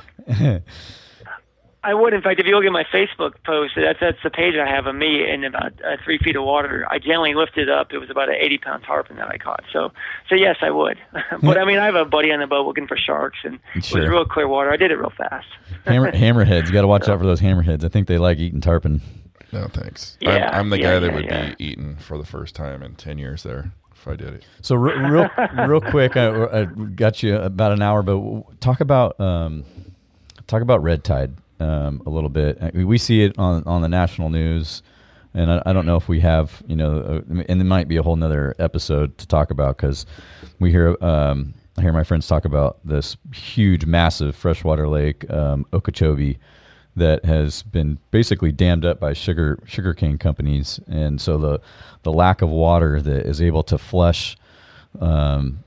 I 0.57 0.61
would, 1.93 2.13
in 2.13 2.21
fact, 2.21 2.39
if 2.39 2.45
you 2.45 2.55
look 2.55 2.65
at 2.65 2.71
my 2.71 2.84
Facebook 2.84 3.34
post, 3.45 3.73
that's 3.75 3.99
that's 3.99 4.17
the 4.23 4.30
page 4.30 4.55
I 4.55 4.67
have 4.69 4.88
of 4.88 4.95
me 4.95 5.30
in 5.30 5.43
about 5.43 5.73
uh, 5.86 5.97
three 6.03 6.17
feet 6.17 6.36
of 6.36 6.43
water. 6.43 6.86
I 6.89 6.99
gently 6.99 7.34
lifted 7.34 7.69
up. 7.69 7.93
It 7.93 7.99
was 7.99 8.09
about 8.09 8.30
an 8.30 8.36
eighty 8.36 8.57
pound 8.57 8.84
tarpon 8.84 9.15
that 9.17 9.28
I 9.28 9.38
caught. 9.38 9.63
So, 9.71 9.91
so 10.28 10.36
yes, 10.36 10.57
I 10.61 10.71
would. 10.71 10.97
but 11.41 11.57
I 11.57 11.65
mean, 11.65 11.78
I 11.78 11.86
have 11.86 11.95
a 11.95 12.05
buddy 12.05 12.32
on 12.32 12.39
the 12.39 12.47
boat 12.47 12.65
looking 12.65 12.88
for 12.88 12.97
sharks, 12.97 13.38
and 13.43 13.59
it 13.75 13.86
Sure. 13.86 14.01
was 14.01 14.09
real 14.09 14.25
clear 14.25 14.47
water. 14.47 14.71
I 14.71 14.78
did 14.78 14.91
it 14.91 14.95
real 14.97 15.13
fast. 15.15 15.47
Hammer, 15.86 16.11
hammerheads. 16.11 16.65
You 16.67 16.73
got 16.73 16.82
to 16.82 16.88
watch 16.88 17.07
out 17.07 17.19
for 17.19 17.25
those 17.25 17.39
hammerheads. 17.41 17.84
I 17.84 17.89
think 17.89 18.07
they 18.07 18.17
like 18.17 18.38
eating 18.39 18.59
tarpon. 18.59 19.01
No, 19.53 19.67
thanks. 19.67 20.17
Yeah, 20.19 20.49
I'm, 20.51 20.59
I'm 20.61 20.69
the 20.71 20.80
yeah, 20.80 20.93
guy 20.93 20.99
that 20.99 21.07
yeah, 21.07 21.15
would 21.15 21.25
yeah. 21.25 21.53
be 21.55 21.63
eaten 21.65 21.95
for 21.95 22.17
the 22.17 22.25
first 22.25 22.53
time 22.55 22.84
in 22.84 22.95
ten 22.95 23.17
years 23.17 23.43
there 23.43 23.71
if 23.95 24.07
I 24.07 24.15
did 24.15 24.34
it. 24.34 24.45
So 24.61 24.75
re- 24.75 24.97
real, 24.97 25.30
real 25.67 25.80
quick, 25.82 26.17
I, 26.17 26.61
I 26.61 26.65
got 26.65 27.23
you 27.23 27.38
about 27.38 27.71
an 27.71 27.82
hour, 27.82 28.03
but 28.03 28.59
talk 28.59 28.82
about 28.82 29.17
um, 29.21 29.63
talk 30.47 30.61
about 30.61 30.84
red 30.84 31.03
tide 31.05 31.34
um, 31.60 32.01
a 32.05 32.10
little 32.10 32.30
bit. 32.30 32.62
Mean, 32.74 32.88
we 32.88 32.97
see 32.97 33.24
it 33.24 33.38
on 33.38 33.64
on 33.66 33.82
the 33.82 33.89
national 33.89 34.30
news, 34.30 34.84
and 35.34 35.51
I, 35.51 35.64
I 35.66 35.74
don't 35.74 35.86
know 35.86 35.95
if 35.95 36.08
we 36.08 36.20
have, 36.22 36.62
you 36.68 36.76
know, 36.76 36.99
uh, 36.99 37.43
and 37.47 37.60
there 37.60 37.66
might 37.66 37.88
be 37.88 37.97
a 37.97 38.03
whole 38.03 38.16
nother 38.16 38.55
episode 38.60 39.18
to 39.18 39.28
talk 39.28 39.51
about 39.51 39.78
because 39.78 40.05
we 40.60 40.72
hear. 40.72 40.95
Um, 41.01 41.53
I 41.78 41.84
hear 41.84 41.93
my 41.93 42.03
friends 42.03 42.28
talk 42.28 42.45
about 42.45 42.80
this 42.84 43.18
huge, 43.32 43.86
massive 43.86 44.36
freshwater 44.36 44.88
lake, 44.88 45.30
um, 45.30 45.64
Okeechobee, 45.74 46.39
that 46.95 47.24
has 47.24 47.62
been 47.62 47.99
basically 48.10 48.51
dammed 48.51 48.84
up 48.84 48.99
by 48.99 49.14
sugar 49.14 49.60
sugarcane 49.66 50.18
companies, 50.18 50.80
and 50.88 51.22
so 51.22 51.38
the 51.38 51.62
the 52.01 52.12
lack 52.12 52.41
of 52.41 52.49
water 52.49 52.99
that 53.01 53.28
is 53.28 53.41
able 53.41 53.62
to 53.64 53.78
flush 53.78 54.36
um, 54.99 55.64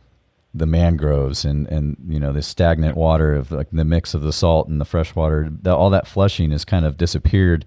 the 0.53 0.66
mangroves 0.66 1.44
and 1.44 1.68
and 1.68 1.96
you 2.09 2.18
know 2.18 2.32
the 2.32 2.42
stagnant 2.42 2.96
water 2.96 3.34
of 3.34 3.53
like 3.53 3.68
the 3.70 3.84
mix 3.84 4.14
of 4.14 4.22
the 4.22 4.32
salt 4.32 4.68
and 4.68 4.80
the 4.80 4.84
fresh 4.84 5.14
water, 5.14 5.48
that, 5.62 5.74
all 5.74 5.90
that 5.90 6.09
flushing 6.09 6.51
has 6.51 6.64
kind 6.64 6.84
of 6.84 6.96
disappeared, 6.96 7.64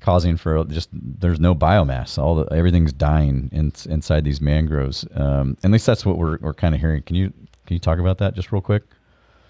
causing 0.00 0.36
for 0.36 0.64
just 0.64 0.88
there's 0.92 1.40
no 1.40 1.54
biomass. 1.54 2.18
All 2.18 2.36
the, 2.36 2.44
everything's 2.52 2.92
dying 2.92 3.50
in, 3.52 3.72
inside 3.88 4.24
these 4.24 4.40
mangroves. 4.40 5.06
Um, 5.14 5.56
at 5.62 5.70
least 5.70 5.86
that's 5.86 6.06
what 6.06 6.16
we're 6.16 6.38
we're 6.38 6.54
kind 6.54 6.74
of 6.74 6.80
hearing. 6.80 7.02
Can 7.02 7.16
you 7.16 7.32
can 7.66 7.74
you 7.74 7.80
talk 7.80 7.98
about 7.98 8.18
that 8.18 8.34
just 8.34 8.50
real 8.50 8.62
quick? 8.62 8.84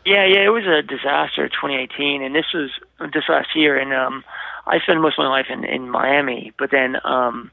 Yeah, 0.04 0.24
yeah, 0.26 0.44
it 0.44 0.48
was 0.48 0.66
a 0.66 0.82
disaster, 0.82 1.48
2018, 1.48 2.22
and 2.22 2.34
this 2.34 2.46
was 2.52 2.70
this 3.12 3.28
last 3.28 3.54
year. 3.54 3.78
And 3.78 3.94
um, 3.94 4.24
I 4.66 4.80
spent 4.80 5.00
most 5.00 5.18
of 5.18 5.22
my 5.22 5.28
life 5.28 5.46
in 5.48 5.64
in 5.64 5.88
Miami, 5.88 6.52
but 6.58 6.72
then 6.72 6.96
um, 7.04 7.52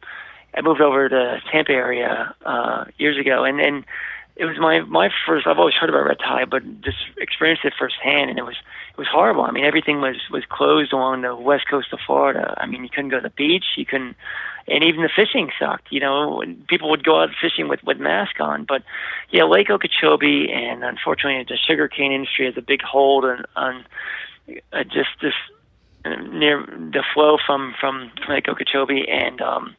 I 0.55 0.61
moved 0.61 0.81
over 0.81 1.07
to 1.07 1.41
Tampa 1.51 1.71
area 1.71 2.33
uh, 2.43 2.85
years 2.97 3.17
ago, 3.17 3.43
and 3.43 3.59
and 3.59 3.85
it 4.39 4.45
was 4.45 4.57
my 4.57 4.79
my 4.81 5.09
first. 5.27 5.45
I've 5.45 5.59
always 5.59 5.75
heard 5.75 5.89
about 5.89 6.05
red 6.05 6.19
tide, 6.19 6.49
but 6.49 6.63
just 6.81 6.97
experienced 7.17 7.65
it 7.65 7.73
firsthand, 7.77 8.29
and 8.29 8.39
it 8.39 8.45
was 8.45 8.55
it 8.55 8.97
was 8.97 9.07
horrible. 9.07 9.43
I 9.43 9.51
mean, 9.51 9.65
everything 9.65 9.99
was 9.99 10.15
was 10.31 10.45
closed 10.47 10.93
along 10.93 11.21
the 11.21 11.35
west 11.35 11.67
coast 11.69 11.91
of 11.91 11.99
Florida. 12.07 12.55
I 12.57 12.65
mean, 12.65 12.83
you 12.83 12.89
couldn't 12.89 13.09
go 13.09 13.17
to 13.17 13.23
the 13.23 13.29
beach, 13.31 13.65
you 13.75 13.85
couldn't, 13.85 14.15
and 14.65 14.81
even 14.81 15.01
the 15.01 15.09
fishing 15.13 15.51
sucked. 15.59 15.91
You 15.91 15.99
know, 15.99 16.41
people 16.69 16.89
would 16.89 17.03
go 17.03 17.21
out 17.21 17.31
fishing 17.39 17.67
with 17.67 17.83
with 17.83 17.99
masks 17.99 18.39
on, 18.39 18.63
but 18.63 18.81
yeah, 19.29 19.43
Lake 19.43 19.69
Okeechobee, 19.69 20.49
and 20.53 20.85
unfortunately, 20.85 21.43
the 21.43 21.57
sugarcane 21.57 22.13
industry 22.13 22.45
has 22.45 22.55
a 22.55 22.61
big 22.61 22.81
hold 22.81 23.25
on 23.25 23.43
on 23.57 23.85
uh, 24.71 24.85
just 24.85 25.09
this 25.21 25.35
uh, 26.05 26.15
near 26.31 26.65
the 26.65 27.03
flow 27.13 27.37
from 27.45 27.75
from 27.77 28.09
Lake 28.29 28.47
Okeechobee, 28.47 29.05
and 29.09 29.41
um, 29.41 29.75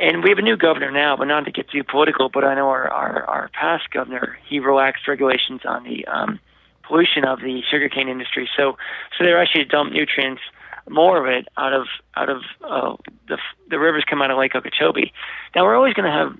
and 0.00 0.22
we 0.22 0.30
have 0.30 0.38
a 0.38 0.42
new 0.42 0.56
governor 0.56 0.90
now, 0.90 1.16
but 1.16 1.24
not 1.26 1.44
to 1.44 1.50
get 1.50 1.70
too 1.70 1.84
political. 1.84 2.28
But 2.28 2.44
I 2.44 2.54
know 2.54 2.68
our 2.68 2.88
our, 2.88 3.24
our 3.24 3.50
past 3.52 3.90
governor 3.90 4.38
he 4.48 4.60
relaxed 4.60 5.08
regulations 5.08 5.62
on 5.64 5.84
the 5.84 6.06
um, 6.06 6.40
pollution 6.82 7.24
of 7.24 7.40
the 7.40 7.62
sugarcane 7.70 8.08
industry, 8.08 8.48
so 8.56 8.76
so 9.16 9.24
they're 9.24 9.40
actually 9.40 9.64
to 9.64 9.70
dump 9.70 9.92
nutrients 9.92 10.42
more 10.88 11.18
of 11.20 11.26
it 11.26 11.48
out 11.56 11.72
of 11.72 11.86
out 12.16 12.28
of 12.28 12.42
uh, 12.64 12.96
the 13.28 13.38
the 13.68 13.78
rivers 13.78 14.04
come 14.08 14.22
out 14.22 14.30
of 14.30 14.38
Lake 14.38 14.54
Okeechobee. 14.54 15.12
Now 15.54 15.64
we're 15.64 15.76
always 15.76 15.94
going 15.94 16.10
to 16.10 16.16
have 16.16 16.38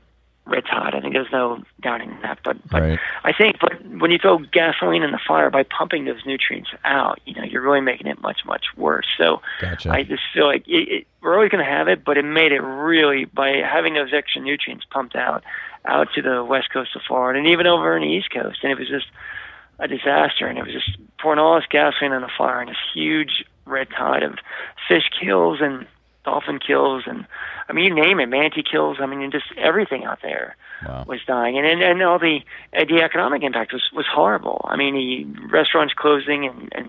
red 0.48 0.64
tide. 0.66 0.94
I 0.94 1.00
think 1.00 1.14
there's 1.14 1.30
no 1.32 1.62
doubting 1.80 2.16
that. 2.22 2.38
But, 2.42 2.56
but 2.68 2.82
Right. 2.82 2.98
I 3.24 3.32
think, 3.32 3.56
but 3.60 3.84
when 3.86 4.10
you 4.10 4.18
throw 4.18 4.38
gasoline 4.38 5.02
in 5.02 5.10
the 5.10 5.18
fire 5.26 5.50
by 5.50 5.62
pumping 5.62 6.04
those 6.04 6.24
nutrients 6.26 6.70
out, 6.84 7.20
you 7.26 7.34
know, 7.34 7.42
you're 7.44 7.62
really 7.62 7.80
making 7.80 8.06
it 8.06 8.20
much 8.20 8.44
much 8.44 8.66
worse. 8.76 9.06
So 9.16 9.40
Gotcha. 9.60 9.90
I 9.90 10.02
just 10.02 10.22
feel 10.32 10.46
like 10.46 10.66
it, 10.66 10.88
it, 10.88 11.06
we're 11.20 11.34
always 11.34 11.50
going 11.50 11.64
to 11.64 11.70
have 11.70 11.88
it, 11.88 12.04
but 12.04 12.16
it 12.16 12.24
made 12.24 12.52
it 12.52 12.60
really 12.60 13.24
by 13.26 13.56
having 13.58 13.94
those 13.94 14.12
extra 14.12 14.40
nutrients 14.42 14.84
pumped 14.90 15.16
out 15.16 15.44
out 15.84 16.08
to 16.14 16.22
the 16.22 16.44
west 16.44 16.70
coast 16.72 16.96
of 16.96 17.02
Florida 17.06 17.38
and 17.38 17.48
even 17.48 17.66
over 17.66 17.94
on 17.94 18.02
the 18.02 18.08
east 18.08 18.30
coast, 18.30 18.58
and 18.62 18.72
it 18.72 18.78
was 18.78 18.88
just 18.88 19.06
a 19.78 19.88
disaster. 19.88 20.46
And 20.46 20.58
it 20.58 20.64
was 20.64 20.72
just 20.72 20.98
pouring 21.18 21.38
all 21.38 21.56
this 21.56 21.66
gasoline 21.70 22.12
on 22.12 22.22
the 22.22 22.30
fire 22.36 22.60
and 22.60 22.70
this 22.70 22.76
huge 22.94 23.44
red 23.66 23.88
tide 23.90 24.22
of 24.22 24.38
fish 24.88 25.10
kills 25.20 25.58
and 25.60 25.86
dolphin 26.28 26.58
kills 26.58 27.04
and 27.06 27.26
I 27.68 27.72
mean 27.72 27.84
you 27.86 27.94
name 27.94 28.20
it, 28.20 28.28
manatee 28.28 28.62
kills. 28.74 28.98
I 29.00 29.06
mean 29.06 29.30
just 29.30 29.46
everything 29.56 30.04
out 30.04 30.20
there 30.22 30.56
Wow. 30.86 31.04
was 31.08 31.20
dying, 31.26 31.58
and 31.58 31.66
and, 31.66 31.82
and 31.82 32.02
all 32.02 32.20
the 32.20 32.38
uh, 32.76 32.84
the 32.84 33.02
economic 33.02 33.42
impact 33.42 33.72
was 33.72 33.84
was 33.92 34.06
horrible. 34.18 34.58
I 34.72 34.76
mean 34.76 34.94
the 34.94 35.48
restaurants 35.58 35.94
closing 35.94 36.40
and 36.46 36.60
and 36.78 36.88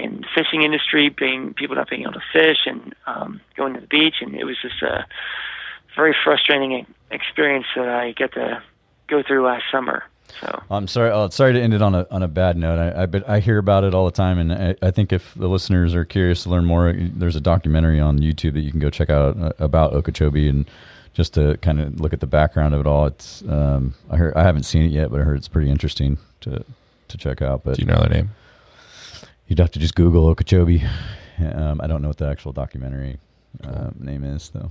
and 0.00 0.26
fishing 0.34 0.62
industry 0.62 1.08
being 1.10 1.54
people 1.54 1.76
not 1.76 1.88
being 1.90 2.02
able 2.02 2.14
to 2.14 2.26
fish 2.32 2.60
and 2.66 2.94
um, 3.06 3.40
going 3.56 3.74
to 3.74 3.80
the 3.80 3.86
beach, 3.98 4.16
and 4.22 4.34
it 4.34 4.44
was 4.44 4.56
just 4.60 4.80
a 4.82 5.06
very 5.94 6.14
frustrating 6.24 6.86
experience 7.10 7.66
that 7.76 7.88
I 7.88 8.12
get 8.12 8.32
to 8.32 8.62
go 9.08 9.22
through 9.22 9.44
last 9.46 9.64
summer. 9.70 10.02
So 10.40 10.62
I'm 10.70 10.88
sorry. 10.88 11.10
Oh, 11.10 11.28
sorry 11.28 11.52
to 11.52 11.60
end 11.60 11.74
it 11.74 11.82
on 11.82 11.94
a 11.94 12.06
on 12.10 12.22
a 12.22 12.28
bad 12.28 12.56
note. 12.56 12.78
I 12.78 13.02
I, 13.02 13.06
but 13.06 13.28
I 13.28 13.40
hear 13.40 13.58
about 13.58 13.84
it 13.84 13.94
all 13.94 14.04
the 14.04 14.10
time, 14.12 14.38
and 14.38 14.52
I, 14.52 14.74
I 14.82 14.90
think 14.90 15.12
if 15.12 15.34
the 15.34 15.48
listeners 15.48 15.94
are 15.94 16.04
curious 16.04 16.42
to 16.44 16.50
learn 16.50 16.64
more, 16.64 16.92
there's 16.96 17.36
a 17.36 17.40
documentary 17.40 18.00
on 18.00 18.18
YouTube 18.18 18.54
that 18.54 18.60
you 18.60 18.70
can 18.70 18.80
go 18.80 18.90
check 18.90 19.10
out 19.10 19.36
uh, 19.38 19.52
about 19.58 19.92
Okeechobee 19.92 20.48
and 20.48 20.68
just 21.12 21.34
to 21.34 21.56
kind 21.58 21.78
of 21.80 22.00
look 22.00 22.12
at 22.12 22.20
the 22.20 22.26
background 22.26 22.74
of 22.74 22.80
it 22.80 22.86
all. 22.86 23.06
It's 23.06 23.42
um, 23.48 23.94
I 24.10 24.16
heard 24.16 24.34
I 24.34 24.42
haven't 24.42 24.62
seen 24.64 24.82
it 24.84 24.90
yet, 24.92 25.10
but 25.10 25.20
I 25.20 25.24
heard 25.24 25.36
it's 25.36 25.48
pretty 25.48 25.70
interesting 25.70 26.18
to 26.40 26.64
to 27.08 27.16
check 27.18 27.42
out. 27.42 27.62
But 27.64 27.76
Do 27.76 27.82
you 27.82 27.86
know 27.86 28.00
their 28.00 28.08
name? 28.08 28.30
you'd 29.46 29.58
have 29.58 29.70
to 29.72 29.78
just 29.78 29.94
Google 29.94 30.26
Okeechobee. 30.28 30.82
Um, 31.38 31.80
I 31.82 31.86
don't 31.86 32.00
know 32.02 32.08
what 32.08 32.18
the 32.18 32.28
actual 32.28 32.52
documentary 32.52 33.18
uh, 33.64 33.90
name 33.98 34.24
is 34.24 34.48
though. 34.50 34.70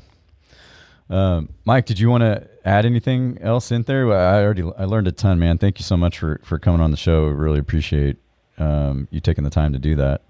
Um, 1.11 1.49
Mike, 1.65 1.85
did 1.85 1.99
you 1.99 2.09
want 2.09 2.21
to 2.21 2.47
add 2.63 2.85
anything 2.85 3.38
else 3.41 3.71
in 3.71 3.83
there? 3.83 4.11
I 4.13 4.41
already 4.41 4.63
I 4.77 4.85
learned 4.85 5.07
a 5.07 5.11
ton, 5.11 5.39
man. 5.39 5.57
Thank 5.57 5.77
you 5.77 5.83
so 5.83 5.97
much 5.97 6.17
for 6.17 6.39
for 6.43 6.57
coming 6.57 6.79
on 6.79 6.91
the 6.91 6.97
show. 6.97 7.27
I 7.27 7.31
really 7.31 7.59
appreciate 7.59 8.15
um, 8.57 9.07
you 9.11 9.19
taking 9.19 9.43
the 9.43 9.49
time 9.49 9.73
to 9.73 9.79
do 9.79 9.95
that. 9.97 10.21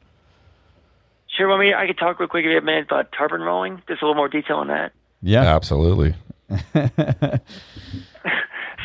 sure. 1.37 1.51
I 1.51 1.59
mean, 1.59 1.75
I 1.75 1.85
could 1.85 1.99
talk 1.99 2.19
real 2.19 2.27
quick 2.27 2.45
if 2.45 2.49
you 2.49 2.55
have 2.55 2.63
a 2.63 2.65
minute 2.65 2.85
about 2.85 3.11
tarpon 3.11 3.41
rolling. 3.41 3.81
Just 3.87 4.01
a 4.01 4.05
little 4.05 4.15
more 4.15 4.27
detail 4.27 4.57
on 4.57 4.67
that. 4.69 4.91
Yeah. 5.21 5.43
Absolutely. 5.43 6.15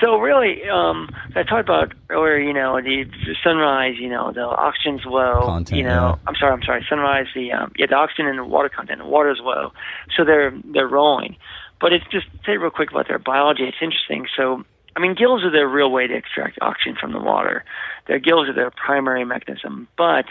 So 0.00 0.18
really, 0.18 0.68
um, 0.68 1.08
I 1.34 1.42
talked 1.42 1.68
about 1.68 1.94
earlier. 2.10 2.38
You 2.38 2.52
know, 2.52 2.76
the, 2.80 3.04
the 3.04 3.34
sunrise. 3.42 3.94
You 3.98 4.10
know, 4.10 4.30
the 4.30 4.42
oxygen's 4.42 5.06
low. 5.06 5.40
Content, 5.46 5.78
you 5.78 5.84
know, 5.84 6.18
yeah. 6.18 6.28
I'm 6.28 6.34
sorry. 6.38 6.52
I'm 6.52 6.62
sorry. 6.62 6.84
Sunrise. 6.88 7.26
The 7.34 7.52
um, 7.52 7.72
yeah, 7.78 7.86
the 7.88 7.94
oxygen 7.94 8.26
and 8.26 8.38
the 8.38 8.44
water 8.44 8.68
content. 8.68 8.98
The 8.98 9.04
water 9.06 9.28
water's 9.28 9.40
low, 9.42 9.72
so 10.14 10.24
they're 10.24 10.52
they're 10.72 10.88
rolling. 10.88 11.36
But 11.80 11.92
it's 11.92 12.06
just 12.10 12.26
say 12.44 12.56
real 12.56 12.70
quick 12.70 12.90
about 12.90 13.08
their 13.08 13.18
biology. 13.18 13.64
It's 13.64 13.76
interesting. 13.80 14.26
So 14.36 14.64
I 14.96 15.00
mean, 15.00 15.14
gills 15.14 15.44
are 15.44 15.50
their 15.50 15.68
real 15.68 15.90
way 15.90 16.06
to 16.06 16.14
extract 16.14 16.58
oxygen 16.62 16.96
from 16.98 17.12
the 17.12 17.20
water. 17.20 17.64
Their 18.06 18.18
gills 18.18 18.48
are 18.48 18.54
their 18.54 18.70
primary 18.70 19.24
mechanism. 19.26 19.88
But 19.96 20.24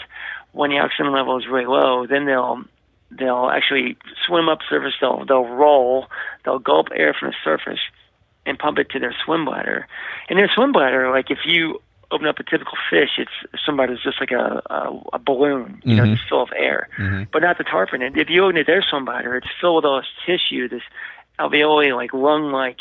when 0.54 0.72
the 0.72 0.80
oxygen 0.80 1.12
level 1.14 1.38
is 1.38 1.46
really 1.48 1.68
low, 1.68 2.08
then 2.08 2.26
they'll 2.26 2.64
they'll 3.12 3.50
actually 3.54 3.96
swim 4.26 4.50
up 4.50 4.60
surface. 4.68 4.94
They'll 5.00 5.24
they'll 5.26 5.48
roll. 5.48 6.08
They'll 6.44 6.60
gulp 6.60 6.88
air 6.96 7.14
from 7.18 7.30
the 7.30 7.36
surface 7.44 7.80
and 8.48 8.58
pump 8.58 8.80
it 8.80 8.90
to 8.92 9.00
their 9.00 9.16
swim 9.24 9.46
bladder. 9.46 9.88
And 10.30 10.40
their 10.40 10.50
swim 10.54 10.72
bladder, 10.72 11.12
like 11.12 11.30
if 11.30 11.40
you 11.46 11.80
open 12.12 12.28
up 12.28 12.40
a 12.40 12.44
typical 12.44 12.78
fish, 12.90 13.18
it's 13.18 13.32
is 13.44 14.00
just 14.04 14.20
like 14.20 14.32
a, 14.32 14.62
a, 14.70 15.02
a 15.14 15.20
balloon, 15.20 15.82
you 15.84 15.96
know, 15.96 16.04
mm-hmm. 16.04 16.14
just 16.14 16.30
full 16.30 16.44
of 16.44 16.50
air. 16.56 16.88
Mm-hmm. 16.98 17.24
But 17.32 17.42
not 17.42 17.58
the 17.58 17.64
tarpon. 17.64 18.02
And 18.02 18.18
if 18.18 18.30
you 18.30 18.44
open 18.44 18.58
it 18.58 18.68
their 18.68 18.84
swim 18.84 19.06
bladder, 19.06 19.36
it's 19.36 19.48
filled 19.60 19.78
with 19.78 19.86
all 19.86 19.98
this 20.02 20.08
tissue, 20.26 20.68
this 20.70 20.84
alveoli 21.40 21.96
like 21.96 22.14
lung 22.14 22.52
like 22.52 22.78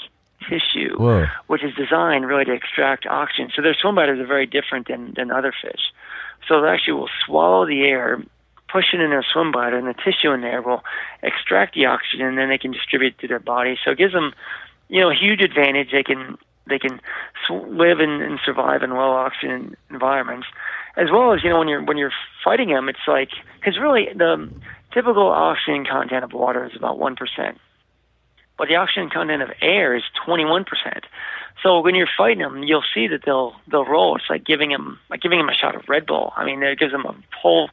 tissue, 0.49 0.97
Whoa. 0.97 1.27
which 1.47 1.63
is 1.65 1.75
designed 1.75 2.27
really 2.27 2.45
to 2.45 2.53
extract 2.53 3.07
oxygen. 3.07 3.51
So 3.55 3.63
their 3.63 3.75
swim 3.75 3.95
bladders 3.95 4.21
are 4.21 4.27
very 4.27 4.47
different 4.47 4.89
than, 4.89 5.15
than 5.17 5.31
other 5.31 5.53
fish. 5.53 5.81
So 6.49 6.61
they 6.61 6.69
actually 6.69 6.95
will 6.95 7.11
swallow 7.25 7.67
the 7.67 7.83
air, 7.83 8.23
push 8.71 8.87
it 8.93 9.01
in 9.01 9.11
their 9.11 9.25
swim 9.33 9.53
bladder, 9.53 9.79
and 9.79 9.87
the 9.87 9.95
tissue 9.95 10.33
in 10.33 10.43
there 10.43 10.63
will 10.63 10.83
extract 11.23 11.75
the 11.75 11.87
oxygen, 11.87 12.27
and 12.27 12.39
then 12.39 12.49
they 12.49 12.59
can 12.59 12.73
distribute 12.73 13.15
it 13.15 13.21
to 13.21 13.29
their 13.29 13.39
body. 13.39 13.79
So 13.85 13.93
it 13.93 13.99
gives 13.99 14.13
them, 14.13 14.33
you 14.89 15.01
know, 15.01 15.11
a 15.11 15.15
huge 15.15 15.41
advantage. 15.41 15.91
They 15.93 16.03
can 16.03 16.37
they 16.67 16.79
can 16.79 17.01
sw- 17.47 17.69
live 17.69 18.01
and, 18.01 18.23
and 18.23 18.39
survive 18.45 18.83
in 18.83 18.91
low 18.91 19.13
oxygen 19.13 19.77
environments, 19.91 20.47
as 20.97 21.11
well 21.11 21.33
as 21.33 21.43
you 21.43 21.51
know 21.51 21.59
when 21.59 21.69
you're 21.69 21.83
when 21.83 21.97
you're 21.97 22.13
fighting 22.43 22.69
them, 22.69 22.89
it's 22.89 23.07
like 23.07 23.31
because 23.59 23.79
really 23.79 24.09
the 24.15 24.51
typical 24.93 25.29
oxygen 25.29 25.85
content 25.85 26.25
of 26.25 26.33
water 26.33 26.65
is 26.67 26.77
about 26.77 26.99
one 26.99 27.17
percent 27.17 27.59
but 28.57 28.69
the 28.69 28.77
oxygen 28.77 29.11
content 29.11 29.43
of 29.43 29.51
air 29.61 29.95
is 29.97 30.03
21%. 30.27 30.67
So 31.63 31.81
when 31.81 31.95
you're 31.95 32.09
fighting 32.17 32.41
them, 32.41 32.63
you'll 32.63 32.85
see 32.95 33.09
that 33.09 33.25
they'll 33.25 33.55
they'll 33.69 33.87
roll. 33.87 34.17
It's 34.17 34.27
like 34.29 34.45
giving 34.45 34.71
them 34.71 34.99
like 35.09 35.23
giving 35.23 35.39
them 35.39 35.49
a 35.49 35.55
shot 35.55 35.75
of 35.75 35.89
Red 35.89 36.05
Bull. 36.07 36.33
I 36.37 36.45
mean, 36.45 36.63
it 36.63 36.79
gives 36.79 36.93
them 36.93 37.07
a 37.07 37.15
whole 37.41 37.71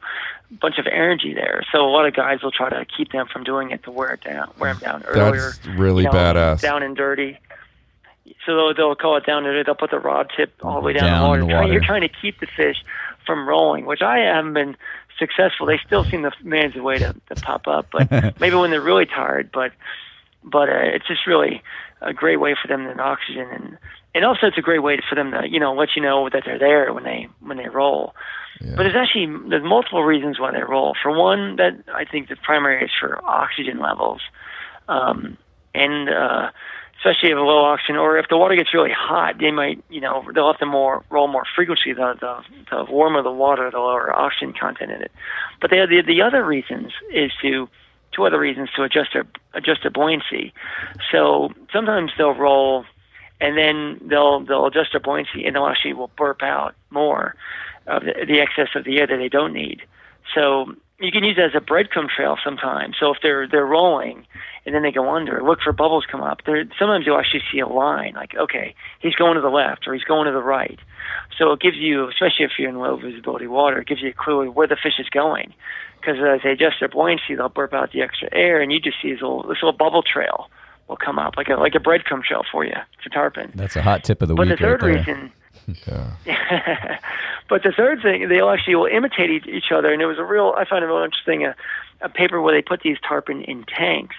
bunch 0.50 0.78
of 0.78 0.86
energy 0.86 1.34
there. 1.34 1.64
So 1.72 1.84
a 1.84 1.90
lot 1.90 2.06
of 2.06 2.14
guys 2.14 2.42
will 2.42 2.52
try 2.52 2.70
to 2.70 2.84
keep 2.84 3.12
them 3.12 3.26
from 3.30 3.44
doing 3.44 3.70
it 3.70 3.82
to 3.84 3.90
wear 3.90 4.14
it 4.14 4.22
down, 4.22 4.50
wear 4.58 4.72
them 4.74 4.82
down 4.82 5.02
earlier. 5.04 5.52
That's 5.52 5.66
really 5.66 6.04
you 6.04 6.10
know, 6.10 6.16
badass. 6.16 6.60
Down 6.60 6.82
and 6.82 6.96
dirty. 6.96 7.38
So 8.46 8.56
they'll, 8.56 8.74
they'll 8.74 8.94
call 8.94 9.16
it 9.16 9.26
down 9.26 9.38
and 9.38 9.46
dirty. 9.46 9.62
They'll 9.64 9.74
put 9.74 9.90
the 9.90 9.98
rod 9.98 10.30
tip 10.36 10.52
all 10.62 10.80
the 10.80 10.86
way 10.86 10.92
down, 10.94 11.04
Down 11.04 11.22
the 11.22 11.28
water. 11.28 11.40
the 11.40 11.46
water. 11.46 11.72
You're 11.72 11.84
trying 11.84 12.02
to 12.02 12.08
keep 12.08 12.40
the 12.40 12.46
fish 12.46 12.76
from 13.26 13.48
rolling, 13.48 13.84
which 13.86 14.02
I 14.02 14.18
haven't 14.18 14.54
been 14.54 14.76
successful. 15.18 15.66
They 15.66 15.78
still 15.84 16.04
seem 16.04 16.22
to 16.22 16.32
manage 16.42 16.76
a 16.76 16.82
way 16.82 16.98
to, 16.98 17.14
to 17.28 17.34
pop 17.36 17.66
up, 17.66 17.88
but 17.92 18.10
maybe 18.40 18.56
when 18.56 18.70
they're 18.70 18.80
really 18.80 19.06
tired. 19.06 19.50
But 19.52 19.72
but 20.44 20.68
uh, 20.68 20.82
it's 20.94 21.06
just 21.06 21.26
really 21.26 21.62
a 22.00 22.12
great 22.12 22.40
way 22.40 22.54
for 22.60 22.68
them 22.68 22.84
to 22.84 22.90
get 22.90 23.00
oxygen 23.00 23.48
and 23.52 23.78
and 24.14 24.24
also 24.24 24.46
it's 24.46 24.58
a 24.58 24.62
great 24.62 24.82
way 24.82 24.98
for 25.08 25.14
them 25.14 25.30
to 25.30 25.48
you 25.48 25.58
know 25.58 25.74
let 25.74 25.90
you 25.96 26.02
know 26.02 26.28
that 26.28 26.42
they're 26.44 26.58
there 26.58 26.92
when 26.92 27.04
they 27.04 27.28
when 27.40 27.56
they 27.56 27.68
roll. 27.68 28.14
But 28.76 28.84
there's 28.84 28.94
actually 28.94 29.26
there's 29.48 29.64
multiple 29.64 30.04
reasons 30.04 30.38
why 30.38 30.52
they 30.52 30.62
roll. 30.62 30.94
For 31.02 31.16
one, 31.16 31.56
that 31.56 31.82
I 31.94 32.04
think 32.04 32.28
the 32.28 32.36
primary 32.36 32.84
is 32.84 32.90
for 32.98 33.24
oxygen 33.24 33.78
levels, 33.78 34.20
um, 34.88 35.36
and 35.74 36.08
uh, 36.08 36.50
especially 36.98 37.30
if 37.30 37.38
a 37.38 37.40
low 37.40 37.64
oxygen 37.64 37.96
or 37.96 38.18
if 38.18 38.28
the 38.28 38.36
water 38.36 38.54
gets 38.54 38.72
really 38.72 38.92
hot, 38.92 39.38
they 39.40 39.50
might 39.50 39.82
you 39.88 40.00
know 40.00 40.24
they'll 40.34 40.52
have 40.52 40.58
to 40.58 40.66
more 40.66 41.02
roll 41.10 41.26
more 41.26 41.44
frequently. 41.56 41.92
The 41.92 42.14
the, 42.20 42.42
the 42.70 42.84
warmer 42.84 43.22
the 43.22 43.32
water, 43.32 43.70
the 43.70 43.78
lower 43.78 44.12
oxygen 44.14 44.52
content 44.52 44.92
in 44.92 45.02
it. 45.02 45.12
But 45.60 45.70
the 45.70 45.86
the, 45.88 46.02
the 46.06 46.22
other 46.22 46.44
reasons 46.44 46.92
is 47.12 47.32
to 47.42 47.68
two 48.12 48.24
other 48.24 48.38
reasons 48.38 48.70
to 48.76 48.82
adjust 48.82 49.10
their 49.12 49.26
adjust 49.54 49.82
their 49.82 49.90
buoyancy. 49.90 50.52
So 51.10 51.52
sometimes 51.72 52.12
they'll 52.16 52.34
roll, 52.34 52.84
and 53.40 53.56
then 53.56 54.00
they'll 54.02 54.40
they'll 54.40 54.66
adjust 54.66 54.92
their 54.92 55.00
buoyancy, 55.00 55.44
and 55.44 55.56
they'll 55.56 55.66
actually 55.66 55.94
will 55.94 56.10
burp 56.16 56.42
out 56.42 56.74
more 56.90 57.34
of 57.86 58.04
the, 58.04 58.24
the 58.26 58.40
excess 58.40 58.68
of 58.74 58.84
the 58.84 58.98
air 58.98 59.06
that 59.06 59.16
they 59.16 59.28
don't 59.28 59.52
need. 59.52 59.82
So 60.34 60.74
you 61.04 61.12
can 61.12 61.24
use 61.24 61.36
it 61.38 61.42
as 61.42 61.54
a 61.54 61.64
breadcrumb 61.64 62.08
trail 62.08 62.36
sometimes. 62.42 62.96
So 62.98 63.10
if 63.12 63.18
they're 63.22 63.48
they're 63.48 63.66
rolling 63.66 64.26
and 64.64 64.74
then 64.74 64.82
they 64.82 64.92
go 64.92 65.10
under, 65.14 65.42
look 65.42 65.60
for 65.62 65.72
bubbles 65.72 66.04
come 66.10 66.20
up. 66.22 66.40
There 66.46 66.64
sometimes 66.78 67.06
you'll 67.06 67.18
actually 67.18 67.42
see 67.52 67.60
a 67.60 67.66
line 67.66 68.14
like, 68.14 68.34
okay, 68.36 68.74
he's 69.00 69.14
going 69.14 69.34
to 69.34 69.40
the 69.40 69.48
left 69.48 69.86
or 69.86 69.94
he's 69.94 70.04
going 70.04 70.26
to 70.26 70.32
the 70.32 70.42
right. 70.42 70.78
So 71.38 71.52
it 71.52 71.60
gives 71.60 71.76
you, 71.76 72.08
especially 72.08 72.44
if 72.44 72.52
you're 72.58 72.68
in 72.68 72.78
low 72.78 72.96
visibility 72.96 73.46
water, 73.46 73.80
it 73.80 73.88
gives 73.88 74.02
you 74.02 74.10
a 74.10 74.12
clue 74.12 74.48
of 74.48 74.54
where 74.54 74.66
the 74.68 74.76
fish 74.76 74.98
is 74.98 75.08
going. 75.08 75.52
Because 76.00 76.16
as 76.18 76.40
they 76.42 76.50
adjust 76.50 76.76
their 76.80 76.88
buoyancy, 76.88 77.34
they'll 77.36 77.48
burp 77.48 77.72
out 77.72 77.92
the 77.92 78.02
extra 78.02 78.28
air, 78.32 78.60
and 78.60 78.72
you 78.72 78.80
just 78.80 78.96
see 79.00 79.12
this 79.12 79.22
little 79.22 79.42
this 79.42 79.58
little 79.62 79.72
bubble 79.72 80.02
trail 80.02 80.48
will 80.88 80.96
come 80.96 81.18
up 81.18 81.36
like 81.36 81.48
a 81.48 81.54
like 81.54 81.74
a 81.74 81.78
breadcrumb 81.78 82.22
trail 82.24 82.42
for 82.50 82.64
you 82.64 82.74
for 83.02 83.08
tarpon. 83.10 83.52
That's 83.54 83.76
a 83.76 83.82
hot 83.82 84.02
tip 84.04 84.20
of 84.20 84.28
the 84.28 84.34
But 84.34 84.44
the 84.44 84.50
week 84.50 84.60
right 84.60 84.68
third 84.68 84.80
there. 84.80 84.94
reason 84.98 85.32
Yeah. 86.26 86.98
but 87.48 87.62
the 87.62 87.72
third 87.72 88.02
thing, 88.02 88.28
they'll 88.28 88.50
actually 88.50 88.74
will 88.74 88.86
imitate 88.86 89.30
each, 89.30 89.46
each 89.46 89.72
other. 89.72 89.92
And 89.92 90.02
it 90.02 90.06
was 90.06 90.18
a 90.18 90.24
real, 90.24 90.54
I 90.56 90.64
found 90.64 90.84
it 90.84 90.86
real 90.86 91.04
interesting, 91.04 91.44
a, 91.44 91.54
a 92.00 92.08
paper 92.08 92.40
where 92.40 92.54
they 92.54 92.62
put 92.62 92.82
these 92.82 92.98
tarpon 93.06 93.42
in 93.42 93.64
tanks, 93.64 94.16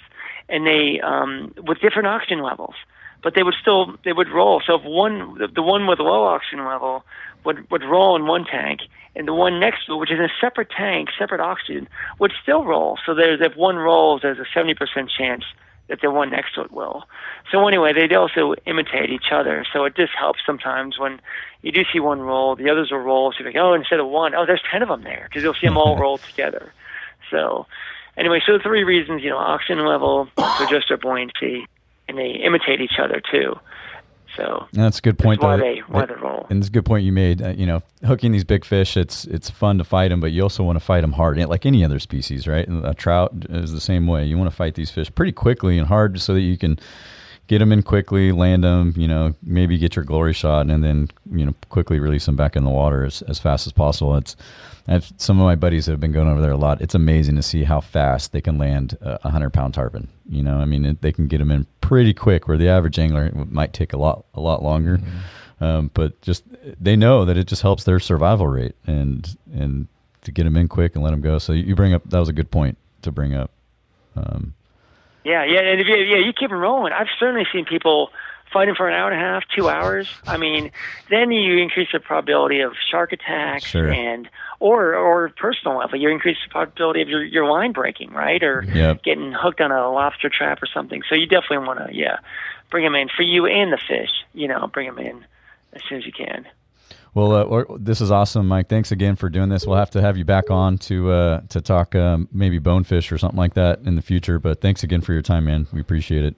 and 0.49 0.65
they 0.65 0.99
um, 1.01 1.53
with 1.57 1.79
different 1.79 2.07
oxygen 2.07 2.41
levels, 2.41 2.75
but 3.21 3.35
they 3.35 3.43
would 3.43 3.55
still 3.61 3.95
they 4.03 4.13
would 4.13 4.29
roll. 4.29 4.61
So 4.65 4.75
if 4.75 4.83
one, 4.83 5.37
the, 5.37 5.47
the 5.47 5.61
one 5.61 5.87
with 5.87 5.99
low 5.99 6.23
oxygen 6.25 6.65
level 6.65 7.03
would 7.43 7.69
would 7.71 7.83
roll 7.83 8.15
in 8.15 8.25
one 8.25 8.45
tank, 8.45 8.81
and 9.15 9.27
the 9.27 9.33
one 9.33 9.59
next 9.59 9.85
to 9.85 9.93
it, 9.93 9.97
which 9.97 10.11
is 10.11 10.19
in 10.19 10.25
a 10.25 10.33
separate 10.41 10.69
tank, 10.69 11.09
separate 11.17 11.41
oxygen, 11.41 11.87
would 12.19 12.33
still 12.41 12.65
roll. 12.65 12.97
So 13.05 13.13
there's 13.13 13.41
if 13.41 13.55
one 13.55 13.77
rolls, 13.77 14.21
there's 14.21 14.39
a 14.39 14.45
seventy 14.53 14.73
percent 14.73 15.09
chance 15.09 15.43
that 15.87 15.99
the 16.01 16.09
one 16.09 16.29
next 16.29 16.55
to 16.55 16.61
it 16.61 16.71
will. 16.71 17.03
So 17.51 17.67
anyway, 17.67 17.93
they 17.93 18.13
also 18.15 18.55
imitate 18.65 19.09
each 19.09 19.31
other. 19.31 19.65
So 19.73 19.85
it 19.85 19.95
just 19.95 20.13
helps 20.17 20.39
sometimes 20.45 20.97
when 20.97 21.19
you 21.61 21.71
do 21.71 21.83
see 21.91 21.99
one 21.99 22.21
roll, 22.21 22.55
the 22.55 22.69
others 22.69 22.91
will 22.91 22.99
roll. 22.99 23.31
So 23.31 23.39
you're 23.39 23.49
like, 23.49 23.61
oh, 23.61 23.73
instead 23.73 23.99
of 23.99 24.07
one, 24.07 24.33
oh, 24.35 24.45
there's 24.45 24.63
ten 24.71 24.81
of 24.81 24.89
them 24.89 25.03
there 25.03 25.27
because 25.29 25.43
you'll 25.43 25.53
see 25.53 25.67
them 25.67 25.77
all 25.77 25.97
roll 25.99 26.17
together. 26.17 26.73
So 27.29 27.65
anyway, 28.17 28.41
so 28.45 28.53
the 28.53 28.63
three 28.63 28.83
reasons, 28.83 29.23
you 29.23 29.29
know, 29.29 29.37
oxygen 29.37 29.85
level, 29.85 30.29
to 30.37 30.63
adjust 30.63 30.87
their 30.89 30.97
buoyancy, 30.97 31.67
and 32.07 32.17
they 32.17 32.31
imitate 32.31 32.81
each 32.81 32.99
other 32.99 33.21
too. 33.31 33.55
So 34.37 34.67
That's 34.71 34.99
a 34.99 35.01
good 35.01 35.19
point. 35.19 35.41
why 35.41 35.57
though. 35.57 35.63
they 35.63 35.79
why 35.87 36.05
they 36.05 36.15
roll. 36.15 36.47
And 36.49 36.59
it's 36.59 36.67
a 36.67 36.71
good 36.71 36.85
point 36.85 37.05
you 37.05 37.11
made. 37.11 37.41
Uh, 37.41 37.49
you 37.49 37.65
know, 37.65 37.83
hooking 38.05 38.31
these 38.31 38.43
big 38.43 38.65
fish, 38.65 38.97
it's 38.97 39.25
it's 39.25 39.49
fun 39.49 39.77
to 39.77 39.83
fight 39.83 40.09
them, 40.09 40.19
but 40.19 40.31
you 40.31 40.41
also 40.41 40.63
want 40.63 40.77
to 40.77 40.83
fight 40.83 41.01
them 41.01 41.11
hard, 41.11 41.37
like 41.37 41.65
any 41.65 41.83
other 41.85 41.99
species, 41.99 42.47
right? 42.47 42.67
And 42.67 42.85
a 42.85 42.93
trout 42.93 43.31
is 43.49 43.71
the 43.71 43.81
same 43.81 44.07
way. 44.07 44.25
You 44.25 44.37
want 44.37 44.49
to 44.49 44.55
fight 44.55 44.75
these 44.75 44.89
fish 44.89 45.13
pretty 45.13 45.31
quickly 45.33 45.77
and 45.77 45.87
hard, 45.87 46.19
so 46.19 46.33
that 46.33 46.41
you 46.41 46.57
can 46.57 46.79
get 47.47 47.59
them 47.59 47.71
in 47.71 47.83
quickly, 47.83 48.31
land 48.31 48.63
them. 48.63 48.93
You 48.95 49.07
know, 49.07 49.33
maybe 49.43 49.77
get 49.77 49.95
your 49.95 50.05
glory 50.05 50.33
shot, 50.33 50.67
and 50.67 50.83
then 50.83 51.09
you 51.31 51.45
know 51.45 51.53
quickly 51.69 51.99
release 51.99 52.25
them 52.25 52.35
back 52.35 52.55
in 52.55 52.63
the 52.63 52.69
water 52.69 53.05
as, 53.05 53.21
as 53.23 53.39
fast 53.39 53.67
as 53.67 53.73
possible. 53.73 54.15
It's 54.15 54.35
I 54.87 54.93
have 54.93 55.11
some 55.17 55.39
of 55.39 55.45
my 55.45 55.55
buddies 55.55 55.85
that 55.85 55.91
have 55.91 56.01
been 56.01 56.11
going 56.11 56.27
over 56.27 56.41
there 56.41 56.51
a 56.51 56.57
lot. 56.57 56.81
It's 56.81 56.95
amazing 56.95 57.35
to 57.37 57.41
see 57.41 57.63
how 57.63 57.79
fast 57.79 58.33
they 58.33 58.41
can 58.41 58.57
land 58.57 58.97
a 59.01 59.29
hundred 59.29 59.51
pound 59.51 59.73
tarpon. 59.73 60.09
You 60.29 60.43
know, 60.43 60.57
I 60.57 60.65
mean, 60.65 60.85
it, 60.85 61.01
they 61.01 61.11
can 61.11 61.27
get 61.27 61.37
them 61.37 61.51
in 61.51 61.65
pretty 61.81 62.13
quick, 62.13 62.47
where 62.47 62.57
the 62.57 62.67
average 62.69 62.99
angler 62.99 63.31
might 63.33 63.73
take 63.73 63.93
a 63.93 63.97
lot 63.97 64.25
a 64.33 64.41
lot 64.41 64.61
longer. 64.61 64.99
Um, 65.61 65.91
but 65.93 66.19
just 66.21 66.43
they 66.81 66.97
know 66.97 67.23
that 67.23 67.37
it 67.37 67.47
just 67.47 67.61
helps 67.61 67.85
their 67.85 67.99
survival 67.99 68.47
rate 68.47 68.75
and 68.85 69.37
and 69.53 69.87
to 70.23 70.31
get 70.31 70.43
them 70.43 70.57
in 70.57 70.67
quick 70.67 70.95
and 70.95 71.03
let 71.03 71.11
them 71.11 71.21
go. 71.21 71.37
So 71.37 71.53
you 71.53 71.75
bring 71.75 71.93
up 71.93 72.09
that 72.09 72.19
was 72.19 72.29
a 72.29 72.33
good 72.33 72.51
point 72.51 72.77
to 73.03 73.11
bring 73.11 73.33
up. 73.33 73.51
Um, 74.15 74.53
Yeah, 75.23 75.45
yeah, 75.45 75.61
and 75.61 75.79
if 75.81 75.87
you, 75.87 75.95
yeah, 75.95 76.17
you 76.17 76.33
keep 76.33 76.49
them 76.49 76.59
rolling. 76.59 76.91
I've 76.93 77.07
certainly 77.19 77.45
seen 77.51 77.65
people 77.65 78.09
fighting 78.51 78.75
for 78.75 78.87
an 78.87 78.93
hour 78.93 79.09
and 79.09 79.19
a 79.19 79.23
half, 79.23 79.43
two 79.55 79.67
hours. 79.69 80.07
I 80.27 80.37
mean, 80.37 80.71
then 81.09 81.31
you 81.31 81.57
increase 81.57 81.89
the 81.91 81.99
probability 81.99 82.59
of 82.59 82.73
shark 82.91 83.11
attacks 83.13 83.69
Sure. 83.71 83.89
and 83.91 84.29
or 84.59 84.93
or 84.95 85.29
personal 85.29 85.77
level. 85.79 85.99
You 85.99 86.09
increase 86.09 86.37
the 86.45 86.51
probability 86.51 87.01
of 87.01 87.09
your 87.09 87.23
your 87.23 87.49
line 87.49 87.71
breaking, 87.71 88.11
right, 88.11 88.41
or 88.43 88.65
Yep. 88.73 89.03
getting 89.03 89.31
hooked 89.31 89.59
on 89.61 89.71
a 89.71 89.91
lobster 89.91 90.29
trap 90.29 90.61
or 90.61 90.67
something. 90.67 91.01
So 91.09 91.15
you 91.15 91.25
definitely 91.25 91.65
want 91.67 91.79
to, 91.79 91.95
yeah, 91.95 92.17
bring 92.69 92.83
them 92.83 92.95
in 92.95 93.09
for 93.09 93.23
you 93.23 93.45
and 93.45 93.73
the 93.73 93.77
fish. 93.87 94.11
You 94.33 94.47
know, 94.47 94.67
bring 94.67 94.87
them 94.87 94.99
in 94.99 95.25
as 95.73 95.81
soon 95.89 95.97
as 95.99 96.05
you 96.05 96.11
can. 96.11 96.45
Well, 97.13 97.31
uh, 97.33 97.43
or, 97.43 97.67
this 97.79 98.01
is 98.01 98.11
awesome, 98.11 98.47
Mike. 98.47 98.69
Thanks 98.69 98.91
again 98.91 99.15
for 99.15 99.29
doing 99.29 99.49
this. 99.49 99.67
We'll 99.67 99.77
have 99.77 99.91
to 99.91 100.01
have 100.01 100.17
you 100.17 100.25
back 100.25 100.49
on 100.49 100.77
to 100.79 101.11
uh, 101.11 101.41
to 101.49 101.61
talk 101.61 101.95
um, 101.95 102.27
maybe 102.31 102.59
bonefish 102.59 103.11
or 103.11 103.17
something 103.17 103.37
like 103.37 103.53
that 103.53 103.79
in 103.85 103.95
the 103.95 104.01
future. 104.01 104.39
But 104.39 104.61
thanks 104.61 104.83
again 104.83 105.01
for 105.01 105.13
your 105.13 105.21
time, 105.21 105.45
man. 105.45 105.67
We 105.71 105.79
appreciate 105.79 106.23
it. 106.23 106.35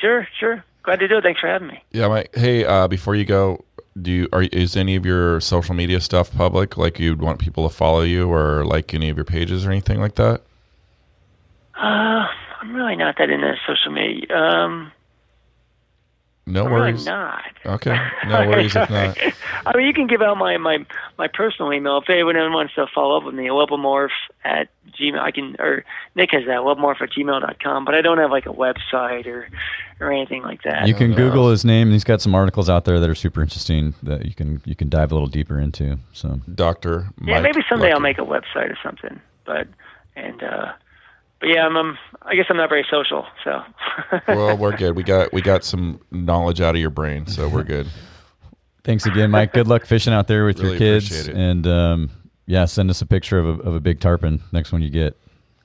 Sure, 0.00 0.26
sure. 0.38 0.64
Glad 0.82 1.00
to 1.00 1.08
do 1.08 1.18
it. 1.18 1.22
Thanks 1.22 1.40
for 1.40 1.48
having 1.48 1.68
me. 1.68 1.82
Yeah, 1.92 2.08
Mike. 2.08 2.34
Hey, 2.34 2.64
uh, 2.64 2.88
before 2.88 3.14
you 3.14 3.24
go, 3.24 3.64
do 4.00 4.10
you 4.10 4.28
are 4.32 4.42
is 4.42 4.76
any 4.76 4.96
of 4.96 5.04
your 5.04 5.40
social 5.40 5.74
media 5.74 6.00
stuff 6.00 6.34
public? 6.34 6.76
Like 6.76 6.98
you'd 6.98 7.20
want 7.20 7.38
people 7.38 7.68
to 7.68 7.74
follow 7.74 8.02
you 8.02 8.32
or 8.32 8.64
like 8.64 8.94
any 8.94 9.10
of 9.10 9.16
your 9.16 9.24
pages 9.24 9.66
or 9.66 9.70
anything 9.70 10.00
like 10.00 10.16
that? 10.16 10.42
Uh, 11.76 12.26
I'm 12.60 12.74
really 12.74 12.96
not 12.96 13.16
that 13.18 13.30
into 13.30 13.54
social 13.66 13.92
media. 13.92 14.36
Um, 14.36 14.92
No 16.48 16.64
I'm 16.64 16.70
worries. 16.72 17.06
really 17.06 17.18
not. 17.18 17.44
Okay, 17.66 17.96
no 18.26 18.38
worries 18.48 18.74
if 18.74 18.88
not. 18.90 19.18
I 19.66 19.76
mean, 19.76 19.86
you 19.86 19.92
can 19.92 20.06
give 20.06 20.22
out 20.22 20.36
my 20.38 20.56
my 20.56 20.84
my 21.18 21.28
personal 21.28 21.72
email 21.72 21.98
if 21.98 22.08
anyone 22.08 22.36
wants 22.52 22.74
to 22.74 22.86
follow 22.94 23.18
up 23.18 23.24
with 23.24 23.34
me. 23.34 23.46
Webomorph 23.48 24.08
at 24.44 24.68
gmail. 24.98 25.18
I 25.18 25.30
can 25.30 25.56
or 25.58 25.84
Nick 26.14 26.30
has 26.32 26.44
that 26.46 26.60
webomorph 26.60 27.00
at 27.02 27.10
gmail 27.10 27.40
dot 27.40 27.62
com. 27.62 27.84
But 27.84 27.94
I 27.94 28.00
don't 28.00 28.18
have 28.18 28.30
like 28.30 28.46
a 28.46 28.52
website 28.52 29.26
or 29.26 29.48
or 30.00 30.12
anything 30.12 30.42
like 30.42 30.62
that. 30.62 30.88
You 30.88 30.94
can 30.94 31.10
know. 31.10 31.16
Google 31.16 31.50
his 31.50 31.64
name. 31.64 31.90
He's 31.90 32.04
got 32.04 32.20
some 32.22 32.34
articles 32.34 32.70
out 32.70 32.84
there 32.84 32.98
that 33.00 33.10
are 33.10 33.14
super 33.14 33.42
interesting 33.42 33.94
that 34.02 34.24
you 34.24 34.34
can 34.34 34.62
you 34.64 34.74
can 34.74 34.88
dive 34.88 35.12
a 35.12 35.14
little 35.14 35.28
deeper 35.28 35.58
into. 35.60 35.98
So 36.12 36.40
Doctor. 36.54 37.08
yeah, 37.22 37.40
maybe 37.40 37.60
someday 37.68 37.92
I'll 37.92 38.00
make 38.00 38.18
a 38.18 38.22
website 38.22 38.70
or 38.70 38.78
something. 38.82 39.20
But 39.44 39.68
and 40.16 40.42
uh, 40.42 40.72
but 41.40 41.48
yeah, 41.48 41.66
I'm, 41.66 41.76
um, 41.76 41.98
I 42.22 42.34
guess 42.34 42.46
I'm 42.50 42.56
not 42.56 42.68
very 42.68 42.86
social. 42.90 43.26
So 43.44 43.62
well, 44.28 44.56
we're 44.56 44.76
good. 44.76 44.96
We 44.96 45.02
got 45.02 45.32
we 45.32 45.40
got 45.42 45.64
some 45.64 46.00
knowledge 46.10 46.60
out 46.60 46.74
of 46.74 46.80
your 46.80 46.90
brain, 46.90 47.26
so 47.26 47.48
we're 47.48 47.64
good. 47.64 47.86
thanks 48.84 49.06
again, 49.06 49.30
Mike. 49.30 49.52
Good 49.52 49.68
luck 49.68 49.86
fishing 49.86 50.12
out 50.12 50.28
there 50.28 50.44
with 50.46 50.58
Really 50.58 50.70
your 50.70 50.78
kids. 50.78 51.06
appreciate 51.06 51.36
it. 51.36 51.40
And 51.40 51.66
um, 51.66 52.10
yeah, 52.46 52.64
send 52.64 52.90
us 52.90 53.02
a 53.02 53.06
picture 53.06 53.38
of 53.38 53.46
a, 53.46 53.62
of 53.62 53.74
a 53.74 53.80
big 53.80 54.00
tarpon 54.00 54.42
next 54.52 54.72
one 54.72 54.82
you 54.82 54.90
get. 54.90 55.16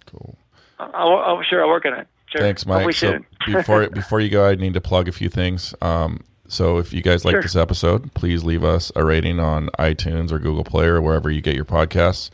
Cool. 0.06 0.36
I'll, 0.80 1.18
I'll 1.18 1.44
sure 1.44 1.62
I'll 1.64 1.70
work 1.70 1.86
on 1.86 1.94
it. 1.94 2.08
Sure. 2.28 2.42
Thanks, 2.42 2.66
Mike. 2.66 2.94
So 2.94 3.20
before 3.46 3.88
before 3.90 4.20
you 4.20 4.30
go, 4.30 4.48
I 4.48 4.56
need 4.56 4.74
to 4.74 4.82
plug 4.82 5.08
a 5.08 5.12
few 5.12 5.30
things. 5.30 5.74
Um, 5.82 6.22
so 6.48 6.78
if 6.78 6.94
you 6.94 7.02
guys 7.02 7.24
like 7.26 7.34
Sure. 7.34 7.42
this 7.42 7.56
episode, 7.56 8.14
please 8.14 8.44
leave 8.44 8.64
us 8.64 8.92
a 8.96 9.04
rating 9.06 9.40
on 9.40 9.70
iTunes 9.80 10.32
or 10.32 10.40
Google 10.40 10.64
Play 10.64 10.86
or 10.86 11.02
wherever 11.02 11.32
you 11.32 11.42
get 11.42 11.56
your 11.56 11.66
podcasts. 11.66 12.30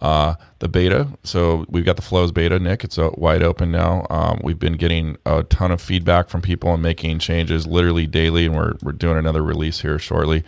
Uh, 0.00 0.34
the 0.58 0.68
beta, 0.68 1.08
so 1.22 1.64
we've 1.68 1.84
got 1.84 1.96
the 1.96 2.02
flows 2.02 2.32
beta, 2.32 2.58
Nick. 2.58 2.84
It's 2.84 2.98
uh, 2.98 3.10
wide 3.14 3.42
open 3.42 3.70
now. 3.70 4.06
Um, 4.10 4.40
we've 4.42 4.58
been 4.58 4.74
getting 4.74 5.16
a 5.24 5.44
ton 5.44 5.70
of 5.70 5.80
feedback 5.80 6.28
from 6.28 6.42
people 6.42 6.74
and 6.74 6.82
making 6.82 7.20
changes 7.20 7.66
literally 7.66 8.06
daily, 8.06 8.46
and 8.46 8.56
we're 8.56 8.74
we're 8.82 8.92
doing 8.92 9.16
another 9.18 9.42
release 9.42 9.80
here 9.80 9.98
shortly. 9.98 10.42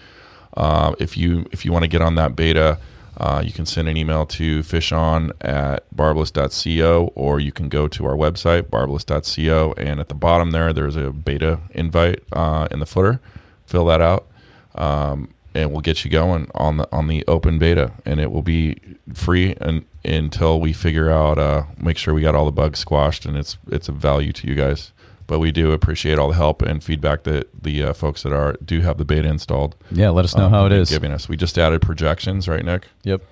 Uh, 0.56 0.94
if 0.98 1.16
you 1.16 1.46
if 1.52 1.64
you 1.64 1.72
want 1.72 1.84
to 1.84 1.88
get 1.88 2.02
on 2.02 2.16
that 2.16 2.34
beta, 2.34 2.78
uh, 3.18 3.42
you 3.44 3.52
can 3.52 3.64
send 3.64 3.88
an 3.88 3.96
email 3.96 4.26
to 4.26 4.60
fishon 4.60 5.30
at 5.40 5.84
barbless.co 5.94 7.12
or 7.14 7.40
you 7.40 7.50
can 7.50 7.68
go 7.68 7.88
to 7.88 8.04
our 8.04 8.14
website, 8.14 8.68
barbless.co. 8.68 9.74
And 9.76 10.00
at 10.00 10.08
the 10.08 10.14
bottom 10.14 10.50
there, 10.50 10.72
there's 10.72 10.96
a 10.96 11.10
beta 11.12 11.60
invite 11.70 12.22
uh, 12.32 12.68
in 12.70 12.80
the 12.80 12.86
footer. 12.86 13.20
Fill 13.64 13.86
that 13.86 14.00
out. 14.02 14.26
Um, 14.74 15.30
and 15.56 15.72
we'll 15.72 15.80
get 15.80 16.04
you 16.04 16.10
going 16.10 16.50
on 16.54 16.76
the 16.76 16.88
on 16.92 17.08
the 17.08 17.24
open 17.26 17.58
beta, 17.58 17.92
and 18.04 18.20
it 18.20 18.30
will 18.30 18.42
be 18.42 18.76
free 19.14 19.54
and, 19.60 19.84
until 20.04 20.60
we 20.60 20.72
figure 20.72 21.10
out, 21.10 21.38
uh, 21.38 21.64
make 21.78 21.96
sure 21.98 22.14
we 22.14 22.20
got 22.20 22.34
all 22.34 22.44
the 22.44 22.52
bugs 22.52 22.78
squashed, 22.78 23.24
and 23.24 23.36
it's 23.36 23.56
it's 23.68 23.88
a 23.88 23.92
value 23.92 24.32
to 24.32 24.46
you 24.46 24.54
guys. 24.54 24.92
But 25.26 25.40
we 25.40 25.50
do 25.50 25.72
appreciate 25.72 26.18
all 26.20 26.28
the 26.28 26.36
help 26.36 26.62
and 26.62 26.84
feedback 26.84 27.24
that 27.24 27.48
the 27.60 27.82
uh, 27.82 27.92
folks 27.94 28.22
that 28.22 28.32
are 28.32 28.54
do 28.64 28.82
have 28.82 28.98
the 28.98 29.04
beta 29.04 29.26
installed. 29.26 29.74
Yeah, 29.90 30.10
let 30.10 30.24
us 30.24 30.36
know 30.36 30.44
um, 30.44 30.52
how 30.52 30.66
it 30.66 30.70
have 30.70 30.70
been 30.70 30.80
is. 30.82 30.90
Giving 30.90 31.10
us, 31.10 31.28
we 31.28 31.36
just 31.36 31.58
added 31.58 31.82
projections, 31.82 32.46
right, 32.46 32.64
Nick? 32.64 32.86
Yep. 33.02 33.22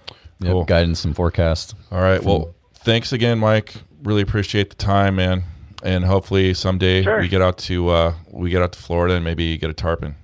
Yep. 0.40 0.50
Cool. 0.50 0.64
Guidance 0.64 1.04
and 1.04 1.14
forecast. 1.14 1.74
All 1.92 2.00
right. 2.00 2.20
Well, 2.22 2.54
thanks 2.74 3.12
again, 3.12 3.38
Mike. 3.38 3.74
Really 4.02 4.22
appreciate 4.22 4.70
the 4.70 4.76
time, 4.76 5.14
man. 5.16 5.44
And 5.84 6.04
hopefully 6.04 6.52
someday 6.54 7.02
Sure. 7.04 7.20
we 7.20 7.28
get 7.28 7.42
out 7.42 7.58
to 7.58 7.90
uh, 7.90 8.14
we 8.30 8.50
get 8.50 8.62
out 8.62 8.72
to 8.72 8.78
Florida 8.78 9.14
and 9.14 9.24
maybe 9.24 9.56
get 9.56 9.70
a 9.70 9.74
tarpon. 9.74 10.16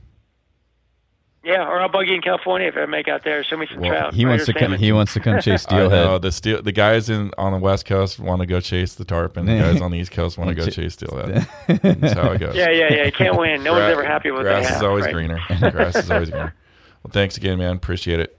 Yeah, 1.42 1.66
or 1.66 1.80
I'll 1.80 1.88
bug 1.88 2.06
you 2.06 2.14
in 2.14 2.20
California 2.20 2.68
if 2.68 2.76
I 2.76 2.84
make 2.84 3.08
out 3.08 3.24
there. 3.24 3.42
Show 3.42 3.56
me 3.56 3.66
some 3.70 3.80
Well, 3.80 3.90
trout. 3.90 4.14
He 4.14 4.26
wants 4.26 4.44
to 4.44 4.52
come. 4.52 4.72
He 4.74 4.92
wants 4.92 5.14
to 5.14 5.20
come 5.20 5.40
chase 5.40 5.64
I 5.70 5.76
know 5.78 5.88
steelhead. 5.88 6.22
the 6.22 6.32
steel 6.32 6.62
the 6.62 6.72
guys 6.72 7.08
in 7.08 7.30
on 7.38 7.52
the 7.52 7.58
West 7.58 7.86
Coast 7.86 8.18
want 8.18 8.40
to 8.40 8.46
go 8.46 8.60
chase 8.60 8.94
the 8.94 9.06
tarpon. 9.06 9.46
The 9.46 9.58
guys 9.58 9.80
on 9.80 9.90
the 9.90 9.98
East 9.98 10.12
Coast 10.12 10.36
want 10.36 10.48
to 10.50 10.54
go 10.64 10.66
chase 10.68 10.94
steelhead. 10.94 11.46
That's 11.66 12.12
how 12.12 12.32
it 12.32 12.38
goes. 12.40 12.54
Yeah, 12.60 12.68
yeah, 12.70 12.92
yeah. 12.92 13.04
You 13.06 13.12
can't 13.12 13.38
win. 13.38 13.62
No 13.64 13.72
one's 13.72 13.84
ever 13.90 14.04
happy 14.04 14.30
with 14.30 14.40
what 14.40 14.44
grass 14.44 14.64
they 14.64 14.68
have. 14.74 14.82
is 14.82 14.86
always 14.86 15.04
right? 15.06 15.14
greener. 15.14 15.40
grass 15.70 15.96
is 15.96 16.10
always 16.10 16.28
greener. 16.30 16.54
Well, 17.02 17.10
thanks 17.12 17.38
again, 17.38 17.56
man. 17.58 17.76
Appreciate 17.76 18.20
it. 18.20 18.38